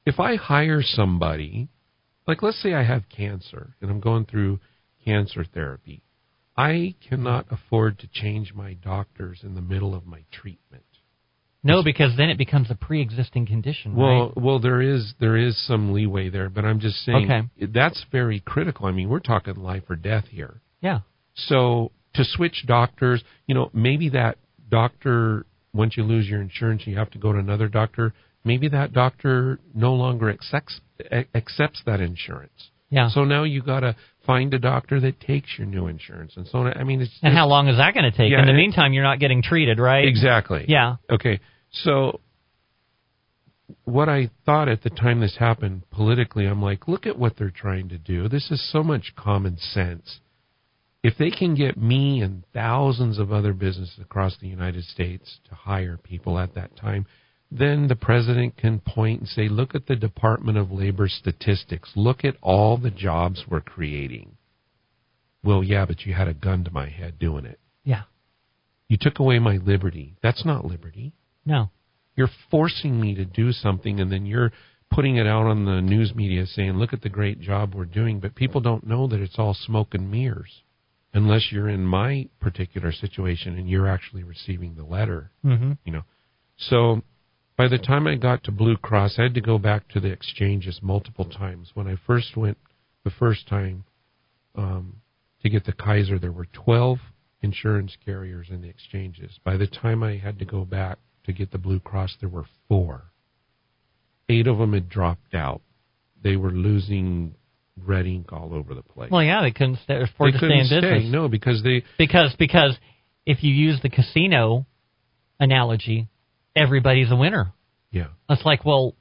[0.05, 1.67] If I hire somebody,
[2.27, 4.59] like let's say I have cancer and I'm going through
[5.05, 6.03] cancer therapy,
[6.57, 10.83] I cannot afford to change my doctors in the middle of my treatment.
[11.63, 13.95] No, because then it becomes a pre-existing condition.
[13.95, 14.37] Well, right?
[14.37, 17.67] well, there is there is some leeway there, but I'm just saying Okay.
[17.71, 18.87] that's very critical.
[18.87, 20.61] I mean, we're talking life or death here.
[20.81, 21.01] yeah.
[21.35, 24.37] So to switch doctors, you know, maybe that
[24.69, 28.13] doctor once you lose your insurance, you have to go to another doctor.
[28.43, 30.81] Maybe that doctor no longer accepts
[31.33, 32.69] accepts that insurance.
[32.89, 33.09] Yeah.
[33.09, 36.59] So now you got to find a doctor that takes your new insurance, and so
[36.59, 36.73] on.
[36.77, 38.31] I mean, it's and how long is that going to take?
[38.31, 40.05] Yeah, In the meantime, you're not getting treated, right?
[40.05, 40.65] exactly?
[40.67, 40.97] Yeah.
[41.09, 41.39] Okay.
[41.71, 42.19] So
[43.85, 47.49] what I thought at the time this happened politically, I'm like, look at what they're
[47.51, 48.27] trying to do.
[48.27, 50.19] This is so much common sense.
[51.03, 55.55] If they can get me and thousands of other businesses across the United States to
[55.55, 57.07] hire people at that time,
[57.49, 61.91] then the president can point and say, look at the Department of Labor statistics.
[61.95, 64.37] Look at all the jobs we're creating.
[65.43, 67.59] Well, yeah, but you had a gun to my head doing it.
[67.83, 68.03] Yeah.
[68.87, 70.15] You took away my liberty.
[70.21, 71.13] That's not liberty.
[71.45, 71.71] No.
[72.15, 74.51] You're forcing me to do something, and then you're
[74.91, 78.19] putting it out on the news media saying, look at the great job we're doing.
[78.19, 80.61] But people don't know that it's all smoke and mirrors
[81.13, 85.73] unless you're in my particular situation and you're actually receiving the letter, Mm-hmm.
[85.85, 86.03] you know.
[86.57, 87.01] So
[87.57, 90.11] by the time I got to Blue Cross, I had to go back to the
[90.11, 91.71] exchanges multiple times.
[91.73, 92.57] When I first went
[93.03, 93.83] the first time
[94.55, 94.97] um,
[95.41, 96.99] to get the Kaiser, there were 12
[97.41, 99.39] insurance carriers in the exchanges.
[99.43, 102.45] By the time I had to go back to get the Blue Cross, there were
[102.67, 103.05] four.
[104.29, 105.61] Eight of them had dropped out.
[106.23, 107.35] They were losing
[107.77, 109.09] red ink all over the place.
[109.11, 111.01] Well, yeah, they couldn't stay, afford they to stay couldn't in business.
[111.03, 111.09] stay.
[111.09, 112.77] No, because they Because because
[113.25, 114.65] if you use the casino
[115.39, 116.07] analogy,
[116.55, 117.53] everybody's a winner.
[117.91, 118.07] yeah.
[118.29, 118.95] It's like, well,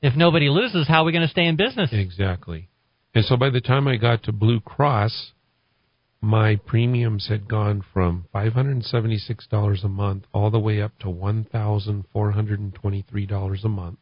[0.00, 1.90] if nobody loses, how are we going to stay in business?
[1.92, 2.68] Exactly.
[3.14, 5.32] And so by the time I got to Blue Cross,
[6.20, 13.68] my premiums had gone from $576 a month all the way up to $1,423 a
[13.68, 13.98] month.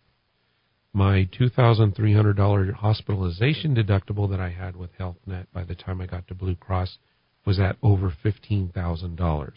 [0.92, 6.34] My $2,300 hospitalization deductible that I had with HealthNet by the time I got to
[6.34, 6.98] Blue Cross
[7.46, 9.50] was at over $15,000.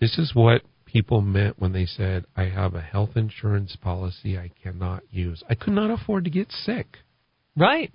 [0.00, 4.50] This is what people meant when they said, I have a health insurance policy I
[4.62, 5.42] cannot use.
[5.48, 6.98] I could not afford to get sick.
[7.56, 7.92] Right.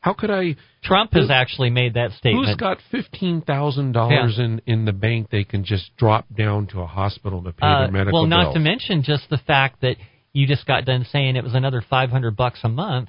[0.00, 0.56] How could I?
[0.82, 2.46] Trump has Who- actually made that statement.
[2.46, 5.28] Who's got fifteen thousand dollars in in the bank?
[5.30, 8.44] They can just drop down to a hospital to pay Uh, their medical well, not
[8.44, 8.54] bills.
[8.54, 9.96] to mention just the fact that
[10.32, 13.08] you just got done saying it was another 500 bucks a month.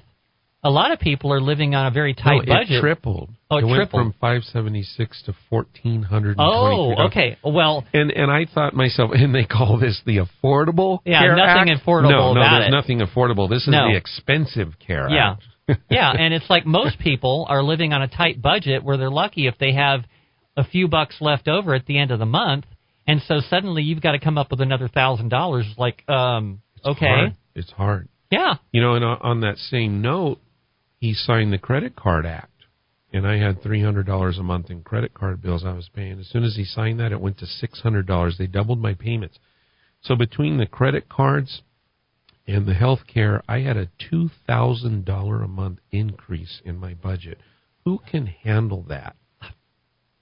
[0.64, 2.80] A lot of people are living on a very no, tight it budget.
[2.80, 3.30] tripled.
[3.50, 4.00] Oh, it went tripled.
[4.00, 6.36] from five seventy six to fourteen hundred.
[6.38, 7.36] oh, okay.
[7.44, 11.68] Well, And and I thought myself, and they call this the Affordable Yeah, Care nothing
[11.72, 11.84] Act?
[11.84, 12.70] affordable No, no, there's it.
[12.70, 13.50] nothing affordable.
[13.50, 13.88] This is No.
[13.90, 15.34] the expensive Care Yeah.
[15.90, 19.48] Yeah, and it's like most people are living on a tight budget where they're lucky
[19.48, 20.04] if they have
[20.56, 22.66] a few bucks left over at the end of the month,
[23.06, 25.66] and so suddenly you've got to come up with another thousand dollars.
[25.76, 27.36] Like, um, okay, hard.
[27.54, 28.08] It's hard.
[28.30, 30.40] yeah, You know, and on- on that same note,
[31.00, 32.64] he signed the Credit Card Act,
[33.12, 36.18] and I had three hundred dollars a month in credit card bills I was paying.
[36.20, 38.36] As soon as he signed that, it went to six hundred dollars.
[38.38, 39.38] They doubled my payments.
[40.02, 41.62] So between the credit cards
[42.46, 46.94] and the health care, I had a two thousand dollar a month increase in my
[46.94, 47.38] budget.
[47.84, 49.16] Who can handle that?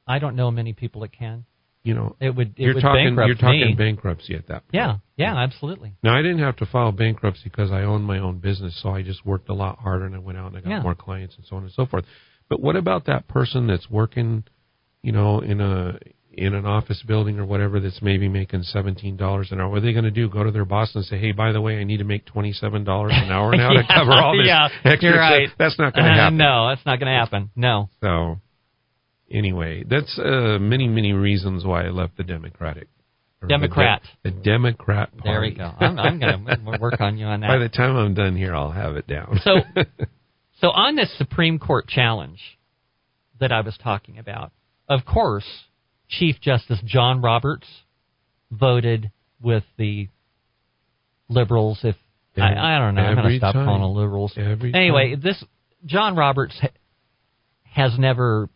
[0.07, 1.45] I don't know many people that can.
[1.83, 3.75] You know, It would it you're would talking bankrupt you're talking me.
[3.75, 4.75] bankruptcy at that point.
[4.75, 5.95] yeah, yeah, absolutely.
[6.03, 9.03] Now I didn't have to file bankruptcy because I owned my own business, so I
[9.03, 10.83] just worked a lot harder and I went out and I got Yeah.
[10.83, 12.05] more clients and so on and so forth.
[12.51, 14.45] But what about that person that's working,
[15.03, 15.99] you know, in a
[16.33, 19.69] in an office building or whatever that's maybe making seventeen dollars an hour?
[19.71, 20.29] What are they going to do?
[20.29, 22.53] Go to their boss and say, "Hey, by the way, I need to make twenty
[22.53, 25.49] seven dollars an hour now to cover all this yeah, extra you're right.
[25.59, 26.37] That's not going to Uh, happen.
[26.37, 27.51] no, that's not going to happen.
[27.57, 27.89] No.
[28.03, 28.39] So
[29.31, 32.89] anyway, that's uh, many many reasons why I left the Democratic.
[33.41, 34.03] or the Democrat.
[34.23, 35.23] The, Democrat Party.
[35.25, 35.73] There we go.
[35.79, 37.49] I'm, I'm going to work on you on that.
[37.49, 39.41] By the time I'm done here, I'll have it down.
[39.43, 39.57] So,
[40.61, 42.41] so on this Supreme Court challenge
[43.41, 44.53] that I was talking about,
[44.89, 45.47] of course,
[46.09, 47.67] Chief Justice John Roberts
[48.51, 49.11] voted
[49.41, 50.09] with the
[51.29, 51.81] liberals.
[51.83, 51.97] If
[52.37, 53.67] I, I don't know, I'm going to stop time.
[53.67, 54.35] calling them liberals.
[54.37, 55.21] Every anyway, time.
[55.23, 55.43] this
[55.87, 56.69] John Roberts ha-
[57.65, 58.49] has never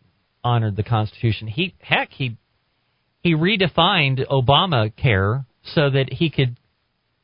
[0.45, 1.47] honored the Constitution.
[1.47, 2.37] He heck he
[3.21, 6.57] he redefined Obamacare so that he could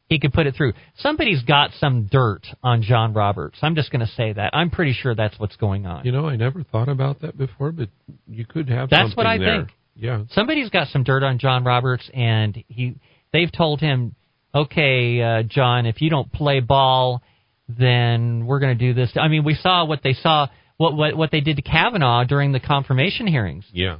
[0.09, 0.74] he could put it through.
[0.98, 3.59] Somebody's got some dirt on John Roberts.
[3.61, 4.50] I'm just going to say that.
[4.53, 6.03] I'm pretty sure that's what's going on.
[6.03, 7.88] You know, I never thought about that before, but
[8.27, 9.58] you could have that's what I there.
[9.59, 9.69] think.
[9.95, 10.24] Yeah.
[10.32, 12.95] Somebody's got some dirt on John Roberts, and he
[13.32, 14.16] they've told him,
[14.53, 17.22] okay, uh, John, if you don't play ball,
[17.69, 19.11] then we're going to do this.
[19.16, 20.48] I mean, we saw what they saw,
[20.82, 23.66] what what what they did to Kavanaugh during the confirmation hearings.
[23.72, 23.98] Yeah.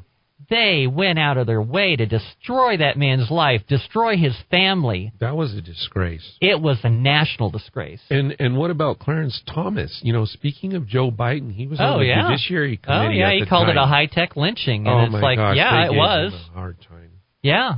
[0.50, 5.14] They went out of their way to destroy that man's life, destroy his family.
[5.19, 6.27] That was a disgrace.
[6.42, 8.01] It was a national disgrace.
[8.10, 9.98] And and what about Clarence Thomas?
[10.03, 12.24] You know, speaking of Joe Biden, he was Oh, on the yeah.
[12.24, 13.06] Judiciary Committee.
[13.08, 15.56] Oh yeah, he called it a high tech lynching, and oh it's my like, gosh,
[15.56, 16.34] yeah, it was.
[16.53, 17.11] hard time.
[17.43, 17.76] Yeah,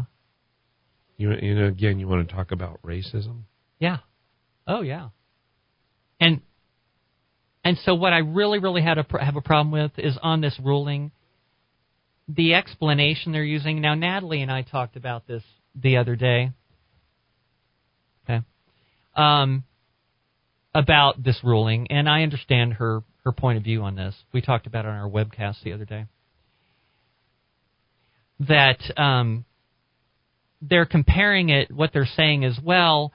[1.17, 3.43] You, you know, again, you want to talk about racism?
[3.79, 3.97] Yeah.
[4.65, 5.09] Oh yeah.
[6.19, 6.41] And
[7.63, 10.59] and so what I really really had a have a problem with is on this
[10.63, 11.11] ruling
[12.27, 13.81] the explanation they're using.
[13.81, 15.43] Now Natalie and I talked about this
[15.75, 16.51] the other day.
[18.23, 18.41] Okay.
[19.15, 19.63] Um
[20.75, 24.15] about this ruling and I understand her her point of view on this.
[24.33, 26.05] We talked about it on our webcast the other day.
[28.39, 29.45] That um
[30.61, 33.11] they're comparing it what they're saying is well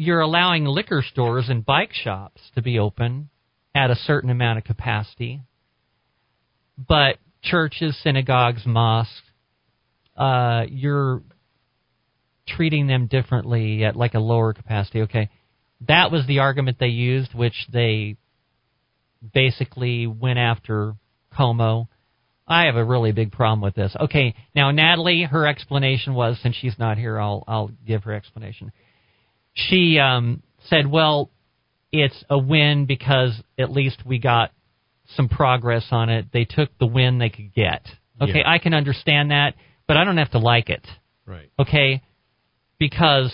[0.00, 3.28] you're allowing liquor stores and bike shops to be open
[3.74, 5.42] at a certain amount of capacity
[6.88, 9.20] but churches synagogues mosques
[10.16, 11.22] uh, you're
[12.48, 15.28] treating them differently at like a lower capacity okay
[15.86, 18.16] that was the argument they used which they
[19.34, 20.94] basically went after
[21.38, 21.88] Cuomo
[22.48, 23.94] I have a really big problem with this.
[24.00, 28.72] Okay, now Natalie, her explanation was, since she's not here, I'll I'll give her explanation.
[29.54, 31.30] She um, said, "Well,
[31.92, 34.52] it's a win because at least we got
[35.16, 36.26] some progress on it.
[36.32, 37.86] They took the win they could get.
[38.20, 38.50] Okay, Yeah.
[38.50, 39.54] I can understand that,
[39.88, 40.86] but I don't have to like it.
[41.26, 41.50] Right.
[41.58, 42.02] Okay,
[42.78, 43.32] because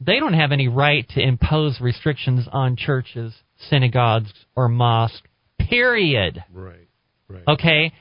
[0.00, 3.34] they don't have any right to impose restrictions on churches,
[3.68, 5.28] synagogues, or mosques.
[5.58, 6.88] Period." Right.
[7.28, 7.42] Right.
[7.48, 7.92] okay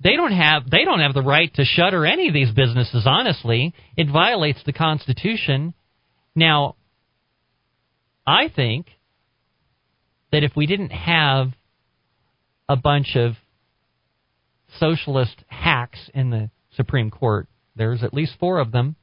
[0.00, 3.74] they don't have they don't have the right to shutter any of these businesses honestly.
[3.96, 5.74] It violates the constitution.
[6.34, 6.76] Now
[8.26, 8.88] i think
[10.32, 11.52] that if we didn't have
[12.68, 13.34] a bunch of
[14.78, 18.96] socialist hacks in the supreme court there's at least 4 of them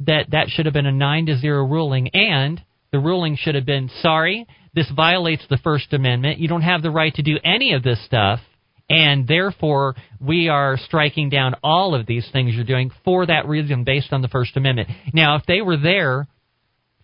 [0.00, 2.08] that that should have been a 9 to 0 ruling.
[2.08, 2.62] And
[2.92, 6.40] the ruling should have been sorry this violates the first amendment.
[6.40, 8.40] You don't have the right to do any of this stuff
[8.90, 13.84] and therefore we are striking down all of these things you're doing for that reason
[13.84, 16.26] based on the first amendment now if they were there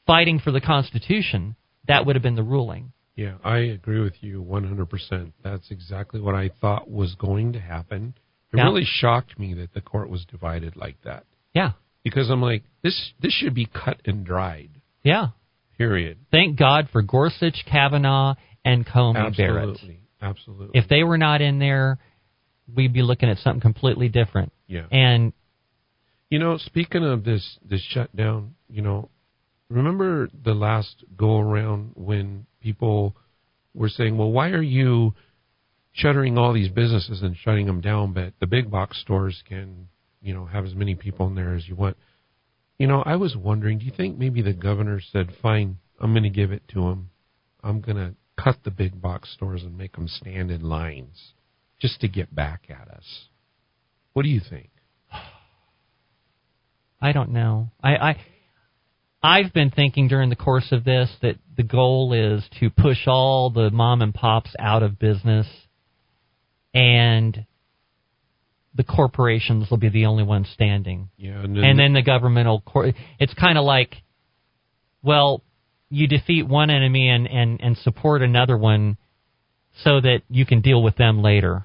[0.07, 4.42] fighting for the constitution that would have been the ruling Yeah, I agree with you
[4.42, 5.33] 100%.
[5.42, 8.15] That's exactly what I thought was going to happen.
[8.52, 8.65] It Yeah.
[8.65, 11.25] really shocked me that the court was divided like that.
[11.55, 11.73] yeah
[12.05, 14.70] Because I'm like, this this should be cut and dried.
[15.02, 15.28] yeah
[15.78, 16.18] Period.
[16.31, 18.34] thank god for gorsuch kavanaugh
[18.65, 19.78] and Coney barrett
[20.23, 20.78] Absolutely.
[20.78, 21.99] If they were not in there
[22.74, 24.86] we'd be looking at something completely different yeah.
[24.92, 25.32] and
[26.31, 29.10] You know, speaking of this this shutdown, you know,
[29.68, 33.16] remember the last go around when people
[33.74, 35.15] were saying, "Well, why are you
[35.92, 39.89] shuttering all these businesses and shutting them down, but the big box stores can,
[40.23, 41.97] you know, have as many people in there as you want?"
[42.78, 46.23] You know, I was wondering, do you think maybe the governor said, "Fine, I'm going
[46.23, 47.10] to give it to them.
[47.62, 51.33] I'm going to cut the big box stores and make them stand in lines
[51.81, 53.28] just to get back at us."
[54.12, 54.70] What do you think?
[57.01, 57.70] I don't know.
[57.83, 58.17] I, I
[59.23, 63.51] I've been thinking during the course of this that the goal is to push all
[63.51, 65.47] the mom and pops out of business
[66.73, 67.47] and
[68.75, 71.10] the corporations will be the only ones standing.
[71.17, 73.97] Yeah, and And then the governmental cor- it's kind of like
[75.02, 75.43] well,
[75.91, 78.97] you defeat one enemy and, and, and support another one
[79.83, 81.65] so that you can deal with them later.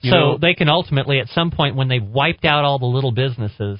[0.00, 2.86] You so know- they can ultimately, at some point, when they've wiped out all the
[2.86, 3.78] little businesses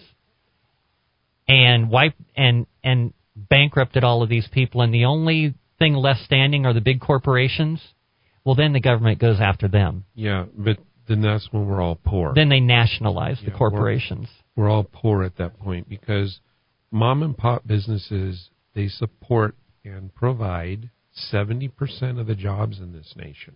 [1.49, 6.65] and wipe and and bankrupted all of these people, and the only thing left standing
[6.65, 7.83] are the big corporations.
[8.44, 10.05] Well, then the government goes after them.
[10.15, 10.78] Yeah, but
[11.09, 12.33] then that's when we're all poor.
[12.34, 14.28] Then they nationalize Yeah, the we're- corporations.
[14.55, 16.39] we're all poor at that point because
[16.92, 20.90] mom and pop businesses they support and provide
[21.32, 23.54] 70% of the jobs in this nation.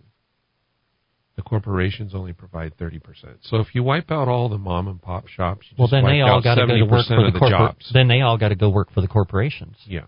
[1.35, 2.99] The corporations only provide 30%.
[3.43, 6.21] So if you wipe out all the mom and pop shops, you Well, then they
[6.21, 7.75] all got to go work for the of the corpor-.
[7.93, 9.77] Then they all got to go work for the corporations.
[9.85, 10.05] yeah.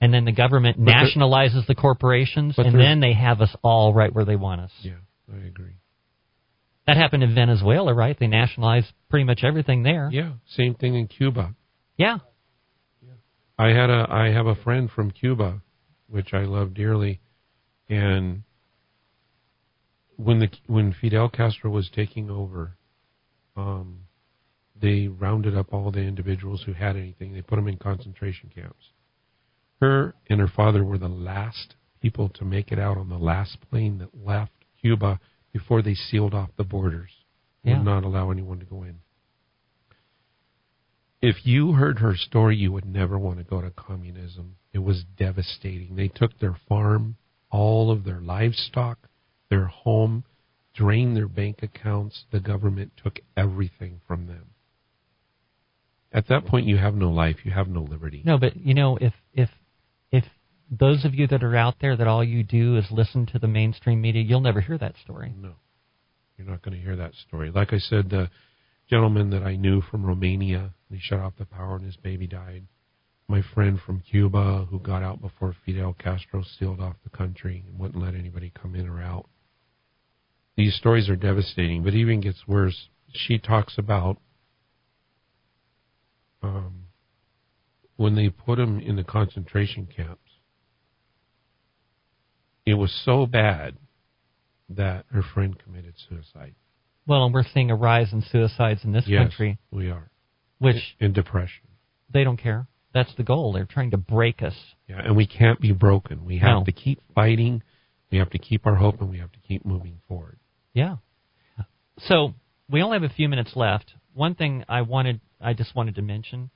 [0.00, 4.14] And then the government But nationalizes the corporations, and then they have us all right
[4.14, 4.70] where they want us.
[4.80, 4.92] Yeah,
[5.32, 5.72] I agree.
[6.86, 8.16] That happened in Venezuela, right?
[8.16, 10.08] They nationalized pretty much everything there.
[10.12, 11.54] Yeah, same thing in Cuba.
[11.96, 12.18] Yeah.
[13.58, 15.62] I had a I have a friend from Cuba,
[16.08, 17.20] which I love dearly,
[17.88, 18.44] and
[20.16, 22.76] when the when Fidel Castro was taking over,
[23.56, 24.00] um,
[24.80, 27.32] they rounded up all the individuals who had anything.
[27.32, 28.92] They put them in concentration camps.
[29.80, 33.58] Her and her father were the last people to make it out on the last
[33.70, 35.18] plane that left Cuba
[35.52, 37.10] before they sealed off the borders.
[37.64, 37.78] Yeah.
[37.78, 39.00] Would not allow anyone to go in.
[41.20, 44.56] If you heard her story, you would never want to go to communism.
[44.72, 45.96] It was devastating.
[45.96, 47.16] They took their farm,
[47.50, 48.98] all of their livestock,
[49.50, 50.24] their home,
[50.74, 52.24] drained their bank accounts.
[52.30, 54.50] The government took everything from them.
[56.12, 57.36] At that point, you have no life.
[57.44, 58.22] You have no liberty.
[58.24, 59.50] No, but you know, if if
[60.10, 60.24] if
[60.70, 63.48] those of you that are out there that all you do is listen to the
[63.48, 65.34] mainstream media, you'll never hear that story.
[65.36, 65.54] No,
[66.36, 67.50] you're not going to hear that story.
[67.50, 68.30] Like I said, the
[68.88, 72.64] gentleman that I knew from Romania, he shut off the power and his baby died.
[73.28, 77.78] My friend from Cuba, who got out before Fidel Castro sealed off the country and
[77.78, 79.28] wouldn't let anybody come in or out.
[80.56, 82.88] These stories are devastating, but it even gets worse.
[83.12, 84.18] She talks about
[86.42, 86.86] um,
[87.96, 90.22] when they put him in the concentration camps.
[92.64, 93.76] It was so bad
[94.70, 96.54] that her friend committed suicide.
[97.06, 100.10] Well, and we're seeing a rise in suicides in this yes, country, we are.
[100.58, 101.62] Which in depression.
[102.12, 102.66] they don't care.
[102.94, 103.52] That's the goal.
[103.52, 104.54] They're trying to break us.
[104.88, 106.24] Yeah, and we can't be broken.
[106.24, 106.64] We have No.
[106.64, 107.62] to keep fighting.
[108.10, 110.38] We have to keep our hope, and we have to keep moving forward.
[110.72, 110.96] Yeah.
[111.98, 112.32] So
[112.70, 113.92] we only have a few minutes left.
[114.14, 116.50] One thing I wanted, I just wanted to mention.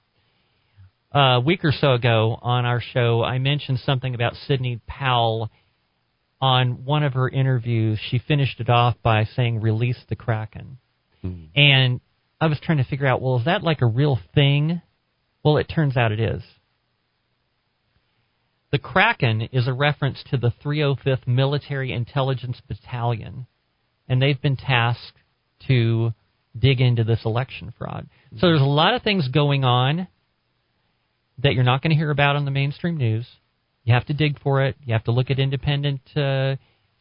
[1.14, 5.50] Uh, a week or so ago on our show, I mentioned something about Sidney Powell.
[6.40, 10.78] On one of her interviews, she finished it off by saying, "Release the Kraken."
[11.20, 11.44] Hmm.
[11.54, 12.00] And
[12.42, 14.82] I was trying to figure out, well, is that like a real thing?
[15.44, 16.42] Well, it turns out it is.
[18.72, 23.46] The Kraken is a reference to the 305th Military Intelligence Battalion,
[24.08, 25.18] and they've been tasked
[25.68, 26.14] to
[26.58, 28.08] dig into this election fraud.
[28.32, 30.08] So there's a lot of things going on
[31.44, 33.28] that you're not going to hear about on the mainstream news.
[33.84, 34.74] You have to dig for it.
[34.84, 36.56] You have to look at independent uh,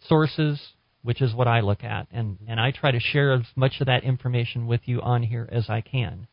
[0.08, 0.62] sources,
[1.04, 3.88] which is what I look at, and and I try to share as much of
[3.88, 6.28] that information with you on here as I can.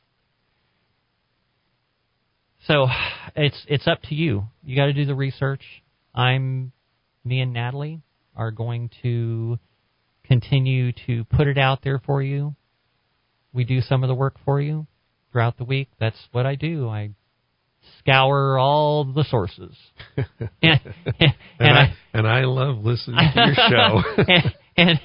[2.67, 2.89] So
[3.37, 4.45] it's it's up to you.
[4.63, 5.63] You got to do the research.
[6.15, 6.73] I'm
[7.25, 8.03] me and Natalie
[8.37, 9.59] are going to
[10.25, 12.55] continue to put it out there for you.
[13.53, 14.87] We do some of the work for you
[15.33, 15.89] throughout the week.
[15.99, 16.89] That's what I do.
[16.89, 17.11] I
[17.99, 19.77] scour all the sources.
[20.17, 20.81] and,
[21.21, 24.23] and, And, I, and I love listening to your show.
[24.27, 25.01] and, and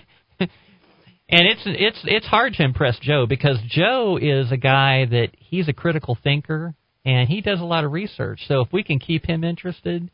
[1.29, 5.67] and it's it's it's hard to impress Joe because Joe is a guy that he's
[5.67, 8.41] a critical thinker and he does a lot of research.
[8.47, 10.11] So if we can keep him interested,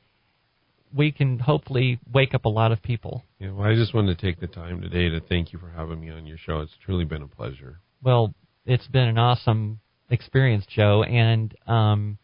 [0.95, 3.23] we can hopefully wake up a lot of people.
[3.39, 5.99] yeah, well, I just wanted to take the time today to thank you for having
[5.99, 6.61] me on your show.
[6.61, 7.79] It's truly been a pleasure.
[8.01, 8.33] Well,
[8.65, 12.17] it's been an awesome experience, Joe, and um,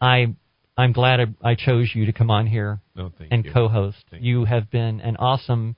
[0.00, 0.34] I
[0.76, 3.52] I'm glad I, I chose you to come on here No, and you.
[3.52, 3.98] co-host.
[4.10, 5.76] Thank you have been an awesome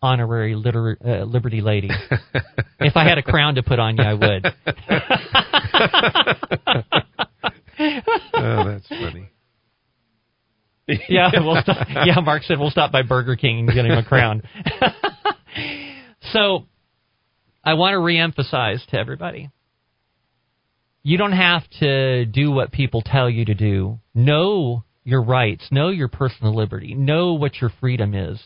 [0.00, 1.88] honorary liter- uh, Liberty lady.
[2.80, 4.46] if I had a crown to put on you, I would.
[8.34, 9.28] oh, that's funny.
[11.08, 12.20] yeah, we'll stop, yeah.
[12.20, 14.42] Mark said we'll stop by Burger King and get him a crown.
[16.32, 16.66] so,
[17.64, 19.50] I want to reemphasize to everybody:
[21.02, 23.98] you don't have to do what people tell you to do.
[24.14, 25.66] Know your rights.
[25.70, 26.94] Know your personal liberty.
[26.94, 28.40] Know what your freedom is.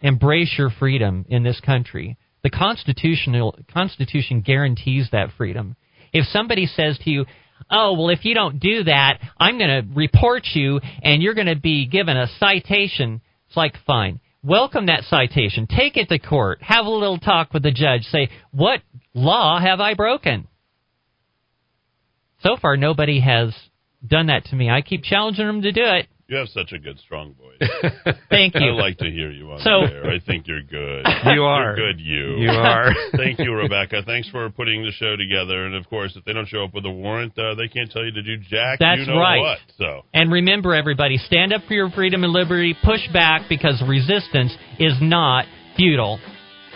[0.00, 2.16] Embrace your freedom in this country.
[2.42, 5.76] The constitutional Constitution guarantees that freedom.
[6.12, 7.26] If somebody says to you,
[7.70, 11.46] "Oh, well, if you don't do that, I'm going to report you, and you're going
[11.46, 14.18] to be given a citation," it's like, fine.
[14.42, 15.68] Welcome that citation.
[15.68, 16.62] Take it to court.
[16.62, 18.02] Have a little talk with the judge.
[18.06, 18.80] Say, "What
[19.14, 20.48] law have I broken?"
[22.42, 23.54] So far, nobody has
[24.06, 24.68] done that to me.
[24.70, 26.06] I keep challenging them to do it.
[26.28, 27.68] You have such a good, strong voice.
[28.30, 28.70] Thank you.
[28.70, 30.06] I like to hear you on So- there.
[30.10, 31.04] I think you're good.
[31.34, 31.76] You are.
[31.76, 32.36] You're good, you.
[32.38, 32.90] You are.
[33.16, 34.02] Thank you, Rebecca.
[34.06, 35.66] Thanks for putting the show together.
[35.66, 38.04] And of course, if they don't show up with a warrant, uh, they can't tell
[38.04, 38.78] you to do jack.
[38.80, 39.40] That's you know right.
[39.40, 39.58] what?
[39.78, 42.74] So And remember, everybody, stand up for your freedom and liberty.
[42.82, 45.44] Push back because resistance is not
[45.76, 46.18] futile.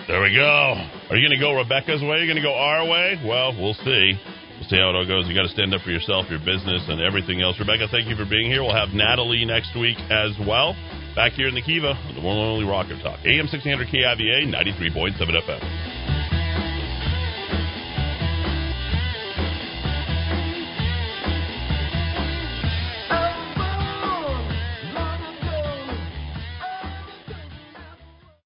[0.07, 0.75] there we go.
[1.11, 2.09] Are you going to go Rebecca's way?
[2.11, 3.21] Are you going to go our way?
[3.25, 4.13] Well, we'll see.
[4.69, 5.29] See how it all goes.
[5.29, 7.55] You got to stand up for yourself, your business, and everything else.
[7.59, 8.63] Rebecca, thank you for being here.
[8.63, 10.75] We'll have Natalie next week as well.
[11.15, 13.21] Back here in the Kiva, the one and only Rock of Talk.
[13.25, 16.16] AM 1600 KIVA, 93.7 FM.